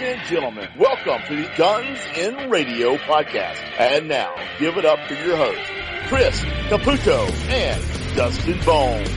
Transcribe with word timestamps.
and 0.00 0.22
gentlemen, 0.28 0.68
welcome 0.78 1.20
to 1.26 1.42
the 1.42 1.50
Guns 1.56 1.98
and 2.16 2.52
Radio 2.52 2.96
podcast. 2.98 3.56
And 3.78 4.06
now, 4.06 4.32
give 4.60 4.76
it 4.76 4.84
up 4.84 5.00
for 5.08 5.14
your 5.14 5.36
hosts, 5.36 5.70
Chris 6.06 6.40
Caputo 6.68 7.28
and 7.50 8.16
Dustin 8.16 8.60
Bones. 8.64 9.08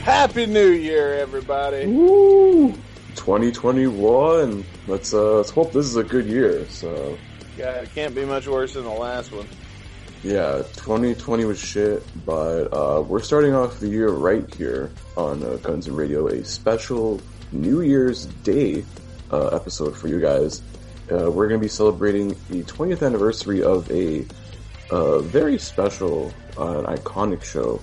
Happy 0.00 0.46
New 0.46 0.70
Year, 0.70 1.14
everybody. 1.14 1.86
Woo! 1.86 2.72
2021. 3.16 4.64
Let's 4.86 5.12
uh 5.12 5.36
let's 5.36 5.50
hope 5.50 5.72
this 5.72 5.86
is 5.86 5.96
a 5.96 6.04
good 6.04 6.26
year. 6.26 6.66
So 6.68 7.18
God, 7.58 7.84
it 7.84 7.94
can't 7.94 8.14
be 8.14 8.24
much 8.24 8.46
worse 8.46 8.74
than 8.74 8.84
the 8.84 8.90
last 8.90 9.30
one. 9.30 9.46
yeah, 10.22 10.62
2020 10.76 11.44
was 11.44 11.58
shit, 11.58 12.02
but 12.24 12.68
uh 12.72 13.02
we're 13.02 13.20
starting 13.20 13.54
off 13.54 13.78
the 13.78 13.88
year 13.88 14.08
right 14.08 14.52
here 14.54 14.90
on 15.18 15.42
uh, 15.42 15.56
Guns 15.62 15.86
and 15.86 15.96
Radio, 15.96 16.28
a 16.28 16.42
special 16.44 17.20
New 17.52 17.82
Year's 17.82 18.26
Day 18.26 18.84
uh, 19.34 19.48
episode 19.48 19.96
for 19.96 20.08
you 20.08 20.20
guys. 20.20 20.62
Uh, 21.10 21.30
we're 21.30 21.48
going 21.48 21.60
to 21.60 21.64
be 21.64 21.68
celebrating 21.68 22.28
the 22.48 22.62
20th 22.64 23.04
anniversary 23.04 23.62
of 23.62 23.90
a 23.90 24.24
uh, 24.90 25.18
very 25.18 25.58
special, 25.58 26.32
uh, 26.58 26.78
an 26.78 26.84
iconic 26.96 27.42
show 27.42 27.80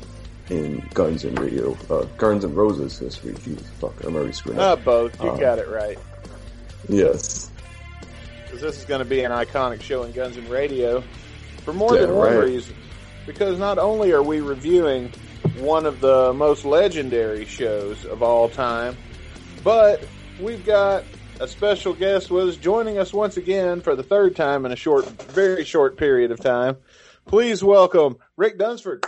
in 0.49 0.79
Guns 0.93 1.23
and 1.23 1.38
Radio, 1.40 1.77
uh, 1.90 2.03
Guns 2.17 2.43
and 2.43 2.55
Roses 2.55 2.98
history. 2.98 3.34
Jeez, 3.34 3.62
fuck, 3.79 3.93
I'm 4.03 4.16
already 4.16 4.34
screwing 4.34 4.59
Uh, 4.59 4.73
up. 4.73 4.84
both. 4.84 5.21
You 5.21 5.29
Uh, 5.29 5.38
got 5.38 5.59
it 5.59 5.67
right. 5.70 5.98
Yes. 6.90 7.49
Because 8.45 8.62
this 8.62 8.77
is 8.79 8.85
going 8.85 8.99
to 8.99 9.05
be 9.05 9.23
an 9.23 9.31
iconic 9.31 9.81
show 9.81 10.04
in 10.04 10.12
Guns 10.12 10.38
and 10.38 10.49
Radio 10.49 11.04
for 11.63 11.73
more 11.73 11.95
Yeah, 11.95 12.02
than 12.02 12.15
one 12.15 12.35
right. 12.35 12.43
reason. 12.45 12.76
Because 13.27 13.59
not 13.59 13.77
only 13.77 14.12
are 14.13 14.23
we 14.23 14.41
reviewing 14.41 15.12
one 15.59 15.85
of 15.85 16.02
the 16.02 16.34
most 16.34 16.65
legendary 16.65 17.45
shows 17.45 18.04
of 18.05 18.23
all 18.23 18.49
time, 18.49 18.98
but 19.63 20.04
we've 20.41 20.65
got 20.65 21.04
a 21.41 21.48
special 21.48 21.94
guest 21.94 22.30
with 22.30 22.50
us 22.50 22.55
joining 22.55 23.00
us 23.00 23.13
once 23.13 23.36
again 23.36 23.82
for 23.82 23.95
the 23.95 24.04
third 24.04 24.36
time 24.36 24.63
in 24.63 24.72
a 24.72 24.76
short, 24.76 25.07
very 25.32 25.65
short 25.65 25.98
period 25.98 26.29
of 26.32 26.40
time. 26.40 26.77
Please 27.26 27.63
welcome 27.63 28.15
Rick 28.38 28.60
Dunsford. 28.60 29.04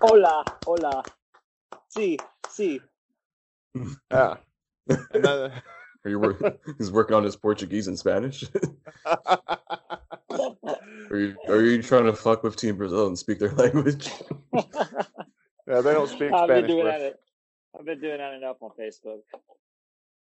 Hola, 0.00 0.44
hola. 0.66 1.02
Sí, 1.96 2.18
sí. 2.48 2.80
Ah. 4.10 4.38
Another- 5.12 5.52
Are 6.04 6.10
you 6.10 6.20
work- 6.20 6.60
he's 6.78 6.92
working 6.92 7.16
on 7.16 7.24
his 7.24 7.34
Portuguese 7.36 7.88
and 7.88 7.98
Spanish? 7.98 8.44
are 9.04 9.18
you 11.10 11.34
are 11.48 11.60
you 11.62 11.82
trying 11.82 12.04
to 12.04 12.12
fuck 12.14 12.42
with 12.44 12.54
Team 12.56 12.76
Brazil 12.76 13.08
and 13.08 13.18
speak 13.18 13.40
their 13.40 13.50
language? 13.52 14.08
yeah, 14.54 15.80
they 15.80 15.92
don't 15.92 16.08
speak 16.08 16.32
I've 16.32 16.46
been 16.46 16.64
Spanish. 16.64 16.70
doing 16.70 16.84
that. 16.84 17.00
At, 17.00 17.14
I've 17.78 17.84
been 17.84 18.00
doing 18.00 18.18
that 18.18 18.32
enough 18.34 18.58
on 18.60 18.70
Facebook. 18.78 19.18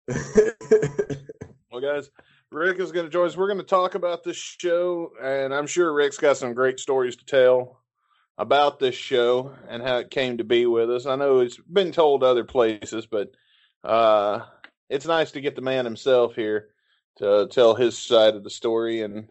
Well, 1.72 1.80
guys, 1.80 2.10
Rick 2.50 2.80
is 2.80 2.92
going 2.92 3.06
to 3.06 3.10
join 3.10 3.26
us. 3.26 3.34
We're 3.34 3.46
going 3.46 3.56
to 3.58 3.64
talk 3.64 3.94
about 3.94 4.22
this 4.22 4.36
show, 4.36 5.12
and 5.22 5.54
I'm 5.54 5.66
sure 5.66 5.90
Rick's 5.94 6.18
got 6.18 6.36
some 6.36 6.52
great 6.52 6.78
stories 6.78 7.16
to 7.16 7.24
tell 7.24 7.80
about 8.36 8.78
this 8.78 8.94
show 8.94 9.54
and 9.70 9.82
how 9.82 9.96
it 9.96 10.10
came 10.10 10.36
to 10.36 10.44
be 10.44 10.66
with 10.66 10.90
us. 10.90 11.06
I 11.06 11.16
know 11.16 11.38
it's 11.38 11.56
been 11.56 11.92
told 11.92 12.22
other 12.22 12.44
places, 12.44 13.06
but 13.06 13.30
uh, 13.84 14.40
it's 14.90 15.06
nice 15.06 15.30
to 15.32 15.40
get 15.40 15.56
the 15.56 15.62
man 15.62 15.86
himself 15.86 16.34
here 16.34 16.68
to 17.16 17.48
tell 17.50 17.74
his 17.74 17.96
side 17.96 18.34
of 18.34 18.44
the 18.44 18.50
story 18.50 19.00
and 19.00 19.30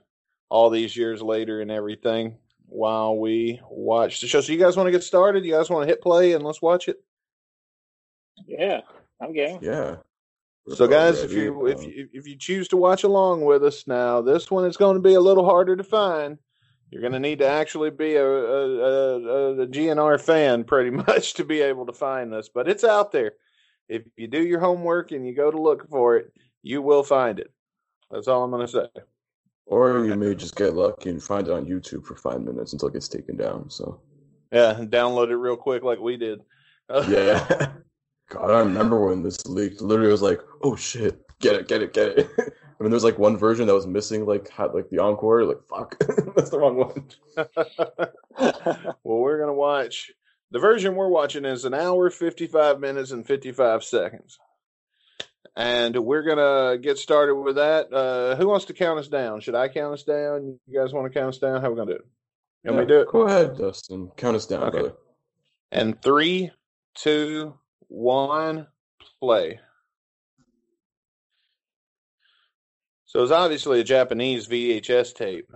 all 0.49 0.71
these 0.71 0.97
years 0.97 1.21
later 1.21 1.61
and 1.61 1.69
everything 1.69 2.37
while 2.65 3.15
we 3.19 3.61
watch 3.69 4.19
the 4.19 4.25
show. 4.25 4.41
So, 4.41 4.51
you 4.51 4.57
guys 4.57 4.75
want 4.75 4.87
to 4.87 4.91
get 4.91 5.03
started? 5.03 5.45
You 5.45 5.51
guys 5.51 5.69
want 5.69 5.83
to 5.83 5.87
hit 5.87 6.01
play 6.01 6.33
and 6.33 6.43
let's 6.43 6.61
watch 6.61 6.87
it? 6.87 7.03
Yeah, 8.47 8.81
I'm 9.21 9.31
game. 9.31 9.59
yeah. 9.61 9.97
So, 10.69 10.85
oh, 10.85 10.87
guys, 10.87 11.23
if 11.23 11.31
you 11.33 11.65
if 11.67 11.83
you 11.83 12.07
if 12.13 12.27
you 12.27 12.37
choose 12.37 12.67
to 12.69 12.77
watch 12.77 13.03
along 13.03 13.43
with 13.45 13.63
us 13.63 13.87
now, 13.87 14.21
this 14.21 14.51
one 14.51 14.65
is 14.65 14.77
going 14.77 14.95
to 14.95 15.01
be 15.01 15.15
a 15.15 15.19
little 15.21 15.45
harder 15.45 15.75
to 15.75 15.83
find. 15.83 16.37
You're 16.91 17.01
going 17.01 17.13
to 17.13 17.19
need 17.19 17.39
to 17.39 17.47
actually 17.47 17.89
be 17.89 18.15
a, 18.15 18.25
a, 18.25 18.67
a, 19.19 19.61
a 19.61 19.67
GNR 19.67 20.19
fan, 20.19 20.65
pretty 20.65 20.89
much, 21.07 21.35
to 21.35 21.45
be 21.45 21.61
able 21.61 21.85
to 21.85 21.93
find 21.93 22.31
this. 22.33 22.49
But 22.53 22.67
it's 22.67 22.83
out 22.83 23.11
there. 23.11 23.33
If 23.87 24.03
you 24.17 24.27
do 24.27 24.41
your 24.43 24.59
homework 24.59 25.11
and 25.11 25.25
you 25.25 25.33
go 25.33 25.49
to 25.49 25.61
look 25.61 25.89
for 25.89 26.17
it, 26.17 26.33
you 26.63 26.81
will 26.81 27.03
find 27.03 27.39
it. 27.39 27.51
That's 28.11 28.27
all 28.27 28.43
I'm 28.43 28.51
going 28.51 28.67
to 28.67 28.71
say. 28.71 29.01
or 29.65 30.05
you 30.05 30.15
may 30.15 30.35
just 30.35 30.55
get 30.55 30.73
lucky 30.75 31.09
and 31.09 31.23
find 31.23 31.47
it 31.47 31.53
on 31.53 31.65
YouTube 31.65 32.05
for 32.05 32.15
five 32.15 32.41
minutes 32.41 32.73
until 32.73 32.89
it 32.89 32.93
gets 32.93 33.07
taken 33.07 33.37
down. 33.37 33.69
So 33.69 34.01
Yeah, 34.51 34.73
download 34.81 35.29
it 35.29 35.37
real 35.37 35.55
quick, 35.57 35.83
like 35.83 35.99
we 35.99 36.17
did. 36.17 36.41
yeah. 37.07 37.71
God, 38.31 38.49
I 38.49 38.59
remember 38.59 39.05
when 39.07 39.23
this 39.23 39.45
leaked. 39.45 39.81
Literally, 39.81 40.11
was 40.11 40.21
like, 40.21 40.39
"Oh 40.63 40.75
shit, 40.75 41.21
get 41.39 41.55
it, 41.55 41.67
get 41.67 41.81
it, 41.83 41.93
get 41.93 42.17
it." 42.17 42.29
I 42.39 42.83
mean, 42.83 42.89
there's 42.91 43.03
like 43.03 43.19
one 43.19 43.37
version 43.37 43.67
that 43.67 43.73
was 43.75 43.85
missing, 43.85 44.25
like 44.25 44.49
had 44.49 44.73
like 44.73 44.89
the 44.89 44.99
encore. 44.99 45.43
Like, 45.45 45.63
fuck, 45.69 45.99
that's 46.35 46.49
the 46.49 46.57
wrong 46.59 46.77
one. 46.77 47.07
well, 49.03 49.19
we're 49.19 49.37
going 49.37 49.49
to 49.49 49.53
watch. 49.53 50.11
The 50.51 50.59
version 50.59 50.95
we're 50.95 51.09
watching 51.09 51.45
is 51.45 51.65
an 51.65 51.73
hour, 51.73 52.09
55 52.09 52.79
minutes, 52.79 53.11
and 53.11 53.25
55 53.27 53.83
seconds. 53.83 54.39
And 55.55 55.95
we're 56.05 56.23
going 56.23 56.37
to 56.37 56.77
get 56.81 56.97
started 56.97 57.35
with 57.35 57.55
that. 57.57 57.91
Uh, 57.93 58.35
who 58.35 58.47
wants 58.47 58.65
to 58.65 58.73
count 58.73 58.99
us 58.99 59.07
down? 59.09 59.41
Should 59.41 59.55
I 59.55 59.67
count 59.67 59.93
us 59.93 60.03
down? 60.03 60.57
You 60.67 60.79
guys 60.79 60.93
want 60.93 61.11
to 61.11 61.19
count 61.19 61.29
us 61.29 61.39
down? 61.39 61.61
How 61.61 61.67
are 61.67 61.71
we 61.71 61.75
going 61.75 61.87
to 61.89 61.93
do 61.95 61.99
it? 61.99 62.05
Can 62.65 62.75
we 62.75 62.81
Yeah, 62.83 62.87
do 62.87 63.01
it? 63.01 63.07
Go 63.09 63.27
ahead, 63.27 63.57
Dustin. 63.57 64.11
Count 64.17 64.35
us 64.37 64.45
down, 64.45 64.63
Okay. 64.63 64.79
brother. 64.79 64.93
And 65.71 66.01
three, 66.01 66.51
two, 66.95 67.53
one, 67.91 68.67
play. 69.19 69.59
So 73.05 73.21
it's 73.21 73.31
obviously 73.31 73.81
a 73.81 73.83
Japanese 73.83 74.47
VHS 74.47 75.13
tape 75.13 75.51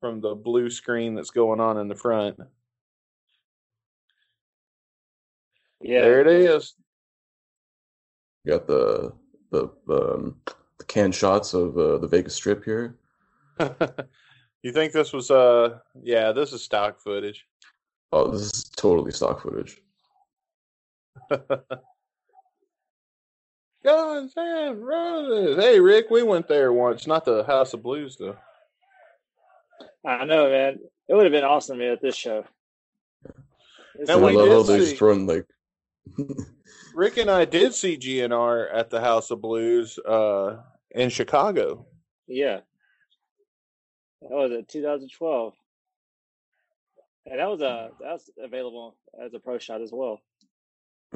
from 0.00 0.20
the 0.20 0.34
blue 0.34 0.68
screen 0.68 1.14
that's 1.14 1.30
going 1.30 1.60
on 1.60 1.78
in 1.78 1.86
the 1.86 1.94
front. 1.94 2.38
yeah, 5.80 6.00
There 6.00 6.20
it 6.20 6.26
is. 6.26 6.74
You 8.44 8.52
got 8.52 8.66
the 8.66 9.12
the 9.52 9.70
um, 9.88 10.40
the 10.78 10.84
canned 10.86 11.14
shots 11.14 11.54
of 11.54 11.78
uh, 11.78 11.98
the 11.98 12.08
Vegas 12.08 12.34
Strip 12.34 12.64
here. 12.64 12.98
you 14.62 14.72
think 14.72 14.92
this 14.92 15.12
was 15.12 15.30
uh 15.30 15.78
yeah, 16.02 16.32
this 16.32 16.52
is 16.52 16.62
stock 16.62 17.00
footage. 17.00 17.46
Oh, 18.12 18.30
this 18.30 18.42
is 18.42 18.64
totally 18.76 19.12
stock 19.12 19.42
footage. 19.42 19.80
Guns 23.84 24.32
and 24.36 24.84
Roses. 24.84 25.56
Hey 25.62 25.78
Rick, 25.80 26.06
we 26.10 26.22
went 26.22 26.48
there 26.48 26.72
once, 26.72 27.06
not 27.06 27.24
the 27.24 27.44
House 27.44 27.72
of 27.72 27.82
Blues 27.82 28.16
though. 28.18 28.36
I 30.04 30.24
know, 30.24 30.48
man. 30.50 30.78
It 31.08 31.14
would 31.14 31.24
have 31.24 31.32
been 31.32 31.44
awesome 31.44 31.78
to 31.78 31.84
be 31.84 31.88
at 31.88 32.02
this 32.02 32.16
show. 32.16 32.44
It's 33.98 34.10
And 34.10 34.20
we 34.22 34.32
like- 34.32 34.36
love 34.36 34.66
did 34.66 34.72
how 34.72 34.84
see- 34.84 34.90
just 34.90 35.00
run 35.00 35.26
like 35.26 35.46
Rick 36.94 37.16
and 37.18 37.30
I 37.30 37.44
did 37.44 37.74
see 37.74 37.96
GNR 37.98 38.68
at 38.72 38.90
the 38.90 39.00
House 39.00 39.30
of 39.30 39.40
Blues 39.40 39.98
uh 39.98 40.58
in 40.92 41.08
Chicago. 41.10 41.86
yeah, 42.26 42.60
that 44.22 44.30
was 44.30 44.50
it, 44.52 44.68
2012, 44.68 45.52
and 47.26 47.38
that 47.38 47.48
was 47.50 47.60
a 47.60 47.90
that's 48.00 48.30
available 48.42 48.96
as 49.22 49.34
a 49.34 49.38
pro 49.38 49.58
shot 49.58 49.82
as 49.82 49.90
well. 49.92 50.20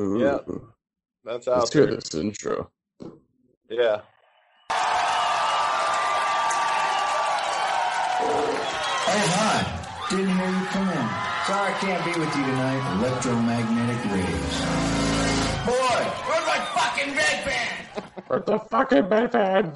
Ooh. 0.00 0.18
Yeah. 0.18 0.38
Mm-hmm. 0.48 0.64
That's 1.24 1.46
out 1.46 1.58
Let's 1.58 1.72
hear 1.74 1.86
this 1.86 2.14
intro. 2.14 2.70
Yeah. 3.68 4.00
Oh, 8.22 9.26
hi. 9.36 10.06
Didn't 10.08 10.28
hear 10.28 10.48
you 10.48 10.66
come 10.66 10.88
in. 10.88 11.08
Sorry 11.46 11.72
I 11.72 11.76
can't 11.80 12.04
be 12.04 12.12
with 12.18 12.34
you 12.34 12.44
tonight. 12.44 12.82
Electromagnetic 12.98 14.04
rays. 14.10 14.56
Boy, 15.66 16.02
where's 16.26 16.46
my 16.46 16.58
fucking 16.74 17.14
red 17.14 17.44
band? 17.44 17.86
What 18.28 18.46
the 18.46 18.58
fucking 18.58 19.08
man? 19.10 19.74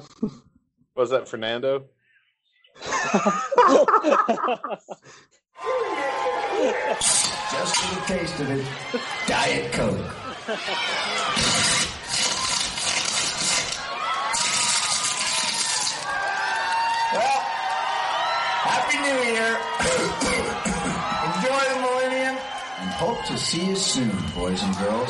Was 0.95 1.11
that 1.11 1.27
Fernando? 1.27 1.85
Just 6.55 7.75
for 7.75 7.95
the 7.95 8.01
taste 8.07 8.39
of 8.39 8.49
it, 8.49 8.65
Diet 9.27 9.73
Coke. 9.73 10.15
Well, 17.13 17.39
Happy 18.63 18.97
New 19.03 19.19
Year. 19.31 19.51
Enjoy 21.25 21.61
the 21.73 21.79
millennium. 21.81 22.35
And 22.79 22.89
hope 22.91 23.25
to 23.25 23.37
see 23.37 23.65
you 23.67 23.75
soon, 23.75 24.11
boys 24.35 24.63
and 24.63 24.75
girls. 24.77 25.09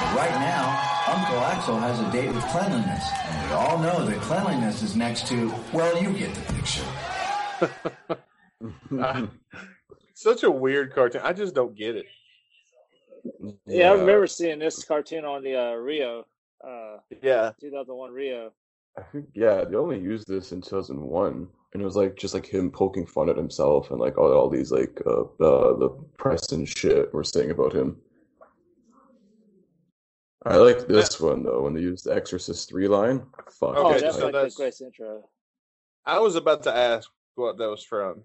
But 0.00 0.14
right 0.14 0.36
now, 0.38 0.64
Uncle 1.08 1.40
Axl 1.40 1.80
has 1.80 1.98
a 2.00 2.10
date 2.12 2.32
with 2.32 2.44
cleanliness. 2.46 3.04
And 3.24 3.48
we 3.48 3.54
all 3.54 3.78
know 3.78 4.04
that 4.04 4.20
cleanliness 4.20 4.82
is 4.82 4.94
next 4.94 5.26
to, 5.28 5.52
well, 5.72 6.00
you 6.00 6.12
get 6.12 6.34
the 6.34 6.52
picture. 6.52 6.84
Such 10.18 10.42
a 10.42 10.50
weird 10.50 10.92
cartoon. 10.92 11.20
I 11.22 11.32
just 11.32 11.54
don't 11.54 11.76
get 11.76 11.94
it. 11.94 12.06
yeah, 13.68 13.90
I 13.90 13.92
remember 13.92 14.26
seeing 14.26 14.58
this 14.58 14.82
cartoon 14.82 15.24
on 15.24 15.44
the 15.44 15.54
uh, 15.54 15.74
Rio 15.74 16.26
uh, 16.66 16.96
Yeah, 17.22 17.52
2001 17.60 18.10
Rio. 18.10 18.50
I 18.98 19.02
think 19.12 19.26
yeah, 19.32 19.62
they 19.62 19.76
only 19.76 20.00
used 20.00 20.26
this 20.26 20.50
in 20.50 20.60
2001, 20.60 21.48
and 21.72 21.80
it 21.80 21.84
was 21.84 21.94
like 21.94 22.16
just 22.16 22.34
like 22.34 22.44
him 22.52 22.68
poking 22.68 23.06
fun 23.06 23.28
at 23.28 23.36
himself 23.36 23.92
and 23.92 24.00
like 24.00 24.18
all, 24.18 24.32
all 24.32 24.50
these 24.50 24.72
like 24.72 25.00
uh, 25.06 25.20
uh 25.20 25.76
the 25.78 25.90
press 26.18 26.50
and 26.50 26.68
shit 26.68 27.14
were 27.14 27.22
saying 27.22 27.52
about 27.52 27.72
him. 27.72 27.96
I 30.46 30.56
like 30.56 30.88
this 30.88 31.20
one 31.20 31.44
though 31.44 31.62
when 31.62 31.74
they 31.74 31.80
used 31.80 32.06
the 32.06 32.14
Exorcist 32.16 32.68
three 32.68 32.88
line. 32.88 33.20
Fuck, 33.52 33.74
Oh, 33.76 33.90
Okay, 33.92 34.00
that's 34.00 34.16
so 34.16 34.24
like 34.24 34.32
that's- 34.32 34.56
the 34.56 34.62
Grace 34.64 34.80
intro. 34.80 35.28
I 36.04 36.18
was 36.18 36.34
about 36.34 36.64
to 36.64 36.74
ask 36.74 37.08
what 37.36 37.56
that 37.58 37.70
was 37.70 37.84
from. 37.84 38.24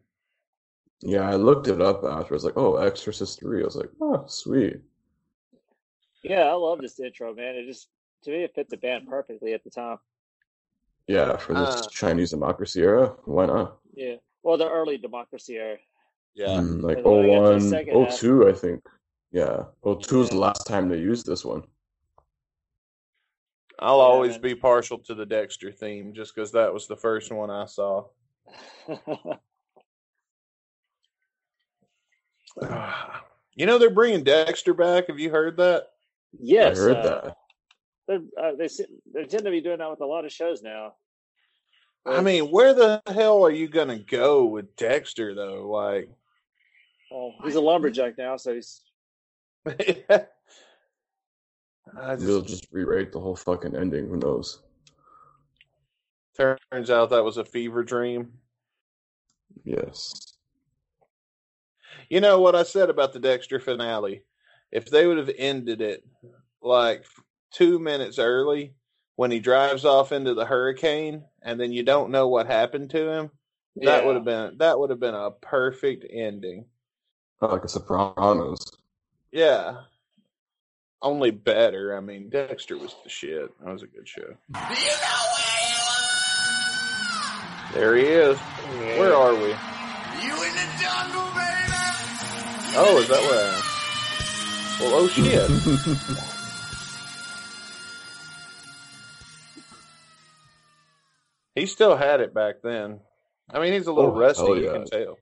Yeah, 1.05 1.29
I 1.29 1.35
looked 1.35 1.67
it 1.67 1.81
up 1.81 2.03
after. 2.03 2.33
I 2.33 2.35
was 2.35 2.45
like, 2.45 2.57
oh, 2.57 2.75
Exorcist 2.77 3.39
three. 3.39 3.61
I 3.61 3.65
was 3.65 3.75
like, 3.75 3.89
oh, 4.01 4.23
sweet. 4.27 4.77
Yeah, 6.23 6.43
I 6.43 6.53
love 6.53 6.79
this 6.79 6.99
intro, 6.99 7.33
man. 7.33 7.55
It 7.55 7.65
just 7.65 7.89
to 8.23 8.31
me 8.31 8.43
it 8.43 8.55
fit 8.55 8.69
the 8.69 8.77
band 8.77 9.07
perfectly 9.07 9.53
at 9.53 9.63
the 9.63 9.69
time. 9.69 9.97
Yeah, 11.07 11.35
for 11.35 11.53
this 11.53 11.67
Uh, 11.69 11.89
Chinese 11.89 12.29
democracy 12.29 12.81
era, 12.81 13.15
why 13.25 13.45
not? 13.45 13.79
Yeah. 13.93 14.15
Well, 14.41 14.57
the 14.57 14.69
early 14.69 14.97
democracy 14.97 15.57
era. 15.57 15.77
Yeah, 16.33 16.61
Mm, 16.61 16.81
like 16.81 16.97
And 16.97 17.05
then 17.05 17.13
when 17.17 17.29
I 17.29 17.39
got 17.39 17.47
to 17.47 17.53
the 17.55 17.59
01, 17.59 17.69
second 17.69 18.17
02, 18.17 18.47
I 18.47 18.53
think. 18.53 18.85
Yeah, 19.31 19.65
02 19.83 20.17
was 20.19 20.29
the 20.29 20.37
last 20.37 20.65
time 20.65 20.87
they 20.87 20.97
used 20.97 21.25
this 21.25 21.43
one. 21.43 21.63
I'll 23.79 23.97
Yeah, 23.97 24.03
always 24.03 24.31
man. 24.33 24.41
be 24.41 24.55
partial 24.55 24.99
to 24.99 25.13
the 25.13 25.25
Dexter 25.25 25.71
theme 25.71 26.13
just 26.13 26.33
because 26.33 26.51
that 26.53 26.73
was 26.73 26.87
the 26.87 26.95
first 26.95 27.31
one 27.31 27.49
I 27.49 27.65
saw. 27.65 28.05
You 33.55 33.67
know 33.67 33.77
they're 33.77 33.91
bringing 33.91 34.23
Dexter 34.23 34.73
back. 34.73 35.09
Have 35.09 35.19
you 35.19 35.29
heard 35.29 35.57
that? 35.57 35.89
yes. 36.39 36.75
I 36.75 36.81
heard 36.81 36.97
uh, 36.97 37.03
that. 37.03 37.37
They're, 38.07 38.21
uh, 38.35 38.51
they 38.57 38.67
they 39.13 39.25
tend 39.25 39.45
to 39.45 39.51
be 39.51 39.61
doing 39.61 39.77
that 39.77 39.91
with 39.91 40.01
a 40.01 40.07
lot 40.07 40.25
of 40.25 40.31
shows 40.31 40.63
now. 40.63 40.95
I 42.05 42.21
mean, 42.21 42.45
where 42.45 42.73
the 42.73 42.99
hell 43.07 43.45
are 43.45 43.51
you 43.51 43.67
gonna 43.67 43.99
go 43.99 44.45
with 44.45 44.75
Dexter 44.75 45.35
though? 45.35 45.69
Like, 45.69 46.09
Well, 47.11 47.35
he's 47.43 47.53
a 47.53 47.61
lumberjack 47.61 48.17
now, 48.17 48.37
so 48.37 48.55
he's 48.55 48.81
I 49.65 50.25
They'll 52.15 52.41
just 52.41 52.61
just 52.61 52.67
rewrite 52.71 53.11
the 53.11 53.19
whole 53.19 53.35
fucking 53.35 53.75
ending. 53.75 54.09
Who 54.09 54.17
knows? 54.17 54.63
turns 56.35 56.89
out 56.89 57.11
that 57.11 57.23
was 57.23 57.37
a 57.37 57.45
fever 57.45 57.83
dream. 57.83 58.33
Yes. 59.63 60.32
You 62.09 62.21
know 62.21 62.39
what 62.39 62.55
I 62.55 62.63
said 62.63 62.89
about 62.89 63.13
the 63.13 63.19
Dexter 63.19 63.59
finale? 63.59 64.23
If 64.71 64.85
they 64.85 65.05
would 65.05 65.17
have 65.17 65.31
ended 65.37 65.81
it 65.81 66.03
like 66.61 67.05
two 67.51 67.79
minutes 67.79 68.19
early 68.19 68.73
when 69.15 69.31
he 69.31 69.39
drives 69.39 69.85
off 69.85 70.11
into 70.11 70.33
the 70.33 70.45
hurricane 70.45 71.23
and 71.41 71.59
then 71.59 71.71
you 71.71 71.83
don't 71.83 72.11
know 72.11 72.27
what 72.27 72.47
happened 72.47 72.89
to 72.91 73.09
him, 73.09 73.31
that 73.77 74.05
would 74.05 74.15
have 74.15 74.25
been 74.25 74.57
that 74.57 74.79
would 74.79 74.89
have 74.89 74.99
been 74.99 75.15
a 75.15 75.31
perfect 75.31 76.05
ending. 76.09 76.65
Like 77.41 77.63
a 77.63 77.67
Sopranos. 77.67 78.59
Yeah. 79.31 79.81
Only 81.01 81.31
better. 81.31 81.97
I 81.97 81.99
mean, 81.99 82.29
Dexter 82.29 82.77
was 82.77 82.95
the 83.03 83.09
shit. 83.09 83.51
That 83.59 83.73
was 83.73 83.83
a 83.83 83.87
good 83.87 84.07
show. 84.07 84.37
There 87.73 87.95
he 87.95 88.03
is. 88.03 88.37
Where 88.39 89.15
are 89.15 89.33
we? 89.35 89.53
Oh, 92.75 92.97
is 92.97 93.07
that 93.07 93.21
where 93.21 93.39
I 93.39 93.55
am? 93.55 93.61
Well, 94.79 94.95
oh 94.95 95.07
shit. 95.07 95.47
he 101.55 101.65
still 101.67 101.95
had 101.95 102.19
it 102.19 102.33
back 102.33 102.55
then. 102.63 102.99
I 103.51 103.59
mean, 103.59 103.73
he's 103.73 103.87
a 103.87 103.93
little 103.93 104.11
Oh, 104.11 104.15
rusty, 104.15 104.43
hell 104.43 104.57
you 104.57 104.71
can 104.71 104.85
tell. 104.85 105.17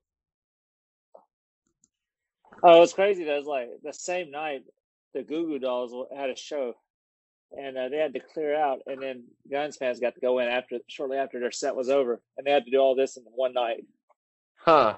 Oh, 2.63 2.83
it's 2.83 2.94
crazy. 2.94 3.24
That 3.25 3.38
was 3.38 3.48
like 3.48 3.69
the 3.83 3.94
same 3.94 4.31
night 4.31 4.62
the 5.13 5.24
Goo 5.24 5.45
Goo 5.48 5.59
Dolls 5.59 5.94
had 6.15 6.30
a 6.30 6.36
show, 6.36 6.74
and 7.51 7.77
uh, 7.77 7.89
they 7.89 7.98
had 7.98 8.13
to 8.13 8.21
clear 8.33 8.56
out, 8.56 8.80
and 8.86 9.01
then 9.01 9.25
Guns 9.51 9.77
fans 9.77 10.00
got 10.00 10.15
to 10.15 10.21
go 10.21 10.39
in 10.39 10.48
after 10.48 10.77
shortly 10.88 11.18
after 11.18 11.39
their 11.39 11.51
set 11.51 11.75
was 11.75 11.89
over, 11.89 12.21
and 12.38 12.48
they 12.48 12.51
had 12.51 12.63
to 12.65 12.71
do 12.71 12.77
all 12.77 12.95
this 12.95 13.18
in 13.18 13.24
one 13.36 13.53
night. 13.53 13.83
Huh. 14.56 14.98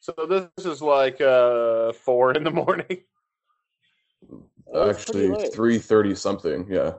So 0.00 0.12
this 0.28 0.66
is 0.66 0.82
like 0.82 1.20
uh 1.20 1.92
four 1.92 2.32
in 2.32 2.44
the 2.44 2.50
morning. 2.50 2.86
It 4.68 4.78
was 4.80 4.98
pretty 4.98 5.22
Actually, 5.22 5.28
late. 5.28 5.54
three 5.54 5.78
thirty 5.78 6.14
something. 6.14 6.66
Yeah, 6.70 6.94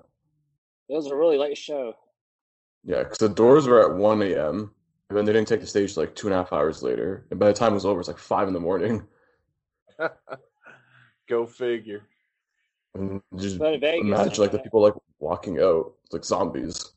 It 0.89 0.95
was 0.95 1.07
a 1.07 1.15
really 1.15 1.37
late 1.37 1.57
show. 1.57 1.95
yeah. 2.83 3.03
Because 3.03 3.19
the 3.19 3.29
doors 3.29 3.67
were 3.67 3.81
at 3.89 3.97
one 3.97 4.21
a.m. 4.23 4.73
and 5.09 5.17
then 5.17 5.25
they 5.25 5.33
didn't 5.33 5.47
take 5.49 5.61
the 5.61 5.67
stage 5.67 5.93
till, 5.93 6.03
like 6.03 6.15
two 6.15 6.27
and 6.27 6.33
a 6.33 6.37
half 6.37 6.53
hours 6.53 6.83
later. 6.83 7.27
And 7.31 7.39
by 7.39 7.47
the 7.47 7.53
time 7.53 7.71
it 7.73 7.75
was 7.75 7.85
over, 7.85 7.99
it's 7.99 8.09
like 8.09 8.17
five 8.17 8.47
in 8.47 8.53
the 8.55 8.59
morning. 8.59 9.07
Go 11.29 11.45
figure. 11.47 12.03
And 12.95 13.21
just 13.37 13.59
But 13.59 13.79
Vegas, 13.81 14.01
imagine 14.07 14.43
like 14.43 14.51
the 14.51 14.59
people 14.59 14.81
like 14.81 14.95
walking 15.19 15.59
out, 15.59 15.93
it's 16.05 16.13
like 16.13 16.25
zombies. 16.25 16.93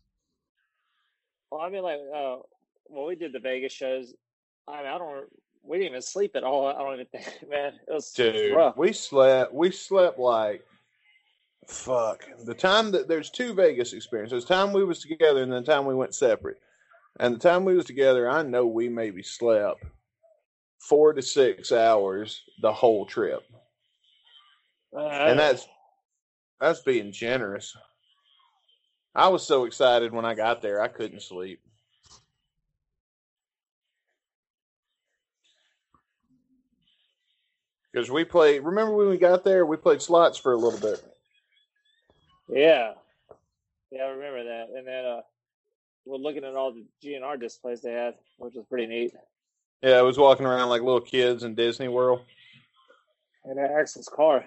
Well, 1.50 1.60
I 1.62 1.70
mean, 1.70 1.82
like, 1.82 2.00
uh, 2.14 2.38
when 2.86 3.06
we 3.06 3.16
did 3.16 3.32
the 3.32 3.40
Vegas 3.40 3.72
shows, 3.72 4.14
I 4.68 4.78
mean, 4.78 4.86
I 4.86 4.98
don't, 4.98 5.28
we 5.64 5.78
didn't 5.78 5.90
even 5.90 6.02
sleep 6.02 6.32
at 6.34 6.44
all. 6.44 6.66
I 6.66 6.72
don't 6.78 6.94
even 6.94 7.06
think, 7.06 7.44
man, 7.50 7.74
it 7.88 7.92
was 7.92 8.12
Dude, 8.12 8.56
rough. 8.56 8.76
we 8.76 8.92
slept 8.92 9.52
we 9.54 9.70
slept 9.70 10.18
like 10.18 10.64
fuck. 11.66 12.24
The 12.44 12.54
time 12.54 12.90
that 12.92 13.08
there's 13.08 13.30
two 13.30 13.54
Vegas 13.54 13.92
experiences. 13.92 14.44
The 14.44 14.54
time 14.54 14.72
we 14.72 14.84
was 14.84 15.00
together 15.00 15.42
and 15.42 15.52
the 15.52 15.62
time 15.62 15.86
we 15.86 15.94
went 15.94 16.14
separate. 16.14 16.58
And 17.20 17.34
the 17.34 17.38
time 17.38 17.64
we 17.64 17.74
was 17.76 17.84
together, 17.84 18.28
I 18.28 18.42
know 18.42 18.66
we 18.66 18.88
maybe 18.88 19.22
slept 19.22 19.84
four 20.80 21.12
to 21.12 21.22
six 21.22 21.70
hours 21.70 22.42
the 22.62 22.72
whole 22.72 23.06
trip. 23.06 23.42
Uh, 24.96 25.06
And 25.08 25.38
that's 25.38 25.66
that's 26.60 26.80
being 26.80 27.12
generous. 27.12 27.76
I 29.14 29.28
was 29.28 29.46
so 29.46 29.64
excited 29.64 30.12
when 30.12 30.24
I 30.24 30.34
got 30.34 30.62
there 30.62 30.80
I 30.80 30.88
couldn't 30.88 31.22
sleep. 31.22 31.60
Because 37.92 38.10
we 38.10 38.24
played 38.24 38.64
remember 38.64 38.94
when 38.94 39.08
we 39.08 39.18
got 39.18 39.44
there, 39.44 39.66
we 39.66 39.76
played 39.76 40.00
slots 40.00 40.38
for 40.38 40.52
a 40.52 40.56
little 40.56 40.80
bit. 40.80 41.04
yeah, 42.48 42.94
yeah, 43.90 44.02
I 44.02 44.08
remember 44.08 44.44
that. 44.44 44.68
And 44.76 44.86
then, 44.86 45.04
uh, 45.04 45.20
we're 46.04 46.16
looking 46.16 46.44
at 46.44 46.54
all 46.54 46.72
the 46.72 46.84
GNR 47.04 47.38
displays 47.38 47.80
they 47.80 47.92
had, 47.92 48.14
which 48.38 48.54
was 48.54 48.64
pretty 48.68 48.86
neat. 48.86 49.14
Yeah, 49.82 49.96
I 49.96 50.02
was 50.02 50.18
walking 50.18 50.46
around 50.46 50.68
like 50.68 50.82
little 50.82 51.00
kids 51.00 51.44
in 51.44 51.54
Disney 51.54 51.88
World. 51.88 52.22
And 53.44 53.58
that 53.58 53.70
Axl's 53.70 54.08
car. 54.08 54.44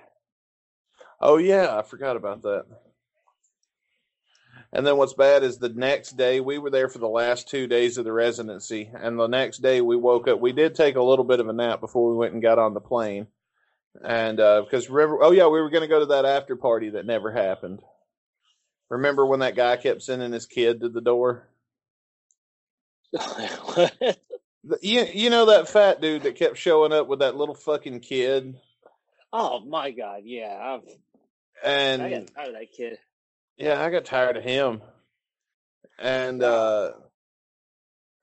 Oh 1.20 1.38
yeah, 1.38 1.78
I 1.78 1.82
forgot 1.82 2.16
about 2.16 2.42
that. 2.44 2.66
And 4.74 4.86
then 4.86 4.98
what's 4.98 5.14
bad 5.14 5.44
is 5.44 5.58
the 5.58 5.70
next 5.70 6.18
day 6.18 6.42
we 6.42 6.58
were 6.58 6.70
there 6.70 6.90
for 6.90 7.00
the 7.00 7.08
last 7.08 7.48
two 7.48 7.68
days 7.68 7.98
of 7.98 8.04
the 8.04 8.12
residency, 8.12 8.90
and 8.94 9.18
the 9.18 9.28
next 9.28 9.60
day 9.60 9.80
we 9.80 9.96
woke 9.96 10.28
up. 10.28 10.40
We 10.40 10.52
did 10.52 10.76
take 10.76 10.98
a 10.98 11.04
little 11.04 11.24
bit 11.24 11.40
of 11.40 11.48
a 11.48 11.54
nap 11.54 11.80
before 11.80 12.10
we 12.10 12.18
went 12.18 12.34
and 12.34 12.42
got 12.42 12.60
on 12.60 12.74
the 12.74 12.82
plane, 12.82 13.28
and 14.04 14.40
uh, 14.40 14.62
because 14.62 14.90
remember, 14.90 15.24
oh 15.24 15.32
yeah, 15.32 15.48
we 15.48 15.62
were 15.62 15.70
going 15.70 15.82
to 15.82 15.88
go 15.88 16.00
to 16.00 16.08
that 16.08 16.26
after 16.26 16.56
party 16.56 16.92
that 16.92 17.06
never 17.06 17.32
happened. 17.32 17.82
Remember 18.90 19.26
when 19.26 19.40
that 19.40 19.56
guy 19.56 19.78
kept 19.78 20.04
sending 20.04 20.32
his 20.32 20.46
kid 20.46 20.82
to 20.82 20.90
the 20.90 21.02
door? 21.02 21.48
You 24.82 25.06
you 25.14 25.30
know 25.30 25.46
that 25.46 25.70
fat 25.70 26.02
dude 26.02 26.24
that 26.24 26.38
kept 26.38 26.58
showing 26.58 26.92
up 26.92 27.08
with 27.08 27.20
that 27.20 27.36
little 27.36 27.54
fucking 27.54 28.00
kid, 28.00 28.56
oh 29.32 29.60
my 29.60 29.92
God, 29.92 30.22
yeah, 30.24 30.58
I've, 30.60 30.90
and 31.64 32.02
I 32.02 32.10
got 32.10 32.34
tired 32.34 32.48
of 32.48 32.54
that 32.56 32.72
kid. 32.76 32.98
Yeah, 33.58 33.80
I 33.80 33.92
got 33.92 34.06
tired 34.06 34.38
of 34.38 34.44
him. 34.44 34.82
And 36.00 36.42
uh 36.42 36.94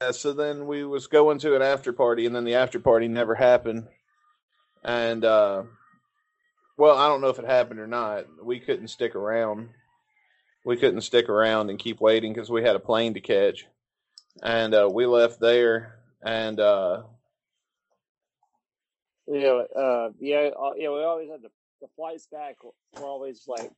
uh, 0.00 0.12
so 0.12 0.32
then 0.32 0.66
we 0.66 0.84
was 0.84 1.06
going 1.06 1.38
to 1.38 1.54
an 1.54 1.62
after 1.62 1.92
party 1.92 2.26
and 2.26 2.34
then 2.34 2.44
the 2.44 2.56
after 2.56 2.80
party 2.80 3.06
never 3.06 3.34
happened. 3.36 3.86
And 4.84 5.24
uh 5.24 5.64
well, 6.76 6.96
I 6.96 7.08
don't 7.08 7.20
know 7.20 7.28
if 7.28 7.38
it 7.38 7.44
happened 7.44 7.80
or 7.80 7.86
not. 7.86 8.26
We 8.42 8.58
couldn't 8.58 8.88
stick 8.88 9.14
around. 9.14 9.70
We 10.64 10.76
couldn't 10.76 11.02
stick 11.02 11.28
around 11.28 11.70
and 11.70 11.78
keep 11.78 12.00
waiting 12.00 12.34
cuz 12.34 12.50
we 12.50 12.62
had 12.62 12.76
a 12.76 12.80
plane 12.80 13.14
to 13.14 13.20
catch. 13.20 13.66
And 14.42 14.74
uh 14.74 14.88
we 14.92 15.06
left 15.06 15.40
there 15.40 16.00
and 16.22 16.58
uh 16.60 17.02
Yeah, 19.26 19.62
uh, 19.76 20.10
yeah, 20.18 20.50
uh, 20.58 20.72
yeah. 20.76 20.90
We 20.90 21.02
always 21.04 21.30
had 21.30 21.42
the 21.42 21.50
the 21.80 21.88
flights 21.96 22.26
back. 22.26 22.56
We're 22.62 23.04
always 23.04 23.44
like 23.46 23.70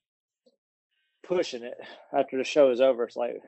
pushing 1.23 1.63
it 1.63 1.79
after 2.13 2.37
the 2.39 2.45
show 2.45 2.71
is 2.71 2.81
over. 2.81 3.05
It's 3.05 3.17
like, 3.17 3.41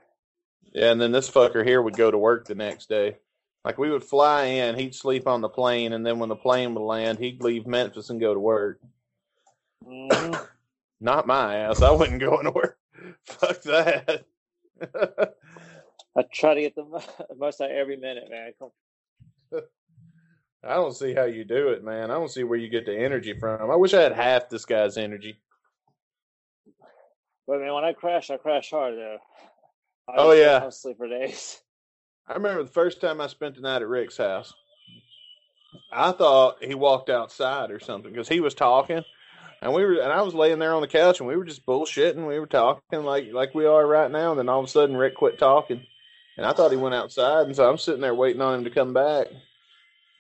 yeah, 0.73 0.93
and 0.93 1.01
then 1.01 1.13
this 1.13 1.31
fucker 1.31 1.65
here 1.65 1.81
would 1.83 1.97
go 1.97 2.11
to 2.11 2.19
work 2.19 2.47
the 2.47 2.55
next 2.55 2.89
day. 2.89 3.17
Like 3.67 3.79
we 3.79 3.91
would 3.91 4.05
fly 4.05 4.45
in, 4.45 4.77
he'd 4.77 4.95
sleep 4.95 5.27
on 5.27 5.41
the 5.41 5.49
plane, 5.49 5.93
and 5.93 6.07
then 6.07 6.21
when 6.21 6.29
the 6.29 6.37
plane 6.37 6.73
would 6.75 6.85
land, 6.85 7.19
he'd 7.19 7.43
leave 7.43 7.67
Memphis 7.67 8.11
and 8.11 8.21
go 8.21 8.33
to 8.33 8.39
work. 8.39 8.81
mhm. 9.85 10.41
Not 11.01 11.27
my 11.27 11.57
ass. 11.57 11.83
I 11.83 11.91
wouldn't 11.91 12.21
go 12.21 12.37
anywhere. 12.37 12.77
Fuck 13.25 13.63
that. 13.63 14.25
I 16.17 16.23
try 16.33 16.55
to 16.55 16.61
get 16.61 16.77
the 16.77 16.85
most 17.37 17.61
out 17.61 17.73
of 17.73 17.77
every 17.77 17.97
minute, 17.97 18.31
man. 18.31 18.53
I 20.63 20.75
don't 20.75 20.95
see 20.95 21.13
how 21.13 21.25
you 21.25 21.45
do 21.45 21.71
it, 21.71 21.83
man. 21.83 22.11
I 22.11 22.15
don't 22.15 22.31
see 22.31 22.45
where 22.45 22.59
you 22.59 22.69
get 22.69 22.87
the 22.87 22.97
energy 22.97 23.35
from. 23.39 23.69
I 23.71 23.77
wish 23.77 23.93
I 23.95 24.01
had 24.01 24.13
half 24.13 24.49
this 24.49 24.65
guy's 24.65 24.97
energy. 24.97 25.41
But 27.49 27.59
man, 27.59 27.75
when 27.75 27.85
I 27.85 27.93
crash, 27.93 28.31
I 28.31 28.37
crash 28.37 28.71
hard 28.71 28.95
though. 28.95 29.19
I 30.09 30.15
Oh, 30.17 30.33
yeah. 30.33 30.63
I 30.65 30.71
sleep 30.71 30.97
for 30.99 31.09
days. 31.09 31.61
I 32.29 32.35
remember 32.35 32.63
the 32.63 32.69
first 32.69 33.01
time 33.01 33.21
I 33.21 33.29
spent 33.29 33.55
the 33.55 33.61
night 33.61 33.83
at 33.83 33.89
Rick's 33.89 34.17
house. 34.17 34.53
I 35.93 36.11
thought 36.13 36.63
he 36.63 36.75
walked 36.75 37.09
outside 37.09 37.71
or 37.71 37.79
something 37.79 38.11
because 38.11 38.29
he 38.29 38.41
was 38.41 38.55
talking, 38.55 39.05
and 39.63 39.73
we 39.73 39.85
were, 39.85 40.01
and 40.01 40.13
I 40.13 40.23
was 40.23 40.35
laying 40.35 40.59
there 40.59 40.75
on 40.75 40.81
the 40.81 40.89
couch, 40.89 41.21
and 41.21 41.29
we 41.29 41.37
were 41.37 41.45
just 41.45 41.65
bullshitting. 41.65 42.27
We 42.27 42.41
were 42.41 42.47
talking 42.47 43.05
like 43.05 43.33
like 43.33 43.55
we 43.55 43.67
are 43.67 43.87
right 43.87 44.11
now, 44.11 44.31
and 44.31 44.39
then 44.39 44.49
all 44.49 44.59
of 44.59 44.67
a 44.67 44.69
sudden 44.69 44.97
Rick 44.97 45.15
quit 45.15 45.39
talking, 45.39 45.87
and 46.37 46.45
I 46.45 46.53
thought 46.53 46.73
he 46.73 46.77
went 46.77 46.97
outside, 46.97 47.47
and 47.47 47.55
so 47.55 47.69
I'm 47.69 47.79
sitting 47.79 48.01
there 48.01 48.15
waiting 48.15 48.43
on 48.43 48.55
him 48.55 48.65
to 48.65 48.71
come 48.71 48.93
back, 48.93 49.29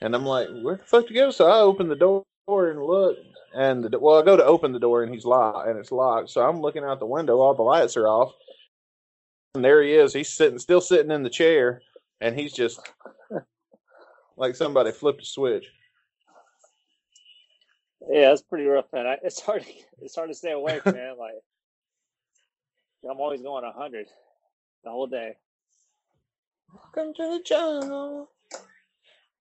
and 0.01 0.15
I'm 0.15 0.25
like, 0.25 0.49
where 0.63 0.77
the 0.77 0.85
fuck 0.85 1.09
to 1.09 1.15
go? 1.15 1.31
So 1.33 1.47
I 1.47 1.59
open 1.59 1.89
the 1.89 1.97
door 1.97 2.25
and 2.49 2.81
look, 2.81 3.17
and 3.53 3.83
the, 3.83 3.99
well, 3.99 4.21
I 4.21 4.25
go 4.25 4.37
to 4.37 4.45
open 4.45 4.73
the 4.73 4.79
door, 4.79 5.03
and 5.03 5.13
he's 5.13 5.25
locked, 5.25 5.69
and 5.69 5.79
it's 5.79 5.91
locked. 5.91 6.31
So 6.31 6.47
I'm 6.47 6.61
looking 6.61 6.85
out 6.85 7.01
the 7.01 7.07
window, 7.07 7.39
all 7.39 7.55
the 7.55 7.63
lights 7.63 7.97
are 7.97 8.07
off, 8.07 8.33
and 9.57 9.65
there 9.65 9.83
he 9.83 9.95
is. 9.95 10.13
He's 10.13 10.29
sitting, 10.29 10.61
still 10.61 10.81
sitting 10.81 11.11
in 11.11 11.25
the 11.25 11.31
chair 11.31 11.83
and 12.21 12.39
he's 12.39 12.53
just 12.53 12.81
like 14.37 14.57
somebody 14.57 14.93
flipped 14.93 15.23
a 15.23 15.27
switch. 15.27 15.67
Yeah, 18.09 18.33
it's 18.33 18.43
pretty 18.43 18.67
rough, 18.67 18.87
man. 18.93 19.07
I, 19.07 19.17
it's 19.23 19.41
hard. 19.41 19.63
To, 19.65 19.69
it's 20.01 20.15
hard 20.15 20.29
to 20.29 20.35
stay 20.35 20.53
awake, 20.53 20.85
man. 20.87 21.17
Like 21.19 21.35
I'm 23.09 23.21
always 23.21 23.43
going 23.43 23.65
hundred 23.77 24.07
the 24.85 24.91
whole 24.91 25.07
day. 25.07 25.37
Welcome 26.73 27.15
to 27.15 27.23
the 27.39 27.43
jungle. 27.45 28.31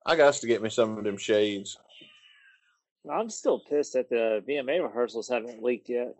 I 0.05 0.15
got 0.15 0.35
to 0.35 0.47
get 0.47 0.61
me 0.61 0.69
some 0.69 0.97
of 0.97 1.03
them 1.03 1.17
shades. 1.17 1.77
I'm 3.11 3.29
still 3.29 3.59
pissed 3.59 3.93
that 3.93 4.09
the 4.09 4.43
VMA 4.47 4.81
rehearsals 4.83 5.27
haven't 5.27 5.61
leaked 5.61 5.89
yet. 5.89 6.15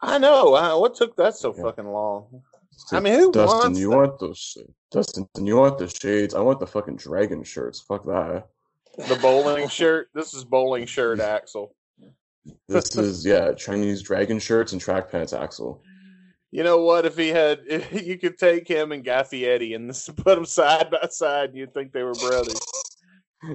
I 0.00 0.18
know. 0.18 0.54
I, 0.54 0.74
what 0.74 0.94
took 0.96 1.16
that 1.16 1.36
so 1.36 1.54
Yeah. 1.56 1.62
fucking 1.62 1.86
long? 1.86 2.42
I 2.92 3.00
mean, 3.00 3.14
who 3.14 3.32
Dustin, 3.32 3.58
wants 3.58 3.80
you 3.80 3.90
that? 3.90 3.96
want 3.96 4.18
those? 4.18 4.38
sh- 4.38 4.70
Dustin, 4.90 5.28
you 5.40 5.56
want 5.56 5.78
the 5.78 5.88
shades? 5.88 6.34
I 6.34 6.40
want 6.40 6.60
the 6.60 6.66
fucking 6.66 6.96
dragon 6.96 7.42
shirts. 7.42 7.80
Fuck 7.80 8.04
that. 8.04 8.46
The 8.96 9.18
bowling 9.22 9.68
shirt. 9.68 10.08
This 10.14 10.34
is 10.34 10.44
bowling 10.44 10.86
shirt, 10.86 11.18
Axl. 11.18 11.70
This 12.68 12.96
is 12.96 13.24
yeah, 13.24 13.52
Chinese 13.52 14.02
dragon 14.02 14.38
shirts 14.38 14.72
and 14.72 14.80
track 14.80 15.10
pants, 15.10 15.32
Axl. 15.32 15.80
You 16.50 16.62
know 16.62 16.82
what? 16.82 17.06
If 17.06 17.16
he 17.16 17.28
had, 17.28 17.60
if 17.66 18.06
you 18.06 18.18
could 18.18 18.38
take 18.38 18.68
him 18.68 18.92
and 18.92 19.04
Guy 19.04 19.22
Fieri 19.22 19.72
and 19.72 19.88
this, 19.88 20.08
put 20.16 20.34
them 20.34 20.44
side 20.44 20.90
by 20.90 21.08
side, 21.08 21.50
and 21.50 21.58
you'd 21.58 21.74
think 21.74 21.92
they 21.92 22.02
were 22.02 22.14
brothers. 22.14 22.60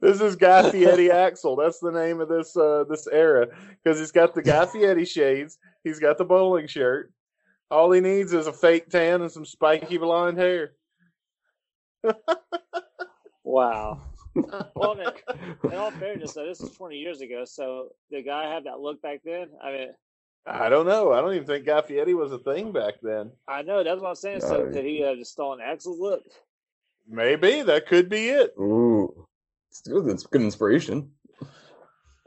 this 0.00 0.20
is 0.20 0.36
Guy 0.36 0.70
Fieri 0.70 1.08
Axl. 1.08 1.58
That's 1.58 1.78
the 1.78 1.92
name 1.92 2.20
of 2.20 2.28
this 2.28 2.56
uh, 2.56 2.84
this 2.88 3.06
era 3.08 3.48
because 3.82 3.98
he's 3.98 4.12
got 4.12 4.34
the 4.34 4.40
Guy 4.40 4.64
Fieri 4.64 5.04
shades. 5.04 5.58
He's 5.88 5.98
got 5.98 6.18
the 6.18 6.24
bowling 6.24 6.66
shirt. 6.66 7.12
All 7.70 7.90
he 7.90 8.00
needs 8.00 8.32
is 8.32 8.46
a 8.46 8.52
fake 8.52 8.88
tan 8.90 9.22
and 9.22 9.32
some 9.32 9.44
spiky 9.46 9.98
blonde 9.98 10.38
hair. 10.38 10.72
Wow. 13.44 14.02
well, 14.76 14.94
man, 14.94 15.12
in 15.64 15.72
all 15.72 15.90
fairness, 15.90 16.34
though, 16.34 16.46
this 16.46 16.60
is 16.60 16.76
20 16.76 16.96
years 16.96 17.22
ago. 17.22 17.46
So 17.46 17.88
the 18.10 18.22
guy 18.22 18.52
have 18.52 18.64
that 18.64 18.78
look 18.78 19.00
back 19.00 19.20
then. 19.24 19.48
I 19.64 19.72
mean, 19.72 19.88
I 20.46 20.68
don't 20.68 20.86
know. 20.86 21.12
I 21.14 21.22
don't 21.22 21.32
even 21.32 21.46
think 21.46 21.64
Guy 21.64 21.80
Fieri 21.80 22.12
was 22.12 22.30
a 22.30 22.38
thing 22.38 22.72
back 22.72 22.96
then. 23.02 23.30
I 23.48 23.62
know 23.62 23.82
that's 23.82 24.02
what 24.02 24.10
I'm 24.10 24.14
saying. 24.16 24.42
So 24.42 24.64
No. 24.64 24.70
did 24.70 24.84
he 24.84 25.02
uh, 25.02 25.14
just 25.14 25.32
stolen 25.32 25.60
Axl's 25.60 25.98
look? 25.98 26.24
Maybe 27.08 27.62
that 27.62 27.86
could 27.86 28.10
be 28.10 28.28
it. 28.28 28.52
Ooh, 28.60 29.26
it's 29.70 29.80
good. 29.80 30.06
It's 30.08 30.26
good 30.26 30.42
inspiration. 30.42 31.10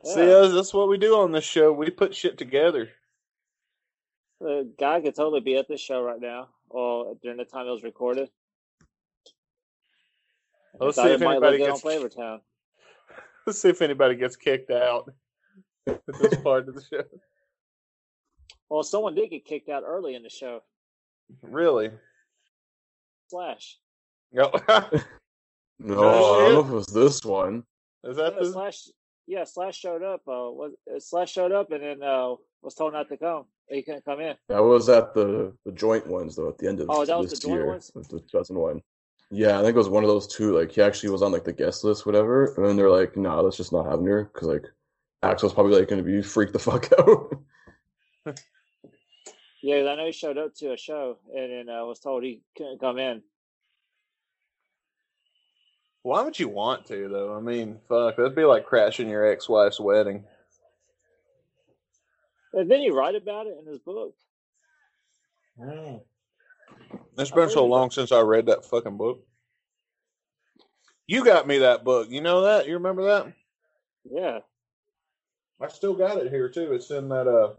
See, 0.04 0.28
Yeah. 0.28 0.38
uh, 0.38 0.48
that's 0.48 0.74
what 0.74 0.90
we 0.90 0.98
do 0.98 1.18
on 1.18 1.32
this 1.32 1.44
show. 1.44 1.72
We 1.72 1.92
put 1.92 2.16
shit 2.16 2.36
together. 2.40 2.90
The 4.42 4.68
guy 4.80 5.00
could 5.02 5.14
totally 5.16 5.40
be 5.42 5.56
at 5.58 5.68
this 5.68 5.80
show 5.80 6.02
right 6.02 6.20
now, 6.20 6.50
or 6.70 7.16
during 7.22 7.38
the 7.38 7.46
time 7.46 7.68
it 7.68 7.72
was 7.72 7.84
recorded. 7.84 8.30
Let's 10.80 10.98
see 10.98 11.12
if 11.12 11.22
anybody 11.22 11.60
gets. 11.60 11.74
on 11.74 11.78
Flavor 11.80 12.10
Town. 12.10 12.42
Let's 13.46 13.60
see 13.62 13.70
if 13.70 13.84
anybody 13.84 14.16
gets 14.16 14.36
kicked 14.36 14.72
out 14.72 15.14
at 15.88 16.02
this 16.20 16.36
part 16.44 16.68
of 16.68 16.74
the 16.76 16.82
show. 16.82 17.04
Well, 18.70 18.82
someone 18.82 19.14
did 19.14 19.30
get 19.30 19.46
kicked 19.46 19.70
out 19.70 19.84
early 19.86 20.16
in 20.16 20.24
the 20.24 20.30
show. 20.30 20.64
Really? 21.44 21.92
Slash. 23.30 23.78
No. 24.34 24.50
No, 25.80 25.96
Oh, 25.98 26.40
I 26.40 26.50
don't 26.50 26.54
know 26.54 26.60
if 26.62 26.68
it 26.68 26.74
was 26.74 26.88
this 26.88 27.24
one. 27.24 27.64
Is 28.04 28.18
that 28.18 28.34
Yeah, 28.34 28.40
the? 28.44 28.52
Slash. 28.54 28.88
Yeah, 29.28 29.44
Slash 29.46 29.78
showed 29.78 30.04
up. 30.04 30.22
Uh, 30.28 30.52
was 30.52 30.74
uh, 30.94 31.00
Slash 31.00 31.32
showed 31.32 31.52
up 31.52 31.72
and 31.72 31.84
then 31.84 32.04
uh 32.04 32.36
was 32.62 32.76
told 32.76 32.94
not 32.94 33.10
to 33.10 33.18
come. 33.18 33.46
He 33.70 33.82
couldn't 33.82 34.06
come 34.06 34.20
in. 34.20 34.36
That 34.50 34.64
was 34.64 34.90
at 34.90 35.14
the 35.14 35.54
the 35.66 35.72
joint 35.72 36.08
ones 36.08 36.36
though. 36.36 36.50
At 36.50 36.58
the 36.58 36.68
end 36.68 36.80
of 36.82 36.88
Oh, 36.90 37.06
that 37.06 37.18
was 37.18 37.32
the 37.32 37.38
joint 37.38 37.54
year, 37.54 37.68
ones? 37.68 37.92
of 37.96 38.08
the 38.10 38.20
2001. 38.20 38.82
Yeah, 39.34 39.58
I 39.60 39.64
think 39.64 39.76
it 39.76 39.78
was 39.78 39.88
one 39.90 40.04
of 40.04 40.10
those 40.10 40.28
two. 40.28 40.58
Like 40.58 40.72
he 40.72 40.82
actually 40.82 41.10
was 41.10 41.22
on 41.22 41.32
like 41.32 41.46
the 41.46 41.54
guest 41.54 41.84
list, 41.84 42.06
whatever. 42.06 42.54
And 42.56 42.66
then 42.66 42.76
they're 42.76 42.90
like, 42.90 43.16
"Nah, 43.16 43.40
let's 43.40 43.56
just 43.58 43.72
not 43.72 43.86
have 43.86 44.00
him 44.00 44.06
here," 44.06 44.30
because 44.34 44.48
like 44.50 44.66
Axl's 45.24 45.54
probably 45.54 45.80
like 45.80 45.88
going 45.88 46.04
to 46.04 46.10
be 46.10 46.22
freaked 46.22 46.54
the 46.54 46.60
fuck 46.68 46.90
out. 47.00 47.38
Yeah, 49.64 49.76
I 49.92 49.96
know 49.96 50.08
he 50.08 50.12
showed 50.12 50.40
up 50.40 50.56
to 50.56 50.74
a 50.74 50.78
show 50.78 51.20
and 51.36 51.52
then 51.52 51.70
uh, 51.70 51.86
was 51.86 52.00
told 52.00 52.24
he 52.24 52.42
couldn't 52.58 52.80
come 52.80 52.98
in. 52.98 53.22
Why 56.04 56.24
would 56.24 56.40
you 56.40 56.50
want 56.50 56.86
to 56.88 57.08
though? 57.10 57.36
I 57.36 57.40
mean, 57.40 57.80
fuck, 57.88 58.18
that'd 58.18 58.36
be 58.36 58.44
like 58.44 58.66
crashing 58.66 59.10
your 59.10 59.26
ex-wife's 59.26 59.80
wedding. 59.80 60.24
And 62.54 62.70
then 62.70 62.82
you 62.82 62.96
write 62.96 63.16
about 63.16 63.48
it 63.48 63.58
in 63.60 63.72
his 63.72 63.80
book. 63.80 64.14
It's 67.18 67.32
been 67.32 67.50
so 67.50 67.66
long 67.66 67.92
since 67.92 68.12
I 68.12 68.22
read 68.22 68.48
that 68.48 68.66
fucking 68.66 68.98
book. 68.98 69.26
You 71.08 71.24
got 71.24 71.48
me 71.48 71.60
that 71.60 71.84
book. 71.84 72.10
You 72.10 72.22
know 72.22 72.42
that? 72.42 72.68
You 72.68 72.74
remember 72.74 73.04
that? 73.04 73.34
Yeah. 74.10 74.40
I 75.62 75.68
still 75.68 75.94
got 75.94 76.18
it 76.18 76.32
here 76.32 76.50
too. 76.50 76.74
It's 76.74 76.90
in 76.90 77.10
that 77.10 77.28
uh 77.28 77.54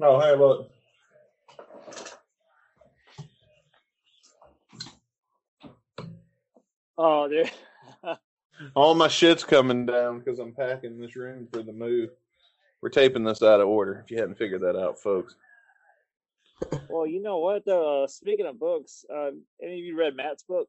Oh 0.00 0.20
hey 0.20 0.34
look. 0.36 0.70
Oh, 6.98 7.28
dude. 7.28 7.50
All 8.74 8.94
my 8.94 9.06
shit's 9.08 9.44
coming 9.44 9.86
down 9.86 10.18
because 10.18 10.40
I'm 10.40 10.52
packing 10.52 11.00
this 11.00 11.14
room 11.14 11.46
for 11.52 11.62
the 11.62 11.72
move. 11.72 12.10
We're 12.82 12.88
taping 12.88 13.24
this 13.24 13.42
out 13.42 13.60
of 13.60 13.68
order, 13.68 14.02
if 14.04 14.10
you 14.10 14.18
hadn't 14.18 14.36
figured 14.38 14.62
that 14.62 14.76
out, 14.76 14.98
folks. 14.98 15.36
well, 16.88 17.06
you 17.06 17.22
know 17.22 17.38
what? 17.38 17.66
Uh, 17.68 18.06
speaking 18.08 18.46
of 18.46 18.58
books, 18.58 19.04
uh, 19.12 19.30
any 19.62 19.74
of 19.74 19.84
you 19.84 19.96
read 19.96 20.16
Matt's 20.16 20.42
book? 20.42 20.68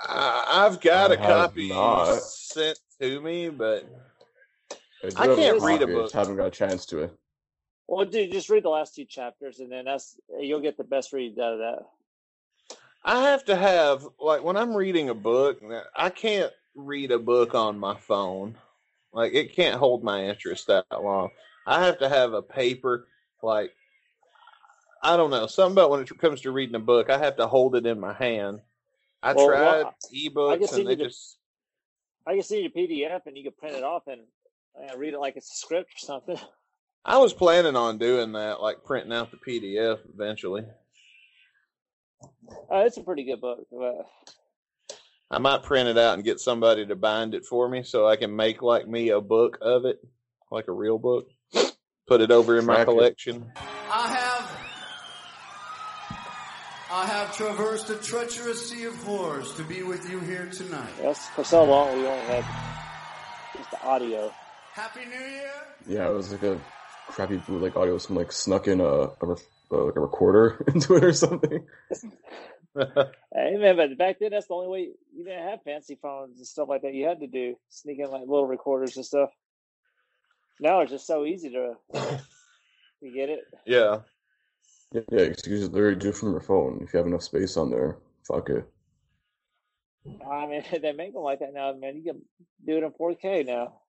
I, 0.00 0.64
I've 0.66 0.80
got 0.80 1.10
I 1.10 1.14
a 1.14 1.16
copy 1.18 1.68
not. 1.68 2.20
sent 2.22 2.78
to 3.00 3.20
me, 3.20 3.50
but 3.50 3.86
do 5.02 5.08
I 5.16 5.26
can't 5.26 5.62
read 5.62 5.82
a 5.82 5.86
copy, 5.86 5.92
I 5.92 5.94
book. 5.94 6.12
haven't 6.12 6.36
got 6.36 6.46
a 6.46 6.50
chance 6.50 6.86
to 6.86 7.00
it. 7.00 7.18
Well, 7.86 8.06
dude, 8.06 8.32
just 8.32 8.48
read 8.48 8.64
the 8.64 8.70
last 8.70 8.94
two 8.94 9.04
chapters, 9.04 9.60
and 9.60 9.70
then 9.70 9.84
that's 9.84 10.16
you'll 10.40 10.60
get 10.60 10.78
the 10.78 10.84
best 10.84 11.12
read 11.12 11.38
out 11.38 11.52
of 11.52 11.58
that. 11.58 11.78
I 13.04 13.22
have 13.22 13.44
to 13.46 13.56
have 13.56 14.06
like 14.20 14.44
when 14.44 14.56
I'm 14.56 14.74
reading 14.74 15.08
a 15.08 15.14
book, 15.14 15.60
I 15.96 16.10
can't 16.10 16.52
read 16.74 17.10
a 17.10 17.18
book 17.18 17.54
on 17.54 17.78
my 17.78 17.96
phone. 17.96 18.56
Like 19.12 19.34
it 19.34 19.54
can't 19.54 19.78
hold 19.78 20.04
my 20.04 20.24
interest 20.24 20.68
that 20.68 20.86
long. 20.92 21.30
I 21.66 21.84
have 21.84 21.98
to 21.98 22.08
have 22.08 22.32
a 22.32 22.42
paper 22.42 23.08
like 23.42 23.72
I 25.02 25.16
don't 25.16 25.30
know, 25.30 25.48
something 25.48 25.72
about 25.72 25.90
when 25.90 26.00
it 26.00 26.18
comes 26.18 26.42
to 26.42 26.52
reading 26.52 26.76
a 26.76 26.80
book, 26.80 27.10
I 27.10 27.18
have 27.18 27.36
to 27.38 27.48
hold 27.48 27.74
it 27.74 27.86
in 27.86 27.98
my 27.98 28.12
hand. 28.12 28.60
I 29.20 29.34
Well, 29.34 29.46
tried 29.46 29.82
well, 29.82 29.94
ebooks 30.14 30.72
you 30.72 30.78
and 30.78 30.86
they 30.86 30.96
just 30.96 31.38
I 32.26 32.34
can 32.34 32.42
see 32.42 32.62
you 32.62 32.66
a 32.66 32.70
PDF, 32.70 33.26
and 33.26 33.36
you 33.36 33.42
can 33.42 33.52
print 33.52 33.76
it 33.76 33.82
off 33.82 34.06
and 34.06 34.22
uh, 34.78 34.96
read 34.96 35.14
it 35.14 35.18
like 35.18 35.36
it's 35.36 35.52
a 35.52 35.56
script 35.56 35.90
or 35.96 35.98
something. 35.98 36.38
I 37.04 37.18
was 37.18 37.32
planning 37.32 37.74
on 37.74 37.98
doing 37.98 38.32
that, 38.32 38.60
like 38.60 38.84
printing 38.84 39.12
out 39.12 39.32
the 39.32 39.36
PDF 39.36 39.98
eventually. 40.14 40.64
Uh, 42.70 42.84
it's 42.86 42.96
a 42.96 43.02
pretty 43.02 43.24
good 43.24 43.40
book. 43.40 43.66
But 43.70 44.06
I 45.30 45.38
might 45.38 45.62
print 45.62 45.88
it 45.88 45.98
out 45.98 46.14
and 46.14 46.24
get 46.24 46.40
somebody 46.40 46.86
to 46.86 46.96
bind 46.96 47.34
it 47.34 47.44
for 47.44 47.68
me 47.68 47.82
so 47.82 48.06
I 48.06 48.16
can 48.16 48.34
make 48.36 48.62
like 48.62 48.86
me 48.88 49.10
a 49.10 49.20
book 49.20 49.58
of 49.60 49.84
it, 49.84 49.98
like 50.50 50.68
a 50.68 50.72
real 50.72 50.98
book. 50.98 51.26
Put 52.08 52.20
it 52.20 52.30
over 52.30 52.58
in 52.58 52.66
my 52.66 52.74
Track 52.76 52.88
it. 52.88 52.90
collection. 52.90 53.52
I 53.56 54.08
have. 54.08 54.58
I 56.94 57.06
have 57.06 57.34
traversed 57.34 57.88
a 57.88 57.94
treacherous 57.96 58.68
sea 58.70 58.84
of 58.84 58.94
horrors 59.02 59.54
to 59.54 59.64
be 59.64 59.82
with 59.82 60.10
you 60.10 60.20
here 60.20 60.46
tonight. 60.52 60.90
that's 61.00 61.26
for 61.30 61.42
so 61.44 61.64
long 61.64 61.96
we 61.96 62.06
only 62.06 62.20
had 62.26 62.44
just 63.56 63.70
the 63.70 63.82
audio. 63.82 64.30
Happy 64.74 65.00
New 65.06 65.10
Year. 65.26 65.50
Yeah, 65.86 66.08
it 66.10 66.12
was 66.12 66.32
like 66.32 66.42
a 66.42 66.60
crappy 67.08 67.38
bootleg 67.38 67.76
audio. 67.78 67.96
Someone 67.96 68.24
like 68.24 68.32
snuck 68.32 68.68
in 68.68 68.80
a, 68.80 68.84
a, 68.84 69.10
re- 69.22 69.36
uh, 69.72 69.84
like 69.84 69.96
a 69.96 70.00
recorder 70.00 70.64
into 70.74 70.96
it 70.96 71.04
or 71.04 71.12
something. 71.12 71.66
Hey 72.74 73.56
man, 73.58 73.76
but 73.76 73.98
back 73.98 74.18
then 74.18 74.30
that's 74.30 74.46
the 74.46 74.54
only 74.54 74.68
way 74.68 74.88
you 75.14 75.24
didn't 75.24 75.46
have 75.46 75.62
fancy 75.62 75.98
phones 76.00 76.38
and 76.38 76.46
stuff 76.46 76.70
like 76.70 76.80
that. 76.80 76.94
You 76.94 77.06
had 77.06 77.20
to 77.20 77.26
do 77.26 77.54
sneak 77.68 77.98
in 77.98 78.10
like 78.10 78.22
little 78.22 78.46
recorders 78.46 78.96
and 78.96 79.04
stuff. 79.04 79.28
Now 80.58 80.80
it's 80.80 80.90
just 80.90 81.06
so 81.06 81.26
easy 81.26 81.50
to 81.50 81.74
you 83.02 83.14
get 83.14 83.28
it. 83.28 83.40
yeah. 83.66 83.98
Yeah, 84.92 85.00
yeah, 85.10 85.22
you 85.22 85.34
can 85.34 85.58
just 85.58 85.72
literally 85.72 85.96
do 85.96 86.10
it 86.10 86.16
from 86.16 86.32
your 86.32 86.40
phone 86.40 86.80
if 86.82 86.92
you 86.92 86.98
have 86.98 87.06
enough 87.06 87.22
space 87.22 87.56
on 87.56 87.70
there. 87.70 87.96
Fuck 88.26 88.50
it. 88.50 88.66
I 90.26 90.46
mean, 90.46 90.64
they 90.82 90.92
make 90.92 91.12
them 91.14 91.22
like 91.22 91.40
that 91.40 91.54
now, 91.54 91.72
man. 91.74 91.96
You 91.96 92.02
can 92.02 92.22
do 92.66 92.76
it 92.78 92.82
in 92.84 92.90
4K 92.90 93.46
now. 93.46 93.81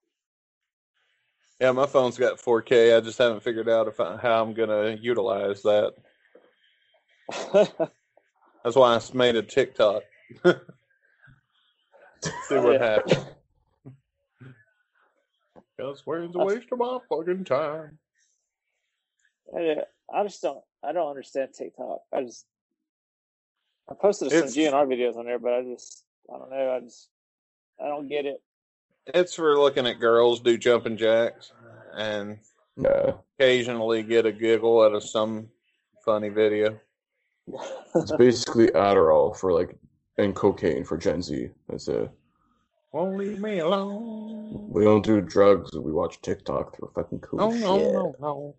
Yeah, 1.63 1.71
my 1.71 1.85
phone's 1.85 2.17
got 2.17 2.41
4K. 2.41 2.97
I 2.97 2.99
just 2.99 3.17
haven't 3.17 3.41
figured 3.41 3.69
out 3.69 3.87
if 3.87 3.97
I, 4.01 4.17
how 4.17 4.43
I'm 4.43 4.53
gonna 4.53 4.97
utilize 4.99 5.61
that. 5.61 5.93
That's 7.53 8.75
why 8.75 8.97
I 8.97 9.01
made 9.13 9.37
a 9.37 9.41
TikTok. 9.41 10.03
See 10.43 10.53
what 12.49 12.81
happens. 12.81 13.25
Because 15.77 16.01
where's 16.03 16.35
a 16.35 16.39
waste 16.39 16.67
of 16.69 16.79
my 16.79 16.97
fucking 17.07 17.45
time? 17.45 17.97
I, 19.57 19.59
uh, 19.69 19.83
I 20.13 20.23
just 20.23 20.41
don't. 20.41 20.65
I 20.83 20.91
don't 20.91 21.11
understand 21.11 21.51
TikTok. 21.57 21.99
I 22.13 22.23
just. 22.23 22.45
I 23.89 23.93
posted 23.93 24.31
some 24.31 24.39
It's- 24.39 24.57
GNR 24.57 24.85
videos 24.85 25.15
on 25.15 25.27
there, 25.27 25.39
but 25.39 25.53
I 25.53 25.61
just. 25.61 26.03
I 26.29 26.37
don't 26.39 26.49
know. 26.49 26.75
I 26.75 26.81
just. 26.81 27.07
I 27.81 27.87
don't 27.87 28.09
get 28.09 28.25
it. 28.25 28.41
It's 29.07 29.35
for 29.35 29.57
looking 29.57 29.85
at 29.87 29.99
girls 29.99 30.39
do 30.39 30.57
jumping 30.57 30.97
jacks 30.97 31.51
and 31.95 32.39
Yeah, 32.77 33.13
occasionally 33.39 34.03
get 34.03 34.25
a 34.25 34.31
giggle 34.31 34.81
out 34.81 34.93
of 34.93 35.03
some 35.03 35.49
funny 36.05 36.29
video. 36.29 36.79
it's 37.95 38.15
basically 38.17 38.67
Adderall 38.67 39.35
for 39.35 39.51
like 39.51 39.77
and 40.17 40.35
cocaine 40.35 40.85
for 40.85 40.97
Gen 40.97 41.21
Z. 41.21 41.49
That's 41.67 41.87
it. 41.87 42.09
Won't 42.93 43.17
leave 43.17 43.39
me 43.39 43.59
alone. 43.59 44.67
We 44.69 44.83
don't 44.83 45.03
do 45.03 45.19
drugs. 45.19 45.71
We 45.75 45.91
watch 45.91 46.21
TikTok 46.21 46.77
for 46.77 46.91
fucking 46.95 47.19
cool 47.19 47.41
Oh 47.41 47.51
shit. 47.51 47.61
no, 47.61 47.77
no, 47.91 48.15
no. 48.21 48.55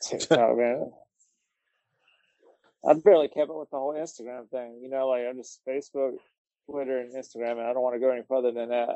TikTok, 0.00 0.56
man. 0.56 0.92
I 2.88 2.94
barely 2.94 3.26
kept 3.28 3.50
up 3.50 3.56
with 3.56 3.70
the 3.70 3.76
whole 3.76 3.94
Instagram 3.94 4.48
thing. 4.48 4.78
You 4.80 4.88
know, 4.88 5.08
like 5.08 5.24
I'm 5.28 5.36
just 5.36 5.60
Facebook, 5.68 6.12
Twitter, 6.70 6.98
and 7.00 7.12
Instagram, 7.12 7.52
and 7.58 7.62
I 7.62 7.72
don't 7.72 7.82
want 7.82 7.96
to 7.96 8.00
go 8.00 8.10
any 8.10 8.22
further 8.28 8.52
than 8.52 8.68
that. 8.70 8.88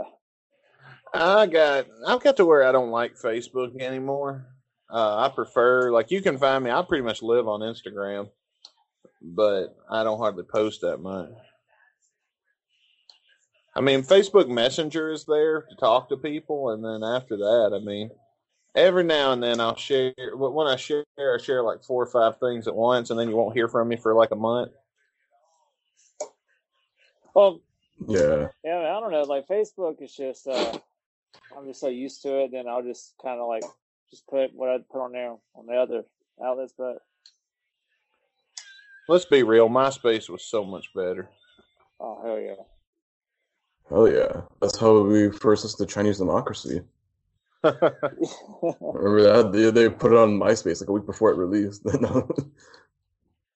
I 1.14 1.46
got 1.46 1.86
I've 2.06 2.22
got 2.22 2.36
to 2.38 2.46
where 2.46 2.64
I 2.64 2.72
don't 2.72 2.90
like 2.90 3.16
Facebook 3.16 3.80
anymore. 3.80 4.46
Uh, 4.90 5.26
I 5.26 5.28
prefer 5.34 5.90
like 5.90 6.10
you 6.10 6.22
can 6.22 6.38
find 6.38 6.64
me. 6.64 6.70
I 6.70 6.82
pretty 6.82 7.04
much 7.04 7.22
live 7.22 7.48
on 7.48 7.60
Instagram, 7.60 8.30
but 9.20 9.76
I 9.90 10.04
don't 10.04 10.18
hardly 10.18 10.44
post 10.44 10.82
that 10.82 10.98
much. 10.98 11.30
I 13.74 13.80
mean, 13.80 14.02
Facebook 14.02 14.48
Messenger 14.48 15.12
is 15.12 15.24
there 15.24 15.62
to 15.62 15.76
talk 15.76 16.10
to 16.10 16.16
people, 16.16 16.70
and 16.70 16.84
then 16.84 17.02
after 17.02 17.38
that, 17.38 17.72
I 17.74 17.82
mean, 17.82 18.10
every 18.74 19.02
now 19.04 19.32
and 19.32 19.42
then 19.42 19.60
I'll 19.60 19.76
share. 19.76 20.12
but 20.38 20.52
When 20.52 20.66
I 20.66 20.76
share, 20.76 21.04
I 21.18 21.38
share 21.42 21.62
like 21.62 21.82
four 21.82 22.02
or 22.02 22.06
five 22.06 22.38
things 22.38 22.68
at 22.68 22.76
once, 22.76 23.08
and 23.10 23.18
then 23.18 23.30
you 23.30 23.36
won't 23.36 23.54
hear 23.56 23.68
from 23.68 23.88
me 23.88 23.96
for 23.96 24.14
like 24.14 24.30
a 24.30 24.36
month. 24.36 24.72
Well, 27.34 27.60
Yeah, 28.06 28.48
yeah, 28.62 28.94
I 28.94 29.00
don't 29.00 29.10
know. 29.10 29.22
Like 29.22 29.46
Facebook 29.48 30.02
is 30.02 30.14
just. 30.14 30.46
uh 30.46 30.78
I'm 31.56 31.66
just 31.66 31.80
so 31.80 31.88
used 31.88 32.22
to 32.22 32.44
it. 32.44 32.52
Then 32.52 32.68
I'll 32.68 32.82
just 32.82 33.14
kind 33.22 33.40
of 33.40 33.48
like 33.48 33.64
just 34.10 34.26
put 34.26 34.52
what 34.54 34.68
I 34.68 34.78
put 34.90 35.00
on 35.04 35.12
there 35.12 35.34
on 35.54 35.66
the 35.66 35.74
other 35.74 36.04
outlets. 36.44 36.74
But 36.76 36.98
Let's 39.08 39.24
be 39.24 39.42
real, 39.42 39.68
MySpace 39.68 40.28
was 40.28 40.44
so 40.44 40.64
much 40.64 40.86
better. 40.94 41.28
oh 42.00 42.20
hell 42.24 42.38
yeah. 42.40 42.54
hell 43.88 44.08
yeah. 44.08 44.42
That's 44.60 44.78
how 44.78 45.00
we 45.02 45.30
first 45.30 45.64
listened 45.64 45.88
to 45.88 45.94
Chinese 45.94 46.18
Democracy. 46.18 46.82
Remember 47.64 49.22
that? 49.22 49.50
They, 49.52 49.70
they 49.70 49.88
put 49.88 50.12
it 50.12 50.18
on 50.18 50.38
MySpace 50.38 50.80
like 50.80 50.88
a 50.88 50.92
week 50.92 51.06
before 51.06 51.30
it 51.30 51.36
released. 51.36 51.84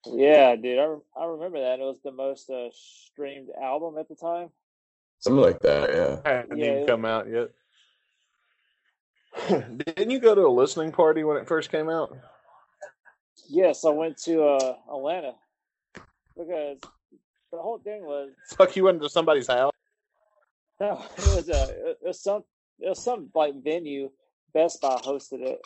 Yeah, 0.09 0.55
dude, 0.55 0.79
I, 0.79 0.85
re- 0.85 0.98
I 1.16 1.24
remember 1.24 1.59
that. 1.61 1.81
It 1.81 1.83
was 1.83 1.98
the 2.05 2.12
most 2.12 2.48
uh, 2.48 2.68
streamed 2.72 3.48
album 3.61 3.98
at 3.98 4.09
the 4.09 4.14
time. 4.14 4.51
Something 5.18 5.42
like 5.42 5.59
that, 5.62 5.90
yeah. 5.90 6.12
It 6.14 6.27
hadn't 6.27 6.59
Yeah, 6.59 6.64
even 6.74 6.87
come 6.87 7.05
out 7.05 7.29
yet. 7.29 7.48
Didn't 9.49 10.11
you 10.11 10.18
go 10.18 10.35
to 10.35 10.42
a 10.42 10.49
listening 10.49 10.92
party 10.92 11.25
when 11.25 11.37
it 11.37 11.46
first 11.46 11.70
came 11.70 11.88
out? 11.88 12.16
Yes, 13.49 13.85
I 13.85 13.90
went 13.90 14.16
to 14.25 14.44
uh, 14.44 14.77
Atlanta 14.90 15.35
because 16.37 16.79
the 17.53 17.59
whole 17.59 17.79
thing 17.79 18.05
was 18.05 18.31
Fuck, 18.57 18.77
you 18.77 18.85
went 18.85 19.01
to 19.03 19.09
somebody's 19.09 19.46
house. 19.46 19.72
no, 20.81 21.03
it 21.16 21.37
was 21.37 21.49
uh, 21.49 21.66
it 21.70 21.99
was 22.03 22.20
some 22.20 22.44
it 22.81 22.88
was 22.88 23.03
some 23.03 23.31
like 23.35 23.55
venue. 23.62 24.11
Best 24.53 24.81
Buy 24.81 24.96
hosted 24.96 25.42
it, 25.42 25.61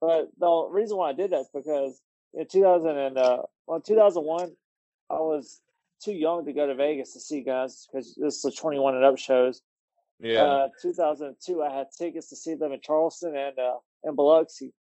but 0.00 0.28
the 0.38 0.68
reason 0.70 0.96
why 0.96 1.10
I 1.10 1.12
did 1.12 1.30
that 1.30 1.40
is 1.40 1.50
because 1.52 2.00
in 2.32 2.46
2000 2.46 2.96
and 2.96 3.18
uh, 3.18 3.42
well, 3.66 3.80
2001, 3.80 4.52
I 5.10 5.14
was 5.14 5.60
too 6.00 6.12
young 6.12 6.44
to 6.44 6.52
go 6.52 6.66
to 6.66 6.74
Vegas 6.74 7.12
to 7.14 7.20
see 7.20 7.42
guys 7.42 7.88
because 7.90 8.14
this 8.14 8.36
is 8.36 8.44
was 8.44 8.54
21 8.54 8.94
and 8.94 9.04
up 9.04 9.18
shows. 9.18 9.62
Yeah. 10.20 10.42
Uh, 10.42 10.68
2002, 10.82 11.62
I 11.62 11.72
had 11.72 11.86
tickets 11.96 12.28
to 12.28 12.36
see 12.36 12.54
them 12.54 12.72
in 12.72 12.80
Charleston 12.80 13.34
and 13.36 13.58
uh, 13.58 13.76
in 14.04 14.14
Biloxi. 14.14 14.72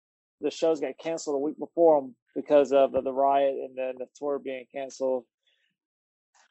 The 0.41 0.52
shows 0.52 0.80
got 0.80 0.97
canceled 0.97 1.36
a 1.36 1.39
week 1.39 1.58
before 1.58 2.02
them 2.02 2.15
because 2.36 2.71
of 2.71 2.91
the, 2.91 3.02
the 3.02 3.13
riot 3.13 3.56
and 3.56 3.78
then 3.78 3.95
the 3.97 4.08
tour 4.15 4.39
being 4.39 4.65
canceled. 4.73 5.25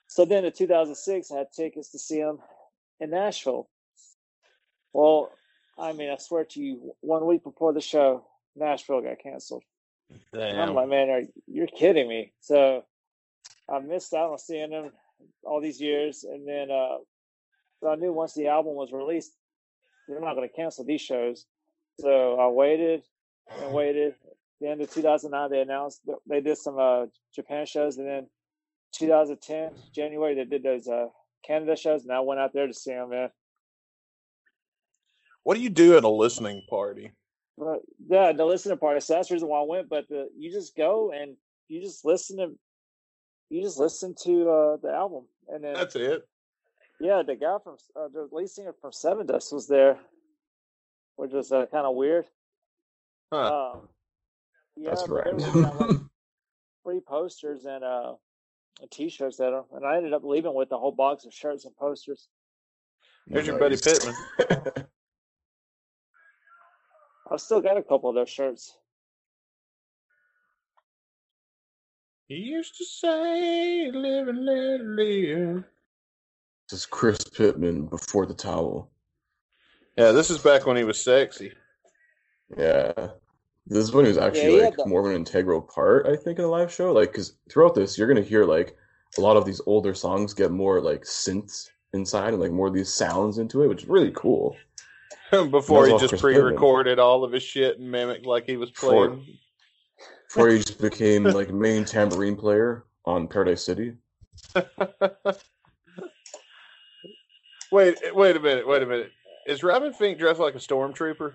So 0.09 0.25
then 0.25 0.45
in 0.45 0.53
2006, 0.53 1.31
I 1.31 1.39
had 1.39 1.53
tickets 1.55 1.91
to 1.93 1.99
see 1.99 2.21
them 2.21 2.39
in 3.01 3.11
Nashville. 3.11 3.69
Well, 4.93 5.31
I 5.79 5.93
mean, 5.93 6.11
I 6.11 6.17
swear 6.17 6.45
to 6.45 6.61
you, 6.61 6.95
one 7.01 7.27
week 7.27 7.45
before 7.45 7.73
the 7.73 7.81
show, 7.81 8.27
Nashville 8.57 9.03
got 9.03 9.21
canceled. 9.23 9.63
I'm 10.11 10.21
Damn. 10.33 10.75
like, 10.75 10.89
man, 10.89 11.11
are, 11.11 11.23
you're 11.47 11.67
kidding 11.67 12.09
me. 12.09 12.33
So 12.41 12.85
I 13.71 13.79
missed 13.81 14.15
out 14.15 14.33
on 14.33 14.39
seeing 14.39 14.71
them 14.71 14.91
all 15.45 15.61
these 15.61 15.81
years. 15.81 16.25
And 16.25 16.49
then 16.49 16.71
uh, 16.71 16.97
so 17.81 17.91
I 17.91 17.97
knew 17.97 18.13
once 18.13 18.35
the 18.35 18.49
album 18.49 18.75
was 18.75 18.93
released, 18.93 19.33
they're 20.09 20.21
not 20.21 20.35
going 20.35 20.49
to 20.49 20.55
cancel 20.55 20.85
these 20.85 21.01
shows. 21.01 21.47
So 22.01 22.39
I 22.39 22.49
waited 22.49 23.03
and 23.61 23.73
waited. 23.73 24.15
the 24.61 24.69
end 24.69 24.81
of 24.81 24.93
2009, 24.93 25.51
they 25.51 25.61
announced 25.61 26.01
they 26.27 26.41
did 26.41 26.59
some 26.59 26.79
uh, 26.79 27.07
Japan 27.35 27.67
shows. 27.67 27.99
And 27.99 28.07
then 28.07 28.27
2010, 28.93 29.73
January, 29.95 30.35
they 30.35 30.45
did 30.45 30.63
those 30.63 30.89
uh, 30.89 31.07
Canada 31.47 31.77
shows. 31.77 32.03
And 32.05 32.13
I 32.13 32.21
went 32.21 32.41
out 32.41 32.53
there 32.53 32.67
to 32.67 32.75
see 32.75 32.93
them, 32.93 33.11
man. 33.11 33.31
What 35.45 35.57
do 35.57 35.63
you 35.63 35.71
do 35.71 35.97
at 35.97 36.05
a 36.05 36.09
listening 36.09 36.63
party? 36.69 37.13
But 37.57 37.81
yeah, 38.09 38.33
the 38.33 38.45
listening 38.45 38.79
party. 38.79 39.01
So 39.01 39.15
that's 39.15 39.29
the 39.29 39.35
reason 39.35 39.49
why 39.49 39.61
I 39.61 39.67
went. 39.67 39.89
But 39.89 40.09
the, 40.09 40.29
you 40.37 40.53
just 40.53 40.77
go 40.77 41.13
and 41.13 41.37
you 41.69 41.83
just 41.83 42.05
listen 42.05 42.37
to, 42.39 42.51
you 43.51 43.63
just 43.63 43.79
listen 43.79 44.15
to 44.25 44.51
uh, 44.51 44.77
the 44.83 44.93
album, 44.93 45.25
and 45.49 45.65
then 45.65 45.75
That's 45.75 45.97
it. 45.97 46.29
Yeah, 47.01 47.23
the 47.23 47.37
guy 47.37 47.57
from 47.63 47.77
uh, 47.95 48.09
the 48.09 48.29
lead 48.33 48.49
singer 48.49 48.75
from 48.81 48.91
Sevendust 48.91 49.53
was 49.53 49.69
there, 49.69 49.99
which 51.17 51.33
was 51.33 51.53
uh, 51.53 51.67
kind 51.67 51.87
of 51.87 51.95
weird. 51.95 52.27
Huh. 53.33 53.73
Um, 53.73 53.89
yeah, 54.77 54.91
That's 54.91 55.03
but 55.03 55.25
they 55.25 55.31
right. 55.31 55.35
were 55.35 55.41
giving 55.41 55.63
like, 55.63 56.01
free 56.85 57.01
posters 57.01 57.65
and 57.67 57.85
uh, 57.85 58.15
and 58.81 58.91
t-shirts 58.91 59.39
at 59.41 59.51
them, 59.51 59.65
and 59.75 59.85
I 59.85 59.97
ended 59.97 60.13
up 60.13 60.25
leaving 60.25 60.55
with 60.55 60.73
a 60.73 60.79
whole 60.79 60.93
box 60.93 61.25
of 61.25 61.33
shirts 61.33 61.65
and 61.65 61.77
posters. 61.77 62.29
There's 63.27 63.47
your 63.47 63.59
buddy 63.59 63.77
Pitman. 63.77 64.15
I've 67.31 67.41
still 67.41 67.61
got 67.61 67.77
a 67.77 67.83
couple 67.83 68.09
of 68.09 68.15
those 68.15 68.31
shirts. 68.31 68.75
He 72.27 72.37
used 72.37 72.77
to 72.77 72.85
say, 72.85 73.91
"Live 73.91 74.29
and 74.29 74.45
let 74.45 74.81
live." 74.81 75.65
This 76.71 76.81
is 76.81 76.87
Chris 76.87 77.19
Pitman 77.25 77.87
before 77.87 78.27
the 78.27 78.35
towel. 78.35 78.91
Yeah, 79.97 80.13
this 80.13 80.31
is 80.31 80.39
back 80.39 80.67
when 80.67 80.77
he 80.77 80.85
was 80.85 81.03
sexy. 81.03 81.53
Yeah. 82.57 82.93
This 83.67 83.85
is 83.85 83.93
when 83.93 84.05
he 84.05 84.11
was 84.11 84.19
actually 84.19 84.53
he 84.53 84.63
like 84.63 84.77
the- 84.77 84.87
more 84.87 85.01
of 85.01 85.07
an 85.07 85.17
integral 85.17 85.61
part, 85.63 86.07
I 86.07 86.17
think, 86.17 86.39
in 86.39 86.45
a 86.45 86.49
live 86.49 86.73
show. 86.73 86.93
Like, 86.93 87.13
because 87.13 87.35
throughout 87.51 87.75
this, 87.75 87.97
you're 87.97 88.09
gonna 88.09 88.21
hear 88.23 88.45
like 88.45 88.77
a 89.17 89.21
lot 89.21 89.37
of 89.37 89.45
these 89.45 89.61
older 89.67 89.95
songs 89.95 90.35
get 90.35 90.51
more 90.51 90.81
like 90.81 91.03
synths 91.03 91.69
inside 91.95 92.35
and 92.35 92.41
like 92.41 92.53
more 92.53 92.69
of 92.69 92.75
these 92.75 92.93
sounds 92.93 93.39
into 93.39 93.63
it, 93.63 93.69
which 93.69 93.85
is 93.85 93.89
really 93.89 94.13
cool. 94.15 94.57
Before 95.31 95.87
he 95.87 95.93
just 95.93 96.09
Chris 96.11 96.21
pre-recorded 96.21 96.99
all 96.99 97.25
of 97.25 97.33
his 97.33 97.43
shit 97.43 97.79
and 97.79 97.91
mimicked 97.91 98.27
like 98.27 98.45
he 98.47 98.57
was 98.57 98.71
Before- 98.71 99.09
playing. 99.09 99.39
Before 100.29 100.49
he 100.51 100.59
just 100.59 100.81
became 100.81 101.25
like 101.25 101.51
main 101.51 101.87
tambourine 101.87 102.37
player 102.37 102.85
on 103.07 103.27
Paradise 103.27 103.65
City. 103.65 103.95
wait, 107.73 107.97
wait 108.15 108.37
a 108.37 108.41
minute, 108.41 108.67
wait 108.67 108.83
a 108.83 108.87
minute. 108.87 109.13
Is 109.47 109.63
Robin 109.63 109.93
Finck 109.93 110.19
dressed 110.19 110.41
like 110.41 110.55
a 110.55 110.59
stormtrooper? 110.59 111.33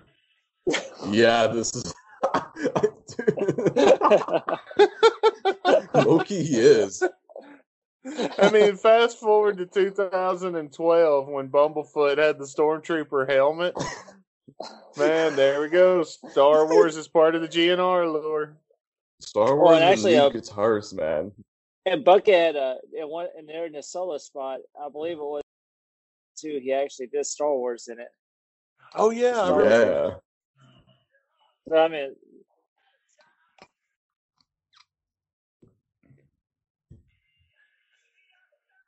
Yeah, 1.10 1.46
this 1.46 1.74
is. 1.74 1.92
Loki 5.94 6.42
he 6.42 6.58
is. 6.58 7.02
I 8.38 8.50
mean, 8.50 8.76
fast 8.76 9.18
forward 9.18 9.58
to 9.58 9.66
2012 9.66 11.28
when 11.28 11.48
Bumblefoot 11.48 12.18
had 12.18 12.38
the 12.38 12.44
stormtrooper 12.44 13.28
helmet. 13.28 13.74
Man, 14.96 15.34
there 15.36 15.60
we 15.60 15.68
go. 15.68 16.02
Star 16.02 16.66
Wars 16.66 16.96
is 16.96 17.08
part 17.08 17.34
of 17.34 17.42
the 17.42 17.48
GNR 17.48 18.12
lore. 18.12 18.56
Star 19.20 19.56
Wars 19.56 19.76
and 19.76 19.84
and 19.84 19.92
actually, 19.92 20.12
new 20.12 20.20
uh, 20.20 20.28
guitars, 20.28 20.92
man. 20.92 21.32
And 21.86 22.04
Bucket, 22.04 22.56
uh, 22.56 22.76
in 22.96 23.08
one, 23.08 23.28
and 23.36 23.48
they're 23.48 23.66
in 23.66 23.72
the 23.72 23.82
solo 23.82 24.18
spot. 24.18 24.60
I 24.80 24.88
believe 24.88 25.18
it 25.18 25.22
was 25.22 25.43
too. 26.36 26.60
He 26.62 26.72
actually 26.72 27.06
did 27.06 27.26
Star 27.26 27.52
Wars 27.52 27.88
in 27.88 27.98
it. 28.00 28.08
Oh 28.94 29.10
yeah, 29.10 29.40
I 29.40 29.50
remember. 29.50 29.94
Yeah. 30.08 30.14
So 31.68 31.76
I 31.76 31.88
mean, 31.88 32.14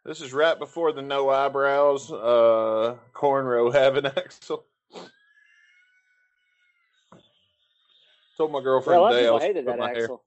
This 0.07 0.21
is 0.21 0.33
right 0.33 0.57
before 0.57 0.93
the 0.93 1.03
no 1.03 1.31
eyebrows, 1.31 2.13
uh, 2.13 2.95
cornrow 3.13 3.75
having 3.75 4.05
Axl. 4.05 4.63
Told 8.37 8.53
my 8.53 8.59
well, 8.59 8.63
girlfriend 8.63 8.99
a 8.99 9.03
lot 9.03 9.13
of 9.13 9.19
today 9.19 9.29
I 9.29 9.31
was 9.33 9.43
hated 9.43 9.67
that 9.67 9.79
my 9.81 9.89
hair. 9.89 10.09
Axl. 10.09 10.21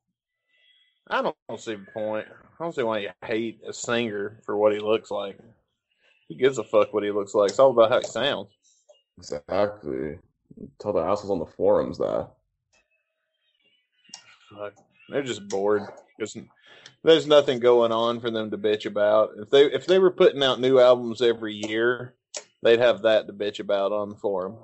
I 1.09 1.21
don't 1.21 1.59
see 1.59 1.75
the 1.75 1.91
point. 1.93 2.27
I 2.29 2.63
don't 2.63 2.75
see 2.75 2.83
why 2.83 2.97
you 2.99 3.09
hate 3.23 3.61
a 3.65 3.71
singer 3.71 4.41
for 4.45 4.57
what 4.57 4.73
he 4.73 4.79
looks 4.79 5.11
like. 5.11 5.39
Who 6.29 6.35
gives 6.35 6.57
a 6.59 6.63
fuck 6.63 6.93
what 6.93 7.03
he 7.03 7.11
looks 7.11 7.33
like? 7.33 7.49
It's 7.49 7.59
all 7.59 7.71
about 7.71 7.91
how 7.91 7.99
he 7.99 8.05
sounds. 8.05 8.49
Exactly. 9.17 10.19
Tell 10.79 10.93
the 10.93 11.01
assholes 11.01 11.31
on 11.31 11.39
the 11.39 11.45
forums 11.45 11.97
that. 11.97 12.29
Fuck. 14.55 14.73
They're 15.09 15.23
just 15.23 15.47
bored. 15.47 15.83
Just 16.19 16.37
there's 17.03 17.27
nothing 17.27 17.59
going 17.59 17.91
on 17.91 18.19
for 18.19 18.29
them 18.29 18.51
to 18.51 18.57
bitch 18.57 18.85
about. 18.85 19.31
If 19.37 19.49
they 19.49 19.65
if 19.65 19.85
they 19.85 19.99
were 19.99 20.11
putting 20.11 20.43
out 20.43 20.59
new 20.59 20.79
albums 20.79 21.21
every 21.21 21.55
year, 21.55 22.15
they'd 22.61 22.79
have 22.79 23.01
that 23.03 23.27
to 23.27 23.33
bitch 23.33 23.59
about 23.59 23.91
on 23.91 24.09
the 24.09 24.15
forum. 24.15 24.57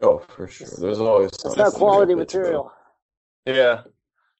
Oh, 0.00 0.18
for 0.18 0.48
sure. 0.48 0.68
There's 0.78 0.98
always 0.98 1.30
It's 1.44 1.56
not 1.56 1.72
quality 1.74 2.12
bitch 2.12 2.16
about. 2.16 2.34
material. 2.34 2.72
Yeah. 3.46 3.82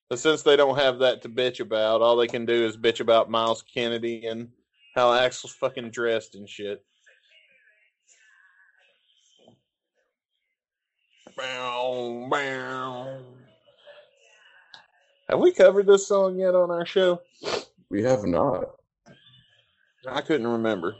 But 0.08 0.20
since 0.20 0.42
they 0.42 0.56
don't 0.56 0.78
have 0.78 1.00
that 1.00 1.22
to 1.22 1.28
bitch 1.28 1.60
about, 1.60 2.00
all 2.00 2.16
they 2.16 2.28
can 2.28 2.46
do 2.46 2.64
is 2.64 2.76
bitch 2.76 3.00
about 3.00 3.30
Myles 3.30 3.62
Kennedy 3.62 4.26
and 4.26 4.48
how 4.96 5.12
Axl's 5.12 5.52
fucking 5.52 5.90
dressed 5.90 6.34
and 6.34 6.48
shit. 6.48 6.82
Bow, 11.36 12.26
bow. 12.30 13.18
Have 15.28 15.38
we 15.38 15.52
covered 15.52 15.86
this 15.86 16.08
song 16.08 16.38
yet 16.38 16.54
on 16.54 16.70
our 16.70 16.86
show? 16.86 17.20
We 17.90 18.02
have 18.02 18.24
not. 18.24 18.64
I 20.08 20.22
couldn't 20.22 20.46
remember. 20.46 20.94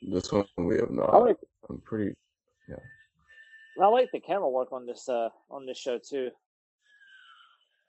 This 0.00 0.32
one 0.32 0.46
we 0.56 0.76
have 0.76 0.88
I 0.90 0.94
not. 0.94 1.18
like, 1.22 1.36
I'm 1.68 1.78
pretty. 1.80 2.14
Yeah. 2.68 2.76
I 3.82 3.86
like 3.88 4.08
the 4.12 4.20
camera 4.20 4.48
work 4.48 4.72
on 4.72 4.86
this 4.86 5.08
uh 5.08 5.28
on 5.50 5.66
this 5.66 5.78
show 5.78 5.98
too. 5.98 6.30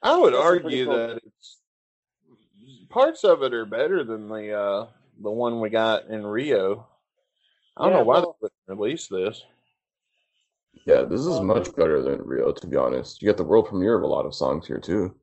I 0.01 0.17
would 0.17 0.33
That's 0.33 0.43
a 0.45 0.49
pretty 0.59 0.65
argue 0.65 0.85
cool- 0.85 0.95
that 0.97 1.19
it's 1.25 1.57
parts 2.89 3.23
of 3.23 3.43
it 3.43 3.53
are 3.53 3.65
better 3.65 4.03
than 4.03 4.27
the 4.27 4.51
uh 4.57 4.87
the 5.21 5.31
one 5.31 5.59
we 5.59 5.69
got 5.69 6.07
in 6.07 6.25
Rio. 6.25 6.87
I 7.77 7.83
don't 7.83 7.91
Yeah, 7.93 7.97
know 7.99 8.03
why 8.05 8.13
well- 8.19 8.37
they 8.41 8.47
wouldn't 8.67 8.79
release 8.79 9.07
this. 9.07 9.43
Yeah, 10.85 11.03
this 11.03 11.21
is 11.21 11.39
much 11.39 11.73
better 11.75 12.01
than 12.01 12.21
Rio, 12.23 12.51
to 12.51 12.67
be 12.67 12.75
honest. 12.75 13.21
You 13.21 13.27
get 13.29 13.37
the 13.37 13.43
world 13.43 13.67
premiere 13.67 13.95
of 13.95 14.03
a 14.03 14.07
lot 14.07 14.25
of 14.25 14.33
songs 14.35 14.67
here 14.67 14.79
too. 14.79 15.15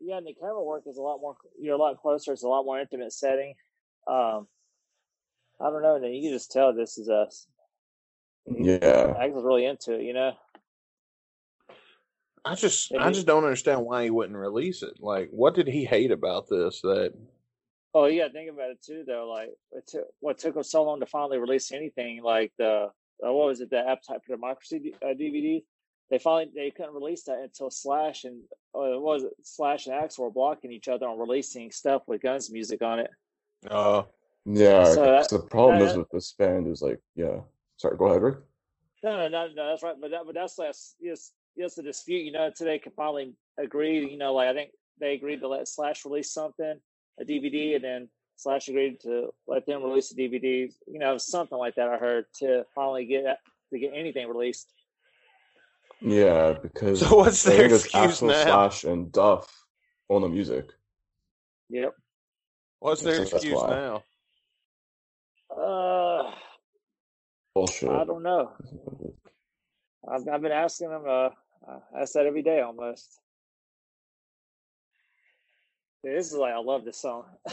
Yeah, 0.00 0.18
and 0.18 0.26
the 0.26 0.34
camera 0.34 0.62
work 0.62 0.82
is 0.86 0.96
a 0.98 1.00
lot 1.00 1.20
more. 1.20 1.36
You're 1.58 1.76
a 1.76 1.78
lot 1.78 1.96
closer. 2.02 2.32
It's 2.32 2.42
a 2.42 2.48
lot 2.48 2.64
more 2.64 2.78
intimate 2.80 3.12
setting. 3.12 3.54
Um, 4.08 4.48
I 5.60 5.70
don't 5.70 5.80
know. 5.82 5.94
And 5.94 6.14
you 6.14 6.22
can 6.22 6.32
just 6.32 6.50
tell 6.50 6.74
this 6.74 6.98
is 6.98 7.08
us. 7.08 7.46
Yeah, 8.46 9.14
Axl's 9.16 9.44
really 9.44 9.64
into 9.64 9.94
it. 9.94 10.02
You 10.02 10.12
know. 10.12 10.32
I 12.44 12.54
just 12.54 12.90
Maybe- 12.90 13.04
I 13.04 13.10
just 13.12 13.26
don't 13.26 13.44
understand 13.44 13.84
why 13.84 14.04
he 14.04 14.10
wouldn't 14.10 14.36
release 14.38 14.82
it. 14.82 14.94
Like 15.00 15.30
what 15.30 15.54
did 15.54 15.68
he 15.68 15.84
hate 15.84 16.10
about 16.10 16.48
this 16.48 16.80
that 16.82 17.14
Oh, 17.94 18.06
you 18.06 18.20
gotta 18.22 18.32
think 18.32 18.50
about 18.50 18.70
it 18.70 18.82
too, 18.82 19.04
though. 19.06 19.28
Like, 19.28 19.50
it 19.72 19.86
took 19.86 20.06
what 20.20 20.38
took 20.38 20.56
him 20.56 20.62
so 20.62 20.82
long 20.82 21.00
to 21.00 21.06
finally 21.06 21.36
release 21.38 21.70
anything. 21.72 22.22
Like 22.22 22.50
the 22.58 22.88
uh, 23.24 23.32
what 23.32 23.46
was 23.48 23.60
it, 23.60 23.68
the 23.70 23.78
Appetite 23.86 24.24
for 24.24 24.32
Democracy 24.34 24.78
D- 24.78 24.94
uh, 25.02 25.08
DVD? 25.08 25.62
They 26.10 26.18
finally 26.18 26.50
they 26.54 26.70
couldn't 26.70 26.94
release 26.94 27.24
that 27.24 27.40
until 27.40 27.70
Slash 27.70 28.24
and 28.24 28.40
uh, 28.74 28.98
what 28.98 29.02
was 29.02 29.24
it 29.24 29.32
Slash 29.42 29.86
and 29.86 29.94
Axe 29.94 30.18
were 30.18 30.30
blocking 30.30 30.72
each 30.72 30.88
other 30.88 31.06
on 31.06 31.18
releasing 31.18 31.70
stuff 31.70 32.02
with 32.06 32.22
Guns 32.22 32.50
music 32.50 32.80
on 32.82 32.98
it. 33.00 33.10
uh 33.70 34.02
yeah. 34.46 34.84
So 34.84 35.04
'cause 35.04 35.28
that- 35.28 35.36
the 35.36 35.42
problem 35.46 35.82
is 35.82 35.94
with 35.96 36.08
this 36.10 36.32
band 36.32 36.66
is 36.68 36.80
like, 36.82 36.98
yeah. 37.14 37.40
Sorry, 37.76 37.96
go 37.98 38.06
ahead, 38.06 38.22
Rick. 38.22 38.38
No, 39.04 39.16
no, 39.16 39.28
no, 39.28 39.48
no, 39.54 39.68
that's 39.68 39.82
right. 39.82 39.96
But 40.00 40.10
that, 40.12 40.22
but 40.24 40.34
that's 40.34 40.58
less. 40.58 40.94
Yes, 41.00 41.32
yes, 41.56 41.74
the 41.74 41.82
dispute. 41.82 42.24
You 42.24 42.32
know, 42.32 42.50
today 42.54 42.78
could 42.78 42.94
finally 42.94 43.34
agree. 43.58 44.10
You 44.10 44.18
know, 44.18 44.34
like 44.34 44.48
I 44.48 44.54
think 44.54 44.70
they 45.00 45.14
agreed 45.14 45.40
to 45.40 45.48
let 45.48 45.68
Slash 45.68 46.04
release 46.04 46.32
something, 46.32 46.80
a 47.20 47.24
DVD, 47.24 47.76
and 47.76 47.84
then 47.84 48.08
Slash 48.36 48.68
agreed 48.68 49.00
to 49.00 49.30
let 49.46 49.66
them 49.66 49.82
release 49.82 50.10
a 50.12 50.16
DVD. 50.16 50.72
You 50.86 50.98
know, 50.98 51.18
something 51.18 51.58
like 51.58 51.74
that. 51.76 51.88
I 51.88 51.96
heard 51.96 52.26
to 52.40 52.64
finally 52.74 53.06
get 53.06 53.38
to 53.72 53.78
get 53.78 53.92
anything 53.94 54.28
released. 54.28 54.72
Yeah, 56.00 56.54
because 56.60 57.00
So 57.00 57.16
what's 57.16 57.46
I 57.46 57.50
their 57.50 57.68
think 57.68 57.80
excuse 57.80 58.22
now? 58.22 58.42
Slash 58.42 58.84
and 58.84 59.12
Duff 59.12 59.64
on 60.08 60.22
the 60.22 60.28
music. 60.28 60.66
Yep. 61.70 61.94
what's 62.80 63.02
their 63.02 63.22
excuse 63.22 63.62
now? 63.62 64.02
Uh, 65.50 66.30
Bullshit. 67.54 67.88
I 67.90 68.04
don't 68.04 68.22
know. 68.22 68.52
I've 70.08 70.26
I've 70.28 70.42
been 70.42 70.52
asking 70.52 70.90
them. 70.90 71.04
Uh, 71.08 71.28
I 71.68 72.02
ask 72.02 72.12
that 72.14 72.26
every 72.26 72.42
day 72.42 72.60
almost. 72.60 73.20
Dude, 76.02 76.18
this 76.18 76.32
is 76.32 76.36
like 76.36 76.52
I 76.52 76.58
love 76.58 76.84
this 76.84 77.00
song. 77.00 77.24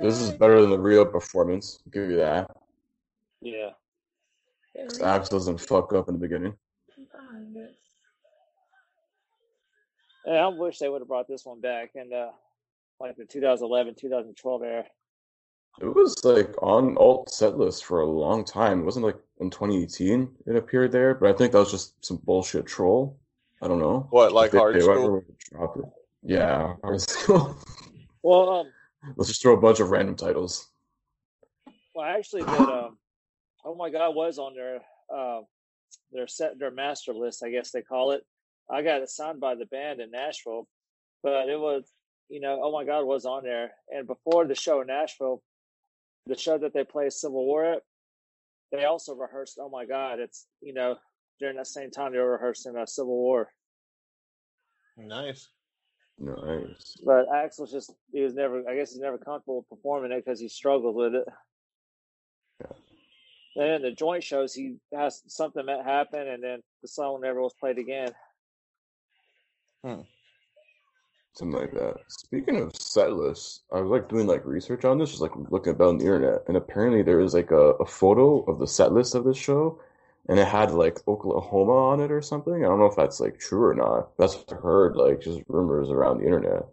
This 0.00 0.20
is 0.20 0.32
better 0.32 0.60
than 0.60 0.70
the 0.70 0.78
real 0.78 1.06
performance. 1.06 1.78
I'll 1.84 1.90
give 1.90 2.10
you 2.10 2.16
that. 2.16 2.50
Yeah. 3.40 3.70
Axl 4.76 5.30
doesn't 5.30 5.58
fuck 5.58 5.92
up 5.92 6.08
in 6.08 6.14
the 6.14 6.20
beginning. 6.20 6.54
And 10.24 10.36
I 10.36 10.46
wish 10.48 10.78
they 10.78 10.88
would 10.88 11.00
have 11.00 11.08
brought 11.08 11.28
this 11.28 11.44
one 11.44 11.60
back 11.60 11.90
and 11.94 12.12
uh, 12.12 12.30
like 13.00 13.16
the 13.16 13.24
2011, 13.24 13.94
2012 13.98 14.62
era. 14.62 14.84
It 15.80 15.86
was 15.94 16.22
like 16.24 16.54
on 16.62 16.96
alt 16.98 17.30
set 17.30 17.56
list 17.58 17.84
for 17.84 18.00
a 18.00 18.06
long 18.06 18.44
time. 18.44 18.80
It 18.80 18.84
wasn't 18.84 19.06
like 19.06 19.16
in 19.40 19.50
2018 19.50 20.28
it 20.46 20.56
appeared 20.56 20.92
there, 20.92 21.14
but 21.14 21.30
I 21.30 21.32
think 21.36 21.52
that 21.52 21.58
was 21.58 21.70
just 21.70 22.04
some 22.04 22.18
bullshit 22.18 22.66
troll. 22.66 23.18
I 23.62 23.68
don't 23.68 23.78
know. 23.80 24.06
What, 24.10 24.32
like 24.32 24.46
If 24.48 24.52
they- 24.52 24.58
hard 24.58 24.74
they 24.76 24.80
school? 24.80 25.24
drop 25.50 25.76
it. 25.78 25.84
Yeah, 26.22 26.74
hard 26.84 27.00
school. 27.10 27.56
Well, 28.22 28.48
um, 28.50 28.66
Let's 29.16 29.28
just 29.28 29.42
throw 29.42 29.54
a 29.56 29.60
bunch 29.60 29.80
of 29.80 29.90
random 29.90 30.14
titles. 30.14 30.68
well, 31.94 32.04
actually, 32.06 32.42
that 32.44 32.60
um, 32.60 32.98
oh 33.64 33.74
my 33.74 33.90
god, 33.90 34.14
was 34.14 34.38
on 34.38 34.54
their 34.54 34.80
uh, 35.12 35.40
their 36.12 36.28
set 36.28 36.58
their 36.58 36.70
master 36.70 37.12
list, 37.12 37.42
I 37.42 37.50
guess 37.50 37.72
they 37.72 37.82
call 37.82 38.12
it. 38.12 38.24
I 38.70 38.82
got 38.82 39.02
it 39.02 39.10
signed 39.10 39.40
by 39.40 39.56
the 39.56 39.66
band 39.66 40.00
in 40.00 40.12
Nashville, 40.12 40.68
but 41.24 41.48
it 41.48 41.58
was, 41.58 41.90
you 42.28 42.38
know, 42.40 42.60
oh 42.62 42.70
my 42.70 42.84
god, 42.84 43.04
was 43.04 43.24
on 43.26 43.42
there. 43.42 43.72
And 43.92 44.06
before 44.06 44.46
the 44.46 44.54
show 44.54 44.80
in 44.82 44.86
Nashville, 44.86 45.42
the 46.26 46.36
show 46.36 46.58
that 46.58 46.72
they 46.72 46.84
play 46.84 47.10
Civil 47.10 47.44
War 47.44 47.64
at, 47.64 47.82
they 48.70 48.84
also 48.84 49.14
rehearsed. 49.14 49.58
Oh 49.60 49.68
my 49.68 49.84
god, 49.84 50.18
it's 50.18 50.46
you 50.60 50.72
know 50.72 50.96
during 51.40 51.56
that 51.56 51.66
same 51.66 51.90
time 51.90 52.12
they 52.12 52.18
were 52.18 52.32
rehearsing 52.32 52.76
uh, 52.76 52.86
Civil 52.86 53.16
War. 53.16 53.48
Nice. 54.96 55.48
Nice. 56.18 56.96
But 57.04 57.28
Axl's 57.28 57.72
just 57.72 57.92
he 58.12 58.20
was 58.22 58.34
never 58.34 58.68
I 58.68 58.76
guess 58.76 58.92
he's 58.92 59.00
never 59.00 59.18
comfortable 59.18 59.66
performing 59.68 60.12
it 60.12 60.24
because 60.24 60.40
he 60.40 60.48
struggled 60.48 60.94
with 60.94 61.14
it. 61.14 61.24
And 63.56 63.72
in 63.72 63.82
the 63.82 63.90
joint 63.90 64.22
shows 64.22 64.54
he 64.54 64.76
has 64.94 65.22
something 65.26 65.66
that 65.66 65.84
happened 65.84 66.28
and 66.28 66.42
then 66.42 66.60
the 66.80 66.88
song 66.88 67.20
never 67.22 67.40
was 67.42 67.54
played 67.58 67.78
again. 67.78 68.10
Something 71.34 71.60
like 71.60 71.72
that. 71.72 71.96
Speaking 72.08 72.60
of 72.60 72.76
set 72.76 73.12
lists, 73.14 73.62
I 73.72 73.80
was 73.80 73.90
like 73.90 74.08
doing 74.08 74.26
like 74.26 74.44
research 74.44 74.84
on 74.84 74.98
this, 74.98 75.10
just 75.10 75.22
like 75.22 75.32
looking 75.50 75.72
about 75.72 75.88
on 75.88 75.98
the 75.98 76.04
internet, 76.04 76.42
and 76.46 76.56
apparently 76.56 77.02
there 77.02 77.20
is 77.20 77.32
like 77.32 77.50
a, 77.50 77.70
a 77.80 77.86
photo 77.86 78.42
of 78.42 78.58
the 78.58 78.66
set 78.66 78.92
list 78.92 79.14
of 79.14 79.24
this 79.24 79.38
show, 79.38 79.80
and 80.28 80.38
it 80.38 80.46
had 80.46 80.72
like 80.72 80.98
Oklahoma 81.08 81.72
on 81.72 82.00
it 82.00 82.12
or 82.12 82.20
something. 82.20 82.54
I 82.64 82.68
don't 82.68 82.78
know 82.78 82.86
if 82.86 82.96
that's 82.96 83.18
like 83.18 83.38
true 83.38 83.64
or 83.64 83.74
not. 83.74 84.16
That's 84.18 84.36
what 84.36 84.52
I 84.52 84.56
heard, 84.56 84.96
like 84.96 85.22
just 85.22 85.40
rumors 85.48 85.88
around 85.88 86.18
the 86.18 86.26
internet. 86.26 86.66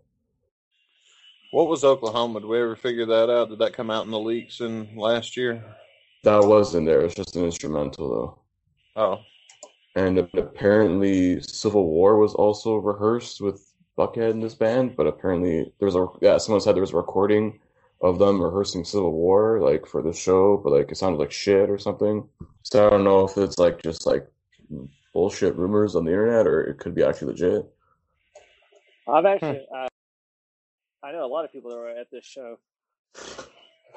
What 1.52 1.68
was 1.68 1.84
Oklahoma? 1.86 2.42
Did 2.42 2.48
we 2.48 2.62
ever 2.62 2.76
figure 2.76 3.06
that 3.06 3.30
out? 3.30 3.50
Did 3.50 3.60
that 3.60 3.74
come 3.74 3.90
out 3.90 4.06
in 4.06 4.12
the 4.12 4.20
leaks 4.20 4.60
in 4.60 4.96
last 4.96 5.38
year? 5.38 5.64
That 6.24 6.44
was 6.44 6.76
in 6.76 6.84
there. 6.84 7.02
It's 7.02 7.16
just 7.16 7.38
an 7.38 7.46
instrumental 7.46 8.10
though. 8.10 9.02
Oh, 9.02 9.20
And 9.96 10.18
apparently, 10.18 11.42
Civil 11.42 11.88
War 11.88 12.18
was 12.18 12.34
also 12.34 12.76
rehearsed 12.76 13.40
with 13.40 13.69
Buckethead 14.00 14.32
in 14.32 14.40
this 14.40 14.56
band. 14.56 14.96
But 14.96 15.08
apparently, 15.08 15.72
there 15.80 15.86
was 15.86 15.96
a 15.96 16.08
yeah. 16.22 16.38
Someone 16.38 16.62
said 16.62 16.76
there 16.76 16.82
was 16.82 16.94
a 16.94 16.98
recording 16.98 17.60
of 18.02 18.18
them 18.18 18.42
rehearsing 18.42 18.86
Civil 18.86 19.12
War 19.12 19.60
like 19.62 19.86
for 19.86 20.02
the 20.02 20.14
show, 20.14 20.58
but 20.58 20.72
like 20.72 20.92
it 20.92 20.96
sounded 20.96 21.20
like 21.20 21.32
shit 21.32 21.70
or 21.70 21.78
something. 21.78 22.28
So 22.64 22.88
I 22.88 22.90
don't 22.90 23.04
know 23.04 23.26
if 23.26 23.38
it's 23.38 23.60
like 23.60 23.84
just 23.84 24.06
like 24.06 24.26
bullshit 25.14 25.56
rumors 25.56 25.96
on 25.96 26.06
the 26.06 26.12
internet 26.12 26.48
or 26.48 26.62
it 26.62 26.78
could 26.78 26.96
be 26.96 27.04
actually 27.04 27.34
legit. 27.34 27.66
I've 29.08 29.26
actually, 29.26 29.66
uh, 29.76 29.88
I 31.04 31.12
know 31.12 31.26
a 31.26 31.28
lot 31.28 31.46
of 31.46 31.52
people 31.52 31.72
that 31.72 31.78
were 31.78 31.90
at 31.90 32.12
this 32.12 32.26
show. 32.26 32.60
So, 33.16 33.46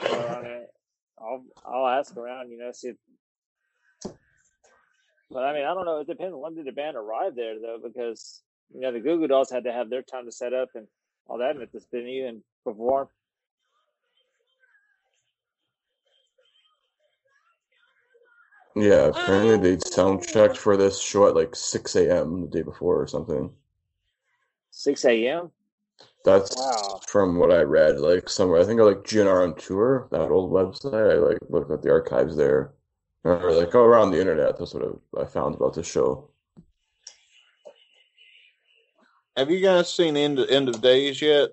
I 0.01 0.43
mean, 0.43 0.67
I'll 1.21 1.45
I'll 1.65 1.87
ask 1.87 2.17
around, 2.17 2.51
you 2.51 2.59
know, 2.59 2.73
see. 2.73 2.89
If, 2.89 2.97
but 5.31 5.45
I 5.45 5.53
mean, 5.53 5.65
I 5.65 5.75
don't 5.75 5.85
know. 5.85 6.01
It 6.01 6.07
depends. 6.07 6.35
When 6.35 6.55
did 6.55 6.67
the 6.67 6.73
band 6.73 6.97
arrive 6.97 7.37
there, 7.37 7.55
though? 7.61 7.79
Because 7.83 8.43
you 8.75 8.81
know, 8.81 8.93
the 8.93 9.01
Goo 9.01 9.19
Goo 9.19 9.27
Dolls 9.27 9.51
had 9.51 9.65
to 9.65 9.73
have 9.73 9.91
their 9.91 10.03
time 10.03 10.25
to 10.27 10.33
set 10.33 10.53
up 10.53 10.71
and 10.75 10.87
all 11.27 11.39
that 11.39 11.51
and 11.51 11.63
at 11.63 11.73
this 11.73 11.87
venue 11.91 12.27
and 12.27 12.43
perform. 12.65 13.09
Yeah, 18.75 19.09
apparently 19.09 19.77
they 19.77 19.79
sound 19.87 20.27
checked 20.27 20.57
for 20.57 20.77
this 20.77 20.99
show 20.99 21.29
at 21.29 21.37
like 21.37 21.55
6 21.55 21.95
a.m. 21.97 22.41
the 22.43 22.47
day 22.47 22.63
before 22.63 23.03
or 23.03 23.07
something. 23.07 23.53
Six 24.71 25.05
a.m. 25.05 25.51
That's 26.25 26.57
Wow. 26.57 27.01
from 27.07 27.37
what 27.37 27.53
I 27.53 27.63
read, 27.63 27.99
like 27.99 28.31
somewhere. 28.31 28.61
I 28.61 28.65
think 28.65 28.81
I 28.81 28.85
like 28.85 29.05
GNR 29.05 29.43
on 29.43 29.55
tour, 29.57 30.09
that 30.11 30.31
old 30.31 30.51
website. 30.51 31.13
I 31.13 31.17
like 31.17 31.39
looked 31.51 31.71
at 31.71 31.83
the 31.83 31.91
archives 31.91 32.37
there, 32.37 32.73
or 33.25 33.53
like 33.53 33.69
oh, 33.69 33.71
go 33.71 33.85
around 33.85 34.13
the 34.13 34.21
internet. 34.21 34.57
That's 34.57 34.73
what 34.73 35.01
I, 35.19 35.23
I 35.23 35.27
found 35.27 35.55
about 35.57 35.75
the 35.75 35.83
show. 35.83 36.32
Have 39.37 39.51
you 39.51 39.61
guys 39.61 39.93
seen 39.93 40.17
End 40.17 40.39
of, 40.39 40.49
End 40.49 40.69
of 40.69 40.81
Days 40.81 41.21
yet? 41.21 41.51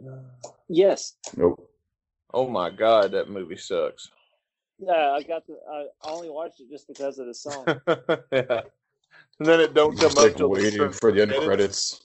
Yes. 0.67 1.15
Nope. 1.35 1.69
Oh 2.33 2.47
my 2.47 2.69
god, 2.69 3.11
that 3.11 3.29
movie 3.29 3.57
sucks. 3.57 4.09
Yeah, 4.77 5.11
I 5.11 5.23
got 5.23 5.45
the. 5.47 5.57
I 5.71 5.87
only 6.09 6.29
watched 6.29 6.61
it 6.61 6.69
just 6.69 6.87
because 6.87 7.19
of 7.19 7.27
the 7.27 7.33
song. 7.33 7.65
yeah. 8.31 8.61
And 9.39 9.47
then 9.47 9.59
it 9.59 9.73
don't 9.73 9.91
come 9.91 10.09
Just 10.09 10.17
up 10.17 10.23
like 10.23 10.37
till 10.37 10.49
waiting 10.49 10.91
for 10.91 11.11
the 11.11 11.21
end 11.21 11.33
credits. 11.43 12.01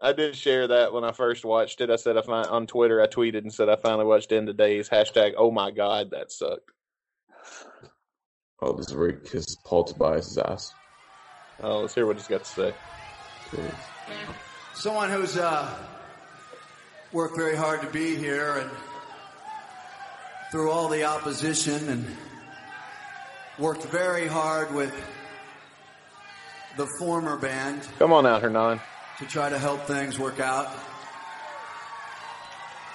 I 0.00 0.12
did 0.12 0.36
share 0.36 0.68
that 0.68 0.92
when 0.92 1.04
I 1.04 1.12
first 1.12 1.44
watched 1.44 1.80
it. 1.80 1.90
I 1.90 1.96
said 1.96 2.18
I 2.18 2.22
find 2.22 2.46
on 2.48 2.66
Twitter. 2.66 3.00
I 3.00 3.06
tweeted 3.06 3.38
and 3.38 3.52
said 3.52 3.68
I 3.68 3.76
finally 3.76 4.04
watched 4.04 4.30
End 4.30 4.48
of 4.48 4.56
Days. 4.56 4.88
Hashtag 4.88 5.32
Oh 5.36 5.50
my 5.50 5.70
god, 5.70 6.10
that 6.10 6.30
sucked. 6.30 6.70
Oh, 8.60 8.72
this 8.72 8.88
is 8.88 8.94
where 8.94 9.10
he 9.10 9.16
kisses 9.28 9.56
Paul 9.64 9.84
Tobias' 9.84 10.38
ass. 10.38 10.74
Oh, 11.62 11.80
let's 11.80 11.94
hear 11.94 12.06
what 12.06 12.16
he's 12.16 12.26
got 12.26 12.44
to 12.44 12.50
say. 12.50 12.74
Someone 14.74 15.10
who's 15.10 15.36
uh, 15.36 15.74
worked 17.12 17.36
very 17.36 17.56
hard 17.56 17.80
to 17.80 17.86
be 17.88 18.14
here 18.16 18.58
and 18.58 18.70
through 20.52 20.70
all 20.70 20.88
the 20.88 21.04
opposition 21.04 21.88
and 21.88 22.06
worked 23.58 23.84
very 23.84 24.26
hard 24.26 24.74
with 24.74 24.94
the 26.76 26.86
former 26.98 27.36
band 27.38 27.88
Come 27.98 28.12
on 28.12 28.26
out, 28.26 28.42
Hernan. 28.42 28.80
to 29.18 29.24
try 29.26 29.48
to 29.48 29.58
help 29.58 29.86
things 29.86 30.18
work 30.18 30.40
out. 30.40 30.68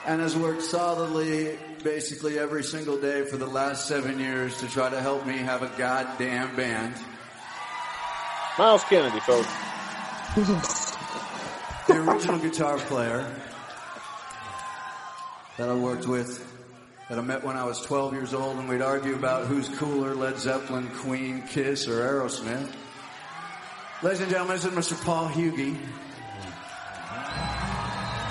And 0.05 0.21
has 0.21 0.35
worked 0.35 0.61
solidly 0.63 1.57
basically 1.83 2.37
every 2.39 2.63
single 2.63 2.97
day 2.99 3.23
for 3.25 3.37
the 3.37 3.47
last 3.47 3.87
seven 3.87 4.19
years 4.19 4.57
to 4.59 4.67
try 4.67 4.89
to 4.89 4.99
help 5.01 5.25
me 5.25 5.37
have 5.37 5.61
a 5.63 5.71
goddamn 5.77 6.55
band. 6.55 6.95
Myles 8.61 8.83
Kennedy, 8.83 9.19
folks. 9.21 9.47
the 11.87 12.05
original 12.07 12.37
guitar 12.37 12.77
player 12.77 13.27
that 15.57 15.67
I 15.67 15.73
worked 15.73 16.05
with, 16.05 16.47
that 17.09 17.17
I 17.17 17.21
met 17.23 17.43
when 17.43 17.57
I 17.57 17.65
was 17.65 17.81
12 17.81 18.13
years 18.13 18.35
old, 18.35 18.59
and 18.59 18.69
we'd 18.69 18.83
argue 18.83 19.15
about 19.15 19.47
who's 19.47 19.67
cooler, 19.79 20.13
Led 20.13 20.37
Zeppelin, 20.37 20.89
Queen, 20.89 21.41
Kiss, 21.49 21.87
or 21.87 22.01
Aerosmith. 22.01 22.71
Ladies 24.03 24.21
and 24.21 24.29
gentlemen, 24.29 24.57
this 24.57 24.65
is 24.65 24.91
Mr. 24.91 25.03
Paul 25.03 25.27
Huge. 25.29 25.75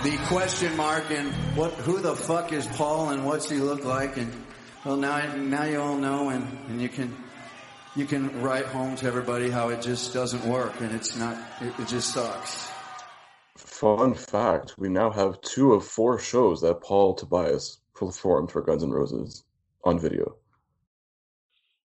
The 0.05 0.17
question 0.29 0.77
mark 0.77 1.11
and 1.11 1.33
what, 1.57 1.73
who 1.73 1.99
the 1.99 2.15
fuck 2.15 2.53
is 2.53 2.69
Paul 2.69 3.11
and 3.11 3.27
what's 3.27 3.51
he 3.51 3.57
look 3.57 3.85
like? 3.85 4.17
And 4.17 4.33
well, 4.85 4.97
now, 4.97 5.35
now 5.35 5.65
you 5.65 5.81
all 5.81 5.97
know, 5.97 6.29
and, 6.29 6.47
and 6.69 6.81
you 6.81 6.89
can, 6.89 7.17
you 7.97 8.07
can 8.07 8.41
write 8.41 8.67
home 8.67 8.97
to 8.97 9.07
everybody 9.07 9.51
how 9.51 9.69
it 9.69 9.83
just 9.83 10.13
doesn't 10.13 10.45
work, 10.45 10.81
and 10.81 10.95
it's 10.95 11.17
not, 11.17 11.37
it, 11.61 11.73
it 11.79 11.89
just 11.89 12.13
sucks. 12.13 12.71
Fun 13.57 14.15
fact: 14.15 14.75
We 14.79 14.89
now 14.89 15.11
have 15.11 15.41
two 15.41 15.73
of 15.73 15.85
four 15.85 16.19
shows 16.19 16.61
that 16.63 16.81
Paul 16.83 17.15
Tobias 17.15 17.81
performed 17.95 18.51
for 18.51 18.63
Guns 18.63 18.83
N' 18.83 18.91
Roses 18.91 19.45
on 19.85 19.99
video. 19.99 20.37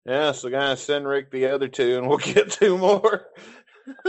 Yeah, 0.05 0.33
so 0.33 0.49
guys, 0.51 0.83
send 0.83 1.07
Rick 1.07 1.31
the 1.31 1.47
other 1.47 1.69
two, 1.69 1.99
and 1.99 2.09
we'll 2.09 2.19
get 2.35 2.51
two 2.51 2.77
more. 2.77 3.27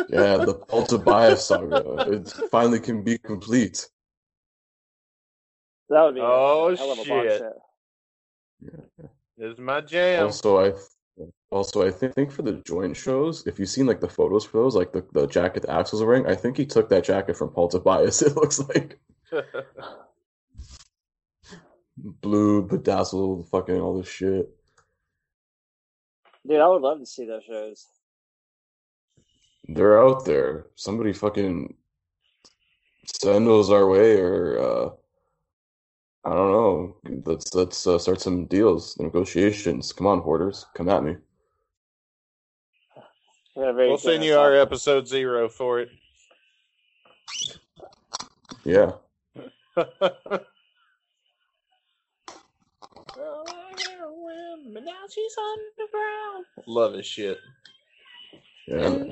Yeah, 0.09 0.37
the 0.37 0.53
Paul 0.67 0.85
Tobias 0.85 1.45
saga. 1.45 2.11
It 2.11 2.29
finally 2.49 2.79
can 2.79 3.03
be 3.03 3.17
complete. 3.17 3.87
That 5.89 6.01
would 6.03 6.15
be. 6.15 6.21
Oh, 6.21 6.69
a 6.69 6.75
hell 6.75 6.91
of 6.91 6.99
a 6.99 7.05
box 7.05 7.27
shit. 7.27 7.39
set. 7.39 9.09
This 9.37 9.53
is 9.53 9.59
my 9.59 9.81
jam. 9.81 10.23
Also, 10.23 10.65
I 10.65 10.73
also 11.53 11.85
I 11.85 11.91
thi- 11.91 12.09
think 12.09 12.31
for 12.31 12.41
the 12.41 12.61
joint 12.65 12.97
shows, 12.97 13.45
if 13.47 13.59
you've 13.59 13.69
seen 13.69 13.85
like 13.85 14.01
the 14.01 14.09
photos 14.09 14.43
for 14.45 14.57
those, 14.57 14.75
like 14.75 14.91
the, 14.91 15.05
the 15.13 15.27
jacket 15.27 15.63
that 15.63 15.71
Axl's 15.71 16.03
wearing, 16.03 16.27
I 16.27 16.35
think 16.35 16.57
he 16.57 16.65
took 16.65 16.89
that 16.89 17.03
jacket 17.03 17.37
from 17.37 17.49
Paul 17.49 17.69
Tobias. 17.69 18.21
It 18.27 18.35
looks 18.35 18.59
like 18.59 18.99
blue, 21.97 22.63
bedazzled, 22.63 23.47
fucking 23.49 23.79
all 23.79 23.97
this 23.97 24.09
shit. 24.09 24.49
Dude, 26.45 26.59
I 26.59 26.67
would 26.67 26.81
love 26.81 26.99
to 26.99 27.05
see 27.05 27.25
those 27.25 27.43
shows. 27.43 27.87
They're 29.67 30.03
out 30.03 30.25
there. 30.25 30.67
Somebody 30.75 31.13
fucking 31.13 31.73
send 33.05 33.47
those 33.47 33.69
our 33.69 33.87
way, 33.87 34.19
or 34.19 34.59
uh, 34.59 34.89
I 36.25 36.33
don't 36.33 36.51
know. 36.51 36.97
Let's 37.25 37.53
let's 37.53 37.87
uh, 37.87 37.97
start 37.97 38.19
some 38.19 38.45
deals, 38.47 38.97
negotiations. 38.99 39.93
Come 39.93 40.07
on, 40.07 40.19
hoarders, 40.19 40.65
come 40.75 40.89
at 40.89 41.03
me. 41.03 41.15
They're 43.55 43.73
we'll 43.73 43.97
send 43.97 44.23
generous 44.23 44.27
you 44.27 44.37
our 44.37 44.55
episode 44.55 45.07
zero 45.07 45.47
for 45.47 45.79
it. 45.79 45.89
Yeah, 48.65 48.93
Now 54.73 55.07
she's 55.09 55.35
underground. 55.77 56.45
Love 56.65 56.93
his 56.93 57.05
shit. 57.05 57.37
yeah. 58.67 59.05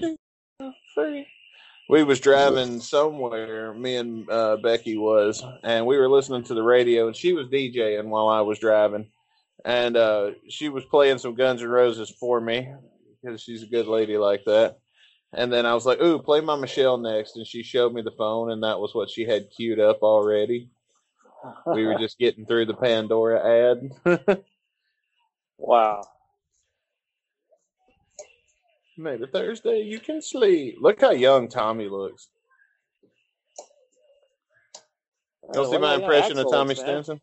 We 1.89 2.03
was 2.03 2.19
driving 2.19 2.79
somewhere, 2.79 3.73
me 3.73 3.97
and 3.97 4.29
uh, 4.29 4.57
Becky 4.57 4.97
was, 4.97 5.43
and 5.63 5.85
we 5.85 5.97
were 5.97 6.09
listening 6.09 6.43
to 6.45 6.53
the 6.53 6.63
radio, 6.63 7.07
and 7.07 7.15
she 7.15 7.33
was 7.33 7.47
DJing 7.47 8.05
while 8.05 8.29
I 8.29 8.41
was 8.41 8.59
driving, 8.59 9.09
and 9.65 9.97
uh, 9.97 10.31
she 10.47 10.69
was 10.69 10.85
playing 10.85 11.17
some 11.17 11.35
Guns 11.35 11.61
N' 11.61 11.67
Roses 11.67 12.09
for 12.09 12.39
me 12.39 12.73
because 13.21 13.41
she's 13.41 13.63
a 13.63 13.67
good 13.67 13.87
lady 13.87 14.17
like 14.17 14.43
that. 14.45 14.79
And 15.33 15.51
then 15.51 15.65
I 15.65 15.73
was 15.73 15.85
like, 15.85 16.01
"Ooh, 16.01 16.19
play 16.19 16.41
my 16.41 16.55
Michelle 16.55 16.97
next," 16.97 17.37
and 17.37 17.47
she 17.47 17.63
showed 17.63 17.93
me 17.93 18.01
the 18.01 18.11
phone, 18.11 18.51
and 18.51 18.63
that 18.63 18.79
was 18.79 18.93
what 18.93 19.09
she 19.09 19.25
had 19.25 19.49
queued 19.49 19.79
up 19.79 20.01
already. 20.01 20.69
We 21.65 21.85
were 21.85 21.95
just 21.99 22.17
getting 22.19 22.45
through 22.45 22.65
the 22.65 22.73
Pandora 22.73 23.79
ad. 24.05 24.43
wow. 25.57 26.01
Maybe 28.97 29.25
Thursday 29.25 29.81
you 29.81 29.99
can 29.99 30.21
sleep. 30.21 30.77
Look 30.79 31.01
how 31.01 31.11
young 31.11 31.47
Tommy 31.47 31.87
looks. 31.87 32.29
You 35.43 35.53
don't 35.53 35.71
see 35.71 35.77
my 35.77 35.95
impression 35.95 36.37
of 36.37 36.49
Tommy? 36.51 36.75
Stinson? 36.75 37.19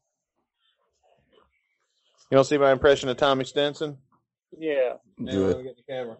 You 2.30 2.36
don't 2.36 2.44
see 2.44 2.58
my 2.58 2.72
impression 2.72 3.08
of 3.08 3.16
Tommy 3.16 3.44
Stinson? 3.44 3.98
Yeah. 4.56 4.94
It. 5.18 5.64
get 5.64 5.76
the 5.76 5.82
camera. 5.88 6.16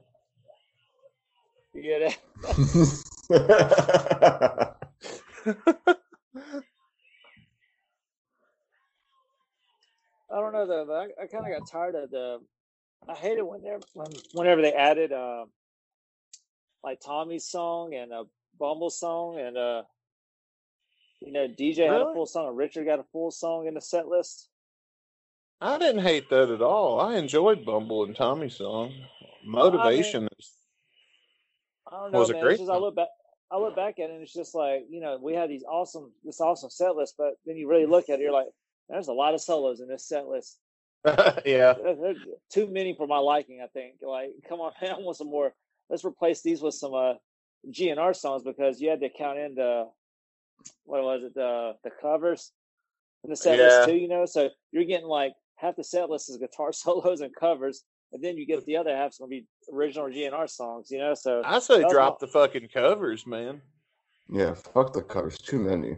You 1.75 1.83
get 1.83 2.03
it? 2.03 2.19
I 10.31 10.41
don't 10.41 10.53
know 10.53 10.67
though. 10.67 10.85
But 10.87 10.93
I, 10.93 11.23
I 11.23 11.27
kind 11.27 11.47
of 11.47 11.59
got 11.59 11.71
tired 11.71 11.95
of 11.95 12.11
the. 12.11 12.41
I 13.09 13.14
hated 13.14 13.43
whenever 13.43 13.81
when, 13.95 14.09
whenever 14.33 14.62
they 14.62 14.73
added 14.73 15.12
uh, 15.12 15.45
like 16.83 17.01
Tommy's 17.01 17.49
song 17.49 17.95
and 17.95 18.12
a 18.12 18.25
Bumble 18.59 18.91
song 18.91 19.38
and 19.38 19.57
uh, 19.57 19.83
you 21.21 21.33
know 21.33 21.47
DJ 21.47 21.88
had 21.88 22.01
a 22.01 22.12
full 22.12 22.27
song 22.27 22.49
and 22.49 22.57
Richard 22.57 22.87
got 22.87 22.99
a 22.99 23.05
full 23.05 23.31
song 23.31 23.67
in 23.67 23.75
the 23.75 23.81
set 23.81 24.09
list. 24.09 24.49
I 25.61 25.79
didn't 25.79 26.03
hate 26.03 26.31
that 26.31 26.51
at 26.51 26.62
all. 26.62 27.01
I 27.01 27.16
enjoyed 27.16 27.64
Bumble 27.64 28.05
and 28.05 28.14
Tommy's 28.14 28.57
song. 28.57 28.92
Motivation 29.44 30.29
is 30.38 30.53
I 31.90 31.97
don't 32.03 32.12
know, 32.12 32.18
Was 32.18 32.31
a 32.31 32.35
great 32.35 32.59
just 32.59 32.71
I 32.71 32.77
look 32.77 32.94
back, 32.94 33.09
I 33.51 33.59
look 33.59 33.75
back 33.75 33.99
at 33.99 34.11
it, 34.11 34.12
and 34.12 34.23
it's 34.23 34.33
just 34.33 34.55
like 34.55 34.85
you 34.90 35.01
know 35.01 35.18
we 35.21 35.35
had 35.35 35.49
these 35.51 35.64
awesome, 35.64 36.12
this 36.25 36.40
awesome 36.40 36.71
set 36.71 36.94
list, 36.97 37.14
but 37.18 37.35
then 37.47 37.57
you 37.57 37.68
really 37.68 37.87
look 37.87 38.09
at 38.09 38.21
it, 38.21 38.23
you're 38.23 38.33
like, 38.33 38.49
there's 38.88 39.09
a 39.09 39.12
lot 39.12 39.35
of 39.35 39.40
solos 39.40 39.81
in 39.81 39.88
this 39.88 40.07
set 40.07 40.27
list. 40.29 40.59
yeah. 41.07 41.75
There- 41.75 41.97
There's 42.01 42.18
too 42.53 42.66
many 42.68 42.94
for 42.94 43.07
my 43.07 43.18
liking. 43.18 43.61
I 43.62 43.66
think. 43.68 43.94
Like, 44.03 44.31
come 44.49 44.61
on, 44.61 44.73
man, 44.83 44.92
I 44.92 44.99
want 44.99 45.16
some 45.16 45.31
more. 45.31 45.55
Let's 45.88 46.05
replace 46.05 46.42
these 46.42 46.61
with 46.61 46.75
some 46.75 46.92
uh, 46.94 47.14
GNR 47.71 48.14
songs 48.14 48.42
because 48.42 48.81
you 48.81 48.90
had 48.90 49.01
to 49.01 49.09
count 49.09 49.38
in 49.38 49.55
the 49.55 49.88
what 50.85 51.03
was 51.03 51.23
it 51.23 51.35
the 51.35 51.75
the 51.85 51.90
covers 52.03 52.53
in 53.25 53.31
the 53.31 53.37
set 53.37 53.59
Yeah. 53.59 53.64
list 53.64 53.88
too. 53.88 53.97
You 53.97 54.09
know, 54.09 54.27
so 54.27 54.51
you're 54.73 54.85
getting 54.85 55.07
like 55.07 55.33
half 55.59 55.77
the 55.77 55.85
set 55.85 56.09
list 56.09 56.31
is 56.31 56.37
guitar 56.38 56.73
solos 56.73 57.21
and 57.21 57.35
covers, 57.35 57.85
and 58.12 58.23
then 58.23 58.37
you 58.37 58.47
get 58.47 58.64
the 58.64 58.77
other 58.77 58.97
half's 58.97 59.18
gonna 59.18 59.29
be 59.29 59.47
original 59.73 60.09
GNR 60.09 60.49
songs. 60.49 60.90
You 60.90 60.99
know, 60.99 61.14
so 61.14 61.42
I 61.44 61.59
say 61.59 61.85
drop 61.88 62.12
all- 62.12 62.18
the 62.21 62.27
fucking 62.29 62.68
covers, 62.73 63.27
man. 63.27 63.61
Yeah, 64.31 64.55
fuck 64.55 64.92
the 64.92 65.03
covers. 65.03 65.38
Too 65.38 65.59
many. 65.59 65.97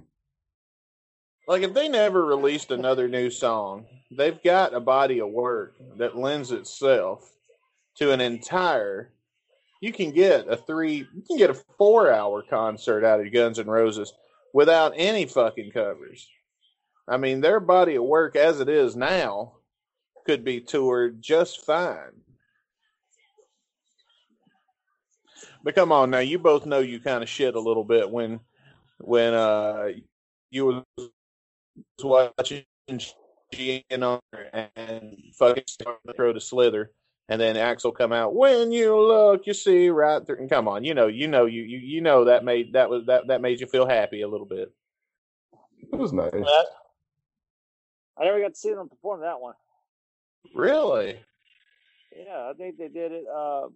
Like 1.49 1.63
if 1.63 1.75
they 1.75 1.89
never 1.89 2.25
released 2.25 2.71
another 2.71 3.09
new 3.09 3.29
song, 3.29 3.87
they've 4.17 4.41
got 4.43 4.73
a 4.75 4.79
body 4.81 5.21
of 5.21 5.31
work 5.31 5.75
that 5.97 6.17
lends 6.17 6.53
itself 6.53 7.33
to 7.97 8.13
an 8.13 8.21
entire. 8.21 9.13
You 9.81 9.93
can 9.93 10.13
get 10.13 10.47
a 10.47 10.57
three, 10.57 11.09
you 11.13 11.23
can 11.27 11.39
get 11.39 11.51
a 11.51 11.55
four-hour 11.77 12.45
concert 12.49 13.05
out 13.05 13.19
of 13.21 13.33
Guns 13.33 13.59
N' 13.59 13.67
Roses 13.67 14.13
without 14.55 14.93
any 14.95 15.27
fucking 15.27 15.73
covers. 15.73 16.29
I 17.11 17.17
mean, 17.17 17.41
their 17.41 17.59
body 17.59 17.97
of 17.97 18.05
work 18.05 18.37
as 18.37 18.61
it 18.61 18.69
is 18.69 18.95
now 18.95 19.55
could 20.25 20.45
be 20.45 20.61
toured 20.61 21.21
just 21.21 21.65
fine. 21.67 22.23
But 25.65 25.75
come 25.75 25.91
on 25.91 26.11
now, 26.11 26.21
you 26.21 26.39
both 26.39 26.67
know 26.67 26.79
you 26.79 27.01
kind 27.01 27.23
of 27.23 27.29
shit 27.29 27.57
a 27.57 27.61
little 27.61 27.85
bit 27.85 28.09
when 28.11 28.41
when 28.99 29.35
uh 29.35 29.89
you 30.51 30.85
was 30.97 31.11
watching 32.03 32.65
GNR 32.89 34.21
and 34.77 35.17
fucking 35.35 35.65
start 35.67 35.99
to 36.07 36.13
throw 36.13 36.33
to 36.33 36.41
Slither, 36.41 36.93
and 37.29 37.41
then 37.41 37.57
Axl 37.57 37.95
come 37.95 38.13
out. 38.13 38.35
When 38.35 38.71
you 38.73 38.99
look, 38.99 39.47
you 39.49 39.55
see 39.55 39.89
right 39.91 40.25
through. 40.25 40.39
And 40.39 40.51
come 40.51 40.69
on, 40.69 40.85
you 40.85 40.95
know, 40.95 41.09
you 41.09 41.27
know, 41.27 41.47
you 41.47 41.63
you 41.63 41.79
you 41.79 42.01
know 42.01 42.27
that 42.27 42.45
made 42.45 42.75
that 42.75 42.89
was 42.89 43.07
that 43.07 43.27
that 43.27 43.43
made 43.43 43.61
you 43.61 43.67
feel 43.67 43.87
happy 43.87 44.23
a 44.23 44.29
little 44.29 44.47
bit. 44.47 44.73
It 45.93 45.99
was 45.99 46.13
nice. 46.13 46.31
But 46.33 46.67
I 48.21 48.25
never 48.25 48.41
got 48.41 48.55
to 48.55 48.59
see 48.59 48.73
them 48.73 48.89
perform 48.89 49.21
that 49.23 49.41
one. 49.41 49.55
Really? 50.55 51.19
Yeah, 52.17 52.51
I 52.51 52.53
think 52.57 52.77
they 52.77 52.89
did 52.89 53.13
it. 53.13 53.25
Uh, 53.33 53.69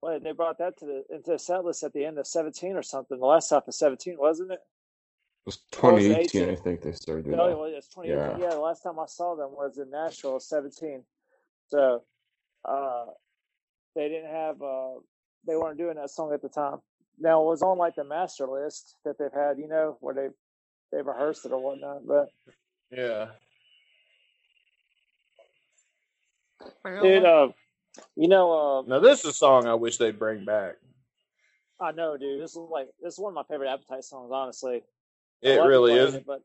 well, 0.00 0.18
they 0.20 0.32
brought 0.32 0.58
that 0.58 0.78
to 0.78 0.86
the 0.86 1.04
into 1.14 1.32
the 1.32 1.38
set 1.38 1.64
list 1.64 1.82
at 1.84 1.92
the 1.92 2.04
end 2.04 2.18
of 2.18 2.26
seventeen 2.26 2.76
or 2.76 2.82
something. 2.82 3.18
The 3.18 3.26
last 3.26 3.50
half 3.50 3.68
of 3.68 3.74
seventeen, 3.74 4.16
wasn't 4.18 4.52
it? 4.52 4.60
It 5.44 5.46
was 5.46 5.58
Or 5.82 5.98
it 5.98 6.30
2018, 6.30 6.50
I 6.50 6.54
think 6.54 6.82
they 6.82 6.92
started 6.92 7.24
doing 7.24 7.36
No, 7.36 7.46
that. 7.46 7.52
it 7.52 7.74
was 7.76 7.88
twenty. 7.88 8.10
Yeah. 8.10 8.36
Yeah. 8.38 8.50
the 8.50 8.60
last 8.60 8.82
time 8.82 8.98
I 8.98 9.06
saw 9.06 9.34
them 9.36 9.50
was 9.50 9.78
in 9.78 9.90
Nashville, 9.90 10.40
seventeen. 10.40 11.02
So, 11.68 12.04
uh, 12.64 13.06
they 13.94 14.08
didn't 14.08 14.30
have. 14.30 14.60
Uh, 14.62 15.00
they 15.46 15.56
weren't 15.56 15.78
doing 15.78 15.96
that 15.96 16.10
song 16.10 16.32
at 16.32 16.42
the 16.42 16.48
time. 16.48 16.78
Now 17.18 17.42
it 17.42 17.46
was 17.46 17.62
on 17.62 17.78
like 17.78 17.96
the 17.96 18.04
master 18.04 18.46
list 18.46 18.96
that 19.04 19.18
they've 19.18 19.32
had, 19.34 19.58
you 19.58 19.68
know, 19.68 19.96
where 20.00 20.14
they 20.14 20.28
they 20.92 21.02
rehearsed 21.02 21.44
it 21.46 21.52
or 21.52 21.60
whatnot. 21.62 22.06
But 22.06 22.28
Yeah. 22.90 23.28
Dude, 27.02 27.24
uh, 27.24 27.48
you 28.16 28.28
know, 28.28 28.52
uh, 28.52 28.82
Now 28.82 29.00
this 29.00 29.20
is 29.20 29.26
a 29.26 29.32
song 29.32 29.66
I 29.66 29.74
wish 29.74 29.96
they'd 29.98 30.18
bring 30.18 30.44
back. 30.44 30.74
I 31.80 31.92
know, 31.92 32.16
dude. 32.16 32.40
This 32.42 32.52
is 32.52 32.56
like 32.56 32.88
this 33.02 33.14
is 33.14 33.18
one 33.18 33.32
of 33.32 33.34
my 33.34 33.42
favorite 33.44 33.68
Appetite 33.72 34.04
songs, 34.04 34.30
honestly. 34.32 34.82
I 35.44 35.48
It 35.48 35.56
really 35.62 35.94
is. 35.94 36.14
It, 36.14 36.26
but 36.26 36.42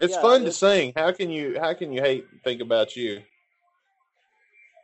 It's 0.00 0.14
yeah, 0.14 0.22
fun 0.22 0.44
to 0.44 0.52
sing. 0.52 0.92
How 0.96 1.12
can 1.12 1.30
you 1.30 1.58
how 1.60 1.74
can 1.74 1.92
you 1.92 2.00
hate 2.00 2.26
think 2.44 2.60
about 2.62 2.96
you? 2.96 3.22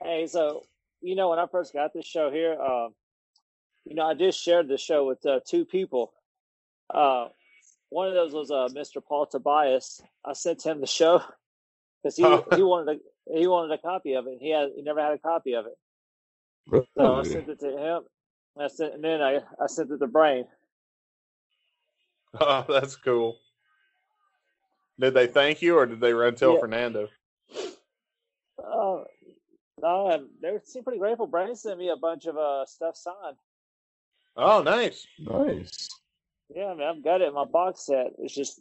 Hey, 0.03 0.27
so 0.27 0.65
you 1.01 1.15
know 1.17 1.31
when 1.31 1.39
I 1.39 1.47
first 1.47 1.73
got 1.73 1.93
this 1.95 2.07
show 2.07 2.31
here, 2.31 2.53
uh, 2.61 2.89
you 3.85 3.95
know 3.95 4.05
I 4.05 4.15
just 4.15 4.43
shared 4.43 4.69
the 4.69 4.77
show 4.79 5.07
with 5.07 5.25
uh, 5.25 5.41
two 5.47 5.65
people. 5.65 6.13
Uh, 6.93 7.29
one 7.89 8.09
of 8.09 8.15
those 8.15 8.33
was 8.33 8.51
uh, 8.51 8.69
Mr. 8.75 9.03
Paul 9.03 9.27
Tobias. 9.27 10.03
I 10.25 10.33
sent 10.35 10.65
him 10.67 10.81
the 10.81 10.87
show 10.87 11.23
because 12.03 12.17
he 12.17 12.25
Oh. 12.25 12.45
he 12.55 12.63
wanted 12.63 12.97
a 12.97 13.01
he 13.33 13.47
wanted 13.47 13.73
a 13.73 13.79
copy 13.79 14.15
of 14.15 14.27
it. 14.27 14.39
He 14.41 14.51
had 14.51 14.71
he 14.77 14.83
never 14.83 15.01
had 15.01 15.13
a 15.13 15.19
copy 15.19 15.55
of 15.55 15.67
it, 15.67 16.87
so 16.97 17.15
I 17.17 17.23
sent 17.23 17.49
it 17.49 17.61
to 17.61 17.77
him. 17.77 18.03
I 18.59 18.69
sent, 18.69 18.95
and 18.95 19.05
then 19.05 19.21
I 19.23 19.41
I 19.61 19.67
sent 19.67 19.91
it 19.91 19.99
to 19.99 20.07
Brain. 20.07 20.47
Oh, 22.41 22.65
that's 22.69 22.97
cool. 22.97 23.39
Did 24.99 25.15
they 25.15 25.29
thank 25.29 25.63
you 25.63 25.77
or 25.77 25.87
did 25.87 26.01
they 26.01 26.13
run 26.13 26.35
tell 26.35 26.55
Yeah. 26.55 26.61
Fernando? 26.61 27.09
Uh, 28.59 29.05
no, 29.81 30.27
they 30.43 30.59
seemed 30.65 30.85
pretty 30.85 30.99
grateful. 30.99 31.29
Brain 31.29 31.55
sent 31.55 31.79
me 31.79 31.91
a 31.91 31.97
bunch 31.97 32.27
of 32.27 32.37
uh 32.37 32.65
stuff 32.67 32.97
signed. 32.97 33.37
Oh, 34.37 34.63
nice. 34.63 35.07
Nice. 35.21 35.89
Yeah, 36.53 36.75
man, 36.75 36.89
I've 36.89 37.05
got 37.05 37.21
it 37.21 37.29
in 37.29 37.35
my 37.35 37.45
box 37.45 37.87
set. 37.87 38.09
It's 38.19 38.35
just 38.35 38.61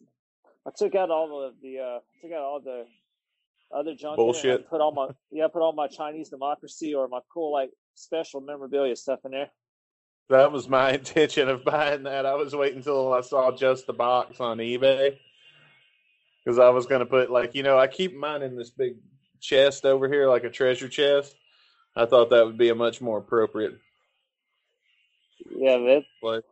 I 0.67 0.71
took 0.75 0.93
out 0.93 1.09
all 1.09 1.43
of 1.43 1.55
the 1.61 1.79
uh 1.79 1.99
took 2.21 2.31
out 2.31 2.43
all 2.43 2.59
the 2.59 2.85
other 3.73 3.95
junk. 3.95 4.17
Bullshit. 4.17 4.69
put 4.69 4.81
all 4.81 4.91
my 4.91 5.07
yeah, 5.31 5.45
I 5.45 5.47
put 5.47 5.61
all 5.61 5.73
my 5.73 5.87
Chinese 5.87 6.29
democracy 6.29 6.93
or 6.93 7.07
my 7.07 7.19
cool 7.33 7.51
like 7.51 7.71
special 7.95 8.41
memorabilia 8.41 8.95
stuff 8.95 9.19
in 9.25 9.31
there. 9.31 9.49
That 10.29 10.51
was 10.51 10.69
my 10.69 10.91
intention 10.93 11.49
of 11.49 11.63
buying 11.63 12.03
that. 12.03 12.25
I 12.25 12.35
was 12.35 12.55
waiting 12.55 12.77
until 12.77 13.13
I 13.13 13.21
saw 13.21 13.51
just 13.55 13.87
the 13.87 13.93
box 13.93 14.39
on 14.39 14.57
eBay 14.57 15.17
because 16.43 16.59
I 16.59 16.69
was 16.69 16.85
going 16.85 16.99
to 16.99 17.05
put 17.05 17.31
like 17.31 17.55
you 17.55 17.63
know 17.63 17.77
I 17.77 17.87
keep 17.87 18.15
mine 18.15 18.41
in 18.41 18.55
this 18.55 18.69
big 18.69 18.95
chest 19.41 19.85
over 19.85 20.07
here 20.07 20.29
like 20.29 20.43
a 20.43 20.49
treasure 20.49 20.87
chest. 20.89 21.35
I 21.95 22.05
thought 22.05 22.29
that 22.31 22.45
would 22.45 22.57
be 22.57 22.69
a 22.69 22.75
much 22.75 23.01
more 23.01 23.19
appropriate 23.19 23.73
Yeah, 25.55 25.77
man. 25.77 26.03
place. 26.21 26.43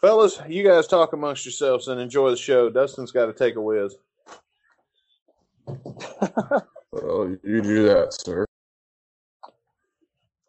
Fellas, 0.00 0.40
you 0.48 0.62
guys 0.62 0.86
talk 0.86 1.12
amongst 1.12 1.44
yourselves 1.44 1.88
and 1.88 2.00
enjoy 2.00 2.30
the 2.30 2.36
show. 2.36 2.68
Dustin's 2.68 3.12
got 3.12 3.26
to 3.26 3.32
take 3.32 3.56
a 3.56 3.60
whiz. 3.60 3.96
Well, 7.02 7.36
you 7.42 7.60
do 7.60 7.84
that, 7.88 8.14
sir. 8.14 8.46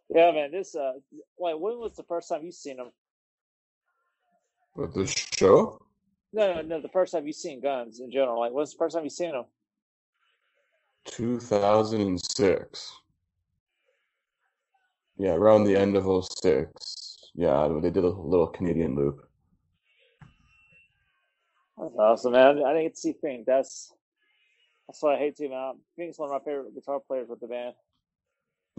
yeah, 0.10 0.31
man. 0.31 0.51
This 0.51 0.75
uh, 0.75 0.93
like 1.39 1.55
when 1.55 1.79
was 1.79 1.95
the 1.95 2.03
first 2.03 2.29
time 2.29 2.43
you 2.43 2.51
seen 2.51 2.77
them? 2.77 2.91
With 4.75 4.93
the 4.93 5.07
show? 5.07 5.81
No, 6.31 6.53
no, 6.53 6.62
no. 6.62 6.81
The 6.81 6.89
first 6.89 7.13
time 7.13 7.25
you 7.27 7.33
seen 7.33 7.62
guns 7.62 7.99
in 7.99 8.12
general. 8.12 8.39
Like, 8.39 8.51
when's 8.51 8.71
the 8.71 8.77
first 8.77 8.95
time 8.95 9.03
you 9.03 9.10
seen 9.10 9.31
them? 9.31 9.45
2006. 11.05 12.91
Yeah, 15.17 15.31
around 15.31 15.63
the 15.63 15.75
end 15.75 15.95
of 15.97 16.25
06. 16.25 17.31
Yeah, 17.33 17.79
they 17.81 17.89
did 17.89 18.03
a 18.03 18.10
little 18.10 18.47
Canadian 18.47 18.95
loop. 18.95 19.26
That's 21.88 22.00
awesome, 22.00 22.34
man. 22.34 22.63
I 22.63 22.73
didn't 22.73 22.84
get 22.84 22.95
to 22.95 23.00
see 23.00 23.15
Finck. 23.23 23.45
That's 23.45 23.93
that's 24.88 25.02
what 25.02 25.15
I 25.15 25.17
hate 25.17 25.38
too, 25.38 25.50
man. 25.50 25.76
Finck's 25.97 26.19
one 26.19 26.30
of 26.30 26.41
my 26.41 26.45
favorite 26.45 26.76
guitar 26.76 27.00
players 27.00 27.30
with 27.30 27.39
the 27.39 27.47
band. 27.47 27.76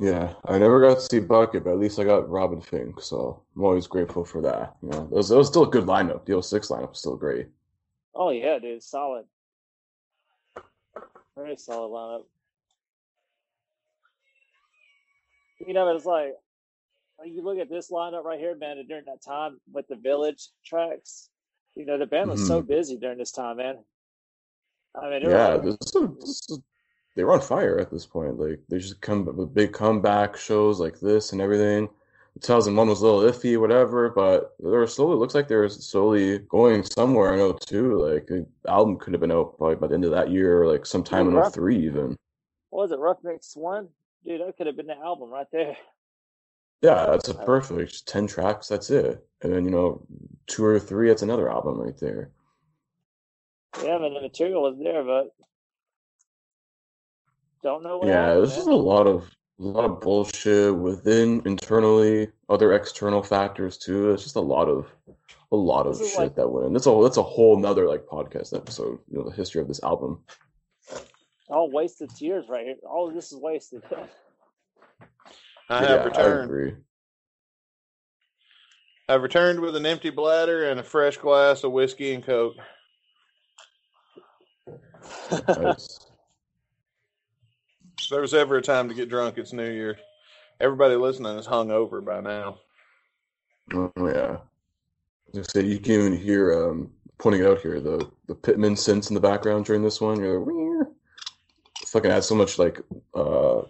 Yeah, 0.00 0.34
I 0.44 0.58
never 0.58 0.80
got 0.80 0.94
to 0.94 1.00
see 1.00 1.18
Bucket, 1.18 1.64
but 1.64 1.72
at 1.72 1.78
least 1.78 1.98
I 1.98 2.04
got 2.04 2.28
Robin 2.28 2.60
Finck, 2.60 3.02
so 3.02 3.42
I'm 3.56 3.64
always 3.64 3.86
grateful 3.88 4.24
for 4.24 4.40
that. 4.42 4.76
You 4.80 4.90
know, 4.90 5.02
it 5.04 5.10
was, 5.10 5.30
it 5.30 5.36
was 5.36 5.48
still 5.48 5.64
a 5.64 5.70
good 5.70 5.86
lineup. 5.86 6.24
The 6.24 6.40
06 6.40 6.68
lineup 6.68 6.90
was 6.90 7.00
still 7.00 7.16
great. 7.16 7.48
Oh 8.14 8.30
yeah, 8.30 8.58
dude, 8.58 8.82
solid. 8.82 9.24
Very 11.36 11.56
solid 11.56 11.88
lineup. 11.88 12.24
You 15.66 15.74
know, 15.74 15.94
it's 15.94 16.04
like 16.06 16.34
like, 17.18 17.30
you 17.32 17.42
look 17.42 17.58
at 17.58 17.68
this 17.68 17.90
lineup 17.90 18.24
right 18.24 18.38
here, 18.38 18.54
man. 18.54 18.78
and 18.78 18.88
During 18.88 19.04
that 19.06 19.22
time 19.22 19.58
with 19.72 19.88
the 19.88 19.96
Village 19.96 20.48
tracks, 20.64 21.30
you 21.78 21.86
know, 21.86 21.96
the 21.96 22.06
band 22.06 22.30
was 22.30 22.46
so 22.46 22.60
mm-hmm. 22.60 22.68
busy 22.68 22.96
during 22.96 23.18
this 23.18 23.30
time, 23.30 23.58
man. 23.58 23.78
I 25.00 25.08
mean, 25.08 25.22
Yeah, 25.22 25.54
like- 25.54 25.62
this 25.62 25.76
is, 25.94 26.08
this 26.18 26.50
is, 26.50 26.60
they 27.14 27.24
were 27.24 27.32
on 27.32 27.40
fire 27.40 27.78
at 27.78 27.90
this 27.90 28.04
point. 28.04 28.38
Like 28.38 28.60
they 28.68 28.78
just 28.78 29.00
come 29.00 29.24
with 29.24 29.54
big 29.54 29.72
comeback 29.72 30.36
shows 30.36 30.80
like 30.80 31.00
this 31.00 31.32
and 31.32 31.40
everything. 31.40 31.88
2001 32.40 32.88
was 32.88 33.00
a 33.00 33.06
little 33.06 33.32
iffy, 33.32 33.60
whatever, 33.60 34.10
but 34.10 34.54
they 34.60 34.68
were 34.68 34.86
slowly. 34.86 35.16
Looks 35.16 35.34
like 35.34 35.48
they 35.48 35.56
were 35.56 35.68
slowly 35.68 36.38
going 36.38 36.84
somewhere 36.84 37.34
in 37.34 37.58
02. 37.66 37.98
Like 38.00 38.26
the 38.26 38.46
album 38.68 38.98
could 38.98 39.12
have 39.12 39.20
been 39.20 39.32
out 39.32 39.58
probably 39.58 39.76
by 39.76 39.88
the 39.88 39.94
end 39.94 40.04
of 40.04 40.12
that 40.12 40.30
year, 40.30 40.62
or 40.62 40.70
like 40.70 40.86
sometime 40.86 41.28
in 41.28 41.34
Rough- 41.34 41.54
03 41.54 41.84
even. 41.86 42.16
what 42.70 42.82
was 42.82 42.92
it, 42.92 42.98
Rough 42.98 43.18
Mix 43.24 43.56
One? 43.56 43.88
Dude, 44.24 44.40
that 44.40 44.56
could 44.56 44.66
have 44.66 44.76
been 44.76 44.86
the 44.86 44.96
album 44.96 45.30
right 45.30 45.46
there. 45.52 45.76
Yeah, 46.82 47.06
that's 47.06 47.28
a 47.28 47.34
perfect 47.34 48.06
10 48.06 48.26
tracks. 48.28 48.68
That's 48.68 48.90
it, 48.90 49.26
and 49.42 49.52
then 49.52 49.64
you 49.64 49.70
know 49.70 50.06
two 50.46 50.64
or 50.64 50.78
three. 50.78 51.08
That's 51.08 51.22
another 51.22 51.50
album 51.50 51.80
right 51.80 51.98
there. 51.98 52.30
Yeah, 53.82 53.98
but 53.98 54.10
the 54.14 54.20
material 54.20 54.62
was 54.62 54.78
there, 54.82 55.02
but 55.04 55.34
Don't 57.62 57.82
know 57.82 57.98
what 57.98 58.08
Yeah, 58.08 58.34
there's 58.34 58.54
just 58.54 58.68
a 58.68 58.74
lot 58.74 59.06
of 59.06 59.28
a 59.60 59.64
lot 59.64 59.84
of 59.84 60.00
bullshit 60.00 60.74
within 60.74 61.42
internally, 61.44 62.28
other 62.48 62.72
external 62.72 63.22
factors 63.24 63.76
too. 63.76 64.12
It's 64.12 64.22
just 64.22 64.36
a 64.36 64.40
lot 64.40 64.68
of 64.68 64.86
a 65.50 65.56
lot 65.56 65.86
of 65.86 65.98
This 65.98 66.06
is 66.06 66.10
shit 66.12 66.18
like- 66.20 66.34
that 66.36 66.48
went 66.48 66.66
in. 66.68 66.72
That's 66.74 66.86
a 66.86 67.00
that's 67.02 67.16
a 67.16 67.22
whole 67.22 67.58
nother 67.58 67.88
like 67.88 68.06
podcast 68.06 68.56
episode. 68.56 69.00
You 69.10 69.18
know, 69.18 69.24
the 69.28 69.34
history 69.34 69.60
of 69.60 69.66
this 69.68 69.82
album. 69.82 70.22
All 71.48 71.70
wasted 71.72 72.10
tears 72.14 72.44
right 72.48 72.66
here. 72.66 72.76
All 72.88 73.08
of 73.08 73.14
this 73.14 73.32
is 73.32 73.38
wasted. 73.38 73.82
I 75.70 75.82
yeah, 75.82 75.88
have 75.88 76.00
I 76.00 76.04
returned. 76.04 76.50
agree. 76.50 76.74
I've 79.08 79.22
returned 79.22 79.60
with 79.60 79.74
an 79.76 79.86
empty 79.86 80.10
bladder 80.10 80.70
and 80.70 80.80
a 80.80 80.82
fresh 80.82 81.16
glass 81.16 81.64
of 81.64 81.72
whiskey 81.72 82.14
and 82.14 82.24
coke. 82.24 82.54
Nice. 85.48 86.00
If 88.00 88.10
there 88.10 88.20
was 88.22 88.32
ever 88.32 88.56
a 88.56 88.62
time 88.62 88.88
to 88.88 88.94
get 88.94 89.10
drunk, 89.10 89.36
it's 89.36 89.52
New 89.52 89.70
Year. 89.70 89.98
Everybody 90.60 90.94
listening 90.94 91.36
is 91.36 91.46
hungover 91.46 92.02
by 92.02 92.20
now. 92.20 92.58
Oh 93.74 93.92
yeah. 93.98 94.38
Just 95.34 95.50
say 95.50 95.62
you 95.62 95.78
can 95.78 95.92
even 95.92 96.16
hear 96.16 96.70
um 96.70 96.90
pointing 97.18 97.44
out 97.44 97.60
here 97.60 97.80
the 97.80 98.08
the 98.26 98.34
Pitman 98.34 98.76
synths 98.76 99.10
in 99.10 99.14
the 99.14 99.20
background 99.20 99.66
during 99.66 99.82
this 99.82 100.00
one. 100.00 100.20
You're 100.20 100.40
like, 100.40 100.86
fucking 101.86 102.10
adds 102.10 102.26
so 102.26 102.34
much 102.34 102.58
like 102.58 102.80
uh 103.14 103.62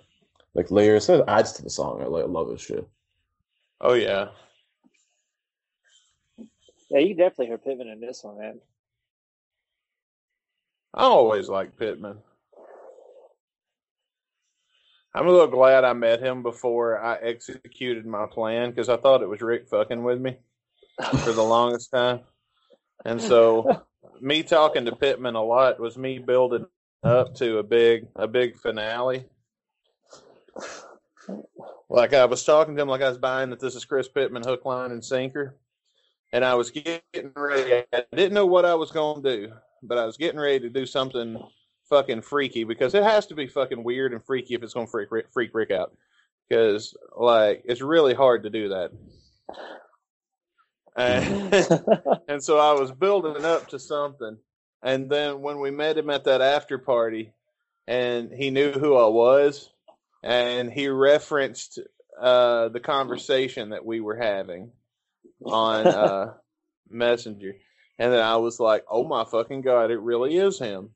like 0.58 0.72
layers. 0.72 1.08
It 1.08 1.24
adds 1.28 1.52
to 1.52 1.62
the 1.62 1.70
song. 1.70 2.02
I, 2.02 2.06
like, 2.06 2.26
love 2.26 2.48
this 2.48 2.60
shit. 2.60 2.86
Oh 3.80 3.94
yeah, 3.94 4.30
yeah, 6.90 6.98
you 6.98 7.14
definitely 7.14 7.46
hear 7.46 7.58
Pitman 7.58 7.88
in 7.88 8.00
this 8.00 8.24
one, 8.24 8.38
man. 8.38 8.60
I 10.92 11.04
always 11.04 11.48
like 11.48 11.76
Pitman. 11.76 12.18
I'm 15.14 15.26
a 15.26 15.30
little 15.30 15.46
glad 15.46 15.84
I 15.84 15.92
met 15.92 16.20
him 16.20 16.42
before 16.42 17.00
I 17.00 17.16
executed 17.16 18.04
my 18.04 18.26
plan 18.26 18.70
because 18.70 18.88
I 18.88 18.96
thought 18.96 19.22
it 19.22 19.28
was 19.28 19.40
Rick 19.40 19.68
fucking 19.68 20.02
with 20.02 20.20
me 20.20 20.38
for 21.24 21.32
the 21.32 21.42
longest 21.42 21.90
time. 21.94 22.20
And 23.04 23.22
so 23.22 23.84
me 24.20 24.42
talking 24.42 24.86
to 24.86 24.96
Pitman 24.96 25.36
a 25.36 25.42
lot 25.42 25.78
was 25.78 25.96
me 25.96 26.18
building 26.18 26.66
up 27.04 27.34
to 27.36 27.58
a 27.58 27.62
big 27.62 28.08
a 28.16 28.26
big 28.26 28.56
finale. 28.56 29.26
Like 31.90 32.12
I 32.14 32.24
was 32.26 32.44
talking 32.44 32.76
to 32.76 32.82
him 32.82 32.88
like 32.88 33.02
I 33.02 33.08
was 33.08 33.18
buying 33.18 33.50
that 33.50 33.60
this 33.60 33.74
is 33.74 33.84
Chris 33.84 34.08
Pitman 34.08 34.44
hook, 34.44 34.64
line, 34.64 34.90
and 34.90 35.04
sinker. 35.04 35.56
And 36.32 36.44
I 36.44 36.54
was 36.54 36.70
getting 36.70 37.32
ready. 37.34 37.84
I 37.92 38.04
didn't 38.14 38.34
know 38.34 38.46
what 38.46 38.66
I 38.66 38.74
was 38.74 38.90
gonna 38.90 39.22
do, 39.22 39.52
but 39.82 39.98
I 39.98 40.04
was 40.04 40.16
getting 40.16 40.40
ready 40.40 40.60
to 40.60 40.68
do 40.68 40.84
something 40.84 41.42
fucking 41.88 42.20
freaky 42.22 42.64
because 42.64 42.94
it 42.94 43.02
has 43.02 43.26
to 43.26 43.34
be 43.34 43.46
fucking 43.46 43.82
weird 43.82 44.12
and 44.12 44.22
freaky 44.22 44.54
if 44.54 44.62
it's 44.62 44.74
gonna 44.74 44.86
freak 44.86 45.10
Rick, 45.10 45.26
freak 45.32 45.50
Rick 45.54 45.70
out. 45.70 45.96
Because 46.48 46.94
like 47.16 47.62
it's 47.64 47.80
really 47.80 48.14
hard 48.14 48.42
to 48.42 48.50
do 48.50 48.68
that. 48.68 48.92
And 50.96 52.20
and 52.28 52.42
so 52.42 52.58
I 52.58 52.78
was 52.78 52.92
building 52.92 53.44
up 53.44 53.68
to 53.68 53.78
something. 53.78 54.36
And 54.82 55.10
then 55.10 55.40
when 55.40 55.58
we 55.58 55.70
met 55.70 55.98
him 55.98 56.10
at 56.10 56.24
that 56.24 56.42
after 56.42 56.78
party, 56.78 57.32
and 57.86 58.30
he 58.30 58.50
knew 58.50 58.72
who 58.72 58.96
I 58.96 59.06
was, 59.06 59.70
and 60.22 60.72
he 60.72 60.88
referenced 60.88 61.78
uh, 62.20 62.68
the 62.68 62.80
conversation 62.80 63.70
that 63.70 63.84
we 63.84 64.00
were 64.00 64.16
having 64.16 64.72
on 65.44 65.86
uh, 65.86 66.34
Messenger, 66.90 67.54
and 67.98 68.12
then 68.12 68.20
I 68.20 68.36
was 68.36 68.58
like, 68.60 68.84
"Oh 68.90 69.04
my 69.04 69.24
fucking 69.24 69.62
god, 69.62 69.90
it 69.90 70.00
really 70.00 70.36
is 70.36 70.58
him." 70.58 70.90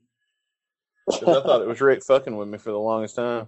Because 1.05 1.37
I 1.37 1.43
thought 1.43 1.61
it 1.61 1.67
was 1.67 1.81
Rick 1.81 2.03
fucking 2.03 2.35
with 2.35 2.47
me 2.47 2.57
for 2.57 2.71
the 2.71 2.79
longest 2.79 3.15
time. 3.15 3.47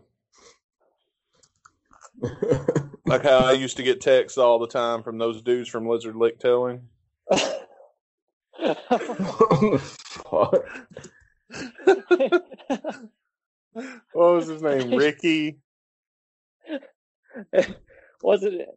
Like 3.08 3.22
how 3.22 3.38
I 3.38 3.52
used 3.52 3.78
to 3.78 3.84
get 3.84 4.02
texts 4.02 4.38
all 4.40 4.58
the 4.58 4.68
time 4.68 5.04
from 5.04 5.20
those 5.20 5.44
dudes 5.44 5.70
from 5.70 5.88
Lizard 5.88 6.16
Lick 6.16 6.40
Towing. 6.40 6.90
What 14.14 14.34
was 14.34 14.48
his 14.48 14.62
name? 14.62 14.96
Ricky. 14.96 15.60
Wasn't 18.22 18.54
it? 18.54 18.70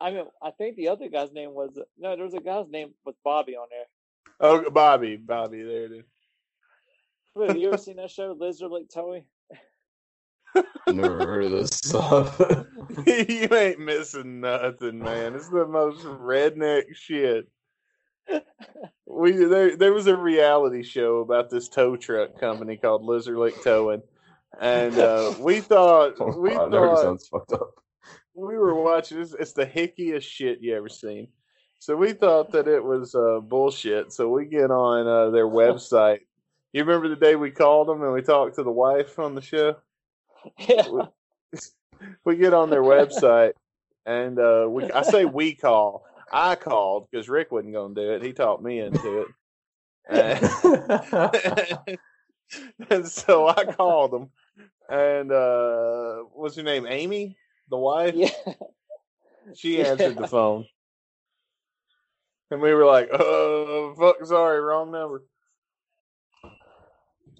I 0.00 0.10
mean, 0.10 0.24
I 0.42 0.50
think 0.50 0.76
the 0.76 0.88
other 0.88 1.08
guy's 1.08 1.32
name 1.32 1.52
was 1.54 1.78
no. 1.98 2.16
There 2.16 2.24
was 2.24 2.34
a 2.34 2.40
guy's 2.40 2.68
name 2.68 2.92
was 3.04 3.14
Bobby 3.24 3.56
on 3.56 3.68
there. 3.70 3.84
Oh, 4.40 4.68
Bobby. 4.70 5.16
Bobby. 5.16 5.62
There 5.62 5.84
it 5.84 5.92
is. 5.92 6.04
Wait, 7.34 7.48
have 7.48 7.58
you 7.58 7.68
ever 7.68 7.76
seen 7.78 7.96
that 7.96 8.10
show, 8.10 8.36
Lizard 8.38 8.70
Lick 8.70 8.88
Towing? 8.92 9.24
Never 10.88 11.18
heard 11.18 11.44
of 11.44 11.52
this 11.52 11.70
stuff. 11.70 12.40
you 13.06 13.48
ain't 13.54 13.78
missing 13.78 14.40
nothing, 14.40 14.98
man. 14.98 15.34
It's 15.34 15.48
the 15.48 15.66
most 15.66 16.04
redneck 16.04 16.94
shit. 16.94 17.48
We 19.06 19.32
there 19.32 19.76
there 19.76 19.92
was 19.92 20.06
a 20.06 20.16
reality 20.16 20.82
show 20.82 21.18
about 21.18 21.50
this 21.50 21.68
tow 21.68 21.96
truck 21.96 22.38
company 22.40 22.76
called 22.76 23.04
Lizard 23.04 23.36
Lick 23.36 23.62
Towing, 23.62 24.02
and 24.60 24.98
uh, 24.98 25.34
we 25.38 25.60
thought 25.60 26.14
Oh, 26.20 26.38
we 26.38 26.50
God, 26.50 26.70
thought 26.70 26.98
sounds 26.98 27.28
fucked 27.28 27.52
up. 27.52 27.70
We 28.34 28.56
were 28.56 28.74
watching 28.74 29.18
this. 29.18 29.34
It's 29.38 29.52
the 29.52 29.66
hickiest 29.66 30.22
shit 30.22 30.60
you 30.60 30.76
ever 30.76 30.88
seen. 30.88 31.28
So 31.78 31.96
we 31.96 32.12
thought 32.12 32.52
that 32.52 32.68
it 32.68 32.82
was 32.82 33.14
uh, 33.14 33.40
bullshit. 33.40 34.12
So 34.12 34.28
we 34.28 34.46
get 34.46 34.70
on 34.70 35.06
uh, 35.06 35.30
their 35.30 35.48
website. 35.48 36.20
You 36.72 36.84
remember 36.84 37.08
the 37.08 37.16
day 37.16 37.36
we 37.36 37.50
called 37.50 37.88
them 37.88 38.02
and 38.02 38.12
we 38.12 38.22
talked 38.22 38.54
to 38.56 38.62
the 38.62 38.70
wife 38.70 39.18
on 39.18 39.34
the 39.34 39.42
show? 39.42 39.76
Yeah. 40.58 41.06
we 42.24 42.36
get 42.38 42.54
on 42.54 42.70
their 42.70 42.82
website 42.82 43.52
and 44.06 44.38
uh, 44.38 44.66
we 44.68 44.90
I 44.90 45.02
say 45.02 45.24
we 45.26 45.54
call. 45.54 46.04
I 46.32 46.54
called 46.54 47.08
because 47.10 47.28
Rick 47.28 47.52
wasn't 47.52 47.74
going 47.74 47.94
to 47.94 48.00
do 48.00 48.12
it. 48.12 48.22
He 48.22 48.32
talked 48.32 48.62
me 48.62 48.80
into 48.80 49.20
it. 49.20 49.28
And, 50.08 50.42
and 52.90 53.06
so 53.08 53.48
I 53.48 53.64
called 53.64 54.14
him. 54.14 54.30
And 54.88 55.30
uh, 55.30 56.22
what's 56.32 56.56
her 56.56 56.62
name? 56.62 56.86
Amy, 56.88 57.36
the 57.68 57.78
wife. 57.78 58.14
Yeah. 58.14 58.30
She 59.56 59.84
answered 59.84 60.16
the 60.16 60.28
phone. 60.28 60.66
And 62.52 62.60
we 62.60 62.72
were 62.72 62.86
like, 62.86 63.08
oh, 63.12 63.92
fuck, 63.98 64.24
sorry, 64.24 64.60
wrong 64.60 64.92
number. 64.92 65.24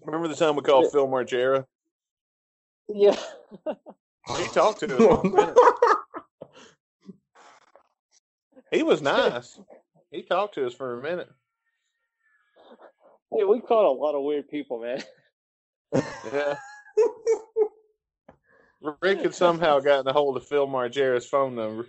Remember 0.04 0.26
the 0.26 0.34
time 0.34 0.56
we 0.56 0.62
called 0.62 0.90
Phil 0.90 1.06
Margera? 1.06 1.64
Yeah. 2.88 3.16
He 4.36 4.48
talked 4.48 4.80
to 4.80 4.86
us 4.96 4.98
for 5.00 5.20
a 5.20 5.30
minute. 5.30 5.56
He 8.72 8.82
was 8.82 9.00
nice. 9.02 9.60
He 10.10 10.22
talked 10.22 10.54
to 10.54 10.66
us 10.66 10.74
for 10.74 10.98
a 10.98 11.02
minute. 11.02 11.30
Yeah, 13.30 13.44
we 13.44 13.60
caught 13.60 13.86
a 13.86 13.92
lot 13.92 14.16
of 14.16 14.24
weird 14.24 14.48
people, 14.48 14.80
man. 14.80 15.02
Yeah. 16.32 16.56
Rick 19.00 19.20
had 19.20 19.34
somehow 19.34 19.80
gotten 19.80 20.08
a 20.08 20.12
hold 20.12 20.36
of 20.36 20.46
Phil 20.46 20.66
Margera's 20.66 21.26
phone 21.26 21.54
number. 21.54 21.86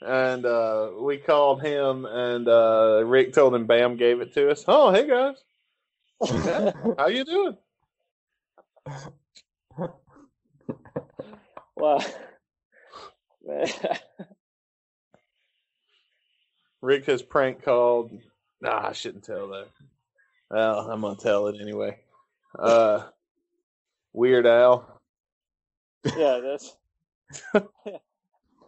And 0.00 0.44
uh, 0.44 0.90
we 1.00 1.16
called 1.18 1.62
him, 1.62 2.06
and 2.06 2.48
uh, 2.48 3.04
Rick 3.04 3.32
told 3.32 3.54
him 3.54 3.66
Bam 3.66 3.96
gave 3.96 4.20
it 4.20 4.34
to 4.34 4.50
us. 4.50 4.64
Oh, 4.66 4.92
hey 4.92 5.06
guys, 5.06 5.36
how 6.98 7.06
you 7.06 7.24
doing? 7.24 7.56
wow. 11.76 12.00
Man. 13.46 13.68
Rick 16.80 17.04
has 17.06 17.22
prank 17.22 17.62
called. 17.62 18.10
Nah, 18.60 18.88
I 18.88 18.92
shouldn't 18.92 19.24
tell 19.24 19.46
that. 19.48 19.68
Well, 20.50 20.80
I'm 20.90 21.00
gonna 21.00 21.16
tell 21.16 21.46
it 21.46 21.60
anyway. 21.60 22.00
Uh, 22.58 23.04
Weird 24.12 24.46
Al. 24.46 25.00
Yeah, 26.04 26.40
that's 26.42 26.76
that 27.52 27.68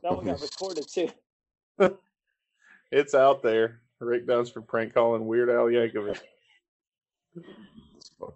one 0.03 0.25
got 0.25 0.41
recorded 0.41 0.87
too. 0.89 1.09
It's 2.93 3.13
out 3.13 3.43
there. 3.43 3.81
Rick 3.99 4.29
Dunsford 4.29 4.69
prank 4.69 4.95
calling 4.95 5.27
Weird 5.27 5.51
Al 5.51 5.65
Yankovic. 5.65 6.21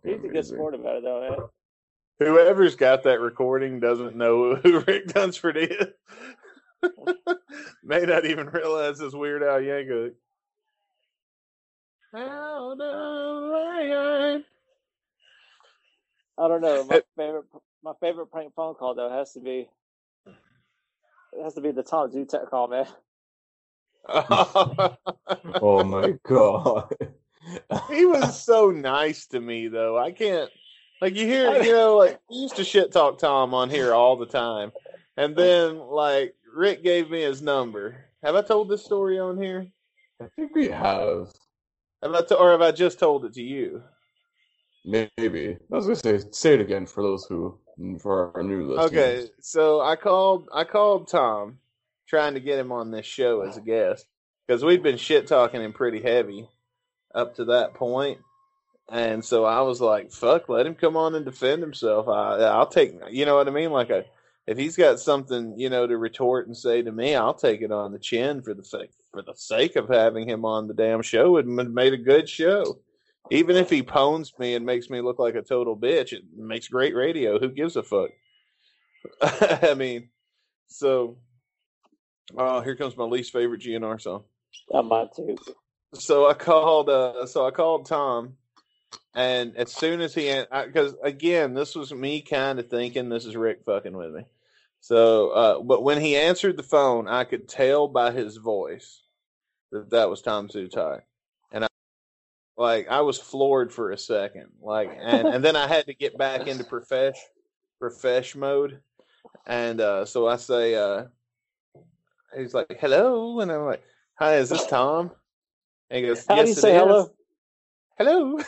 He's 0.03 0.25
a 0.25 0.29
good 0.29 0.45
sport 0.45 0.75
about 0.75 0.97
it 0.97 1.03
though, 1.05 1.49
man. 2.19 2.29
Whoever's 2.29 2.75
got 2.75 3.05
that 3.05 3.21
recording 3.21 3.79
doesn't 3.79 4.17
know 4.17 4.57
who 4.63 4.81
Rick 4.81 5.09
Dunsford 5.09 5.59
is. 5.59 5.87
May 7.85 8.01
not 8.01 8.25
even 8.25 8.49
realize 8.49 9.01
it's 9.01 9.15
Weird 9.15 9.45
Al 9.45 9.61
Yankovic. 9.61 10.15
How 12.13 12.75
the 12.75 12.85
lion. 12.85 14.45
I 16.37 16.49
don't 16.49 16.63
know. 16.63 16.85
My 16.85 17.03
favorite 17.17 17.45
my 17.89 17.95
favorite 18.07 18.27
prank 18.27 18.55
phone 18.55 18.75
call 18.75 18.95
though 18.95 19.11
has 19.11 19.33
to 19.33 19.41
be 19.41 19.67
it 20.27 21.43
has 21.43 21.55
to 21.55 21.63
be 21.63 21.71
the 21.71 21.83
Tom 21.83 22.11
Zutaut 22.11 22.51
call, 22.51 22.69
man. 22.69 22.87
Oh 25.61 25.85
my 25.85 26.15
god. 26.27 26.93
he 27.91 28.05
was 28.07 28.43
so 28.43 28.71
nice 28.71 29.27
to 29.29 29.41
me 29.41 29.69
though. 29.69 29.99
I 29.99 30.13
can't 30.13 30.51
Like 31.01 31.17
you 31.17 31.27
hear, 31.27 31.63
you 31.63 31.73
know, 31.73 31.97
like 31.97 32.21
we 32.31 32.37
used 32.37 32.57
to 32.57 32.65
shit 32.65 32.93
talk 32.93 33.19
Tom 33.19 33.55
on 33.55 33.71
here 33.71 33.95
all 33.95 34.17
the 34.17 34.27
time, 34.27 34.73
and 35.17 35.35
then 35.35 35.79
like 35.79 36.35
Rick 36.55 36.83
gave 36.83 37.11
me 37.11 37.23
his 37.23 37.41
number. 37.41 38.05
Have 38.23 38.35
I 38.35 38.43
told 38.43 38.69
this 38.69 38.85
story 38.85 39.19
on 39.19 39.41
here? 39.41 39.67
I 40.21 40.27
think 40.37 40.55
we 40.55 40.69
have. 40.69 41.29
Have 42.03 42.15
I 42.15 42.23
to, 42.23 42.37
or 42.37 42.51
have 42.51 42.63
I 42.63 42.73
just 42.73 42.99
told 42.99 43.25
it 43.25 43.35
to 43.35 43.43
you? 43.43 43.83
Maybe. 44.85 45.57
I 45.73 45.75
was 45.75 45.87
gonna 45.87 45.97
say 45.97 46.21
say 46.33 46.55
it 46.55 46.61
again 46.61 46.87
for 46.87 47.03
those 47.03 47.25
who 47.27 47.59
for 48.01 48.37
our 48.37 48.43
new 48.43 48.67
listeners. 48.69 48.87
Okay, 48.87 49.31
so 49.41 49.81
I 49.81 49.97
called 49.97 50.49
I 50.53 50.65
called 50.65 51.09
Tom, 51.09 51.59
trying 52.07 52.35
to 52.35 52.41
get 52.41 52.59
him 52.59 52.73
on 52.73 52.91
this 52.91 53.07
show 53.07 53.43
as 53.43 53.57
a 53.57 53.61
guest 53.61 54.07
because 54.47 54.65
we'd 54.65 54.83
been 54.83 54.97
shit 54.97 55.27
talking 55.27 55.63
him 55.63 55.73
pretty 55.73 56.03
heavy 56.03 56.49
up 57.15 57.37
to 57.37 57.47
that 57.47 57.75
point, 57.75 58.19
and 58.91 59.25
so 59.25 59.45
I 59.45 59.61
was 59.63 59.81
like, 59.81 60.13
"Fuck, 60.13 60.49
let 60.49 60.67
him 60.67 60.75
come 60.75 60.97
on 60.97 61.15
and 61.15 61.25
defend 61.25 61.63
himself." 61.63 62.09
I, 62.09 62.39
I'll 62.39 62.67
take, 62.67 62.95
you 63.11 63.27
know 63.27 63.37
what 63.37 63.49
I 63.49 63.53
mean? 63.53 63.71
Like, 63.71 63.91
a, 63.91 64.05
if 64.47 64.57
he's 64.57 64.77
got 64.77 64.99
something, 64.99 65.59
you 65.59 65.69
know, 65.69 65.87
to 65.87 65.97
retort 65.97 66.47
and 66.47 66.57
say 66.57 66.83
to 66.83 66.91
me, 66.91 67.15
I'll 67.15 67.35
take 67.35 67.61
it 67.61 67.71
on 67.71 67.93
the 67.93 67.99
chin 67.99 68.43
for 68.43 68.55
the 68.55 68.65
sake 68.65 68.91
for 69.13 69.23
the 69.23 69.35
sake 69.35 69.77
of 69.77 69.89
having 69.89 70.29
him 70.29 70.45
on 70.45 70.67
the 70.67 70.75
damn 70.75 71.03
show. 71.03 71.37
It 71.37 71.47
made 71.47 71.93
a 71.93 71.99
good 71.99 72.29
show. 72.29 72.79
Even 73.31 73.57
if 73.57 73.71
he 73.71 73.83
pones 73.83 74.39
me 74.39 74.55
and 74.55 74.65
makes 74.65 74.89
me 74.89 75.01
look 75.01 75.19
like 75.19 75.35
a 75.35 75.43
total 75.43 75.77
bitch, 75.77 76.13
it 76.13 76.23
makes 76.37 76.69
great 76.69 76.95
radio. 76.95 77.39
Who 77.39 77.51
gives 77.51 77.77
a 77.77 77.83
fuck? 77.83 78.11
I 79.23 79.75
mean, 79.75 80.09
so 80.69 81.19
oh, 82.37 82.61
here 82.61 82.77
comes 82.77 82.97
my 82.97 83.05
least 83.05 83.33
favorite 83.33 83.61
GNR 83.61 84.01
song. 84.01 84.25
I 84.75 84.81
might 84.83 85.15
too. 85.15 85.37
So 85.95 86.29
I 86.29 86.35
called. 86.35 86.89
Uh, 86.89 87.27
so 87.27 87.47
I 87.47 87.51
called 87.51 87.87
Tom, 87.87 88.35
and 89.15 89.57
as 89.57 89.73
soon 89.73 90.01
as 90.01 90.15
he, 90.15 90.43
because 90.67 90.95
again, 91.03 91.55
this 91.55 91.75
was 91.75 91.93
me 91.93 92.21
kind 92.21 92.59
of 92.59 92.69
thinking 92.69 93.09
this 93.09 93.25
is 93.25 93.37
Rick 93.37 93.63
fucking 93.65 93.97
with 93.97 94.13
me. 94.13 94.25
So, 94.81 95.31
uh, 95.31 95.61
but 95.61 95.83
when 95.83 96.01
he 96.01 96.17
answered 96.17 96.57
the 96.57 96.63
phone, 96.63 97.09
I 97.09 97.25
could 97.25 97.49
tell 97.49 97.89
by 97.89 98.13
his 98.13 98.37
voice 98.37 99.03
that 99.73 99.91
that 99.91 100.09
was 100.09 100.23
Tom 100.23 100.49
Zutaut 100.49 101.01
like 102.59 102.89
I 102.89 103.01
was 103.03 103.19
floored 103.19 103.73
for 103.73 103.93
a 103.93 103.99
second. 103.99 104.49
Like 104.61 104.91
and, 105.01 105.29
and 105.29 105.45
then 105.45 105.57
I 105.57 105.67
had 105.67 105.87
to 105.87 105.95
get 105.95 106.19
back 106.19 106.47
into 106.47 106.65
profesh 106.73 107.17
profesh 107.81 108.35
mode. 108.37 108.81
And 109.47 109.81
uh 109.81 110.05
so 110.05 110.27
I 110.27 110.37
say 110.37 110.75
uh 110.75 111.05
he's 112.37 112.53
like, 112.53 112.77
Hello 112.81 113.41
and 113.41 113.51
I'm 113.51 113.65
like, 113.65 113.83
Hi, 114.17 114.37
is 114.37 114.51
this 114.51 114.67
Tom? 114.67 115.13
And 115.89 116.03
he 116.05 116.09
goes, 116.09 116.27
How 116.27 116.37
Yes, 116.37 116.45
do 116.45 116.49
you 116.49 116.53
it 116.53 116.57
say 116.57 116.75
is." 116.75 116.81
hello? 116.81 117.11
Hello. 117.99 118.39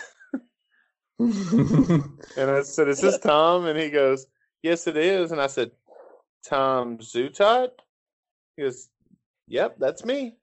And 2.37 2.51
I 2.51 2.63
said, 2.63 2.89
Is 2.89 3.01
this 3.01 3.19
Tom? 3.19 3.67
And 3.67 3.79
he 3.79 3.91
goes, 3.91 4.27
Yes, 4.63 4.87
it 4.87 4.97
is. 4.97 5.33
And 5.33 5.41
I 5.41 5.47
said, 5.47 5.71
Tom 6.45 6.99
Zutaut? 6.99 7.71
He 8.57 8.63
goes, 8.63 8.89
Yep, 9.49 9.77
that's 9.79 10.05
me. 10.05 10.37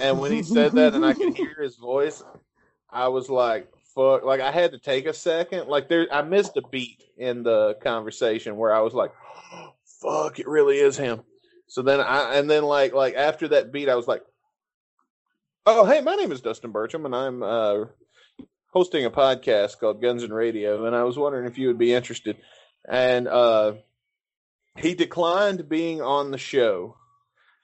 And 0.00 0.18
when 0.18 0.32
he 0.32 0.42
said 0.42 0.72
that 0.72 0.94
and 0.94 1.04
I 1.04 1.14
could 1.14 1.36
hear 1.36 1.54
his 1.60 1.76
voice, 1.76 2.22
I 2.90 3.08
was 3.08 3.28
like, 3.28 3.68
fuck. 3.94 4.24
Like, 4.24 4.40
I 4.40 4.50
had 4.50 4.72
to 4.72 4.78
take 4.78 5.06
a 5.06 5.14
second. 5.14 5.68
Like, 5.68 5.88
there, 5.88 6.06
I 6.12 6.22
missed 6.22 6.56
a 6.56 6.62
beat 6.62 7.02
in 7.16 7.42
the 7.42 7.76
conversation 7.82 8.56
where 8.56 8.74
I 8.74 8.80
was 8.80 8.94
like, 8.94 9.12
fuck, 10.02 10.38
it 10.38 10.48
really 10.48 10.78
is 10.78 10.96
him. 10.96 11.22
So 11.66 11.82
then 11.82 12.00
I, 12.00 12.34
and 12.34 12.50
then 12.50 12.64
like, 12.64 12.92
like 12.92 13.14
after 13.14 13.48
that 13.48 13.72
beat, 13.72 13.88
I 13.88 13.94
was 13.94 14.08
like, 14.08 14.22
oh, 15.66 15.86
hey, 15.86 16.00
my 16.00 16.16
name 16.16 16.32
is 16.32 16.40
Dustin 16.40 16.72
Bertram 16.72 17.06
and 17.06 17.14
I'm, 17.14 17.42
uh, 17.42 17.84
hosting 18.72 19.04
a 19.04 19.10
podcast 19.10 19.78
called 19.78 20.02
Guns 20.02 20.22
and 20.22 20.34
Radio. 20.34 20.84
And 20.86 20.96
I 20.96 21.04
was 21.04 21.16
wondering 21.16 21.46
if 21.46 21.58
you 21.58 21.68
would 21.68 21.78
be 21.78 21.92
interested. 21.92 22.38
And, 22.88 23.28
uh, 23.28 23.74
he 24.76 24.94
declined 24.94 25.68
being 25.68 26.00
on 26.00 26.30
the 26.30 26.38
show 26.38 26.96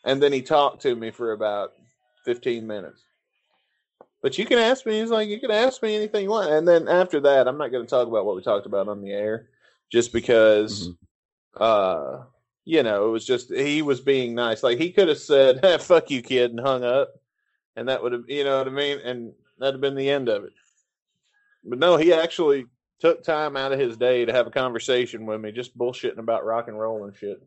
and 0.06 0.22
then 0.22 0.32
he 0.32 0.40
talked 0.40 0.80
to 0.82 0.94
me 0.94 1.10
for 1.10 1.32
about 1.32 1.74
15 2.24 2.66
minutes. 2.66 3.02
But 4.22 4.38
you 4.38 4.46
can 4.46 4.58
ask 4.58 4.86
me. 4.86 5.00
He's 5.00 5.10
like, 5.10 5.28
you 5.28 5.38
can 5.38 5.50
ask 5.50 5.82
me 5.82 5.94
anything 5.94 6.22
you 6.22 6.30
want. 6.30 6.50
And 6.50 6.66
then 6.66 6.88
after 6.88 7.20
that, 7.20 7.46
I'm 7.46 7.58
not 7.58 7.70
going 7.70 7.84
to 7.84 7.90
talk 7.90 8.08
about 8.08 8.24
what 8.24 8.36
we 8.36 8.42
talked 8.42 8.66
about 8.66 8.88
on 8.88 9.02
the 9.02 9.12
air, 9.12 9.48
just 9.92 10.12
because, 10.12 10.90
uh, 11.56 12.22
you 12.64 12.82
know, 12.82 13.08
it 13.08 13.10
was 13.10 13.26
just 13.26 13.52
he 13.52 13.82
was 13.82 14.00
being 14.00 14.34
nice. 14.34 14.62
Like 14.62 14.78
he 14.78 14.90
could 14.90 15.08
have 15.08 15.18
said, 15.18 15.60
hey, 15.62 15.78
"Fuck 15.78 16.10
you, 16.10 16.22
kid," 16.22 16.50
and 16.50 16.60
hung 16.60 16.82
up, 16.82 17.10
and 17.76 17.88
that 17.88 18.02
would 18.02 18.12
have, 18.12 18.24
you 18.26 18.42
know 18.42 18.58
what 18.58 18.68
I 18.68 18.70
mean, 18.70 18.98
and 19.04 19.32
that'd 19.58 19.74
have 19.74 19.80
been 19.80 19.94
the 19.94 20.10
end 20.10 20.28
of 20.28 20.44
it. 20.44 20.52
But 21.64 21.78
no, 21.78 21.96
he 21.96 22.12
actually 22.12 22.66
took 22.98 23.22
time 23.22 23.56
out 23.56 23.72
of 23.72 23.78
his 23.78 23.96
day 23.96 24.24
to 24.24 24.32
have 24.32 24.46
a 24.46 24.50
conversation 24.50 25.26
with 25.26 25.40
me, 25.40 25.52
just 25.52 25.76
bullshitting 25.76 26.18
about 26.18 26.44
rock 26.44 26.68
and 26.68 26.78
roll 26.78 27.04
and 27.04 27.14
shit. 27.14 27.40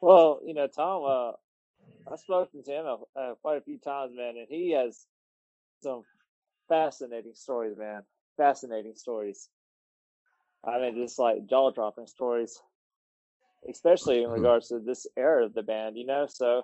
Well, 0.00 0.40
you 0.44 0.54
know, 0.54 0.66
Tom, 0.66 1.02
uh, 1.04 1.32
I've 2.12 2.20
spoken 2.20 2.62
to 2.62 2.70
him 2.70 2.86
uh, 2.86 3.18
uh, 3.18 3.34
quite 3.42 3.58
a 3.58 3.62
few 3.62 3.78
times, 3.78 4.12
man, 4.16 4.36
and 4.36 4.46
he 4.48 4.72
has 4.72 5.06
some 5.82 6.02
fascinating 6.68 7.34
stories, 7.34 7.76
man. 7.76 8.02
Fascinating 8.36 8.94
stories. 8.94 9.48
I 10.64 10.80
mean, 10.80 10.94
just 10.96 11.18
like 11.18 11.46
jaw 11.46 11.70
dropping 11.70 12.06
stories, 12.06 12.60
especially 13.68 14.22
in 14.22 14.30
regards 14.30 14.68
to 14.68 14.78
this 14.80 15.06
era 15.16 15.44
of 15.44 15.54
the 15.54 15.62
band, 15.62 15.96
you 15.96 16.06
know. 16.06 16.26
So, 16.28 16.62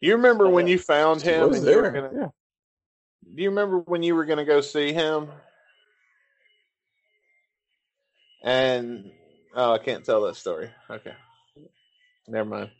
You 0.00 0.16
remember 0.16 0.48
when 0.48 0.66
you 0.66 0.78
found 0.78 1.22
him 1.22 1.48
was 1.48 1.58
and 1.58 1.66
you 1.66 1.76
were 1.76 1.82
there. 1.82 1.92
gonna 1.92 2.10
Yeah. 2.14 2.28
Do 3.34 3.42
you 3.42 3.48
remember 3.50 3.78
when 3.80 4.02
you 4.02 4.14
were 4.14 4.26
going 4.26 4.38
to 4.38 4.44
go 4.44 4.60
see 4.60 4.92
him? 4.92 5.28
And 8.42 9.10
oh, 9.54 9.72
I 9.72 9.78
can't 9.78 10.04
tell 10.04 10.22
that 10.22 10.36
story. 10.36 10.70
Okay, 10.90 11.14
never 12.28 12.48
mind. 12.48 12.70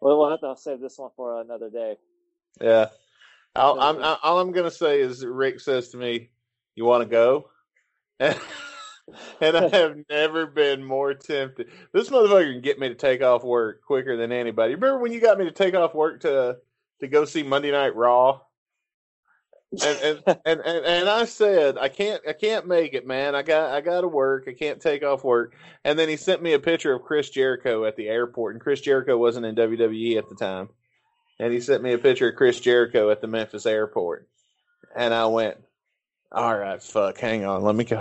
well, 0.00 0.18
we'll 0.18 0.30
have 0.30 0.40
to 0.40 0.54
save 0.56 0.80
this 0.80 0.98
one 0.98 1.10
for 1.16 1.40
another 1.40 1.70
day. 1.70 1.96
Yeah, 2.60 2.88
I'll, 3.54 3.80
I'm, 3.80 4.02
I, 4.02 4.18
all 4.22 4.40
I'm 4.40 4.52
going 4.52 4.64
to 4.64 4.76
say 4.76 5.00
is 5.00 5.24
Rick 5.24 5.60
says 5.60 5.90
to 5.90 5.96
me, 5.96 6.30
"You 6.74 6.84
want 6.84 7.02
to 7.02 7.08
go?" 7.08 7.50
And, 8.20 8.38
and 9.40 9.56
I 9.56 9.68
have 9.76 9.96
never 10.08 10.46
been 10.46 10.84
more 10.84 11.14
tempted. 11.14 11.70
This 11.92 12.10
motherfucker 12.10 12.52
can 12.52 12.60
get 12.60 12.78
me 12.78 12.88
to 12.88 12.94
take 12.94 13.22
off 13.22 13.44
work 13.44 13.82
quicker 13.82 14.16
than 14.16 14.32
anybody. 14.32 14.74
Remember 14.74 14.98
when 14.98 15.12
you 15.12 15.20
got 15.20 15.38
me 15.38 15.44
to 15.44 15.52
take 15.52 15.74
off 15.74 15.94
work 15.94 16.20
to 16.20 16.58
to 17.00 17.08
go 17.08 17.24
see 17.24 17.42
Monday 17.42 17.70
Night 17.70 17.96
Raw? 17.96 18.40
And 19.82 20.22
and, 20.26 20.60
and 20.60 20.84
and 20.84 21.08
I 21.08 21.24
said 21.24 21.78
I 21.78 21.88
can't 21.88 22.22
I 22.28 22.32
can't 22.32 22.66
make 22.66 22.94
it, 22.94 23.06
man. 23.06 23.34
I 23.34 23.42
got 23.42 23.72
I 23.72 23.80
got 23.80 24.02
to 24.02 24.08
work. 24.08 24.44
I 24.48 24.52
can't 24.52 24.80
take 24.80 25.02
off 25.02 25.24
work. 25.24 25.54
And 25.84 25.98
then 25.98 26.08
he 26.08 26.16
sent 26.16 26.42
me 26.42 26.52
a 26.52 26.58
picture 26.58 26.94
of 26.94 27.02
Chris 27.02 27.30
Jericho 27.30 27.84
at 27.84 27.96
the 27.96 28.08
airport, 28.08 28.54
and 28.54 28.62
Chris 28.62 28.80
Jericho 28.80 29.16
wasn't 29.16 29.46
in 29.46 29.54
WWE 29.54 30.18
at 30.18 30.28
the 30.28 30.34
time. 30.34 30.68
And 31.38 31.52
he 31.52 31.60
sent 31.60 31.82
me 31.82 31.92
a 31.92 31.98
picture 31.98 32.28
of 32.28 32.36
Chris 32.36 32.60
Jericho 32.60 33.10
at 33.10 33.20
the 33.20 33.26
Memphis 33.26 33.66
airport, 33.66 34.28
and 34.94 35.12
I 35.12 35.26
went, 35.26 35.56
"All 36.30 36.56
right, 36.56 36.82
fuck, 36.82 37.18
hang 37.18 37.44
on, 37.44 37.62
let 37.62 37.74
me 37.74 37.84
go." 37.84 38.00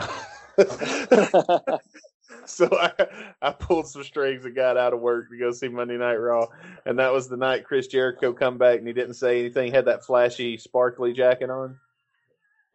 so 2.47 2.69
I, 2.71 2.91
I 3.41 3.51
pulled 3.51 3.87
some 3.87 4.03
strings 4.03 4.45
and 4.45 4.55
got 4.55 4.77
out 4.77 4.93
of 4.93 4.99
work 4.99 5.29
to 5.29 5.37
go 5.37 5.51
see 5.51 5.67
Monday 5.67 5.97
Night 5.97 6.15
Raw, 6.15 6.47
and 6.85 6.99
that 6.99 7.13
was 7.13 7.27
the 7.27 7.37
night 7.37 7.65
Chris 7.65 7.87
Jericho 7.87 8.33
come 8.33 8.57
back 8.57 8.79
and 8.79 8.87
he 8.87 8.93
didn't 8.93 9.15
say 9.15 9.39
anything. 9.39 9.67
He 9.67 9.75
had 9.75 9.85
that 9.85 10.05
flashy, 10.05 10.57
sparkly 10.57 11.13
jacket 11.13 11.49
on, 11.49 11.77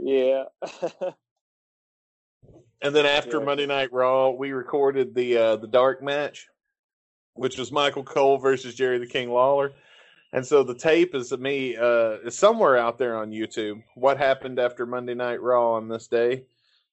yeah. 0.01 0.45
and 2.83 2.95
then 2.95 3.07
after 3.07 3.39
Yeah. 3.39 3.45
Monday 3.45 3.67
Night 3.67 3.93
Raw, 3.93 4.31
we 4.31 4.53
recorded 4.53 5.15
the 5.15 5.37
uh, 5.37 5.57
the 5.57 5.69
dark 5.69 6.03
match, 6.03 6.49
which 7.35 7.59
was 7.59 7.73
Michael 7.73 8.05
Cole 8.05 8.39
versus 8.39 8.75
Jerry 8.75 8.99
the 8.99 9.07
King 9.07 9.31
Lawler. 9.31 9.73
And 10.33 10.47
so 10.47 10.63
the 10.63 10.75
tape 10.75 11.15
is 11.15 11.33
of 11.33 11.41
me 11.41 11.77
uh, 11.77 12.19
is 12.25 12.37
somewhere 12.37 12.77
out 12.77 12.99
there 12.99 13.17
on 13.17 13.31
YouTube. 13.31 13.83
What 13.95 14.19
happened 14.19 14.59
after 14.59 14.85
Monday 14.85 15.15
Night 15.15 15.41
Raw 15.41 15.73
on 15.73 15.89
this 15.89 16.07
day? 16.07 16.45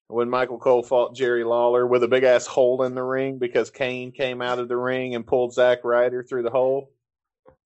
When 0.08 0.30
Michael 0.30 0.60
Cole 0.60 0.84
fought 0.84 1.16
Jerry 1.16 1.44
Lawler 1.44 1.88
with 1.88 2.04
a 2.04 2.08
big 2.08 2.24
ass 2.24 2.46
hole 2.46 2.84
in 2.84 2.96
the 2.96 3.04
ring 3.04 3.38
because 3.38 3.70
Kane 3.72 4.12
came 4.12 4.42
out 4.42 4.60
of 4.60 4.68
the 4.68 4.78
ring 4.78 5.16
and 5.16 5.26
pulled 5.26 5.54
Zack 5.54 5.84
Ryder 5.84 6.24
through 6.24 6.44
the 6.44 6.52
hole. 6.52 6.92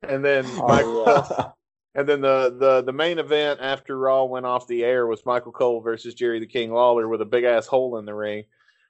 And 0.08 0.24
then 0.24 0.46
oh, 0.46 0.68
Michael, 0.68 1.06
yeah. 1.06 1.50
and 1.96 2.08
then 2.08 2.22
the, 2.22 2.56
the 2.58 2.82
the 2.84 2.94
main 2.94 3.20
event 3.20 3.60
after 3.62 3.98
Raw 3.98 4.24
went 4.24 4.46
off 4.46 4.68
the 4.68 4.84
air 4.84 5.06
was 5.06 5.26
Michael 5.26 5.52
Cole 5.52 5.82
versus 5.82 6.14
Jerry 6.14 6.40
the 6.40 6.48
King 6.48 6.72
Lawler 6.72 7.08
with 7.08 7.22
a 7.22 7.26
big 7.26 7.44
ass 7.44 7.68
hole 7.68 7.98
in 7.98 8.06
the 8.06 8.14
ring. 8.16 8.46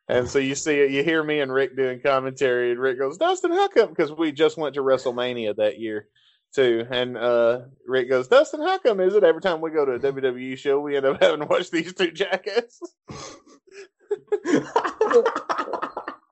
And 0.08 0.28
so 0.28 0.40
you 0.40 0.56
see 0.56 0.80
it, 0.80 0.92
you 0.92 1.04
hear 1.04 1.24
me 1.24 1.40
and 1.40 1.54
Rick 1.54 1.78
doing 1.78 2.02
commentary, 2.02 2.72
and 2.72 2.80
Rick 2.80 2.98
goes, 2.98 3.18
Dustin, 3.18 3.52
how 3.52 3.68
come? 3.68 3.90
Because 3.90 4.12
we 4.12 4.32
just 4.32 4.58
went 4.58 4.74
to 4.74 4.82
WrestleMania 4.82 5.56
that 5.58 5.80
year 5.80 6.08
too. 6.54 6.86
And 6.90 7.18
uh, 7.18 7.62
Rick 7.86 8.10
goes, 8.10 8.28
Dustin, 8.28 8.62
how 8.62 8.78
come 8.80 9.00
is 9.00 9.16
it 9.16 9.24
every 9.24 9.42
time 9.42 9.62
we 9.62 9.72
go 9.72 9.86
to 9.86 9.94
a 9.94 10.00
WWE 10.00 10.58
show, 10.58 10.80
we 10.80 10.98
end 10.98 11.06
up 11.06 11.22
having 11.22 11.40
to 11.42 11.46
watch 11.46 11.72
these 11.72 11.94
two 11.94 12.12
jackasses? 12.12 12.96
you 14.46 14.64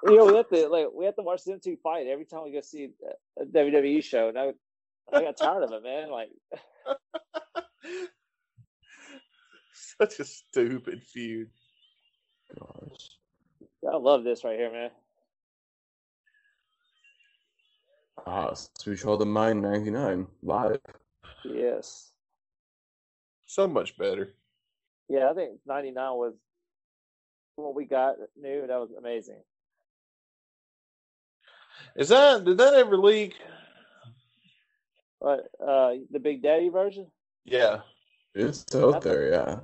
know, 0.04 0.26
we 0.26 0.36
have 0.36 0.50
to 0.50 0.68
like 0.70 0.88
we 0.94 1.06
have 1.06 1.16
to 1.16 1.24
watch 1.24 1.44
them 1.44 1.60
two 1.64 1.78
fight 1.84 2.08
every 2.08 2.26
time 2.26 2.44
we 2.44 2.52
go 2.52 2.62
see 2.62 2.90
a 3.40 3.46
WWE 3.46 4.04
show, 4.04 4.30
and 4.30 4.38
I, 4.38 4.54
I 5.12 5.22
got 5.22 5.38
tired 5.38 5.64
of 5.64 5.72
it, 5.74 5.84
man. 5.84 6.12
Like, 6.12 6.30
Such 10.00 10.20
a 10.20 10.26
stupid 10.26 11.02
feud. 11.04 11.50
Gosh. 12.58 13.10
I 13.92 13.98
love 13.98 14.24
this 14.24 14.44
right 14.44 14.58
here, 14.58 14.72
man. 14.72 14.90
Ah, 18.26 18.54
we 18.86 18.96
Child 18.96 19.22
the 19.22 19.26
Mine 19.26 19.62
99 19.62 20.28
live. 20.44 20.80
Yes. 21.46 22.12
So 23.46 23.68
much 23.68 23.98
better. 23.98 24.34
Yeah, 25.10 25.30
I 25.30 25.34
think 25.34 25.60
99 25.66 25.96
was 26.14 26.34
what 27.56 27.76
we 27.76 27.86
got 27.86 28.16
new. 28.40 28.66
That 28.68 28.80
was 28.80 28.90
amazing. 28.98 29.42
Is 31.96 32.10
that 32.10 32.44
did 32.44 32.58
that 32.58 32.74
ever 32.74 32.98
leak? 32.98 33.36
But 35.22 35.48
uh, 35.66 35.94
the 36.12 36.20
Big 36.20 36.44
Daddy 36.44 36.70
version? 36.70 37.08
Yeah. 37.46 37.82
It's 38.36 38.64
out 38.76 38.92
That's 38.92 39.06
a- 39.06 39.10
there, 39.10 39.32
yeah. 39.32 39.60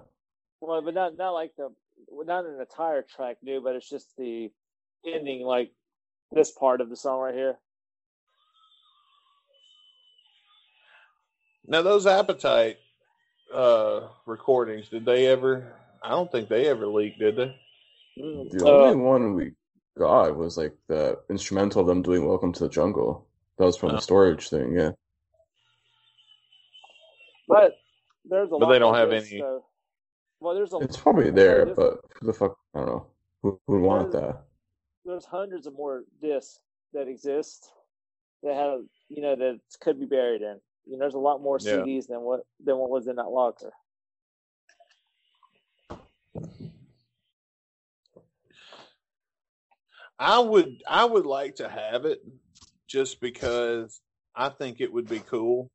Well, 0.62 0.82
but 0.82 0.94
not 0.94 1.18
not 1.18 1.32
like 1.32 1.52
the 1.58 1.70
not 2.10 2.46
an 2.46 2.60
entire 2.60 3.02
track 3.02 3.38
new, 3.44 3.62
but 3.62 3.76
it's 3.76 3.90
just 3.90 4.16
the 4.18 4.50
ending, 5.06 5.42
like 5.42 5.72
this 6.32 6.52
part 6.52 6.80
of 6.82 6.90
the 6.90 6.96
song 6.96 7.20
right 7.20 7.36
here. 7.36 7.58
Now 11.66 11.82
those 11.82 12.06
appetite 12.08 12.78
uh 13.54 14.08
recordings, 14.26 14.90
did 14.90 15.06
they 15.06 15.28
ever 15.28 15.74
I 16.02 16.10
don't 16.10 16.32
think 16.32 16.50
they 16.50 16.68
ever 16.68 16.88
leaked, 16.88 17.20
did 17.20 17.36
they? 17.38 17.56
The 18.18 18.64
uh, 18.66 18.70
only 18.70 18.96
one 18.96 19.34
we 19.34 19.52
got 19.98 20.36
was 20.36 20.58
like 20.58 20.74
the 20.88 21.20
instrumental 21.30 21.82
of 21.82 21.88
them 21.88 22.02
doing 22.02 22.28
Welcome 22.28 22.52
to 22.54 22.60
the 22.64 22.70
Jungle. 22.70 23.28
That 23.58 23.66
was 23.66 23.78
from 23.78 23.92
Oh. 23.92 23.96
the 23.96 24.02
storage 24.02 24.50
thing, 24.50 24.74
yeah. 24.76 24.92
but 27.48 27.74
there's 28.26 28.48
a 28.50 28.52
But 28.52 28.62
lot 28.62 28.72
they 28.72 28.80
don't 28.80 28.92
more 28.94 29.00
have 29.00 29.10
discs, 29.12 29.32
any- 29.32 29.42
so- 29.42 29.66
well, 30.40 30.56
there's 30.56 30.74
a 30.74 30.78
It's 30.80 30.98
probably 30.98 31.30
there, 31.30 31.66
there's- 31.66 31.76
but 31.78 32.00
who 32.20 32.28
the 32.28 32.34
fuck, 32.34 32.58
I 32.74 32.80
don't 32.80 32.88
know. 32.88 33.08
Who 33.44 33.60
who 33.68 33.74
would 33.74 33.82
want 33.88 34.12
that? 34.14 34.44
there's 35.06 35.26
hundreds 35.26 35.68
of 35.68 35.74
more 35.76 36.04
discs 36.22 36.60
that 36.94 37.08
exist 37.08 37.70
that 38.42 38.56
have 38.56 38.82
you 39.10 39.22
know 39.22 39.36
that 39.36 39.60
could 39.80 40.00
be 40.00 40.06
buried 40.06 40.42
in. 40.42 40.60
You 40.86 40.94
know, 40.94 41.00
there's 41.00 41.14
a 41.14 41.20
lot 41.20 41.42
more 41.42 41.58
Yeah. 41.62 41.78
CDs 41.78 42.08
than 42.08 42.22
what 42.22 42.42
than 42.60 42.78
what 42.78 42.90
was 42.90 43.08
in 43.08 43.16
that 43.18 43.30
locker. 43.30 43.72
I 50.20 50.40
would 50.40 50.82
I 50.88 51.06
would 51.06 51.26
like 51.26 51.56
to 51.56 51.68
have 51.68 52.06
it 52.06 52.24
just 52.88 53.20
because 53.20 54.02
I 54.36 54.50
think 54.50 54.80
it 54.80 54.92
would 54.92 55.08
be 55.08 55.20
cool 55.20 55.72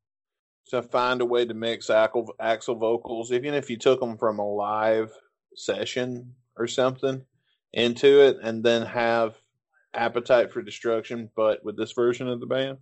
to 0.69 0.81
find 0.81 1.21
a 1.21 1.25
way 1.25 1.45
to 1.45 1.53
mix 1.53 1.87
Axl, 1.87 2.27
Axl 2.39 2.79
vocals, 2.79 3.31
even 3.31 3.53
if 3.53 3.69
you 3.69 3.77
took 3.77 3.99
them 3.99 4.17
from 4.17 4.39
a 4.39 4.47
live 4.47 5.11
session 5.55 6.35
or 6.55 6.67
something 6.67 7.25
into 7.73 8.21
it, 8.21 8.37
and 8.41 8.63
then 8.63 8.85
have 8.85 9.35
Appetite 9.93 10.51
for 10.51 10.61
Destruction, 10.61 11.29
but 11.35 11.63
with 11.63 11.77
this 11.77 11.91
version 11.93 12.27
of 12.27 12.39
the 12.39 12.45
band. 12.45 12.77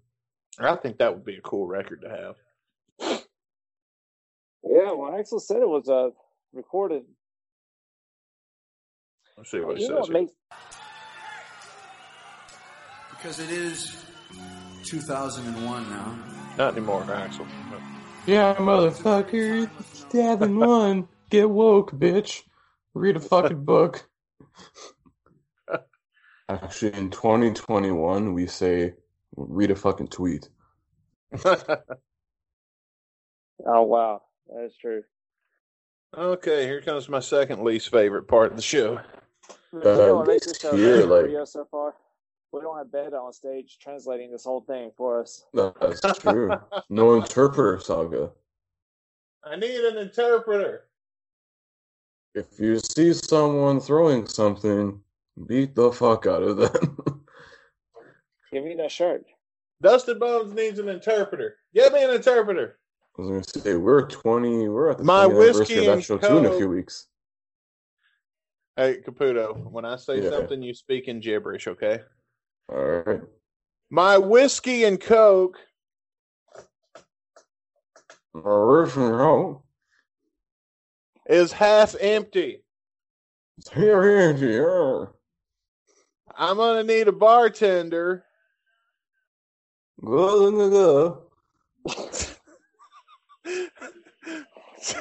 I 0.60 0.76
think 0.76 0.98
that 0.98 1.14
would 1.14 1.26
be 1.26 1.38
a 1.38 1.42
cool 1.42 1.68
record 1.68 2.02
to 2.02 2.10
have. 2.10 2.36
Yeah, 4.64 4.92
well, 4.94 5.12
Axl 5.12 5.40
said 5.40 5.58
it 5.58 5.70
was 5.70 5.88
uh, 5.88 6.10
recorded. 6.54 7.04
Let's 9.38 9.52
see 9.52 9.60
what 9.60 9.76
it 9.78 9.82
You 9.82 9.90
know 9.90 10.02
says. 10.02 10.10
what 10.10 10.22
makes 10.22 10.32
Because 13.12 13.40
it 13.40 13.50
is 13.52 13.96
2001 14.86 15.90
now. 15.90 16.20
Not 16.58 16.74
anymore, 16.76 17.04
Axl. 17.04 17.48
Yeah, 18.26 18.56
motherfucker. 18.56 19.70
Stabbing 19.94 20.58
one. 20.58 21.08
Get 21.30 21.50
woke, 21.50 21.92
bitch. 21.92 22.44
Read 22.94 23.16
a 23.16 23.20
fucking 23.20 23.64
book. 23.66 24.08
Actually, 26.50 26.94
in 26.94 27.10
2021, 27.12 28.34
we 28.34 28.48
say, 28.48 28.94
read 29.38 29.72
a 29.72 29.76
fucking 29.76 30.08
tweet. 30.10 30.50
Oh 33.66 33.82
wow, 33.82 34.22
that's 34.56 34.78
true. 34.78 35.04
okay, 36.16 36.66
here 36.66 36.80
comes 36.80 37.10
my 37.10 37.20
second 37.20 37.64
least 37.64 37.90
favorite 37.90 38.28
part 38.28 38.52
of 38.52 38.56
the 38.56 38.62
show. 38.62 39.00
You 39.74 39.82
uh, 39.82 39.98
know 39.98 40.16
what 40.18 40.28
makes 40.28 40.46
this 40.46 40.60
this 40.60 40.72
show 40.72 40.76
year, 40.78 41.06
like- 41.06 41.48
so 41.48 41.66
far? 41.72 41.96
We 42.54 42.62
don't 42.62 42.78
have 42.78 42.92
Beta 42.92 43.18
on 43.18 43.34
stage 43.34 43.78
translating 43.82 44.32
this 44.32 44.46
whole 44.46 44.62
thing 44.62 44.92
for 44.96 45.22
us. 45.22 45.46
That's 45.54 46.20
true. 46.20 46.52
No 46.90 47.16
interpreter 47.22 47.80
saga. 47.80 48.30
I 49.44 49.58
need 49.58 49.82
an 49.82 49.98
interpreter. 49.98 50.86
If 52.36 52.60
you 52.60 52.80
see 52.80 53.14
someone 53.14 53.80
throwing 53.80 54.28
something, 54.28 55.02
beat 55.46 55.76
the 55.76 55.92
fuck 55.92 56.26
out 56.26 56.44
of 56.44 56.58
them. 56.58 56.98
Give 58.52 58.64
me 58.64 58.76
that 58.76 58.92
shirt. 58.92 59.26
Dustin 59.82 60.20
Bones 60.20 60.54
needs 60.54 60.80
an 60.80 60.90
interpreter. 60.90 61.58
Get 61.74 61.94
me 61.94 62.04
an 62.04 62.12
interpreter. 62.12 62.80
I 63.18 63.22
was 63.22 63.30
gonna 63.30 63.64
say 63.64 63.76
we're 63.76 64.08
20. 64.08 64.68
We're 64.70 64.92
at 64.92 65.00
the 65.00 65.04
My 65.04 65.26
20th 65.26 65.38
whiskey 65.38 65.76
anniversary 65.76 65.78
of 65.78 65.88
and 65.94 66.02
that 66.02 66.06
show 66.06 66.18
too 66.18 66.38
in 66.38 66.46
a 66.46 66.58
few 66.58 66.70
weeks. 66.70 67.08
Hey, 68.76 69.02
Caputo, 69.02 69.72
when 69.72 69.86
I 69.86 69.96
say 69.96 70.22
Yeah. 70.22 70.30
something, 70.30 70.62
you 70.62 70.74
speak 70.74 71.08
in 71.08 71.20
gibberish, 71.20 71.68
okay? 71.68 72.02
All 72.70 72.78
right. 72.78 73.22
My 73.90 74.18
whiskey 74.18 74.84
and 74.84 75.00
Coke. 75.02 75.58
Original. 78.36 79.64
is 81.26 81.52
half 81.52 81.96
empty. 82.00 82.64
Here, 83.74 84.02
here, 84.04 84.34
here. 84.34 85.12
I'm 86.36 86.58
gonna 86.58 86.84
need 86.84 87.08
a 87.08 87.12
bartender. 87.12 88.24
Go, 90.04 90.52
go, 90.52 90.70
go. 90.70 91.22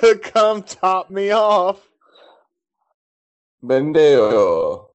to 0.01 0.19
come 0.19 0.63
top 0.63 1.11
me 1.11 1.31
off 1.31 1.87
Bendeo. 3.63 4.87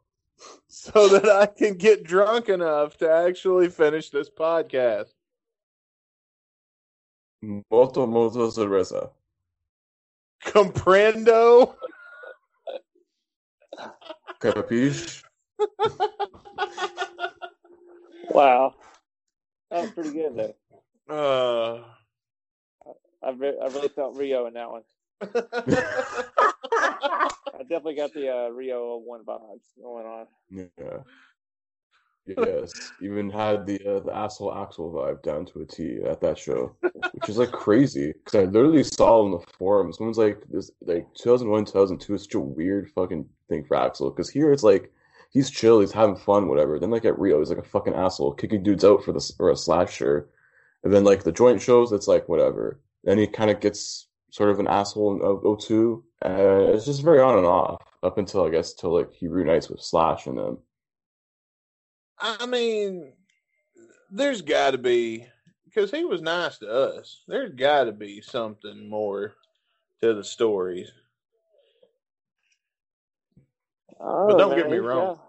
so 0.67 1.07
that 1.09 1.29
I 1.29 1.45
can 1.45 1.75
get 1.75 2.03
drunk 2.03 2.49
enough 2.49 2.97
to 2.97 3.09
actually 3.09 3.69
finish 3.69 4.09
this 4.09 4.29
podcast. 4.29 5.09
Moto 7.41 8.05
moto 8.05 8.49
cerveza. 8.49 9.09
Comprendo? 10.45 11.75
Capiche? 14.39 15.23
Wow, 18.29 18.73
that 19.71 19.81
was 19.81 19.91
pretty 19.91 20.11
good 20.11 20.35
though. 20.35 20.55
Uh, 21.09 21.81
I, 23.21 23.31
re- 23.31 23.57
I 23.61 23.67
really 23.67 23.89
felt 23.89 24.15
Rio 24.15 24.45
in 24.45 24.53
that 24.53 24.71
one. 24.71 24.83
I 25.21 25.27
definitely 27.63 27.95
got 27.95 28.13
the 28.13 28.29
uh, 28.29 28.47
Rio 28.49 28.95
one 28.97 29.25
vibes 29.25 29.65
going 29.81 30.05
on. 30.05 30.27
Yeah. 30.49 30.99
Yes. 32.25 32.71
Even 33.01 33.29
had 33.29 33.65
the 33.65 33.79
uh, 33.85 33.99
the 33.99 34.15
asshole 34.15 34.51
Axl 34.51 34.93
vibe 34.93 35.21
down 35.23 35.45
to 35.47 35.61
a 35.61 35.65
T 35.65 35.99
at 36.07 36.21
that 36.21 36.37
show, 36.37 36.73
which 36.81 37.29
is 37.29 37.37
like 37.37 37.51
crazy 37.51 38.13
because 38.13 38.39
I 38.39 38.45
literally 38.45 38.83
saw 38.83 39.23
on 39.23 39.31
the 39.31 39.39
forums. 39.57 39.97
Someone's 39.97 40.19
like, 40.19 40.41
"This 40.49 40.71
like 40.81 41.11
2001, 41.15 41.65
2002 41.65 42.13
is 42.13 42.23
such 42.23 42.35
a 42.35 42.39
weird 42.39 42.89
fucking 42.91 43.27
thing 43.49 43.65
for 43.65 43.75
Axl." 43.75 44.15
Because 44.15 44.29
here 44.29 44.53
it's 44.53 44.63
like 44.63 44.93
he's 45.31 45.49
chill, 45.49 45.79
he's 45.79 45.91
having 45.91 46.15
fun, 46.15 46.47
whatever. 46.47 46.77
Then 46.77 46.91
like 46.91 47.05
at 47.05 47.17
Rio, 47.17 47.39
he's 47.39 47.49
like 47.49 47.57
a 47.57 47.63
fucking 47.63 47.95
asshole, 47.95 48.33
kicking 48.33 48.61
dudes 48.61 48.85
out 48.85 49.03
for 49.03 49.11
the 49.11 49.33
or 49.39 49.49
a 49.49 49.55
slasher. 49.55 50.29
And 50.83 50.93
then 50.93 51.03
like 51.03 51.23
the 51.23 51.31
joint 51.31 51.61
shows, 51.61 51.91
it's 51.91 52.07
like 52.07 52.29
whatever. 52.29 52.79
Then 53.03 53.17
he 53.17 53.27
kind 53.27 53.49
of 53.49 53.59
gets 53.59 54.07
sort 54.29 54.49
of 54.49 54.59
an 54.59 54.67
asshole 54.67 55.13
in 55.13 55.57
02. 55.59 56.03
Uh, 56.23 56.73
it's 56.73 56.85
just 56.85 57.03
very 57.03 57.19
on 57.19 57.37
and 57.37 57.47
off 57.47 57.81
up 58.03 58.17
until 58.17 58.45
I 58.45 58.49
guess 58.49 58.73
till 58.73 58.95
like 58.95 59.13
he 59.13 59.27
reunites 59.27 59.69
with 59.69 59.81
Slash 59.81 60.27
and 60.27 60.37
them. 60.37 60.57
I 62.19 62.45
mean, 62.45 63.13
there's 64.11 64.41
got 64.41 64.71
to 64.71 64.77
be 64.77 65.27
because 65.65 65.89
he 65.89 66.03
was 66.03 66.21
nice 66.21 66.59
to 66.59 66.69
us. 66.69 67.23
There's 67.27 67.53
got 67.55 67.85
to 67.85 67.91
be 67.91 68.21
something 68.21 68.89
more 68.89 69.33
to 70.01 70.13
the 70.13 70.23
stories. 70.23 70.91
Oh, 74.03 74.27
But 74.29 74.37
don't 74.37 74.55
get 74.55 74.69
me 74.69 74.77
wrong. 74.77 75.15
got- 75.15 75.25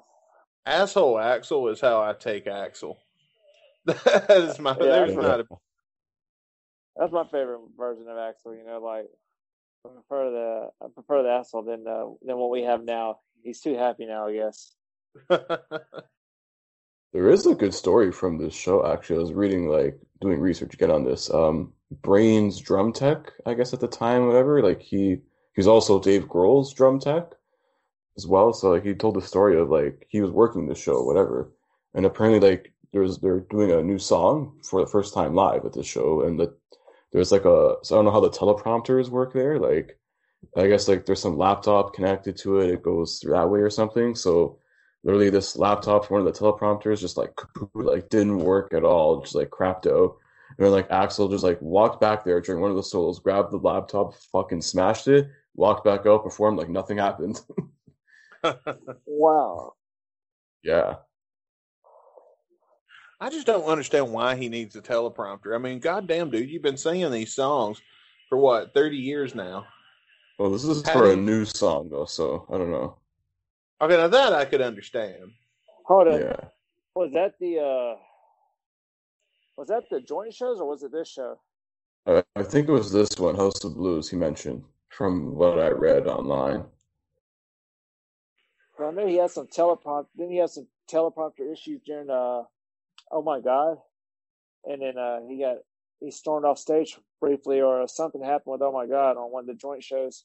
Asshole 0.64 1.14
Axl 1.16 1.70
is 1.72 1.80
how 1.80 2.00
I 2.00 2.12
take 2.14 2.46
Axl. 2.46 2.96
that 3.86 4.30
is 4.30 4.58
my. 4.60 4.70
Yeah, 4.78 4.86
there's 4.86 5.16
not 5.16 5.40
a. 5.40 5.46
That's 6.96 7.12
my 7.12 7.24
favorite 7.24 7.60
version 7.76 8.04
of 8.08 8.16
Axl. 8.16 8.56
You 8.56 8.64
know, 8.64 8.78
like 8.80 9.06
I 9.84 9.88
prefer 9.88 10.30
the 10.30 10.68
I 10.84 10.88
prefer 10.94 11.22
the 11.24 11.30
asshole 11.30 11.64
than 11.64 11.84
uh, 11.88 12.04
than 12.24 12.36
what 12.38 12.50
we 12.50 12.62
have 12.62 12.84
now. 12.84 13.18
He's 13.42 13.60
too 13.60 13.74
happy 13.76 14.06
now, 14.06 14.28
I 14.28 14.34
guess. 14.34 14.74
There 17.12 17.28
is 17.28 17.46
a 17.46 17.54
good 17.54 17.74
story 17.74 18.10
from 18.10 18.38
this 18.38 18.54
show, 18.54 18.90
actually. 18.90 19.16
I 19.18 19.22
was 19.22 19.34
reading, 19.34 19.68
like, 19.68 19.98
doing 20.22 20.40
research 20.40 20.72
again 20.72 20.90
on 20.90 21.04
this. 21.04 21.28
Um, 21.32 21.74
Brain's 22.00 22.58
drum 22.58 22.90
tech, 22.90 23.32
I 23.44 23.52
guess 23.52 23.74
at 23.74 23.80
the 23.80 23.86
time, 23.88 24.26
whatever, 24.26 24.62
like 24.62 24.80
he 24.80 25.18
he's 25.54 25.66
also 25.66 26.00
Dave 26.00 26.24
Grohl's 26.26 26.72
drum 26.72 26.98
tech 26.98 27.24
as 28.16 28.26
well. 28.26 28.52
So 28.52 28.70
like 28.72 28.84
he 28.84 28.94
told 28.94 29.14
the 29.14 29.22
story 29.22 29.58
of 29.58 29.70
like 29.70 30.06
he 30.08 30.20
was 30.20 30.30
working 30.30 30.66
the 30.66 30.74
show, 30.74 31.02
whatever, 31.02 31.52
and 31.94 32.06
apparently 32.06 32.40
like 32.40 32.72
there's 32.92 33.18
they're 33.18 33.40
doing 33.40 33.70
a 33.70 33.82
new 33.82 33.98
song 33.98 34.58
for 34.62 34.80
the 34.80 34.90
first 34.90 35.14
time 35.14 35.34
live 35.34 35.64
at 35.64 35.72
the 35.72 35.82
show, 35.82 36.22
and 36.22 36.38
the 36.38 36.54
there's 37.12 37.32
like 37.32 37.44
a 37.44 37.76
so 37.82 37.94
I 37.94 37.98
don't 37.98 38.06
know 38.06 38.10
how 38.10 38.20
the 38.20 38.30
teleprompters 38.30 39.08
work 39.08 39.32
there. 39.32 39.58
Like 39.58 39.98
I 40.56 40.66
guess 40.66 40.88
like 40.88 41.06
there's 41.06 41.22
some 41.22 41.38
laptop 41.38 41.94
connected 41.94 42.36
to 42.38 42.60
it. 42.60 42.70
It 42.70 42.82
goes 42.82 43.18
through 43.18 43.34
that 43.34 43.50
way 43.50 43.60
or 43.60 43.70
something. 43.70 44.14
So 44.14 44.58
literally 45.04 45.30
this 45.30 45.56
laptop 45.56 46.04
for 46.04 46.14
one 46.14 46.26
of 46.26 46.32
the 46.32 46.38
teleprompters 46.38 47.00
just 47.00 47.16
like 47.16 47.32
like 47.74 48.08
didn't 48.08 48.38
work 48.38 48.72
at 48.74 48.84
all, 48.84 49.20
just 49.20 49.34
like 49.34 49.50
crapped 49.50 49.86
out. 49.86 50.16
And 50.58 50.66
then 50.66 50.72
like 50.72 50.90
Axl 50.90 51.30
just 51.30 51.44
like 51.44 51.60
walked 51.62 52.00
back 52.00 52.24
there 52.24 52.40
during 52.40 52.60
one 52.60 52.70
of 52.70 52.76
the 52.76 52.82
solos, 52.82 53.20
grabbed 53.20 53.52
the 53.52 53.56
laptop, 53.56 54.14
fucking 54.32 54.60
smashed 54.60 55.08
it, 55.08 55.28
walked 55.54 55.84
back 55.84 56.04
out, 56.06 56.24
performed 56.24 56.58
like 56.58 56.68
nothing 56.68 56.98
happened. 56.98 57.40
wow. 59.06 59.74
Yeah. 60.62 60.96
I 63.20 63.30
just 63.30 63.46
don't 63.46 63.64
understand 63.64 64.12
why 64.12 64.34
he 64.34 64.48
needs 64.48 64.74
a 64.74 64.82
teleprompter. 64.82 65.54
I 65.54 65.58
mean, 65.58 65.78
goddamn, 65.78 66.30
dude, 66.30 66.50
you've 66.50 66.62
been 66.62 66.76
singing 66.76 67.10
these 67.12 67.34
songs 67.34 67.80
for 68.28 68.36
what, 68.38 68.74
30 68.74 68.96
years 68.96 69.34
now? 69.34 69.66
Well, 70.38 70.50
this 70.50 70.64
is 70.64 70.84
How 70.86 70.92
for 70.92 71.06
a 71.06 71.10
you- 71.10 71.22
new 71.22 71.44
song 71.44 71.88
though, 71.90 72.04
so 72.06 72.46
I 72.52 72.58
don't 72.58 72.70
know. 72.70 72.96
Okay, 73.80 73.96
now 73.96 74.08
that 74.08 74.32
I 74.32 74.44
could 74.44 74.60
understand. 74.60 75.32
Hold 75.86 76.08
on. 76.08 76.20
Yeah. 76.20 76.36
Was 76.94 77.12
that 77.12 77.34
the 77.40 77.58
uh 77.58 77.96
was 79.56 79.68
that 79.68 79.84
the 79.90 80.00
joint 80.00 80.32
shows 80.32 80.60
or 80.60 80.68
was 80.68 80.82
it 80.82 80.92
this 80.92 81.08
show? 81.08 81.38
I, 82.06 82.22
I 82.36 82.42
think 82.42 82.68
it 82.68 82.72
was 82.72 82.90
this 82.90 83.18
one, 83.18 83.36
House 83.36 83.62
of 83.64 83.74
Blues, 83.74 84.08
he 84.10 84.16
mentioned 84.16 84.64
from 84.88 85.34
what 85.34 85.58
I 85.58 85.68
read 85.68 86.06
online. 86.06 86.64
Well, 88.82 88.90
I 88.90 88.94
know 88.94 89.06
he 89.06 89.16
had 89.16 89.30
some 89.30 89.46
teleprompter. 89.46 90.06
Then 90.16 90.30
he 90.30 90.38
had 90.38 90.50
some 90.50 90.66
teleprompter 90.90 91.52
issues 91.52 91.80
during 91.86 92.10
uh, 92.10 92.42
oh 93.12 93.22
my 93.24 93.38
god, 93.38 93.76
and 94.64 94.82
then 94.82 94.98
uh, 94.98 95.20
he 95.28 95.38
got 95.38 95.58
he 96.00 96.10
stormed 96.10 96.44
off 96.44 96.58
stage 96.58 96.98
briefly, 97.20 97.60
or 97.60 97.86
something 97.86 98.20
happened 98.20 98.52
with 98.52 98.62
oh 98.62 98.72
my 98.72 98.86
god 98.86 99.16
on 99.16 99.30
one 99.30 99.42
of 99.42 99.46
the 99.46 99.54
joint 99.54 99.84
shows. 99.84 100.24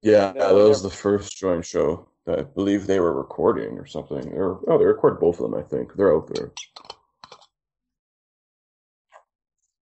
Yeah, 0.00 0.32
No, 0.36 0.56
that 0.56 0.68
was 0.68 0.80
the 0.80 0.90
first 0.90 1.36
joint 1.36 1.66
show 1.66 2.08
that 2.24 2.38
I 2.38 2.42
believe 2.42 2.86
they 2.86 3.00
were 3.00 3.12
recording 3.12 3.76
or 3.76 3.86
something. 3.86 4.32
Or 4.32 4.60
oh, 4.68 4.78
they 4.78 4.84
recorded 4.84 5.18
both 5.18 5.40
of 5.40 5.50
them. 5.50 5.58
I 5.58 5.64
think 5.64 5.94
they're 5.96 6.14
out 6.14 6.32
there. 6.32 6.52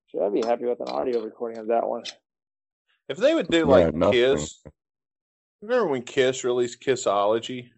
Should 0.06 0.22
I 0.22 0.30
be 0.30 0.40
happy 0.42 0.64
with 0.64 0.80
an 0.80 0.88
audio 0.88 1.22
recording 1.22 1.58
of 1.58 1.66
that 1.66 1.86
one? 1.86 2.04
If 3.10 3.18
they 3.18 3.34
would 3.34 3.48
do 3.48 3.66
like 3.66 3.94
nothing. 3.94 4.12
Kiss, 4.12 4.62
remember 5.60 5.88
when 5.88 6.00
Kiss 6.00 6.44
released 6.44 6.80
Kissology? 6.80 7.72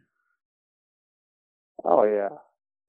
Oh 1.84 2.04
yeah, 2.04 2.28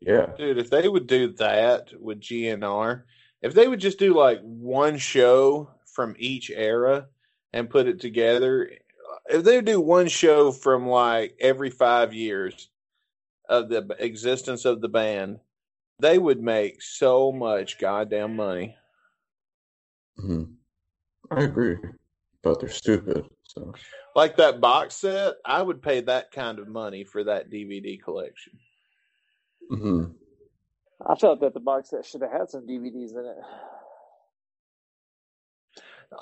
Yeah, 0.02 0.28
Dude, 0.38 0.58
if 0.58 0.70
they 0.70 0.88
would 0.88 1.08
do 1.08 1.34
that 1.34 1.92
with 2.00 2.20
GNR, 2.22 3.06
if 3.42 3.54
they 3.54 3.68
would 3.68 3.80
just 3.80 4.00
do 4.00 4.16
like 4.16 4.40
one 4.42 4.98
show 4.98 5.70
from 5.86 6.16
each 6.18 6.50
era 6.50 7.08
and 7.54 7.70
put 7.70 7.88
it 7.88 8.00
together, 8.00 8.72
if 9.30 9.44
they 9.44 9.58
would 9.58 9.66
do 9.66 9.80
one 9.82 10.08
show 10.08 10.52
from 10.52 10.88
like 10.88 11.36
every 11.40 11.70
five 11.70 12.14
years 12.14 12.70
of 13.48 13.70
the 13.70 13.96
existence 14.00 14.66
of 14.66 14.82
the 14.82 14.90
band, 14.90 15.40
they 16.00 16.18
would 16.18 16.42
make 16.42 16.82
so 16.82 17.32
much 17.32 17.80
goddamn 17.80 18.36
money. 18.36 18.76
hmm 20.18 20.44
I 21.32 21.44
agree, 21.44 21.78
but 22.42 22.60
they're 22.60 22.70
stupid. 22.70 23.26
So 23.44 23.74
Like 24.16 24.38
that 24.38 24.62
box 24.62 24.96
set, 24.96 25.36
I 25.46 25.62
would 25.62 25.82
pay 25.82 26.02
that 26.02 26.32
kind 26.32 26.60
of 26.60 26.68
money 26.68 27.04
for 27.04 27.24
that 27.26 27.50
DVD 27.50 27.98
collection. 28.02 28.54
Hmm 29.70 30.06
I 31.06 31.16
felt 31.16 31.40
that 31.42 31.54
the 31.54 31.60
box 31.62 31.92
set 31.92 32.06
should 32.06 32.22
have 32.22 32.32
had 32.32 32.50
some 32.50 32.68
DVDs 32.68 33.12
in 33.12 33.26
it. 33.26 33.38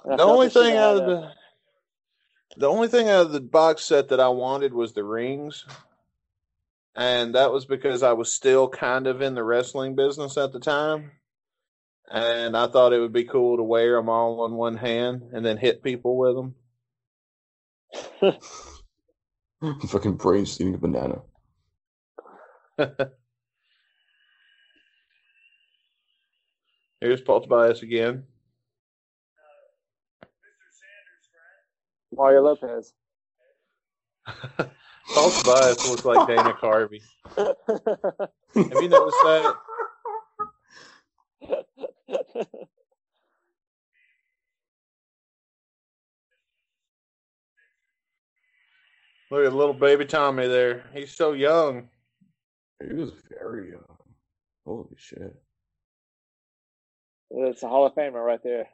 And 0.06 0.20
the 0.20 0.24
only 0.24 0.50
thing 0.50 0.76
out 0.76 0.98
had 0.98 0.98
of 0.98 1.10
a- 1.10 1.12
the 1.22 1.32
the 2.58 2.68
only 2.68 2.88
thing 2.88 3.10
out 3.10 3.28
of 3.28 3.32
the 3.32 3.42
box 3.42 3.84
set 3.84 4.10
that 4.10 4.20
I 4.20 4.30
wanted 4.30 4.74
was 4.74 4.94
the 4.94 5.04
rings. 5.04 5.66
And 6.96 7.36
that 7.36 7.52
was 7.52 7.66
because 7.66 8.02
I 8.02 8.14
was 8.14 8.34
still 8.34 8.68
kind 8.68 9.06
of 9.06 9.22
in 9.22 9.36
the 9.36 9.44
wrestling 9.44 9.96
business 9.96 10.38
at 10.38 10.52
the 10.52 10.60
time. 10.60 11.12
And 12.10 12.58
I 12.58 12.68
thought 12.68 12.94
it 12.94 13.00
would 13.00 13.14
be 13.14 13.26
cool 13.26 13.58
to 13.58 13.64
wear 13.64 13.96
them 13.96 14.10
all 14.10 14.42
on 14.42 14.56
one 14.56 14.78
hand 14.78 15.30
and 15.34 15.46
then 15.46 15.58
hit 15.58 15.84
people 15.84 16.18
with 16.18 16.36
them. 16.36 16.56
fucking 19.88 20.16
brains 20.16 20.60
eating 20.60 20.74
a 20.74 20.78
banana. 20.78 21.22
Here's 27.02 27.22
Paul 27.22 27.42
Tobias 27.42 27.84
again. 27.84 28.24
Mario 32.12 32.42
Lopez. 32.42 32.94
Paul 34.28 35.32
Tobias 35.32 35.90
looks 35.90 36.06
like 36.06 36.28
Dana 36.28 36.54
Carvey. 36.54 37.02
Have 37.38 37.48
you 38.56 38.90
noticed 38.90 39.18
that? 39.24 39.56
Look 49.30 49.46
at 49.46 49.54
little 49.54 49.74
baby 49.74 50.06
Tommy 50.06 50.48
there. 50.48 50.86
He's 50.94 51.12
so 51.12 51.34
young. 51.34 51.90
He 52.86 52.94
was 52.94 53.12
very 53.30 53.72
young. 53.72 53.98
Holy 54.66 54.96
shit. 54.98 55.36
It's 57.32 57.64
a 57.64 57.68
Hall 57.68 57.86
of 57.86 57.94
Famer 57.94 58.26
right 58.26 58.42
there. 58.44 58.68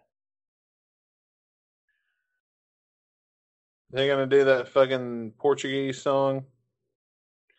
They're 3.91 4.07
gonna 4.07 4.25
do 4.27 4.45
that 4.45 4.69
fucking 4.69 5.33
Portuguese 5.37 6.01
song? 6.01 6.45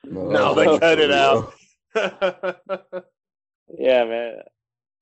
No, 0.04 0.28
No, 0.30 0.54
they 0.54 0.78
cut 0.78 0.98
it 0.98 1.12
out. 1.12 1.54
Yeah, 3.78 4.04
man. 4.04 4.36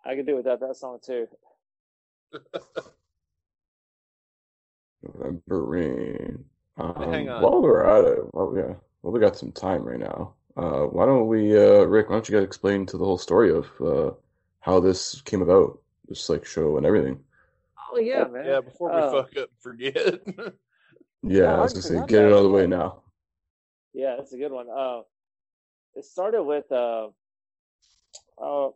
I 0.04 0.14
could 0.14 0.26
do 0.26 0.36
without 0.36 0.60
that 0.60 0.76
song 0.76 0.98
too. 1.04 1.26
November 5.02 5.64
Rain. 5.64 6.44
Um, 6.78 6.94
Hang 6.96 7.28
on. 7.28 7.42
While 7.42 7.62
we're 7.62 7.84
at 7.84 8.04
it, 8.04 8.18
well, 8.32 8.54
yeah, 8.56 8.74
well, 9.02 9.12
we 9.12 9.20
got 9.20 9.36
some 9.36 9.52
time 9.52 9.82
right 9.82 9.98
now. 9.98 10.34
Uh, 10.56 10.86
why 10.86 11.06
don't 11.06 11.26
we, 11.28 11.56
uh, 11.56 11.82
Rick? 11.84 12.08
Why 12.08 12.16
don't 12.16 12.28
you 12.28 12.36
guys 12.36 12.44
explain 12.44 12.86
to 12.86 12.96
the 12.96 13.04
whole 13.04 13.18
story 13.18 13.50
of 13.50 13.66
uh, 13.80 14.12
how 14.60 14.80
this 14.80 15.20
came 15.22 15.42
about, 15.42 15.78
this 16.08 16.28
like 16.28 16.44
show 16.44 16.76
and 16.76 16.86
everything? 16.86 17.22
Oh 17.92 17.98
yeah, 17.98 18.24
man. 18.24 18.46
yeah, 18.46 18.60
before 18.60 18.90
we 18.90 19.00
Uh, 19.00 19.10
fuck 19.10 19.36
up 19.36 19.36
and 19.36 19.48
forget. 19.60 20.20
Yeah, 21.22 21.52
I 21.52 21.56
I 21.56 21.60
was 21.60 21.72
gonna 21.72 21.82
say, 21.82 22.06
get 22.06 22.24
it 22.24 22.32
out 22.32 22.38
of 22.38 22.42
the 22.44 22.50
way 22.50 22.66
now. 22.66 23.02
Yeah, 23.94 24.16
that's 24.16 24.32
a 24.32 24.38
good 24.38 24.50
one. 24.50 24.68
Uh, 24.68 25.02
it 25.94 26.04
started 26.04 26.42
with 26.42 26.70
uh, 26.72 27.08
uh, 28.40 28.70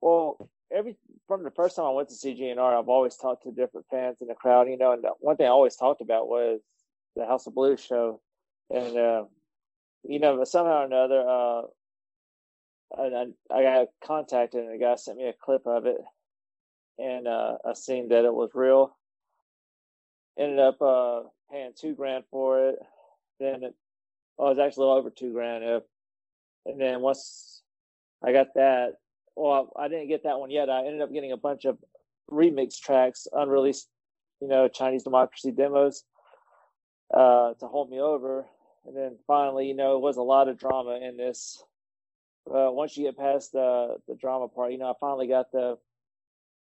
well, 0.00 0.48
every 0.72 0.96
from 1.26 1.42
the 1.42 1.50
first 1.50 1.76
time 1.76 1.86
I 1.86 1.90
went 1.90 2.08
to 2.08 2.14
see 2.14 2.34
GNR, 2.34 2.78
I've 2.78 2.88
always 2.88 3.16
talked 3.16 3.44
to 3.44 3.52
different 3.52 3.86
fans 3.90 4.18
in 4.20 4.28
the 4.28 4.34
crowd, 4.34 4.68
you 4.68 4.78
know. 4.78 4.92
And 4.92 5.04
one 5.20 5.36
thing 5.36 5.46
I 5.46 5.50
always 5.50 5.76
talked 5.76 6.00
about 6.00 6.28
was 6.28 6.60
the 7.16 7.26
House 7.26 7.46
of 7.46 7.54
Blues 7.54 7.80
show, 7.80 8.20
and 8.70 8.96
uh, 8.96 9.24
you 10.04 10.20
know, 10.20 10.36
but 10.36 10.48
somehow 10.48 10.82
or 10.82 10.84
another, 10.84 11.28
uh, 11.28 11.62
and 12.98 13.34
I, 13.50 13.54
I 13.54 13.62
got 13.62 13.88
contacted, 14.04 14.64
and 14.64 14.74
the 14.74 14.84
guy 14.84 14.94
sent 14.96 15.18
me 15.18 15.28
a 15.28 15.32
clip 15.32 15.66
of 15.66 15.86
it, 15.86 15.98
and 16.98 17.26
uh, 17.26 17.56
I 17.64 17.74
seen 17.74 18.08
that 18.08 18.24
it 18.24 18.34
was 18.34 18.50
real. 18.54 18.96
Ended 20.38 20.58
up 20.58 20.80
uh, 20.82 21.22
paying 21.50 21.72
two 21.78 21.94
grand 21.94 22.24
for 22.30 22.68
it. 22.68 22.76
Then 23.40 23.64
it, 23.64 23.74
oh, 24.38 24.46
it 24.46 24.56
was 24.56 24.58
actually 24.58 24.86
over 24.86 25.10
two 25.10 25.32
grand. 25.32 25.64
Uh, 25.64 25.80
and 26.66 26.80
then 26.80 27.00
once 27.00 27.62
I 28.24 28.32
got 28.32 28.48
that, 28.54 28.94
well, 29.36 29.72
I 29.76 29.88
didn't 29.88 30.08
get 30.08 30.24
that 30.24 30.38
one 30.38 30.50
yet. 30.50 30.70
I 30.70 30.86
ended 30.86 31.02
up 31.02 31.12
getting 31.12 31.32
a 31.32 31.36
bunch 31.36 31.64
of 31.64 31.78
remix 32.30 32.78
tracks, 32.78 33.26
unreleased, 33.32 33.88
you 34.40 34.48
know, 34.48 34.68
Chinese 34.68 35.02
Democracy 35.02 35.50
demos 35.50 36.04
uh, 37.12 37.54
to 37.54 37.66
hold 37.66 37.90
me 37.90 38.00
over. 38.00 38.46
And 38.86 38.96
then 38.96 39.16
finally, 39.26 39.66
you 39.66 39.74
know, 39.74 39.96
it 39.96 40.02
was 40.02 40.16
a 40.16 40.22
lot 40.22 40.48
of 40.48 40.58
drama 40.58 40.98
in 41.02 41.16
this. 41.16 41.62
Uh, 42.46 42.70
once 42.70 42.96
you 42.96 43.04
get 43.04 43.16
past 43.16 43.52
the 43.52 43.96
the 44.06 44.14
drama 44.16 44.48
part, 44.48 44.72
you 44.72 44.78
know, 44.78 44.90
I 44.90 44.94
finally 45.00 45.26
got 45.26 45.50
the 45.50 45.78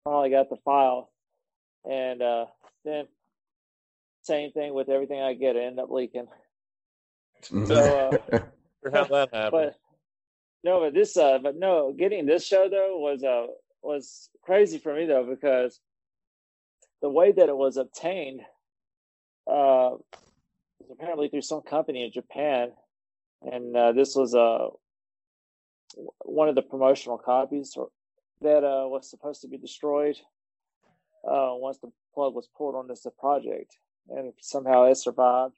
finally 0.06 0.30
got 0.30 0.48
the 0.48 0.56
file, 0.64 1.10
and 1.84 2.22
uh, 2.22 2.46
then 2.84 3.06
same 4.22 4.52
thing 4.52 4.72
with 4.72 4.88
everything 4.88 5.20
I 5.20 5.34
get, 5.34 5.56
it 5.56 5.64
ended 5.64 5.80
up 5.80 5.90
leaking. 5.90 6.28
So, 7.66 8.20
uh, 8.32 8.38
how 8.92 9.04
that 9.04 9.28
happened. 9.32 9.50
but 9.50 9.76
no, 10.62 10.80
but 10.80 10.94
this, 10.94 11.16
uh, 11.16 11.38
but 11.42 11.56
no, 11.56 11.92
getting 11.92 12.24
this 12.24 12.46
show 12.46 12.68
though 12.68 12.98
was 12.98 13.24
uh 13.24 13.46
was 13.82 14.30
crazy 14.42 14.78
for 14.78 14.94
me 14.94 15.06
though 15.06 15.26
because 15.28 15.80
the 17.02 17.10
way 17.10 17.32
that 17.32 17.48
it 17.48 17.56
was 17.56 17.76
obtained, 17.76 18.40
uh, 19.48 19.98
was 20.78 20.90
apparently 20.90 21.28
through 21.28 21.42
some 21.42 21.62
company 21.62 22.04
in 22.04 22.12
Japan, 22.12 22.70
and 23.42 23.76
uh, 23.76 23.92
this 23.92 24.14
was 24.14 24.34
uh, 24.34 24.68
one 26.24 26.48
of 26.48 26.54
the 26.54 26.62
promotional 26.62 27.18
copies 27.18 27.76
that 28.42 28.64
uh, 28.64 28.88
was 28.88 29.08
supposed 29.08 29.40
to 29.42 29.48
be 29.48 29.58
destroyed 29.58 30.16
uh, 31.24 31.52
once 31.52 31.78
the 31.78 31.90
plug 32.14 32.34
was 32.34 32.48
pulled 32.56 32.74
on 32.74 32.86
this 32.86 33.06
project, 33.18 33.76
and 34.08 34.32
somehow 34.40 34.84
it 34.84 34.96
survived. 34.96 35.54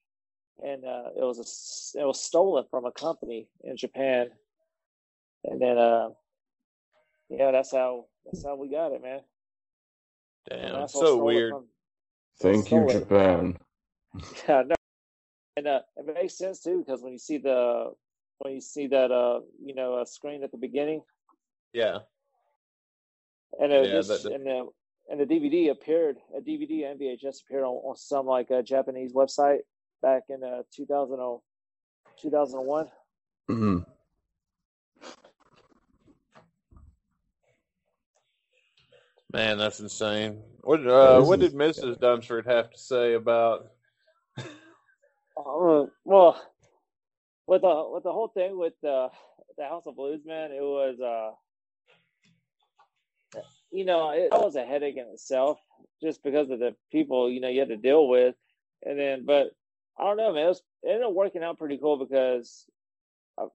And 0.61 0.85
uh, 0.85 1.11
it 1.17 1.23
was 1.23 1.39
a, 1.39 2.01
it 2.01 2.05
was 2.05 2.21
stolen 2.21 2.65
from 2.69 2.85
a 2.85 2.91
company 2.91 3.47
in 3.63 3.77
Japan, 3.77 4.29
and 5.45 5.63
then 5.63 5.79
uh, 5.79 6.09
yeah, 7.29 7.53
that's 7.53 7.71
how 7.71 8.07
that's 8.25 8.45
how 8.45 8.57
we 8.57 8.69
got 8.69 8.93
it, 8.93 9.01
man. 9.01 9.21
Damn, 10.51 10.81
that's 10.81 10.95
so 10.95 11.23
weird. 11.23 11.55
Thank 12.41 12.73
you, 12.73 12.89
Japan. 12.91 13.59
Yeah, 14.49 14.63
no, 14.67 14.75
and 15.57 15.69
uh, 15.69 15.81
it 15.97 16.15
makes 16.15 16.39
sense 16.39 16.61
too 16.61 16.83
because 16.85 17.03
when 17.03 17.13
you 17.13 17.19
see 17.19 17.39
the 17.39 17.93
when 18.39 18.55
you 18.55 18.61
see 18.61 18.87
that 18.89 19.13
uh 19.13 19.41
you 19.63 19.75
know 19.75 20.01
a 20.01 20.07
screen 20.07 20.43
at 20.43 20.51
the 20.51 20.57
beginning, 20.57 21.03
yeah, 21.73 21.99
and 23.61 23.73
it 23.73 23.87
yeah, 23.87 23.93
just, 23.93 24.09
that, 24.09 24.23
that... 24.25 24.33
and 24.33 24.47
the 24.47 24.69
and 25.11 25.21
the 25.21 25.25
DVD 25.25 25.71
appeared 25.71 26.17
a 26.37 26.41
DVD 26.41 26.91
and 26.91 27.01
VHS 27.01 27.43
appeared 27.43 27.65
on, 27.65 27.77
on 27.77 27.97
some 27.97 28.27
like 28.27 28.51
a 28.51 28.63
Japanese 28.63 29.13
website 29.13 29.61
back 30.03 30.25
in 30.29 30.43
uh 30.45 30.63
2000, 30.75 31.41
2001. 32.21 32.87
Mm-hmm. 33.51 33.79
Man, 39.33 39.59
that's 39.59 39.81
insane. 39.81 40.41
What 40.63 40.87
uh, 40.87 41.23
what 41.23 41.41
did 41.41 41.53
Mrs. 41.53 42.01
Dunsford 42.01 42.47
have 42.47 42.71
to 42.71 42.79
say 42.79 43.13
about? 43.15 43.67
uh, 44.39 45.85
well, 46.05 46.43
with 47.47 47.61
the 47.61 47.89
with 47.93 48.05
the 48.05 48.13
whole 48.13 48.29
thing 48.29 48.59
with 48.59 48.73
the 48.83 49.09
the 49.59 49.65
House 49.65 49.85
of 49.87 49.97
Blues, 49.97 50.23
man, 50.25 50.51
it 50.51 50.63
was 50.63 50.99
uh, 51.01 51.35
you 53.71 53.85
know, 53.85 54.11
it 54.11 54.31
was 54.33 54.57
a 54.57 54.65
headache 54.65 54.97
in 54.97 55.07
itself, 55.13 55.59
just 56.03 56.23
because 56.23 56.51
of 56.51 56.59
the 56.59 56.75
people 56.91 57.31
you 57.31 57.41
know 57.41 57.49
you 57.49 57.61
had 57.61 57.69
to 57.69 57.77
deal 57.77 58.09
with, 58.09 58.35
and 58.85 58.99
then 58.99 59.25
but 59.25 59.51
I 59.99 60.05
don't 60.05 60.17
know, 60.17 60.33
man, 60.33 60.45
it, 60.45 60.49
was, 60.49 60.63
it 60.83 60.89
ended 60.89 61.07
up 61.07 61.13
working 61.13 61.43
out 61.43 61.59
pretty 61.59 61.79
cool 61.79 61.97
because 61.97 62.65
uh, 63.37 63.47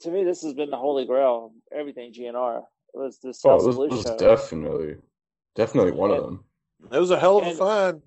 to 0.00 0.10
me 0.10 0.24
this 0.24 0.42
has 0.42 0.54
been 0.54 0.70
the 0.70 0.76
holy 0.76 1.04
grail, 1.04 1.52
everything 1.72 2.12
GNR. 2.12 2.62
It 2.94 2.98
was 2.98 3.18
this 3.22 3.40
oh, 3.44 3.50
House 3.50 3.66
of 3.66 4.18
Definitely 4.18 4.96
Definitely 5.54 5.92
one 5.92 6.10
and, 6.10 6.18
of 6.18 6.24
them. 6.24 6.44
It 6.92 6.98
was 6.98 7.10
a 7.10 7.18
hell 7.18 7.38
of 7.38 7.46
a 7.46 7.54
find. 7.54 8.02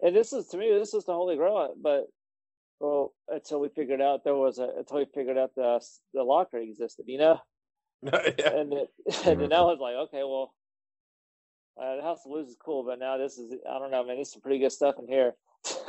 And 0.00 0.14
this 0.14 0.32
is 0.32 0.46
to 0.48 0.56
me, 0.56 0.70
this 0.70 0.94
is 0.94 1.04
the 1.04 1.12
holy 1.12 1.36
grail. 1.36 1.74
But 1.80 2.06
well, 2.80 3.14
until 3.28 3.60
we 3.60 3.68
figured 3.68 4.00
out 4.00 4.24
there 4.24 4.34
was 4.34 4.58
a 4.58 4.68
until 4.78 4.98
we 4.98 5.06
figured 5.14 5.38
out 5.38 5.54
the 5.54 5.80
the 6.14 6.22
locker 6.22 6.58
existed, 6.58 7.06
you 7.08 7.18
know. 7.18 7.40
yeah. 8.02 8.50
And 8.52 8.72
it, 8.72 8.90
and 9.26 9.40
then 9.40 9.52
I 9.52 9.60
was 9.62 9.78
like, 9.80 9.94
okay, 9.94 10.22
well, 10.22 10.54
uh, 11.80 11.96
the 11.96 12.02
House 12.02 12.20
of 12.24 12.30
Blues 12.30 12.48
is 12.48 12.56
cool, 12.62 12.84
but 12.84 12.98
now 12.98 13.16
this 13.16 13.38
is 13.38 13.52
I 13.68 13.78
don't 13.78 13.90
know, 13.90 14.04
man. 14.04 14.16
There's 14.16 14.32
some 14.32 14.42
pretty 14.42 14.58
good 14.58 14.72
stuff 14.72 14.96
in 14.98 15.06
here. 15.06 15.34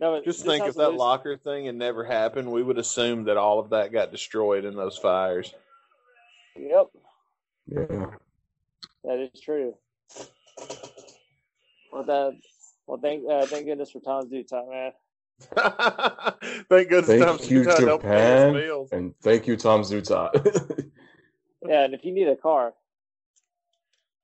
no, 0.00 0.22
just 0.22 0.44
think 0.44 0.64
if 0.64 0.74
that 0.76 0.88
Blues... 0.88 0.98
locker 0.98 1.36
thing 1.36 1.66
had 1.66 1.74
never 1.74 2.04
happened, 2.04 2.50
we 2.50 2.62
would 2.62 2.78
assume 2.78 3.24
that 3.24 3.36
all 3.36 3.58
of 3.58 3.70
that 3.70 3.92
got 3.92 4.12
destroyed 4.12 4.64
in 4.64 4.76
those 4.76 4.96
fires. 4.96 5.54
Yep. 6.56 6.86
Yeah. 7.66 8.06
That 9.04 9.18
is 9.18 9.40
true. 9.40 9.74
Well, 11.92 12.04
that. 12.04 12.38
Well, 12.86 12.98
thank 13.00 13.24
uh, 13.28 13.46
thank 13.46 13.66
goodness 13.66 13.90
for 13.90 14.00
Tom 14.00 14.28
Zutaut, 14.30 14.70
man. 14.70 14.92
thank 16.68 16.88
goodness 16.88 17.06
thank 17.06 17.24
Tom's 17.24 17.50
you, 17.50 17.64
Japan, 17.64 18.56
and 18.92 19.14
thank 19.20 19.46
you, 19.46 19.56
Tom 19.56 19.82
Zutaut. 19.82 20.90
Yeah, 21.66 21.84
and 21.84 21.94
if 21.94 22.04
you 22.04 22.12
need 22.12 22.28
a 22.28 22.36
car, 22.36 22.74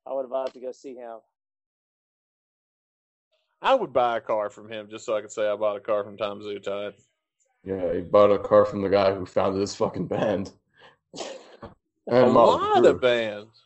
I 0.06 0.12
would 0.12 0.24
advise 0.24 0.52
to 0.52 0.60
go 0.60 0.72
see 0.72 0.94
him. 0.94 1.18
I 3.62 3.74
would 3.74 3.92
buy 3.92 4.16
a 4.16 4.20
car 4.20 4.48
from 4.50 4.70
him 4.70 4.88
just 4.90 5.04
so 5.04 5.16
I 5.16 5.20
could 5.20 5.32
say 5.32 5.46
I 5.46 5.54
bought 5.54 5.76
a 5.76 5.80
car 5.80 6.02
from 6.02 6.16
Tom 6.16 6.40
Zutaut. 6.40 6.94
Yeah, 7.62 7.92
he 7.92 8.00
bought 8.00 8.32
a 8.32 8.38
car 8.38 8.64
from 8.64 8.80
the 8.80 8.88
guy 8.88 9.14
who 9.14 9.26
founded 9.26 9.60
this 9.60 9.74
fucking 9.74 10.06
band. 10.06 10.52
a 12.10 12.26
lot 12.26 12.84
of 12.86 13.00
bands. 13.00 13.62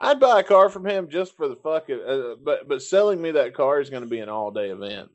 I'd 0.00 0.18
buy 0.18 0.40
a 0.40 0.44
car 0.44 0.70
from 0.70 0.86
him 0.86 1.08
just 1.08 1.36
for 1.36 1.46
the 1.46 1.56
fucking. 1.56 2.00
uh, 2.04 2.34
but 2.42 2.66
but 2.66 2.82
selling 2.82 3.20
me 3.20 3.32
that 3.32 3.54
car 3.54 3.80
is 3.80 3.90
going 3.90 4.02
to 4.02 4.08
be 4.08 4.20
an 4.20 4.28
all 4.28 4.50
day 4.50 4.70
event. 4.70 5.10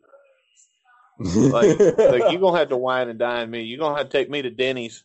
like, 1.18 1.80
like 1.98 2.32
you're 2.32 2.40
gonna 2.40 2.58
have 2.58 2.70
to 2.70 2.78
wine 2.78 3.10
and 3.10 3.20
dine 3.20 3.50
me. 3.50 3.64
You're 3.64 3.80
gonna 3.80 3.98
have 3.98 4.10
to 4.10 4.18
take 4.18 4.30
me 4.30 4.42
to 4.44 4.50
Denny's, 4.50 5.04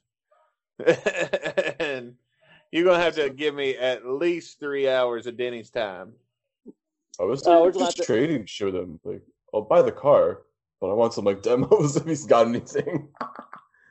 and 1.80 2.14
you're 2.72 2.84
gonna 2.84 3.02
have 3.02 3.16
to 3.16 3.30
give 3.30 3.54
me 3.54 3.76
at 3.76 4.06
least 4.06 4.60
three 4.60 4.88
hours 4.88 5.26
of 5.26 5.36
Denny's 5.36 5.70
time. 5.70 6.12
I 7.18 7.24
was 7.24 7.46
uh, 7.46 7.70
just 7.70 7.98
to... 7.98 8.04
trading 8.04 8.46
show 8.46 8.70
them 8.70 9.00
like 9.04 9.22
I'll 9.52 9.62
buy 9.62 9.82
the 9.82 9.92
car, 9.92 10.42
but 10.80 10.90
I 10.90 10.94
want 10.94 11.12
some 11.12 11.24
like 11.24 11.42
demos 11.46 11.96
if 11.96 12.06
he's 12.06 12.26
got 12.26 12.46
anything. 12.46 13.08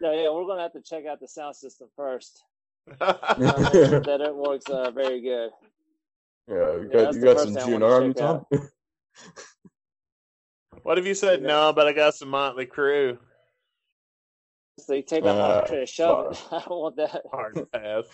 No, 0.02 0.14
yeah, 0.14 0.32
we're 0.32 0.46
gonna 0.48 0.62
have 0.62 0.74
to 0.74 0.82
check 0.82 1.06
out 1.06 1.20
the 1.20 1.28
sound 1.28 1.56
system 1.56 1.90
first. 1.96 2.44
uh, 3.02 3.14
that 3.36 4.22
it 4.22 4.36
works 4.36 4.66
uh, 4.70 4.90
very 4.92 5.22
good. 5.22 5.52
Yeah, 6.48 6.78
you 6.78 6.90
got, 6.92 7.14
you 7.14 7.22
got 7.22 7.40
some 7.40 7.54
GNR 7.54 8.02
on 8.02 8.06
you, 8.08 8.14
Tom? 8.14 8.46
what 10.82 10.98
if 10.98 11.06
you 11.06 11.14
said 11.14 11.44
no, 11.44 11.72
but 11.74 11.86
I 11.88 11.94
got 11.94 12.16
some 12.16 12.30
Motley 12.30 12.66
Crue? 12.66 13.20
So 14.80 14.94
you 14.94 15.04
take 15.04 15.24
that 15.26 15.36
uh, 15.36 15.62
to 15.66 15.86
shove 15.86 16.32
it. 16.32 16.44
I 16.52 16.64
don't 16.68 16.80
want 16.80 16.96
that. 16.96 17.22
Hard 17.30 17.70
pass. 17.72 18.06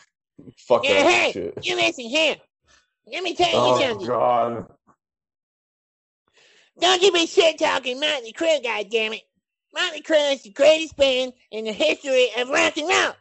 Fuck 0.57 0.83
yeah, 0.83 1.03
that 1.03 1.11
hey, 1.11 1.31
shit. 1.31 1.65
You 1.65 1.75
listen 1.75 2.05
here. 2.05 2.35
Let 3.11 3.23
me 3.23 3.35
tell 3.35 3.47
you 3.47 3.53
oh, 3.55 3.79
something. 3.79 4.07
God. 4.07 4.67
Don't 6.79 7.01
you 7.01 7.11
be 7.11 7.25
shit 7.25 7.57
talking 7.57 7.99
Motley 7.99 8.33
Crue, 8.33 8.63
goddammit. 8.63 9.21
Motley 9.73 10.01
Crue 10.01 10.33
is 10.33 10.43
the 10.43 10.49
greatest 10.49 10.97
band 10.97 11.33
in 11.51 11.65
the 11.65 11.71
history 11.71 12.29
of 12.37 12.49
rock 12.49 12.77
and 12.77 12.87
roll. 12.87 13.13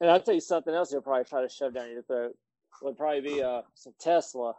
And 0.00 0.10
I'll 0.10 0.20
tell 0.20 0.34
you 0.34 0.40
something 0.40 0.74
else 0.74 0.92
you'll 0.92 1.02
probably 1.02 1.24
try 1.24 1.42
to 1.42 1.48
shove 1.48 1.74
down 1.74 1.90
your 1.90 2.02
throat 2.02 2.36
would 2.82 2.96
probably 2.96 3.20
be 3.20 3.42
uh, 3.42 3.62
some 3.74 3.94
Tesla. 3.98 4.54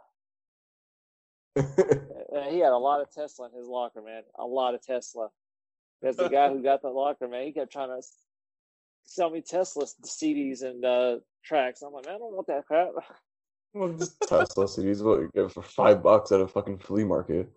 he 1.56 2.58
had 2.58 2.72
a 2.72 2.76
lot 2.76 3.00
of 3.00 3.10
Tesla 3.10 3.48
in 3.48 3.58
his 3.58 3.66
locker, 3.66 4.02
man. 4.02 4.22
A 4.38 4.44
lot 4.44 4.74
of 4.74 4.82
Tesla. 4.82 5.28
Because 6.00 6.16
the 6.16 6.28
guy 6.32 6.48
who 6.48 6.62
got 6.62 6.82
the 6.82 6.88
locker, 6.88 7.28
man, 7.28 7.46
he 7.46 7.52
kept 7.52 7.72
trying 7.72 7.88
to 7.88 8.06
sell 9.06 9.30
me 9.30 9.40
Tesla 9.40 9.86
CDs 10.04 10.62
and 10.62 10.84
uh, 10.84 11.16
tracks. 11.44 11.82
I'm 11.82 11.92
like, 11.92 12.06
man, 12.06 12.16
I 12.16 12.18
don't 12.18 12.34
want 12.34 12.46
that 12.48 12.66
crap. 12.66 12.90
Well, 13.72 13.92
just 13.92 14.20
Tesla 14.28 14.66
CDs, 14.66 15.02
what 15.02 15.20
you 15.20 15.30
get 15.34 15.52
for 15.52 15.62
five 15.62 16.02
bucks 16.02 16.32
at 16.32 16.40
a 16.40 16.48
fucking 16.48 16.78
flea 16.78 17.04
market. 17.04 17.48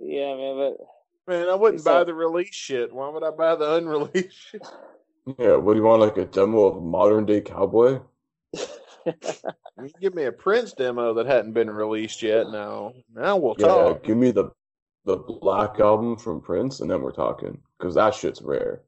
Yeah, 0.00 0.36
man, 0.36 0.56
but 0.56 1.32
man, 1.32 1.48
I 1.48 1.54
wouldn't 1.54 1.84
buy 1.84 2.04
the 2.04 2.14
release 2.14 2.54
shit. 2.54 2.92
Why 2.92 3.08
would 3.08 3.22
I 3.22 3.30
buy 3.30 3.56
the 3.56 3.74
unreleased 3.74 4.36
shit? 4.36 4.62
Yeah, 5.38 5.56
what 5.56 5.72
do 5.72 5.78
you 5.78 5.84
want, 5.84 6.02
like 6.02 6.18
a 6.18 6.26
demo 6.26 6.64
of 6.66 6.82
modern 6.82 7.24
day 7.24 7.40
cowboy? 7.40 8.00
you 9.06 9.90
give 10.00 10.14
me 10.14 10.24
a 10.24 10.32
Prince 10.32 10.72
demo 10.72 11.14
that 11.14 11.26
hadn't 11.26 11.52
been 11.52 11.70
released 11.70 12.22
yet. 12.22 12.50
Now, 12.50 12.92
now 13.14 13.36
we'll 13.36 13.56
yeah, 13.58 13.66
talk. 13.66 14.04
Give 14.04 14.16
me 14.16 14.30
the 14.32 14.50
the 15.04 15.16
Black 15.16 15.80
album 15.80 16.16
from 16.16 16.40
Prince, 16.40 16.80
and 16.80 16.90
then 16.90 17.02
we're 17.02 17.12
talking 17.12 17.60
because 17.78 17.94
that 17.94 18.14
shit's 18.14 18.42
rare. 18.42 18.82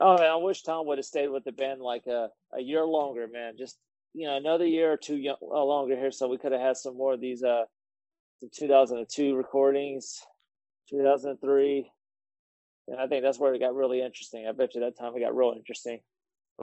Oh 0.00 0.16
man, 0.16 0.30
I 0.30 0.36
wish 0.36 0.62
Tom 0.62 0.86
would 0.86 0.98
have 0.98 1.04
stayed 1.04 1.28
with 1.28 1.44
the 1.44 1.52
band 1.52 1.82
like 1.82 2.06
a, 2.06 2.28
a 2.56 2.60
year 2.60 2.84
longer, 2.84 3.28
man. 3.30 3.54
Just 3.58 3.78
you 4.14 4.26
know, 4.26 4.36
another 4.36 4.66
year 4.66 4.92
or 4.92 4.96
two 4.96 5.16
young, 5.16 5.36
uh, 5.42 5.62
longer 5.62 5.96
here, 5.96 6.10
so 6.10 6.28
we 6.28 6.38
could 6.38 6.52
have 6.52 6.60
had 6.60 6.76
some 6.76 6.96
more 6.96 7.12
of 7.12 7.20
these 7.20 7.42
uh, 7.44 7.64
2002 8.54 9.36
recordings, 9.36 10.20
2003. 10.88 11.90
And 12.88 13.00
I 13.00 13.06
think 13.06 13.22
that's 13.22 13.38
where 13.38 13.54
it 13.54 13.60
got 13.60 13.74
really 13.74 14.02
interesting. 14.02 14.46
I 14.48 14.52
bet 14.52 14.74
you 14.74 14.80
that 14.80 14.98
time 14.98 15.12
it 15.16 15.20
got 15.20 15.36
real 15.36 15.52
interesting. 15.54 16.00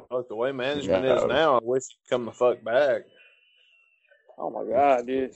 Fuck 0.10 0.28
the 0.28 0.36
way 0.36 0.52
management 0.52 1.06
yeah. 1.06 1.16
is 1.16 1.26
now, 1.26 1.58
I 1.58 1.60
wish 1.64 1.84
he'd 1.84 2.10
come 2.10 2.26
the 2.26 2.32
fuck 2.32 2.64
back. 2.64 3.04
Oh 4.38 4.50
my 4.50 4.64
god, 4.70 5.08
dude. 5.08 5.34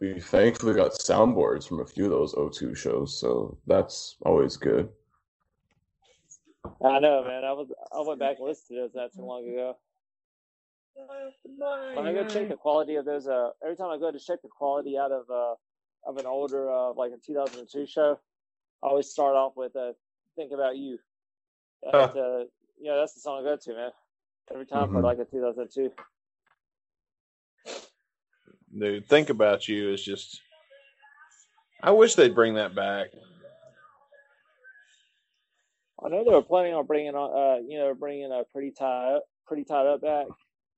We 0.00 0.18
thankfully 0.18 0.74
got 0.74 0.92
soundboards 0.92 1.68
from 1.68 1.80
a 1.80 1.86
few 1.86 2.06
of 2.06 2.10
those 2.10 2.34
O2 2.34 2.74
shows, 2.74 3.20
so 3.20 3.58
that's 3.66 4.16
always 4.22 4.56
good. 4.56 4.88
I 6.82 6.98
know, 6.98 7.24
man. 7.24 7.44
I 7.44 7.52
was 7.52 7.68
I 7.92 8.00
went 8.06 8.20
back 8.20 8.36
and 8.38 8.48
listened 8.48 8.76
to 8.76 8.82
those 8.82 8.94
not 8.94 9.12
too 9.12 9.24
long 9.24 9.46
ago. 9.48 9.76
When 11.94 12.06
I 12.06 12.12
go 12.12 12.26
check 12.26 12.48
the 12.48 12.56
quality 12.56 12.96
of 12.96 13.04
those, 13.04 13.26
uh, 13.26 13.50
every 13.62 13.76
time 13.76 13.90
I 13.90 13.98
go 13.98 14.10
to 14.10 14.18
check 14.18 14.42
the 14.42 14.48
quality 14.48 14.98
out 14.98 15.12
of 15.12 15.24
uh 15.30 15.54
of 16.06 16.16
an 16.16 16.26
older 16.26 16.70
uh 16.70 16.92
like 16.94 17.12
a 17.12 17.18
2002 17.24 17.86
show, 17.86 18.18
I 18.82 18.86
always 18.86 19.08
start 19.08 19.36
off 19.36 19.52
with 19.56 19.76
uh, 19.76 19.92
"Think 20.36 20.52
About 20.52 20.76
You." 20.76 20.98
That's, 21.82 22.16
uh, 22.16 22.44
yeah, 22.80 22.96
that's 22.96 23.14
the 23.14 23.20
song 23.20 23.40
I 23.40 23.44
go 23.44 23.56
to, 23.56 23.74
man. 23.74 23.90
Every 24.52 24.66
time 24.66 24.84
mm-hmm. 24.84 24.94
for 24.94 25.02
like 25.02 25.18
a 25.18 25.24
2002. 25.24 25.90
Dude, 28.78 29.06
think 29.08 29.30
about 29.30 29.68
you 29.68 29.92
is 29.92 30.02
just 30.02 30.40
I 31.82 31.90
wish 31.90 32.14
they'd 32.14 32.34
bring 32.34 32.54
that 32.54 32.74
back. 32.74 33.08
I 36.04 36.08
know 36.08 36.24
they 36.24 36.30
were 36.30 36.42
planning 36.42 36.74
on 36.74 36.86
bringing 36.86 37.14
on, 37.14 37.30
uh, 37.30 37.62
you 37.66 37.78
know, 37.78 37.94
bringing 37.94 38.32
a 38.32 38.44
pretty 38.52 38.70
tied 38.70 39.16
up, 39.16 39.24
pretty 39.46 39.64
tied 39.64 39.86
up 39.86 40.00
back, 40.00 40.26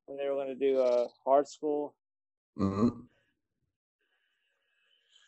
and 0.08 0.18
they 0.18 0.28
were 0.28 0.34
going 0.34 0.48
to 0.48 0.54
do 0.54 0.80
a 0.80 1.08
Hard 1.24 1.46
Skool. 1.46 1.92
hmm 2.56 2.88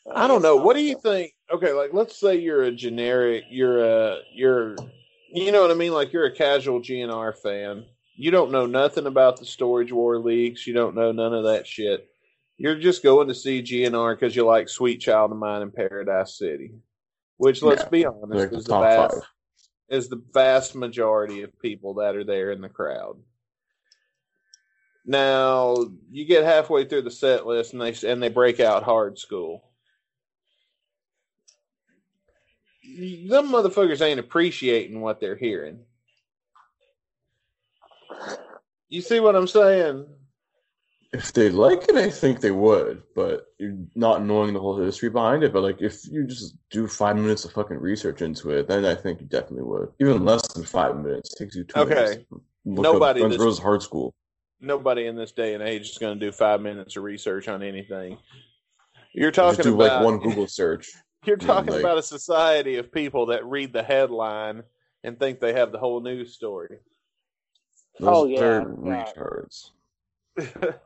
but 0.04 0.16
I 0.16 0.26
don't 0.28 0.40
guess 0.40 0.42
know. 0.42 0.56
not, 0.56 0.64
What 0.64 0.76
do 0.76 0.82
you 0.82 0.96
think? 0.96 1.32
Okay, 1.52 1.72
like 1.72 1.92
let's 1.92 2.18
say 2.18 2.36
you're 2.36 2.64
a 2.64 2.72
generic, 2.72 3.44
you're 3.50 3.84
a 3.84 4.18
you're 4.32 4.76
you 5.32 5.50
know 5.50 5.62
what 5.62 5.70
I 5.70 5.74
mean? 5.74 5.92
Like 5.92 6.12
you're 6.12 6.26
a 6.26 6.34
casual 6.34 6.80
GNR 6.80 7.36
fan. 7.38 7.84
You 8.16 8.30
don't 8.30 8.52
know 8.52 8.66
nothing 8.66 9.06
about 9.06 9.38
the 9.38 9.46
Storage 9.46 9.92
War 9.92 10.18
leagues. 10.18 10.66
You 10.66 10.74
don't 10.74 10.94
know 10.94 11.10
none 11.12 11.34
of 11.34 11.44
that 11.44 11.66
shit. 11.66 12.08
You're 12.56 12.78
just 12.78 13.02
going 13.02 13.26
to 13.28 13.34
see 13.34 13.62
GNR 13.62 14.14
because 14.14 14.36
you 14.36 14.44
like 14.46 14.68
Sweet 14.68 14.98
Child 15.00 15.32
of 15.32 15.38
Mine 15.38 15.62
in 15.62 15.72
Paradise 15.72 16.38
City, 16.38 16.72
which 17.38 17.62
let's 17.62 17.82
Yeah, 17.82 17.88
be 17.88 18.06
honest 18.06 18.30
Like 18.32 18.50
the 18.50 18.56
is 18.58 18.64
the 18.64 18.72
top 18.72 18.82
vast 18.84 19.14
five. 19.14 19.22
Is 19.88 20.08
the 20.08 20.22
vast 20.32 20.74
majority 20.74 21.42
of 21.42 21.58
people 21.60 21.94
that 21.94 22.16
are 22.16 22.24
there 22.24 22.50
in 22.50 22.60
the 22.60 22.68
crowd. 22.68 23.16
Now 25.04 25.76
you 26.10 26.24
get 26.24 26.44
halfway 26.44 26.86
through 26.86 27.02
the 27.02 27.10
set 27.10 27.46
list 27.46 27.74
and 27.74 27.82
they 27.82 27.94
and 28.08 28.22
they 28.22 28.30
break 28.30 28.60
out 28.60 28.82
Hard 28.82 29.16
Skool. 29.16 29.60
Them 32.82 33.48
motherfuckers 33.48 34.00
ain't 34.00 34.20
appreciating 34.20 35.00
what 35.00 35.20
they're 35.20 35.36
hearing. 35.36 35.80
You 38.88 39.02
see 39.02 39.20
what 39.20 39.36
I'm 39.36 39.48
saying? 39.48 40.06
If 41.14 41.32
they 41.32 41.48
like 41.48 41.88
it, 41.88 41.94
I 41.94 42.10
think 42.10 42.40
they 42.40 42.50
would, 42.50 43.04
but 43.14 43.46
you're 43.58 43.76
not 43.94 44.24
knowing 44.24 44.52
the 44.52 44.58
whole 44.58 44.76
history 44.76 45.10
behind 45.10 45.44
it. 45.44 45.52
But 45.52 45.62
like, 45.62 45.80
if 45.80 46.04
you 46.08 46.26
just 46.26 46.56
do 46.70 46.88
five 46.88 47.14
minutes 47.14 47.44
of 47.44 47.52
fucking 47.52 47.78
research 47.78 48.20
into 48.20 48.50
it, 48.50 48.66
then 48.66 48.84
I 48.84 48.96
think 48.96 49.20
you 49.20 49.26
definitely 49.28 49.62
would. 49.62 49.92
Even 50.00 50.24
less 50.24 50.42
than 50.54 50.64
five 50.64 50.96
minutes 50.96 51.32
it 51.32 51.38
takes 51.44 51.54
you 51.54 51.62
two 51.62 51.80
Okay. 51.82 51.94
minutes. 51.94 52.16
Look 52.64 52.82
Nobody 52.82 53.22
up 53.22 53.28
Guns 53.30 53.38
Roses 53.40 53.60
Hard 53.62 53.80
Skool. 53.82 54.10
Nobody 54.60 55.06
in 55.06 55.14
this 55.14 55.30
day 55.30 55.54
and 55.54 55.62
age 55.62 55.88
is 55.90 55.98
going 55.98 56.18
to 56.18 56.26
do 56.26 56.32
five 56.32 56.60
minutes 56.60 56.96
of 56.96 57.04
research 57.04 57.46
on 57.46 57.62
anything. 57.62 58.18
You're 59.12 59.30
Just 59.30 59.56
talking 59.58 59.70
do 59.70 59.80
about 59.80 59.98
like 59.98 60.04
one 60.04 60.18
Google 60.28 60.48
search. 60.48 60.90
You're 61.24 61.36
talking 61.36 61.70
like- 61.74 61.80
about 61.80 61.98
a 61.98 62.02
society 62.02 62.74
of 62.78 62.90
people 62.90 63.26
that 63.26 63.46
read 63.46 63.72
the 63.72 63.84
headline 63.84 64.64
and 65.04 65.16
think 65.16 65.38
they 65.38 65.52
have 65.52 65.70
the 65.70 65.78
whole 65.78 66.00
news 66.00 66.34
story. 66.34 66.78
Those 68.00 68.08
Oh, 68.10 68.26
yeah, 68.26 68.40
are 68.40 68.74
yeah. 68.84 69.12
retards. 69.16 69.70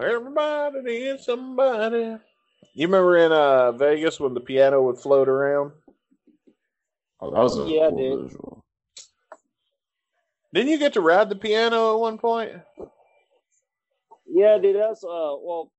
Everybody 0.00 0.80
needs 0.82 1.24
somebody. 1.24 2.16
You 2.74 2.86
remember 2.86 3.16
in 3.16 3.32
uh, 3.32 3.72
Vegas 3.72 4.20
when 4.20 4.34
the 4.34 4.40
piano 4.40 4.82
would 4.82 4.98
float 4.98 5.28
around? 5.28 5.72
Oh, 7.20 7.30
that 7.32 7.40
was 7.40 7.58
a 7.58 7.64
Yeah, 7.68 7.88
cool 7.90 7.98
dude. 7.98 8.28
visual. 8.28 8.64
Didn't 10.54 10.70
you 10.70 10.78
get 10.78 10.92
to 10.94 11.00
ride 11.00 11.28
the 11.28 11.36
piano 11.36 11.94
at 11.94 12.00
one 12.00 12.18
point? 12.18 12.52
Yeah, 14.26 14.58
dude, 14.58 14.76
that's 14.76 15.02
uh, 15.02 15.34
well, 15.40 15.72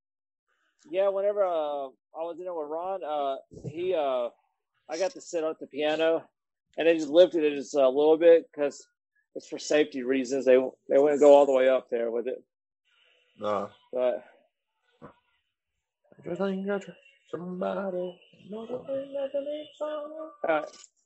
yeah. 0.90 1.08
Whenever 1.08 1.44
uh, 1.46 1.86
I 1.88 2.22
was 2.24 2.36
in 2.40 2.44
there 2.44 2.54
with 2.54 2.68
Ron, 2.70 3.04
uh, 3.04 3.38
he 3.70 3.94
uh, 3.96 4.30
I 4.90 4.98
got 4.98 5.12
to 5.12 5.22
sit 5.22 5.44
at 5.44 5.60
the 5.60 5.68
piano, 5.68 6.24
and 6.78 6.88
they 6.88 6.96
just 6.98 7.10
lifted 7.10 7.44
it 7.44 7.56
just 7.56 7.74
a 7.76 7.88
little 7.88 8.18
bit 8.18 8.50
because 8.52 8.86
it's 9.36 9.48
for 9.48 9.60
safety 9.60 10.04
reasons. 10.04 10.46
They 10.46 10.58
they 10.90 10.98
wouldn't 10.98 11.22
go 11.22 11.34
all 11.34 11.46
the 11.46 11.54
way 11.54 11.70
up 11.70 11.90
there 11.90 12.12
with 12.12 12.28
it, 12.28 12.44
No. 13.40 13.70
But 13.92 14.24
Everything 16.26 16.66
got 16.66 16.82
to 16.84 16.96
somebody. 17.32 18.18
uh, 20.48 20.62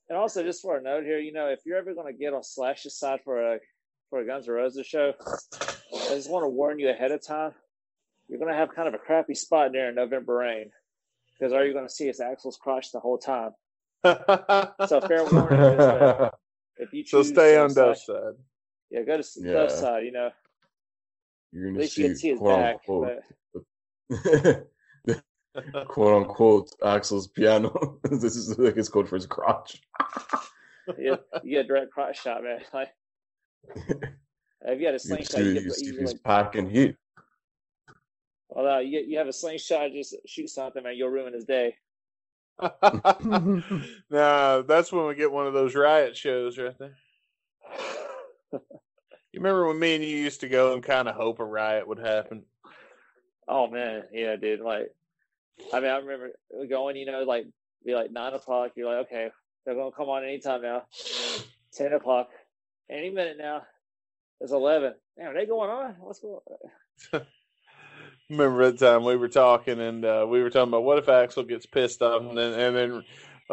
and 0.09 0.17
also 0.17 0.43
just 0.43 0.61
for 0.61 0.77
a 0.77 0.81
note 0.81 1.03
here, 1.03 1.19
you 1.19 1.31
know, 1.31 1.47
if 1.47 1.59
you're 1.65 1.77
ever 1.77 1.93
gonna 1.93 2.13
get 2.13 2.34
on 2.34 2.43
Slash's 2.43 2.97
side 2.97 3.19
for 3.23 3.53
a 3.55 3.59
for 4.09 4.19
a 4.19 4.25
Guns 4.25 4.47
N' 4.47 4.55
Roses 4.55 4.86
show, 4.86 5.13
I 5.53 6.09
just 6.15 6.29
want 6.29 6.43
to 6.43 6.49
warn 6.49 6.79
you 6.79 6.89
ahead 6.89 7.11
of 7.11 7.25
time. 7.25 7.53
You're 8.27 8.39
gonna 8.39 8.55
have 8.55 8.73
kind 8.75 8.88
of 8.88 8.93
a 8.93 8.97
crappy 8.97 9.36
spot 9.36 9.71
there 9.71 9.89
in 9.89 9.95
November 9.95 10.36
rain 10.38 10.71
because 11.39 11.53
all 11.53 11.63
you're 11.63 11.73
gonna 11.73 11.89
see 11.89 12.09
is 12.09 12.19
Axl's 12.19 12.57
crotch 12.57 12.91
the 12.91 12.99
whole 12.99 13.17
time. 13.17 13.51
So 14.03 14.99
fair 15.01 15.23
warning. 15.31 15.59
is 15.61 15.77
that 15.77 16.34
if 16.77 16.91
you 16.93 17.05
so 17.05 17.23
stay 17.23 17.57
on 17.57 17.69
slash- 17.69 17.86
Duff's 17.88 18.05
side. 18.07 18.34
Yeah, 18.91 19.01
go 19.03 19.13
to 19.13 19.19
s 19.19 19.38
Yeah. 19.39 19.53
Duff's 19.53 19.79
side. 19.79 20.03
You 20.05 20.11
know, 20.11 20.29
You're 21.54 21.72
gonna 21.72 21.80
can 21.82 21.88
see 21.88 22.16
see 22.16 22.30
his 22.30 22.39
quote 22.39 22.41
back. 22.41 22.72
unquote, 22.72 23.20
But 23.54 23.64
quote 25.88 26.24
unquote 26.24 26.72
Axl's 26.82 27.28
piano. 27.28 27.99
this 28.04 28.36
is 28.36 28.58
like 28.58 28.76
his 28.76 28.89
code 28.89 29.08
for 29.08 29.16
his 29.16 29.28
crotch. 29.28 29.82
yeah, 30.97 31.16
you 31.43 31.51
get 31.51 31.66
a 31.66 31.68
direct 31.68 31.91
crotch 31.91 32.22
shot, 32.22 32.43
man. 32.43 32.60
Like, 32.74 32.89
if 34.62 34.80
you 34.80 34.86
had 34.88 34.95
a 34.95 34.99
You 35.04 35.10
slingshot, 35.16 35.20
see, 35.20 35.49
you 35.49 35.54
you 35.54 35.62
get 35.64 35.74
see 35.74 35.86
you 35.86 35.93
if 35.93 35.99
he's 35.99 36.14
like, 36.14 36.24
packing 36.24 36.70
heat. 36.70 36.95
well, 38.49 38.76
uh, 38.76 38.80
you 38.80 38.99
you 39.01 39.18
have 39.20 39.28
a 39.28 39.34
slingshot, 39.34 39.91
just 39.93 40.16
shoot 40.28 40.49
something, 40.49 40.82
man. 40.84 40.95
You'll 40.97 41.10
ruin 41.10 41.34
his 41.34 41.45
day. 41.45 41.76
nah, 42.62 44.62
that's 44.62 44.91
when 44.91 45.08
we 45.08 45.16
get 45.16 45.32
one 45.32 45.47
of 45.47 45.54
those 45.54 45.76
riot 45.76 46.16
shows 46.18 46.58
right 46.58 46.76
there. 46.80 46.95
You 49.34 49.39
remember 49.39 49.67
when 49.67 49.79
me 49.79 49.95
and 49.95 50.03
you 50.03 50.15
used 50.15 50.41
to 50.41 50.47
go 50.47 50.73
and 50.73 50.84
kind 50.84 51.07
of 51.07 51.15
hope 51.15 51.39
a 51.39 51.45
riot 51.45 51.88
would 51.88 51.97
happen? 51.97 52.43
Oh 53.47 53.67
man, 53.67 54.03
yeah, 54.13 54.36
dude. 54.36 54.59
Like, 54.59 54.93
I 55.73 55.79
mean, 55.79 55.89
I 55.89 55.97
remember 55.97 56.29
going. 56.69 56.95
You 56.95 57.07
know, 57.07 57.23
like 57.23 57.47
be 57.84 57.95
like 57.95 58.11
nine 58.11 58.34
o'clock. 58.34 58.73
You're 58.75 58.95
like, 58.95 59.07
okay, 59.07 59.29
they're 59.65 59.73
gonna 59.73 59.91
come 59.91 60.09
on 60.09 60.23
anytime 60.23 60.61
now. 60.61 60.84
Ten 61.73 61.93
o'clock, 61.93 62.29
any 62.91 63.09
minute 63.09 63.38
now. 63.39 63.63
It's 64.39 64.51
eleven. 64.51 64.93
Damn, 65.17 65.31
are 65.31 65.34
they 65.34 65.47
going 65.47 65.71
on? 65.71 65.95
What's 65.99 66.19
going? 66.19 66.39
on? 67.13 67.21
Remember 68.29 68.71
that 68.71 68.79
time 68.79 69.03
we 69.03 69.17
were 69.17 69.29
talking 69.29 69.79
and 69.79 70.05
uh, 70.05 70.25
we 70.29 70.43
were 70.43 70.49
talking 70.49 70.69
about 70.69 70.84
what 70.84 70.99
if 70.99 71.07
Axl 71.07 71.47
gets 71.47 71.65
pissed 71.65 72.01
off 72.01 72.21
and 72.21 72.38
then 72.38 72.53
and 72.53 72.75
then 72.75 73.03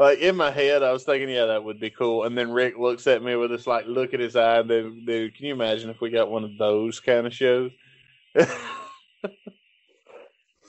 like 0.01 0.19
in 0.19 0.35
my 0.37 0.51
head 0.51 0.83
I 0.83 0.93
was 0.93 1.05
thinking 1.05 1.29
yeah 1.29 1.47
that 1.47 1.63
would 1.63 1.79
be 1.79 1.91
cool 1.91 2.25
and 2.25 2.37
then 2.37 2.51
Rick 2.51 2.79
looks 2.79 3.07
at 3.07 3.23
me 3.23 3.37
with 3.37 3.51
this 3.51 3.67
like 3.67 3.87
look 3.87 4.15
at 4.15 4.21
his 4.21 4.35
eye 4.37 4.59
and 4.61 4.71
then 4.71 5.05
dude 5.05 5.37
can 5.37 5.47
you 5.47 5.53
imagine 5.53 5.91
if 5.91 6.01
we 6.01 6.11
got 6.11 6.31
one 6.31 6.45
of 6.45 6.57
those 6.59 7.01
kind 7.01 7.27
of 7.27 7.35
shows? 7.35 7.71
I 8.37 8.47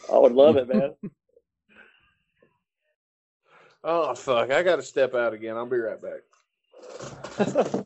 would 0.10 0.34
love 0.34 0.58
it, 0.58 0.68
man. 0.68 0.94
oh 3.84 4.14
fuck 4.16 4.52
I 4.52 4.64
got 4.64 4.76
to 4.76 4.84
step 4.84 5.16
out 5.16 5.34
again 5.34 5.56
I'll 5.56 5.66
be 5.66 5.78
right 5.78 6.02
back. 6.02 6.22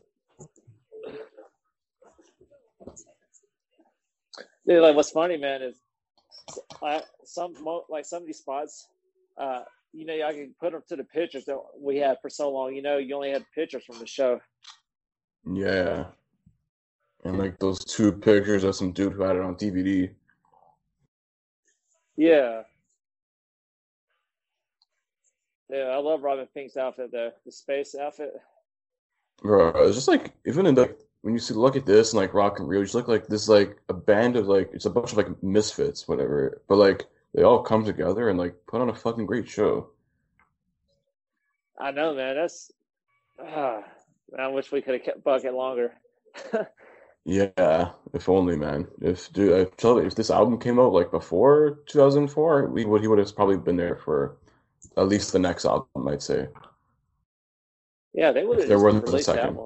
Dude, 4.66 4.82
like 4.82 4.96
what's 4.96 5.10
funny, 5.10 5.36
man, 5.36 5.62
is 5.62 5.76
I, 6.82 7.02
some 7.24 7.54
like 7.88 8.04
some 8.04 8.22
of 8.22 8.26
these 8.26 8.38
spots, 8.38 8.88
uh, 9.38 9.62
you 9.96 10.04
know, 10.04 10.26
I 10.26 10.32
can 10.32 10.54
put 10.60 10.72
them 10.72 10.82
to 10.88 10.96
the 10.96 11.04
pictures 11.04 11.46
that 11.46 11.58
we 11.80 11.96
had 11.96 12.18
for 12.20 12.28
so 12.28 12.50
long. 12.50 12.74
You 12.74 12.82
know, 12.82 12.98
you 12.98 13.14
only 13.14 13.30
had 13.30 13.44
pictures 13.54 13.84
from 13.84 13.98
the 13.98 14.06
show. 14.06 14.40
Yeah. 15.50 16.06
And 17.24 17.38
like 17.38 17.58
those 17.58 17.82
two 17.84 18.12
pictures 18.12 18.62
of 18.62 18.76
some 18.76 18.92
dude 18.92 19.14
who 19.14 19.22
had 19.22 19.36
it 19.36 19.42
on 19.42 19.56
DVD. 19.56 20.10
Yeah. 22.16 22.62
Yeah, 25.70 25.86
I 25.86 25.96
love 25.96 26.22
Robin 26.22 26.46
Finck's 26.54 26.76
outfit, 26.76 27.10
the 27.10 27.32
the 27.44 27.50
space 27.50 27.96
outfit. 28.00 28.32
Bro, 29.42 29.70
it's 29.86 29.96
just 29.96 30.08
like 30.08 30.32
even 30.46 30.66
in 30.66 30.74
like 30.76 30.98
when 31.22 31.34
you 31.34 31.40
see 31.40 31.54
look 31.54 31.74
at 31.74 31.86
this 31.86 32.12
and 32.12 32.20
like 32.20 32.34
Rock 32.34 32.60
in 32.60 32.66
Rio, 32.66 32.80
you 32.80 32.84
just 32.84 32.94
look 32.94 33.08
like 33.08 33.26
this 33.26 33.48
like 33.48 33.78
a 33.88 33.94
band 33.94 34.36
of 34.36 34.46
like 34.46 34.70
it's 34.72 34.86
a 34.86 34.90
bunch 34.90 35.10
of 35.10 35.18
like 35.18 35.42
misfits, 35.42 36.06
whatever. 36.06 36.62
But 36.68 36.76
like 36.76 37.06
they 37.36 37.44
all 37.44 37.62
come 37.62 37.84
together 37.84 38.28
and 38.28 38.38
like 38.38 38.56
put 38.66 38.80
on 38.80 38.88
a 38.88 38.94
fucking 38.94 39.26
great 39.26 39.48
show. 39.48 39.90
I 41.78 41.92
know, 41.92 42.14
man. 42.14 42.34
That's. 42.34 42.72
ah, 43.40 43.82
I 44.36 44.48
wish 44.48 44.72
we 44.72 44.82
could 44.82 44.94
have 44.94 45.04
kept 45.04 45.22
Bucket 45.22 45.54
longer. 45.54 45.92
Yeah, 47.28 47.90
if 48.14 48.28
only, 48.28 48.54
man. 48.54 48.86
If 49.00 49.32
dude, 49.32 49.52
I 49.52 49.64
tell 49.78 49.98
you, 49.98 50.06
if 50.06 50.14
this 50.14 50.30
album 50.30 50.60
came 50.60 50.78
out 50.78 50.92
like 50.92 51.10
before 51.10 51.80
2004, 51.86 52.68
we 52.68 52.84
would 52.84 53.00
he 53.00 53.08
would 53.08 53.18
have 53.18 53.34
probably 53.34 53.56
been 53.56 53.76
there 53.76 53.96
for 53.96 54.36
at 54.96 55.08
least 55.08 55.32
the 55.32 55.40
next 55.40 55.64
album, 55.64 56.06
I'd 56.06 56.22
say. 56.22 56.46
yeah, 58.14 58.30
they 58.30 58.44
would 58.44 58.60
have 58.60 58.68
there 58.68 58.78
wasn't 58.78 59.08
a 59.08 59.18
second. 59.20 59.58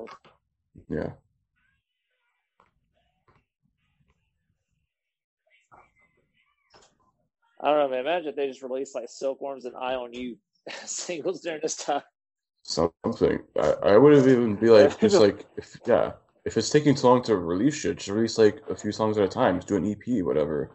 Yeah. 0.89 1.11
I 7.63 7.69
don't 7.71 7.79
know, 7.79 7.89
man. 7.89 8.01
Imagine 8.01 8.29
if 8.29 8.37
they 8.37 8.47
just 8.49 8.63
released 8.63 8.95
like 8.95 9.09
Silkworms 9.09 9.65
and 9.65 9.77
Eye 9.77 9.95
on 9.95 10.13
You 10.15 10.37
singles 10.85 11.41
during 11.41 11.61
this 11.63 11.77
time. 11.77 12.03
Something. 12.63 13.41
I, 13.59 13.75
I 13.83 13.97
would 13.97 14.15
have 14.15 14.29
even 14.29 14.57
be 14.57 14.69
like 14.71 14.99
just 15.01 15.17
like 15.21 15.47
if 15.57 15.77
yeah, 15.87 16.13
if 16.45 16.57
it's 16.57 16.71
taking 16.71 16.95
too 16.95 17.07
long 17.07 17.23
to 17.25 17.37
release 17.37 17.75
shit, 17.75 17.99
just 17.99 18.09
release 18.09 18.39
like 18.39 18.63
a 18.69 18.75
few 18.75 18.93
songs 18.93 19.19
at 19.19 19.25
a 19.25 19.29
time. 19.29 19.57
Just 19.57 19.69
do 19.69 19.77
an 19.77 19.91
EP, 19.91 20.25
whatever, 20.25 20.71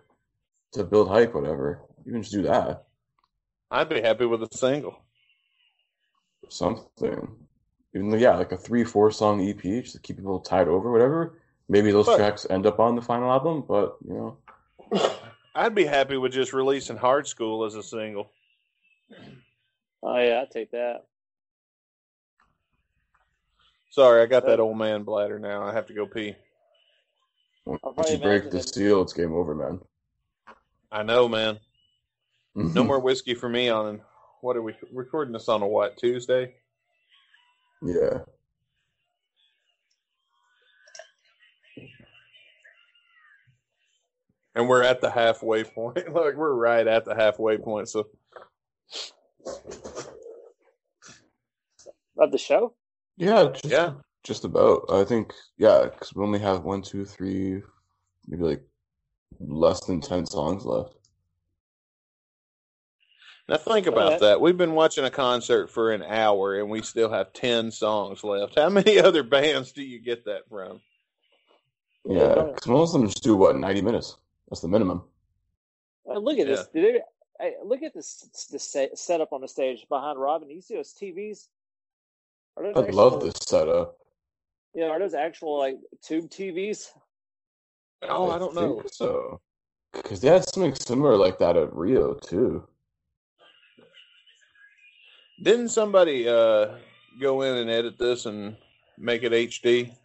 to 0.73 0.83
build 0.83 1.07
hype, 1.09 1.33
whatever. 1.33 1.81
Even 2.07 2.21
just 2.21 2.33
do 2.33 2.43
that. 2.43 2.86
I'd 3.71 3.89
be 3.89 4.01
happy 4.01 4.25
with 4.25 4.43
a 4.43 4.49
single. 4.55 5.03
Something. 6.49 7.36
Even 7.95 8.09
though, 8.09 8.17
yeah, 8.17 8.36
like 8.36 8.51
a 8.51 8.57
three, 8.57 8.83
four 8.83 9.09
song 9.09 9.47
EP 9.47 9.61
just 9.61 9.93
to 9.93 10.01
keep 10.01 10.17
people 10.17 10.39
tied 10.39 10.67
over, 10.67 10.91
whatever. 10.91 11.39
Maybe 11.67 11.91
those 11.91 12.05
But- 12.05 12.17
tracks 12.17 12.45
end 12.49 12.65
up 12.65 12.79
on 12.79 12.95
the 12.95 13.01
final 13.01 13.31
album, 13.31 13.63
but 13.67 13.97
you 14.07 14.13
know, 14.13 14.38
I'd 15.56 15.74
be 15.74 15.86
happy 15.86 16.18
with 16.18 16.34
just 16.34 16.51
releasing 16.51 16.97
Hard 16.97 17.26
Skool 17.26 17.66
as 17.66 17.76
a 17.76 17.82
single. 17.84 18.30
Oh 20.03 20.18
yeah, 20.18 20.43
I 20.45 20.51
take 20.51 20.72
that. 20.72 21.06
Sorry, 23.89 24.22
I 24.22 24.26
got 24.26 24.45
that 24.45 24.60
old 24.60 24.78
man 24.78 25.03
bladder 25.03 25.39
now. 25.39 25.64
I 25.64 25.72
have 25.72 25.88
to 25.88 25.93
go 25.93 26.06
pee. 26.06 26.36
once 27.66 27.80
probably 27.82 28.12
you 28.12 28.18
break 28.18 28.51
the 28.51 28.58
it- 28.58 28.74
seal, 28.74 29.01
it's 29.01 29.14
game 29.14 29.34
over, 29.34 29.56
man. 29.56 29.80
I 30.91 31.03
know, 31.03 31.30
man. 31.30 31.60
No 32.53 32.84
more 32.84 32.99
whiskey 32.99 33.34
for 33.34 33.47
me 33.47 33.70
on. 33.70 34.01
What 34.41 34.58
are 34.58 34.62
we 34.62 34.76
recording 34.91 35.34
this 35.34 35.47
on 35.47 35.62
a 35.62 35.68
what 35.68 35.97
Tuesday? 35.97 36.56
yeah. 37.82 38.20
And 44.56 44.70
we're 44.70 44.84
at 44.84 45.01
the 45.01 45.10
halfway 45.10 45.64
point. 45.64 45.97
Look, 46.14 46.36
we're 46.36 46.53
right 46.53 46.88
at 46.88 47.06
the 47.06 47.14
halfway 47.14 47.58
point. 47.58 47.89
So 47.89 48.08
Of 52.18 52.32
the 52.32 52.38
show? 52.38 52.74
Yeah, 53.18 53.49
just, 53.51 53.66
yeah, 53.66 53.93
just 54.24 54.45
about. 54.45 54.86
I 54.89 55.03
think, 55.03 55.34
yeah, 55.58 55.84
because 55.91 56.16
we 56.16 56.24
only 56.24 56.39
have 56.39 56.64
one, 56.64 56.82
two, 56.82 57.03
three, 57.06 57.62
maybe 58.28 58.43
like 58.43 58.64
less 59.39 59.86
than 59.86 59.99
10 59.99 60.26
songs 60.26 60.66
left. 60.66 60.93
now 63.49 63.58
think 63.58 63.86
Yeah. 63.86 63.91
about 63.91 64.20
that. 64.22 64.39
We've 64.39 64.58
been 64.58 64.74
watching 64.74 65.03
a 65.03 65.12
concert 65.12 65.70
for 65.70 65.91
an 65.91 66.03
hour, 66.03 66.60
and 66.60 66.70
we 66.70 66.82
still 66.82 67.12
have 67.12 67.34
ten 67.34 67.72
songs 67.72 68.24
left. 68.24 68.56
How 68.58 68.70
many 68.70 68.97
other 69.08 69.24
bands 69.24 69.74
do 69.74 69.84
you 69.84 69.99
get 69.99 70.24
that 70.26 70.47
from? 70.49 70.80
Yeah, 72.06 72.43
because 72.53 72.68
most 72.68 72.95
of 72.95 73.01
them 73.01 73.10
just 73.10 73.24
do 73.24 73.36
what, 73.36 73.58
90 73.58 73.82
minutes? 73.82 74.16
That's 74.50 74.62
the 74.62 74.68
minimum. 74.68 75.04
Uh, 76.10 76.20
look 76.20 76.38
at 76.38 76.48
this. 76.48 76.68
Did 76.74 76.96
they, 76.96 77.02
hey, 77.39 77.54
look 77.64 77.82
at 77.84 77.93
this, 77.93 78.48
this 78.52 78.76
setup 78.96 79.34
on 79.34 79.41
the 79.41 79.48
stage 79.48 79.86
behind 79.89 80.20
Robin. 80.20 80.50
You 80.50 80.62
see 80.62 80.76
those 80.76 80.93
TVs? 80.93 81.48
Are 82.58 82.64
those 82.64 82.88
I'd 82.88 82.93
love 82.93 83.22
this 83.22 83.36
setup. 83.41 83.98
Yeah, 84.74 84.88
are 84.88 85.00
those 85.00 85.14
actual 85.14 85.58
like 85.58 85.78
tube 86.04 86.30
TVs? 86.30 86.89
Oh, 88.04 88.30
I 88.30 88.38
don't 88.38 88.56
know. 88.56 88.84
so. 88.91 89.41
Because 89.93 90.20
they 90.20 90.28
had 90.28 90.48
something 90.50 90.76
similar 90.76 91.16
like 91.16 91.39
that 91.39 91.56
at 91.56 91.74
Rio, 91.74 92.14
too. 92.16 92.68
Didn't 95.41 95.70
somebody 95.70 96.28
uh, 96.28 96.76
go 97.20 97.41
in 97.41 97.56
and 97.56 97.70
edit 97.70 97.98
this 97.98 98.26
and 98.26 98.58
make 98.98 99.24
it 99.24 99.32
HD? 99.32 99.96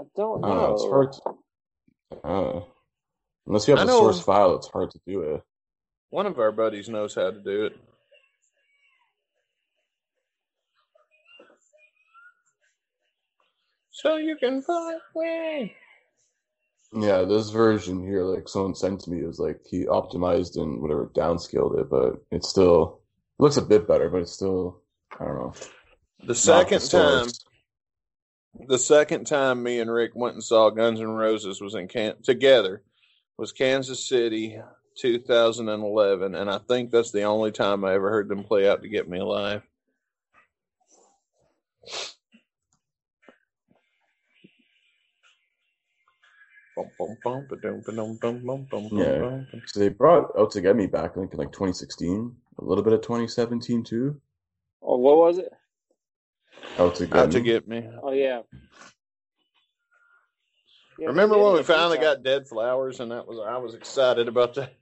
I 0.00 0.04
don't 0.16 0.40
know. 0.40 0.48
don't 0.48 0.72
it's 0.72 0.82
hard 0.84 1.12
to. 1.12 2.24
Uh, 2.24 2.60
unless 3.46 3.68
you 3.68 3.72
have 3.76 3.80
I 3.80 3.82
a 3.82 3.86
know- 3.86 4.00
source 4.00 4.20
file, 4.20 4.56
it's 4.56 4.68
hard 4.68 4.90
to 4.92 5.00
do 5.06 5.20
it. 5.22 5.42
One 6.08 6.26
of 6.26 6.38
our 6.38 6.50
buddies 6.52 6.88
knows 6.88 7.14
how 7.14 7.30
to 7.30 7.38
do 7.40 7.66
it. 7.66 7.76
So 13.90 14.16
you 14.16 14.36
can 14.36 14.62
fly 14.62 14.98
away. 15.14 15.74
Yeah, 16.92 17.22
this 17.22 17.50
version 17.50 18.00
here, 18.04 18.24
like 18.24 18.48
someone 18.48 18.74
sent 18.74 19.00
to 19.02 19.10
me, 19.10 19.20
is 19.20 19.38
like 19.38 19.60
he 19.68 19.84
optimized 19.84 20.60
and 20.60 20.80
whatever 20.80 21.10
downscaled 21.14 21.78
it, 21.80 21.90
but 21.90 22.14
it 22.30 22.44
still 22.44 23.00
it 23.38 23.42
looks 23.42 23.56
a 23.58 23.62
bit 23.62 23.86
better, 23.86 24.08
but 24.10 24.22
it's 24.22 24.32
still 24.32 24.80
I 25.20 25.24
don't 25.24 25.36
know. 25.36 25.52
The 26.26 26.34
second 26.34 26.80
the 26.80 26.88
time, 26.88 27.24
source. 27.24 27.44
The 28.54 28.78
second 28.78 29.26
time 29.26 29.62
me 29.62 29.80
and 29.80 29.92
Rick 29.92 30.12
went 30.14 30.34
and 30.34 30.44
saw 30.44 30.70
Guns 30.70 31.00
N' 31.00 31.08
Roses 31.08 31.60
was 31.60 31.74
in 31.74 31.88
Can- 31.88 32.22
together 32.22 32.82
was 33.36 33.52
Kansas 33.52 34.06
City, 34.06 34.60
2011, 34.98 36.34
and 36.34 36.50
I 36.50 36.58
think 36.58 36.90
that's 36.90 37.10
the 37.12 37.22
only 37.22 37.52
time 37.52 37.84
I 37.84 37.94
ever 37.94 38.10
heard 38.10 38.28
them 38.28 38.44
play 38.44 38.68
out 38.68 38.82
to 38.82 38.88
get 38.88 39.08
me 39.08 39.18
alive. 39.18 39.62
Yeah. 48.98 49.40
So 49.66 49.80
they 49.80 49.88
brought 49.88 50.30
Out 50.38 50.50
to 50.52 50.60
Get 50.60 50.76
Me 50.76 50.86
back, 50.86 51.12
I 51.12 51.20
think 51.20 51.32
in 51.32 51.38
like 51.38 51.52
2016, 51.52 52.36
a 52.58 52.64
little 52.64 52.84
bit 52.84 52.92
of 52.92 53.02
2017 53.02 53.84
too. 53.84 54.20
Or 54.80 55.00
what 55.00 55.16
was 55.16 55.38
it? 55.38 55.52
Out 56.78 56.94
to 56.96 57.06
Get 57.06 57.16
Out 57.16 57.30
to 57.32 57.38
Me. 57.38 57.44
get 57.44 57.68
me. 57.68 57.88
Oh 58.02 58.12
yeah. 58.12 58.42
Yeah, 60.98 61.06
Remember 61.08 61.38
when 61.38 61.54
we 61.54 61.62
finally 61.62 61.96
times. 61.96 62.06
got 62.16 62.22
Dead 62.22 62.46
Flowers, 62.46 63.00
and 63.00 63.10
that 63.10 63.26
was 63.26 63.38
I 63.38 63.56
was 63.56 63.74
excited 63.74 64.28
about 64.28 64.54
that. 64.54 64.74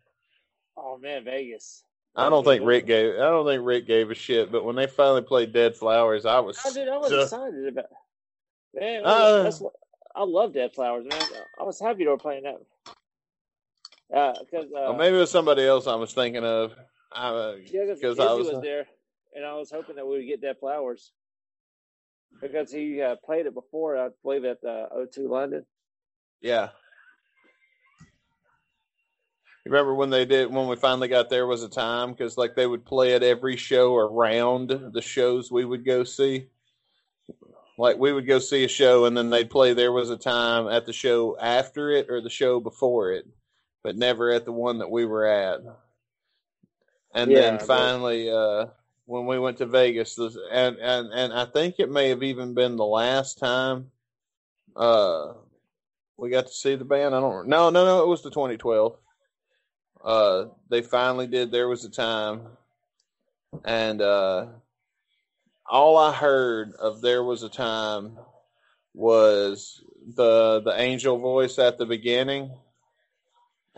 Oh 0.77 0.99
man, 0.99 1.25
Vegas. 1.25 1.85
I 2.17 2.29
don't 2.29 2.45
think 2.45 2.65
Rick 2.65 2.87
gave. 2.87 3.15
I 3.15 3.31
don't 3.31 3.47
think 3.47 3.65
Rick 3.65 3.87
gave 3.87 4.11
a 4.11 4.15
shit. 4.15 4.51
But 4.51 4.65
when 4.65 4.75
they 4.75 4.89
finally 4.89 5.23
played 5.23 5.53
Dead 5.53 5.77
Flowers, 5.77 6.27
I 6.27 6.41
was. 6.41 6.59
Oh, 6.65 6.75
dude, 6.75 6.89
I 6.89 6.97
was 6.97 7.11
so- 7.11 7.23
excited 7.23 7.69
about. 7.69 7.87
Man, 8.75 9.03
Uh, 9.05 9.43
that's 9.45 9.63
I 10.17 10.25
love. 10.25 10.53
Dead 10.53 10.73
Flowers, 10.75 11.07
man. 11.09 11.23
I 11.59 11.63
was 11.63 11.81
happy 11.81 12.05
they 12.05 12.11
were 12.11 12.19
playing 12.19 12.43
that. 12.45 12.57
Uh, 14.15 14.35
because 14.41 14.67
uh, 14.67 14.69
Well, 14.73 14.95
maybe 14.95 15.17
it 15.17 15.21
was 15.21 15.31
somebody 15.31 15.65
else 15.65 15.87
I 15.87 15.95
was 15.95 16.13
thinking 16.13 16.45
of. 16.45 16.75
I, 17.13 17.61
yeah, 17.67 17.83
because 17.85 17.99
because 18.01 18.19
I 18.19 18.33
was, 18.35 18.49
was. 18.51 18.61
there, 18.63 18.87
and 19.35 19.45
I 19.45 19.55
was 19.55 19.71
hoping 19.71 19.97
that 19.97 20.07
we 20.07 20.19
would 20.19 20.27
get 20.27 20.41
Dead 20.41 20.57
Flowers 20.59 21.13
because 22.41 22.73
he 22.73 23.03
uh, 23.03 23.17
played 23.25 23.47
it 23.47 23.55
before. 23.55 23.97
I 23.97 24.09
believe 24.23 24.45
at 24.45 24.59
uh, 24.65 24.87
O2 24.97 25.29
London. 25.29 25.65
Yeah. 26.41 26.71
You 29.65 29.73
remember 29.73 29.95
when 29.95 30.11
they 30.11 30.25
did 30.25 30.51
when 30.51 30.67
we 30.67 30.77
finally 30.77 31.09
got 31.09 31.29
there 31.29 31.47
was 31.47 31.63
a 31.63 31.69
time 31.69 32.13
because 32.13 32.39
like 32.39 32.55
they 32.55 32.67
would 32.67 32.87
play 32.87 33.15
at 33.15 33.23
every 33.23 33.57
show 33.57 33.97
around 33.97 34.69
the 34.93 35.03
shows 35.03 35.53
we 35.53 35.65
would 35.65 35.85
go 35.85 36.05
see. 36.05 36.47
Like 37.77 37.99
we 37.99 38.13
would 38.13 38.27
go 38.27 38.39
see 38.39 38.65
a 38.65 38.69
show 38.69 39.05
and 39.05 39.17
then 39.17 39.31
they'd 39.31 39.51
play 39.51 39.75
there 39.75 39.93
was 39.93 40.11
a 40.11 40.17
time 40.17 40.69
at 40.69 40.87
the 40.87 40.93
show 40.93 41.37
after 41.39 41.91
it 41.91 42.09
or 42.09 42.21
the 42.23 42.31
show 42.31 42.61
before 42.61 43.13
it, 43.13 43.27
but 43.85 43.97
never 43.97 44.31
at 44.31 44.47
the 44.47 44.53
one 44.53 44.79
that 44.79 44.91
we 44.91 45.05
were 45.05 45.27
at. 45.27 45.61
And 47.15 47.31
Yeah, 47.31 47.57
then 47.57 47.59
finally, 47.59 48.31
uh, 48.31 48.67
when 49.09 49.25
we 49.25 49.39
went 49.39 49.57
to 49.57 49.65
Vegas, 49.67 50.19
and 50.19 50.77
and 50.77 51.11
and 51.15 51.33
I 51.33 51.47
think 51.47 51.77
it 51.79 51.91
may 51.91 52.11
have 52.11 52.23
even 52.23 52.53
been 52.53 52.77
the 52.77 52.85
last 52.85 53.39
time. 53.39 53.91
Uh, 54.77 55.33
we 56.19 56.29
got 56.29 56.47
to 56.47 56.53
see 56.53 56.75
the 56.75 56.85
band. 56.85 57.15
I 57.15 57.21
don't. 57.21 57.49
No, 57.49 57.71
no, 57.71 57.87
no. 57.87 58.03
It 58.03 58.07
was 58.07 58.23
the 58.23 58.31
2012. 58.31 58.99
Uh, 60.05 60.45
they 60.69 60.83
finally 60.83 61.27
did. 61.27 61.51
There 61.51 61.69
was 61.69 61.87
a 61.87 61.91
time, 61.91 62.43
and 63.65 64.03
uh, 64.03 64.49
all 65.67 65.97
I 65.97 66.13
heard 66.13 66.75
of 66.75 67.01
there 67.01 67.25
was 67.25 67.43
a 67.43 67.49
time 67.49 68.19
was 68.93 69.83
the 70.17 70.61
the 70.61 70.79
angel 70.79 71.17
voice 71.17 71.59
at 71.59 71.79
the 71.79 71.87
beginning 71.87 72.51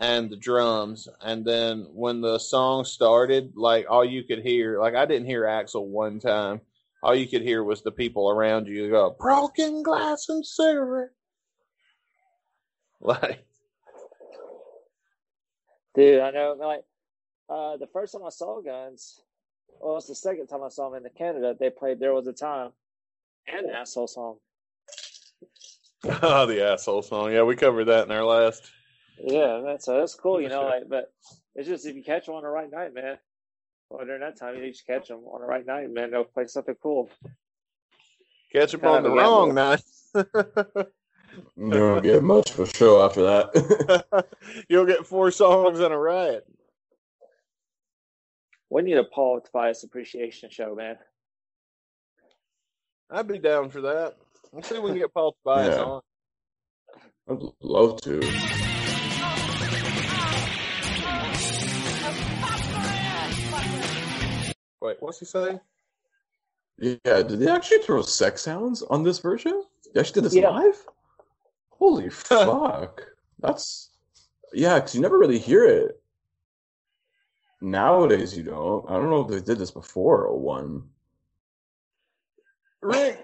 and 0.01 0.29
the 0.29 0.35
drums 0.35 1.07
and 1.21 1.45
then 1.45 1.87
when 1.93 2.19
the 2.19 2.37
song 2.37 2.83
started 2.83 3.53
like 3.55 3.85
all 3.89 4.03
you 4.03 4.23
could 4.23 4.39
hear 4.39 4.79
like 4.79 4.95
i 4.95 5.05
didn't 5.05 5.27
hear 5.27 5.43
Axl 5.43 5.85
one 5.85 6.19
time 6.19 6.59
all 7.03 7.15
you 7.15 7.27
could 7.27 7.41
hear 7.41 7.63
was 7.63 7.81
the 7.81 7.91
people 7.91 8.29
around 8.29 8.67
you 8.67 8.89
go 8.89 9.15
broken 9.19 9.83
glass 9.83 10.27
and 10.27 10.45
cigarette 10.45 11.11
like 12.99 13.45
Dude, 15.93 16.21
I 16.21 16.31
know. 16.31 16.55
Like 16.57 16.83
uh, 17.49 17.77
the 17.77 17.87
first 17.87 18.13
time 18.13 18.23
I 18.25 18.29
saw 18.29 18.61
Guns, 18.61 19.21
well, 19.79 19.97
it's 19.97 20.07
the 20.07 20.15
second 20.15 20.47
time 20.47 20.63
I 20.63 20.69
saw 20.69 20.89
them 20.89 21.05
in 21.05 21.11
Canada. 21.17 21.55
They 21.59 21.69
played 21.69 21.99
"There 21.99 22.13
Was 22.13 22.27
a 22.27 22.33
Time" 22.33 22.71
and 23.47 23.67
the 23.67 23.75
asshole 23.75 24.07
song. 24.07 24.37
oh 26.23 26.47
the 26.47 26.65
asshole 26.67 27.03
song 27.03 27.31
yeah 27.31 27.43
we 27.43 27.55
covered 27.55 27.85
that 27.85 28.05
in 28.05 28.11
our 28.11 28.25
last 28.25 28.71
Yeah, 29.23 29.61
that's 29.63 29.85
so 29.85 29.99
that's 29.99 30.15
cool. 30.15 30.41
You 30.41 30.49
know, 30.49 30.61
Sure. 30.61 30.69
like, 30.69 30.89
but 30.89 31.13
it's 31.55 31.67
just 31.67 31.85
if 31.85 31.95
you 31.95 32.03
catch 32.03 32.25
them 32.25 32.35
on 32.35 32.43
the 32.43 32.49
right 32.49 32.71
night, 32.71 32.93
man. 32.93 33.17
Well, 33.89 34.05
during 34.05 34.21
that 34.21 34.37
time, 34.39 34.55
you 34.57 34.69
just 34.71 34.87
catch 34.87 35.09
them 35.09 35.19
on 35.25 35.41
the 35.41 35.47
right 35.47 35.65
night, 35.65 35.91
man. 35.91 36.11
They'll 36.11 36.23
play 36.23 36.47
something 36.47 36.75
cool. 36.81 37.09
catch 38.53 38.71
them 38.71 38.83
on 38.85 39.03
the 39.03 39.09
wrong 39.11 39.53
night 39.53 39.83
You 41.57 41.69
don't 41.69 42.03
get 42.03 42.23
much 42.23 42.51
for 42.51 42.63
a 42.63 42.67
show 42.67 43.03
after 43.05 43.21
that. 43.23 44.25
you'll 44.69 44.85
get 44.85 45.05
four 45.05 45.29
songs 45.31 45.79
and 45.79 45.93
a 45.93 45.97
riot 45.97 46.45
We 48.69 48.81
need 48.81 48.97
a 48.97 49.03
Paul 49.03 49.39
Tobias 49.41 49.83
appreciation 49.83 50.49
show, 50.49 50.73
man. 50.75 50.97
i'd 53.11 53.27
be 53.27 53.39
down 53.39 53.69
for 53.69 53.81
that 53.81 54.15
let's 54.53 54.69
see 54.69 54.75
if 54.75 54.81
we 54.81 54.89
can 54.91 54.99
get 54.99 55.13
paul 55.13 55.35
tobias 55.43 55.75
Yeah. 55.75 55.83
on 55.83 56.01
I'd 57.29 57.39
love 57.61 58.01
to. 58.01 58.70
Wait, 64.81 64.97
what's 64.99 65.19
he 65.19 65.25
say? 65.25 65.59
Yeah, 66.79 67.21
did 67.21 67.39
they 67.39 67.49
actually 67.49 67.79
throw 67.79 68.01
sex 68.01 68.41
sounds 68.41 68.81
on 68.81 69.03
this 69.03 69.19
version? 69.19 69.63
They 69.93 69.99
actually 69.99 70.21
did 70.21 70.23
this 70.25 70.35
Yeah. 70.35 70.49
live? 70.49 70.85
Holy 71.69 72.09
fuck. 72.09 73.05
That's 73.39 73.89
yeah, 74.53 74.75
because 74.75 74.95
you 74.95 75.01
never 75.01 75.19
really 75.19 75.39
hear 75.39 75.65
it. 75.65 76.01
Nowadays 77.61 78.35
you 78.35 78.43
don't. 78.43 78.89
I 78.89 78.93
don't 78.93 79.09
know 79.11 79.21
if 79.21 79.27
they 79.29 79.39
did 79.39 79.59
this 79.59 79.71
before 79.71 80.25
or 80.25 80.39
one. 80.39 80.89
Rick 82.81 83.23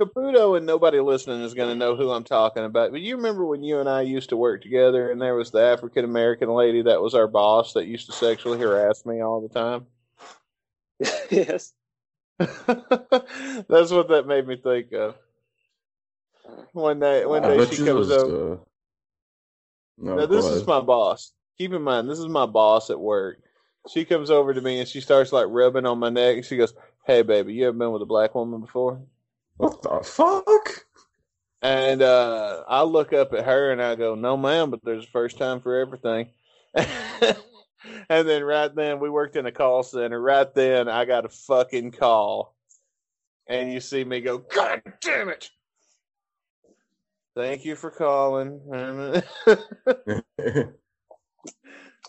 Caputo 0.00 0.56
and 0.56 0.64
nobody 0.64 0.98
listening 0.98 1.42
is 1.42 1.52
going 1.52 1.68
to 1.68 1.74
know 1.74 1.94
who 1.94 2.10
I'm 2.10 2.24
talking 2.24 2.64
about. 2.64 2.90
But 2.90 3.02
you 3.02 3.16
remember 3.16 3.44
when 3.44 3.62
you 3.62 3.80
and 3.80 3.88
I 3.88 4.00
used 4.00 4.30
to 4.30 4.36
work 4.38 4.62
together, 4.62 5.10
and 5.10 5.20
there 5.20 5.34
was 5.34 5.50
the 5.50 5.60
African 5.60 6.06
American 6.06 6.48
lady 6.48 6.80
that 6.82 7.02
was 7.02 7.14
our 7.14 7.28
boss 7.28 7.74
that 7.74 7.86
used 7.86 8.06
to 8.06 8.12
sexually 8.12 8.58
harass 8.58 9.04
me 9.04 9.20
all 9.20 9.42
the 9.42 9.48
time. 9.50 9.86
yes. 11.30 11.72
That's 12.38 13.90
what 13.90 14.08
that 14.08 14.26
made 14.26 14.46
me 14.46 14.56
think 14.56 14.92
of. 14.92 15.16
One 16.72 17.00
day, 17.00 17.24
one 17.24 17.42
day 17.42 17.64
she 17.66 17.76
you 17.76 17.86
comes 17.86 18.08
was, 18.08 18.10
over. 18.10 18.52
uh, 18.52 18.56
no, 19.98 20.16
Now 20.16 20.26
go 20.26 20.36
this 20.36 20.44
is 20.46 20.66
my 20.66 20.80
boss. 20.80 21.32
Keep 21.58 21.72
in 21.72 21.82
mind, 21.82 22.10
this 22.10 22.18
is 22.18 22.28
my 22.28 22.46
boss 22.46 22.90
at 22.90 22.98
work. 22.98 23.38
She 23.88 24.04
comes 24.04 24.30
over 24.30 24.52
to 24.52 24.60
me 24.60 24.80
and 24.80 24.88
she 24.88 25.00
starts 25.00 25.32
like 25.32 25.46
rubbing 25.48 25.86
on 25.86 25.98
my 25.98 26.08
neck. 26.08 26.36
And 26.36 26.44
she 26.44 26.56
goes, 26.56 26.74
"Hey, 27.06 27.22
baby, 27.22 27.54
you 27.54 27.68
ever 27.68 27.76
been 27.76 27.92
with 27.92 28.02
a 28.02 28.06
black 28.06 28.34
woman 28.34 28.60
before?" 28.60 29.00
What 29.56 29.82
the 29.82 30.00
fuck? 30.02 30.86
And 31.62 32.02
uh, 32.02 32.64
I 32.66 32.82
look 32.82 33.12
up 33.12 33.32
at 33.34 33.44
her 33.44 33.70
and 33.70 33.80
I 33.82 33.94
go, 33.94 34.14
"No, 34.14 34.36
ma'am, 34.36 34.70
but 34.70 34.84
there's 34.84 35.04
a 35.04 35.08
first 35.08 35.38
time 35.38 35.60
for 35.60 35.78
everything." 35.78 36.28
and 38.08 38.28
then 38.28 38.44
right 38.44 38.74
then, 38.74 39.00
we 39.00 39.10
worked 39.10 39.36
in 39.36 39.46
a 39.46 39.52
call 39.52 39.82
center. 39.82 40.20
Right 40.20 40.52
then, 40.54 40.88
I 40.88 41.04
got 41.04 41.24
a 41.24 41.28
fucking 41.28 41.92
call, 41.92 42.54
and 43.46 43.72
you 43.72 43.80
see 43.80 44.04
me 44.04 44.20
go, 44.20 44.38
"God 44.38 44.82
damn 45.00 45.28
it!" 45.28 45.50
Thank 47.34 47.64
you 47.64 47.76
for 47.76 47.90
calling. 47.90 48.60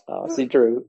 Oh, 0.08 0.28
see, 0.28 0.46
Drew. 0.46 0.86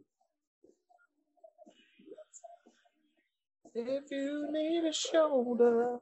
if 3.73 4.11
you 4.11 4.47
need 4.51 4.83
a 4.85 4.93
shoulder. 4.93 5.99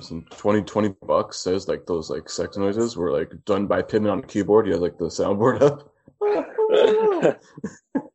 Some 0.00 0.24
20, 0.30 0.62
20 0.62 0.94
bucks 1.06 1.38
says 1.38 1.68
like 1.68 1.86
those 1.86 2.10
like 2.10 2.28
sex 2.28 2.56
noises 2.56 2.96
were 2.96 3.12
like 3.12 3.32
done 3.44 3.66
by 3.66 3.82
Pitman 3.82 4.10
on 4.10 4.20
the 4.20 4.26
keyboard. 4.26 4.66
He 4.66 4.72
has 4.72 4.80
like 4.80 4.98
the 4.98 5.06
soundboard 5.06 5.62
up. 5.62 5.92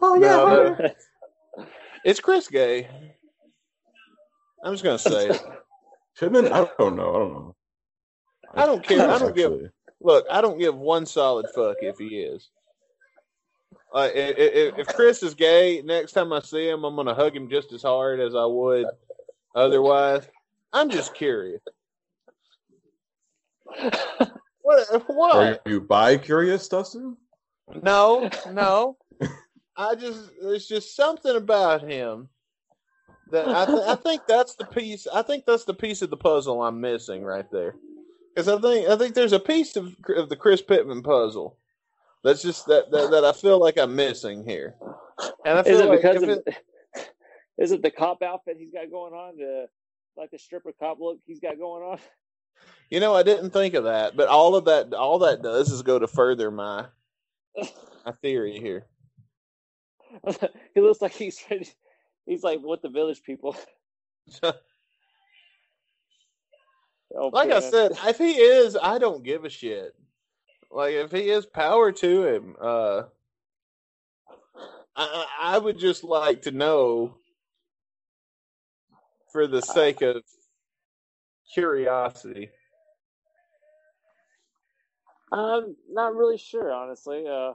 oh 0.00 0.14
yeah, 0.14 0.28
No, 0.28 0.74
honey. 0.74 0.94
It's 2.04 2.20
Chris 2.26 2.48
Gay. 2.48 2.88
I'm 4.64 4.72
just 4.72 4.84
gonna 4.84 4.98
say 4.98 5.28
it. 5.28 5.42
Pitman. 6.18 6.46
I 6.52 6.68
don't 6.78 6.96
know. 6.96 7.10
I 7.14 7.18
don't 7.18 7.32
know. 7.32 7.56
I 8.54 8.66
don't 8.66 8.82
care. 8.84 9.08
I 9.08 9.18
don't 9.18 9.36
give. 9.36 9.52
Look, 10.00 10.26
I 10.30 10.40
don't 10.40 10.58
give 10.58 10.76
one 10.76 11.06
solid 11.06 11.46
fuck 11.54 11.76
if 11.80 11.98
he 11.98 12.20
is. 12.20 12.48
Uh, 13.94 14.08
if, 14.14 14.78
if 14.78 14.86
Chris 14.88 15.22
is 15.22 15.34
gay, 15.34 15.82
next 15.82 16.12
time 16.12 16.32
I 16.32 16.40
see 16.40 16.68
him, 16.68 16.84
I'm 16.84 16.96
gonna 16.96 17.14
hug 17.14 17.34
him 17.34 17.48
just 17.48 17.72
as 17.72 17.82
hard 17.82 18.20
as 18.20 18.34
I 18.34 18.44
would 18.44 18.86
otherwise. 19.54 20.28
I'm 20.72 20.90
just 20.90 21.14
curious. 21.14 21.62
What? 24.62 24.86
Are 24.92 24.98
What? 25.06 25.62
you 25.66 25.80
bi 25.80 26.18
curious, 26.18 26.68
Dustin? 26.68 27.16
No, 27.82 28.28
no. 28.52 28.96
I 29.78 29.94
just 29.94 30.32
there's 30.42 30.66
just 30.66 30.96
something 30.96 31.36
about 31.36 31.82
him 31.88 32.28
that 33.30 33.48
I 33.48 33.64
th- 33.64 33.86
I 33.86 33.94
think 33.94 34.22
that's 34.26 34.56
the 34.56 34.66
piece. 34.66 35.06
I 35.06 35.22
think 35.22 35.46
that's 35.46 35.64
the 35.64 35.74
piece 35.74 36.02
of 36.02 36.10
the 36.10 36.16
puzzle 36.16 36.62
I'm 36.62 36.80
missing 36.80 37.22
right 37.22 37.48
there. 37.52 37.76
Because 38.34 38.48
I 38.48 38.60
think 38.60 38.88
I 38.88 38.96
think 38.96 39.14
there's 39.14 39.32
a 39.32 39.40
piece 39.40 39.76
of 39.76 39.94
of 40.16 40.28
the 40.28 40.36
Chris 40.36 40.60
Pitman 40.60 41.02
puzzle 41.02 41.56
that's 42.24 42.42
just 42.42 42.66
that 42.66 42.90
that, 42.90 43.10
that 43.12 43.24
I 43.24 43.32
feel 43.32 43.60
like 43.60 43.78
I'm 43.78 43.94
missing 43.94 44.44
here. 44.44 44.74
And 45.44 45.58
I 45.58 45.62
feel 45.62 45.74
Is 45.74 45.80
it 45.80 45.88
like 45.88 46.02
because 46.02 46.22
of? 46.22 46.28
it- 46.30 46.56
Is 47.58 47.72
it 47.72 47.82
the 47.82 47.90
cop 47.90 48.22
outfit 48.22 48.56
he's 48.56 48.72
got 48.72 48.88
going 48.90 49.12
on? 49.12 49.36
The 49.36 49.68
like 50.16 50.30
the 50.30 50.38
stripper 50.38 50.72
cop 50.78 50.98
look 51.00 51.18
he's 51.26 51.40
got 51.40 51.58
going 51.58 51.82
on. 51.82 51.98
you 52.90 53.00
know, 53.00 53.14
I 53.14 53.22
didn't 53.22 53.50
think 53.50 53.74
of 53.74 53.84
that, 53.84 54.16
but 54.16 54.28
all 54.28 54.54
of 54.54 54.64
that 54.66 54.92
all 54.94 55.20
that 55.20 55.42
does 55.42 55.70
is 55.70 55.82
go 55.82 55.98
to 55.98 56.06
further 56.06 56.50
my 56.50 56.86
my 58.06 58.12
theory 58.22 58.58
here. 58.58 58.86
he 60.74 60.80
looks 60.80 61.02
like 61.02 61.12
he's 61.12 61.42
ready. 61.50 61.68
He's 62.26 62.42
like 62.42 62.60
what 62.60 62.82
the 62.82 62.88
village 62.88 63.22
people. 63.22 63.56
Oh, 67.16 67.30
like 67.32 67.50
I 67.50 67.60
said, 67.60 67.92
if 68.04 68.18
he 68.18 68.32
is, 68.32 68.76
I 68.80 68.98
don't 68.98 69.22
give 69.22 69.46
a 69.46 69.48
shit. 69.48 69.94
Like 70.70 70.92
if 70.92 71.10
he 71.10 71.30
is, 71.30 71.46
power 71.46 71.90
to 71.90 72.24
him. 72.26 72.54
Uh, 72.60 73.04
I 74.94 75.24
I 75.40 75.54
I 75.54 75.58
would 75.58 75.78
just 75.78 76.04
like 76.04 76.42
to 76.42 76.50
know, 76.50 77.16
for 79.32 79.46
the 79.46 79.62
sake 79.62 80.02
of 80.02 80.22
curiosity. 81.52 82.50
I'm 85.32 85.76
not 85.90 86.14
really 86.14 86.38
sure, 86.38 86.72
honestly. 86.72 87.26
Uh, 87.26 87.52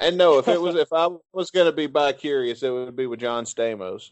And 0.00 0.16
no, 0.16 0.38
if 0.38 0.48
it 0.48 0.60
was 0.60 0.76
if 0.76 0.92
I 0.92 1.08
was 1.32 1.50
going 1.50 1.66
to 1.66 1.72
be 1.72 1.86
bi 1.86 2.12
curious, 2.12 2.62
it 2.62 2.70
would 2.70 2.96
be 2.96 3.06
with 3.06 3.20
John 3.20 3.44
Stamos. 3.44 4.10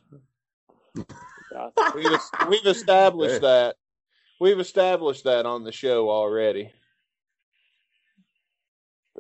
We've 1.94 2.20
we've 2.48 2.66
established 2.66 3.40
that. 3.42 3.76
We've 4.40 4.60
established 4.60 5.24
that 5.24 5.46
on 5.46 5.64
the 5.64 5.72
show 5.72 6.08
already. 6.10 6.72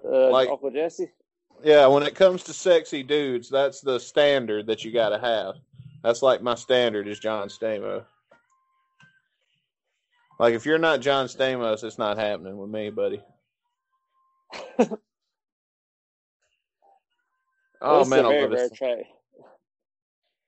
uh, 0.04 0.30
Like- 0.30 0.48
Uncle 0.48 0.70
Jesse. 0.70 1.10
Yeah, 1.64 1.88
when 1.88 2.04
it 2.04 2.14
comes 2.14 2.44
to 2.44 2.52
sexy 2.52 3.02
dudes, 3.02 3.48
that's 3.50 3.80
the 3.80 3.98
standard 3.98 4.68
that 4.68 4.84
you 4.84 4.92
got 4.92 5.08
to 5.08 5.18
have. 5.18 5.56
That's 6.04 6.22
like 6.22 6.40
my 6.40 6.54
standard 6.54 7.08
is 7.08 7.18
John 7.18 7.48
Stamos. 7.48 8.04
Like 10.38 10.54
if 10.54 10.64
you're 10.64 10.78
not 10.78 11.00
John 11.00 11.26
Stamos, 11.26 11.82
it's 11.82 11.98
not 11.98 12.16
happening 12.16 12.56
with 12.56 12.70
me, 12.70 12.90
buddy. 12.90 13.20
oh 17.82 17.98
This 17.98 18.06
is 18.06 18.10
man, 18.10 18.24
a 18.24 18.28
I 18.28 18.30
very 18.30 18.42
love 18.42 18.50
rare 18.52 18.68
this. 18.68 18.78
trait. 18.78 19.06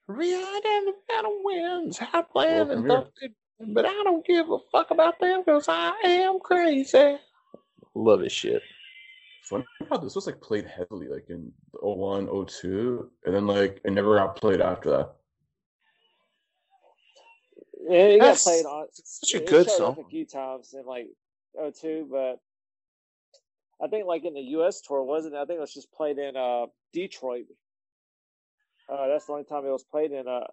Riyadh 0.08 0.64
and 0.64 0.86
the 0.88 0.94
battle 1.08 1.40
winds. 1.44 2.00
I 2.00 2.22
plan 2.22 2.68
Welcome 2.68 2.78
and 2.78 2.90
here. 2.90 3.04
it- 3.22 3.32
but 3.74 3.84
I 3.84 3.92
don't 4.04 4.24
give 4.26 4.50
a 4.50 4.56
fuck 4.72 4.90
about 4.90 5.20
them 5.20 5.42
because 5.44 5.66
I 5.68 5.90
am 6.04 6.38
crazy. 6.40 7.18
Love 7.94 8.20
this 8.20 8.32
shit. 8.32 8.62
Funny 9.44 9.64
how 9.90 9.98
this 9.98 10.14
was 10.14 10.26
like 10.26 10.40
played 10.40 10.66
heavily 10.66 11.08
like 11.08 11.28
in 11.28 11.52
01, 11.74 12.26
02, 12.46 13.10
and 13.26 13.34
then 13.34 13.46
like 13.46 13.80
it 13.84 13.90
never 13.90 14.16
got 14.16 14.36
played 14.36 14.62
after 14.62 14.88
that. 14.90 15.12
Yeah, 17.86 17.98
it 17.98 18.18
got 18.20 18.38
played 18.38 18.64
on. 18.64 18.86
Such 18.92 19.34
a 19.34 19.42
it 19.42 19.46
good 19.48 19.70
song. 19.70 19.96
a 19.98 20.08
few 20.08 20.24
times 20.24 20.72
in 20.72 20.86
like 20.86 21.08
02, 21.54 22.08
but 22.10 22.38
I 23.84 23.88
think 23.88 24.06
like 24.06 24.24
in 24.24 24.32
the 24.34 24.40
U.S. 24.40 24.80
tour 24.80 25.02
wasn't. 25.02 25.34
it? 25.34 25.38
I 25.38 25.44
think 25.44 25.58
it 25.58 25.60
was 25.60 25.74
just 25.74 25.92
played 25.92 26.16
in 26.18 26.34
uh 26.36 26.66
Detroit. 26.92 27.46
Uh, 28.88 29.08
that's 29.08 29.26
the 29.26 29.32
only 29.32 29.44
time 29.44 29.64
it 29.64 29.70
was 29.70 29.84
played 29.84 30.12
in 30.12 30.26
uh 30.26 30.46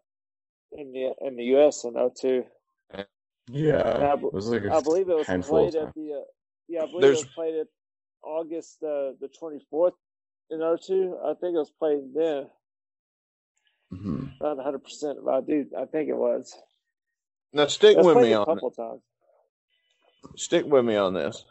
in 0.71 0.91
the 0.91 1.13
in 1.25 1.35
the 1.37 1.43
U.S. 1.45 1.83
in 1.85 1.93
02. 1.93 2.43
Yeah, 3.49 3.77
I 3.77 4.13
it 4.13 4.33
was 4.33 4.47
like 4.47 4.63
a 4.65 4.73
I 4.73 4.81
believe 4.81 5.09
it 5.09 5.15
was 5.17 5.25
played 5.47 5.75
at 5.75 5.93
the 5.95 6.13
uh, 6.21 6.23
yeah. 6.67 6.83
I 6.83 6.85
believe 6.87 7.01
There's- 7.01 7.19
it 7.21 7.25
was 7.27 7.33
played 7.33 7.55
at 7.55 7.67
August 8.23 8.83
uh, 8.83 9.13
the 9.21 9.29
24th 9.41 9.93
in 10.49 10.59
02. 10.59 11.17
I 11.23 11.33
think 11.39 11.55
it 11.55 11.59
was 11.59 11.71
played 11.79 12.13
then. 12.13 12.47
Mhm. 13.93 14.31
Not 14.41 14.57
100, 14.57 14.79
percent 14.83 15.19
but 15.23 15.33
I 15.33 15.41
do. 15.41 15.65
I 15.77 15.85
think 15.85 16.09
it 16.09 16.17
was. 16.17 16.53
Now 17.53 17.67
stick 17.67 17.97
It 17.97 18.03
was 18.03 18.15
with 18.15 18.17
me 18.25 18.33
a 18.33 18.39
on 18.39 18.43
it. 18.43 18.45
couple 18.55 18.71
times. 18.71 19.01
stick 20.35 20.65
with 20.65 20.83
me 20.83 20.97
on 20.97 21.13
this. 21.13 21.45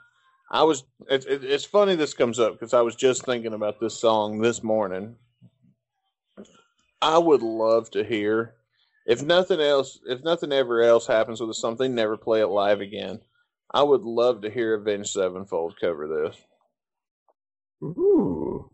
I 0.50 0.62
was. 0.62 0.84
It, 1.10 1.26
it, 1.26 1.44
it's 1.44 1.64
funny 1.64 1.96
this 1.96 2.14
comes 2.14 2.38
up 2.38 2.52
because 2.52 2.74
I 2.74 2.80
was 2.82 2.94
just 2.94 3.24
thinking 3.24 3.54
about 3.54 3.80
this 3.80 3.98
song 3.98 4.40
this 4.40 4.62
morning. 4.62 5.16
I 7.02 7.18
would 7.18 7.42
love 7.42 7.90
to 7.90 8.04
hear, 8.04 8.54
if 9.06 9.22
nothing 9.22 9.60
else, 9.60 9.98
if 10.06 10.22
nothing 10.22 10.52
ever 10.52 10.82
else 10.82 11.06
happens 11.06 11.40
with 11.40 11.56
something, 11.56 11.94
never 11.94 12.16
play 12.16 12.40
it 12.40 12.46
live 12.46 12.80
again. 12.80 13.20
I 13.72 13.82
would 13.82 14.02
love 14.02 14.42
to 14.42 14.50
hear 14.50 14.74
Avenged 14.74 15.10
Sevenfold 15.10 15.74
cover 15.80 16.06
this. 16.08 16.36
Ooh. 17.82 18.70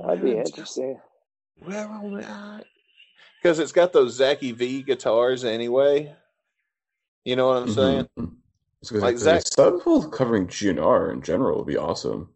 That'd 0.00 0.22
be 0.24 0.36
interesting. 0.36 1.00
Because 3.42 3.58
it's 3.58 3.72
got 3.72 3.92
those 3.92 4.18
Zacky 4.18 4.54
V 4.54 4.82
guitars 4.82 5.44
anyway. 5.44 6.14
You 7.24 7.36
know 7.36 7.48
what 7.48 7.56
I'm 7.58 7.68
mm-hmm. 7.68 8.02
saying? 8.18 8.33
Mhm. 8.90 9.00
Like 9.00 9.16
Zach- 9.18 9.46
Sevenfold 9.46 10.12
covering 10.12 10.46
GNR 10.46 11.10
in 11.10 11.22
general 11.22 11.58
would 11.58 11.66
be 11.66 11.76
awesome. 11.76 12.34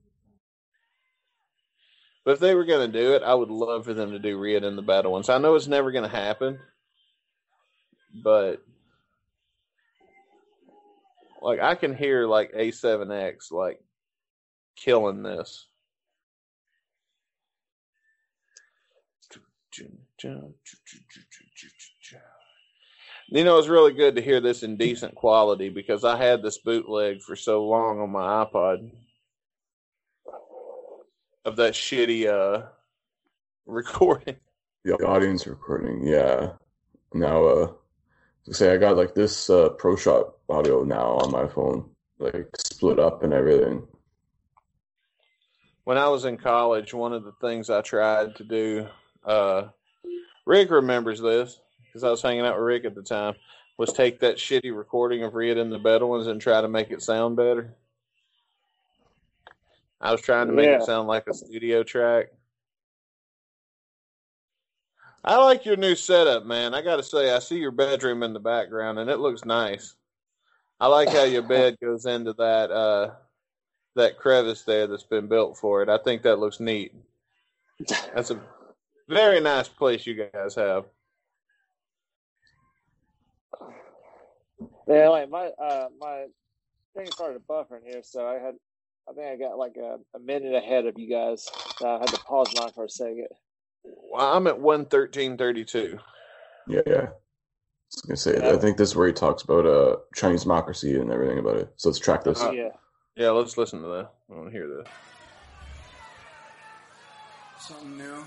But 2.24 2.32
if 2.32 2.40
they 2.40 2.54
were 2.54 2.64
going 2.64 2.90
to 2.90 3.00
do 3.00 3.14
it, 3.14 3.22
I 3.22 3.34
would 3.34 3.50
love 3.50 3.86
for 3.86 3.94
them 3.94 4.10
to 4.12 4.18
do 4.18 4.38
Riad 4.38 4.64
N' 4.64 4.76
the 4.76 4.82
Bedouins. 4.82 5.28
I 5.30 5.38
know 5.38 5.54
it's 5.54 5.66
never 5.66 5.90
going 5.92 6.04
to 6.04 6.14
happen, 6.14 6.58
but 8.22 8.62
like 11.40 11.60
I 11.60 11.74
can 11.74 11.94
hear 11.94 12.26
like 12.26 12.52
A7X 12.52 13.50
like 13.50 13.82
killing 14.76 15.22
this. 15.22 15.68
You 23.30 23.44
know, 23.44 23.58
it's 23.58 23.68
really 23.68 23.92
good 23.92 24.16
to 24.16 24.22
hear 24.22 24.40
this 24.40 24.62
in 24.62 24.78
decent 24.78 25.14
quality 25.14 25.68
because 25.68 26.02
I 26.02 26.16
had 26.16 26.42
this 26.42 26.56
bootleg 26.56 27.20
for 27.20 27.36
so 27.36 27.62
long 27.62 28.00
on 28.00 28.08
my 28.08 28.42
iPod 28.44 28.90
of 31.44 31.56
that 31.56 31.74
shitty 31.74 32.26
uh 32.26 32.66
recording. 33.66 34.36
The 34.84 34.94
audience 34.94 35.46
recording, 35.46 36.06
yeah. 36.06 36.52
Now, 37.12 37.44
uh, 37.44 37.72
to 38.46 38.54
say 38.54 38.72
I 38.72 38.78
got 38.78 38.96
like 38.96 39.14
this 39.14 39.50
uh, 39.50 39.70
Pro 39.70 39.94
Shot 39.94 40.32
audio 40.48 40.82
now 40.82 41.18
on 41.18 41.30
my 41.30 41.46
phone, 41.46 41.90
like 42.18 42.48
split 42.56 42.98
up 42.98 43.22
and 43.22 43.34
everything. 43.34 43.86
When 45.84 45.98
I 45.98 46.08
was 46.08 46.24
in 46.24 46.38
college, 46.38 46.94
one 46.94 47.12
of 47.12 47.24
the 47.24 47.32
things 47.42 47.68
I 47.68 47.82
tried 47.82 48.36
to 48.36 48.44
do, 48.44 48.88
uh, 49.26 49.68
Rick 50.46 50.70
remembers 50.70 51.20
this 51.20 51.60
because 51.98 52.06
I 52.06 52.10
was 52.10 52.22
hanging 52.22 52.46
out 52.46 52.54
with 52.56 52.64
Rick 52.64 52.84
at 52.84 52.94
the 52.94 53.02
time, 53.02 53.34
was 53.76 53.92
take 53.92 54.20
that 54.20 54.36
shitty 54.36 54.76
recording 54.76 55.24
of 55.24 55.32
Riad 55.32 55.58
N' 55.58 55.70
the 55.70 55.78
Bedouins 55.78 56.28
and 56.28 56.40
try 56.40 56.60
to 56.60 56.68
make 56.68 56.90
it 56.90 57.02
sound 57.02 57.36
better. 57.36 57.74
I 60.00 60.12
was 60.12 60.20
trying 60.20 60.46
to 60.46 60.52
make 60.52 60.66
Yeah. 60.66 60.76
it 60.76 60.84
sound 60.84 61.08
like 61.08 61.26
a 61.26 61.34
studio 61.34 61.82
track. 61.82 62.28
I 65.24 65.36
like 65.38 65.64
your 65.64 65.76
new 65.76 65.96
setup, 65.96 66.44
man. 66.44 66.72
I 66.72 66.82
got 66.82 66.96
to 66.96 67.02
say, 67.02 67.32
I 67.32 67.40
see 67.40 67.58
your 67.58 67.72
bedroom 67.72 68.22
in 68.22 68.32
the 68.32 68.38
background, 68.40 69.00
and 69.00 69.10
it 69.10 69.18
looks 69.18 69.44
nice. 69.44 69.96
I 70.78 70.86
like 70.86 71.08
how 71.08 71.24
your 71.24 71.42
bed 71.42 71.76
goes 71.82 72.06
into 72.06 72.32
that 72.34 72.70
uh, 72.70 73.14
that 73.96 74.16
crevice 74.16 74.62
there 74.62 74.86
that's 74.86 75.02
been 75.02 75.26
built 75.26 75.58
for 75.58 75.82
it. 75.82 75.88
I 75.88 75.98
think 75.98 76.22
that 76.22 76.38
looks 76.38 76.60
neat. 76.60 76.94
That's 78.14 78.30
a 78.30 78.40
very 79.08 79.40
nice 79.40 79.66
place 79.66 80.06
you 80.06 80.28
guys 80.32 80.54
have. 80.54 80.84
Yeah, 84.88 85.08
like 85.10 85.30
my 85.30 85.48
uh 85.48 85.88
my 86.00 86.26
thing 86.96 87.10
started 87.12 87.42
buffering 87.48 87.84
here, 87.86 88.02
so 88.02 88.26
I 88.26 88.34
had 88.34 88.54
I 89.08 89.12
think 89.14 89.26
I 89.26 89.36
got 89.36 89.58
like 89.58 89.76
a, 89.76 89.98
a 90.16 90.20
minute 90.20 90.54
ahead 90.54 90.86
of 90.86 90.98
you 90.98 91.10
guys. 91.10 91.48
So 91.78 91.88
I 91.88 91.98
had 92.00 92.08
to 92.08 92.18
pause 92.18 92.54
mine 92.58 92.72
for 92.74 92.84
a 92.84 92.90
second. 92.90 93.28
Well, 93.84 94.36
I'm 94.36 94.46
at 94.46 94.60
one 94.60 94.86
thirteen 94.86 95.36
thirty 95.36 95.64
two. 95.64 95.98
Yeah, 96.68 96.82
yeah. 96.86 97.06
I 97.06 97.26
was 97.90 98.02
gonna 98.06 98.16
say, 98.16 98.50
I 98.54 98.56
think 98.58 98.76
this 98.76 98.90
is 98.90 98.96
where 98.96 99.06
he 99.06 99.12
talks 99.14 99.42
about 99.42 99.66
uh 99.66 99.96
Chinese 100.14 100.42
democracy 100.42 100.98
and 100.98 101.12
everything 101.12 101.38
about 101.38 101.56
it. 101.56 101.72
So 101.76 101.88
let's 101.88 101.98
track 101.98 102.24
this. 102.24 102.40
Uh, 102.40 102.52
yeah. 102.52 102.68
Yeah, 103.16 103.30
let's 103.30 103.58
listen 103.58 103.82
to 103.82 103.88
that. 103.88 104.10
I 104.30 104.34
want 104.34 104.46
to 104.48 104.52
hear 104.52 104.68
this. 104.68 104.86
Something 107.58 107.96
new. 107.96 108.24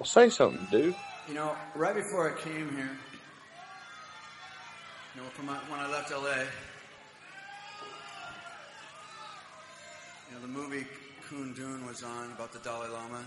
Well, 0.00 0.06
say 0.06 0.30
something, 0.30 0.66
dude. 0.70 0.94
You 1.28 1.34
know, 1.34 1.54
right 1.74 1.94
before 1.94 2.34
I 2.34 2.40
came 2.40 2.74
here, 2.74 2.96
you 5.14 5.20
know, 5.20 5.28
from 5.34 5.44
my, 5.44 5.56
when 5.68 5.78
I 5.78 5.90
left 5.90 6.10
LA, 6.10 6.44
you 10.26 10.34
know, 10.34 10.40
the 10.40 10.48
movie 10.48 10.86
Kundun 11.28 11.86
was 11.86 12.02
on 12.02 12.32
about 12.32 12.50
the 12.50 12.60
Dalai 12.60 12.88
Lama. 12.88 13.22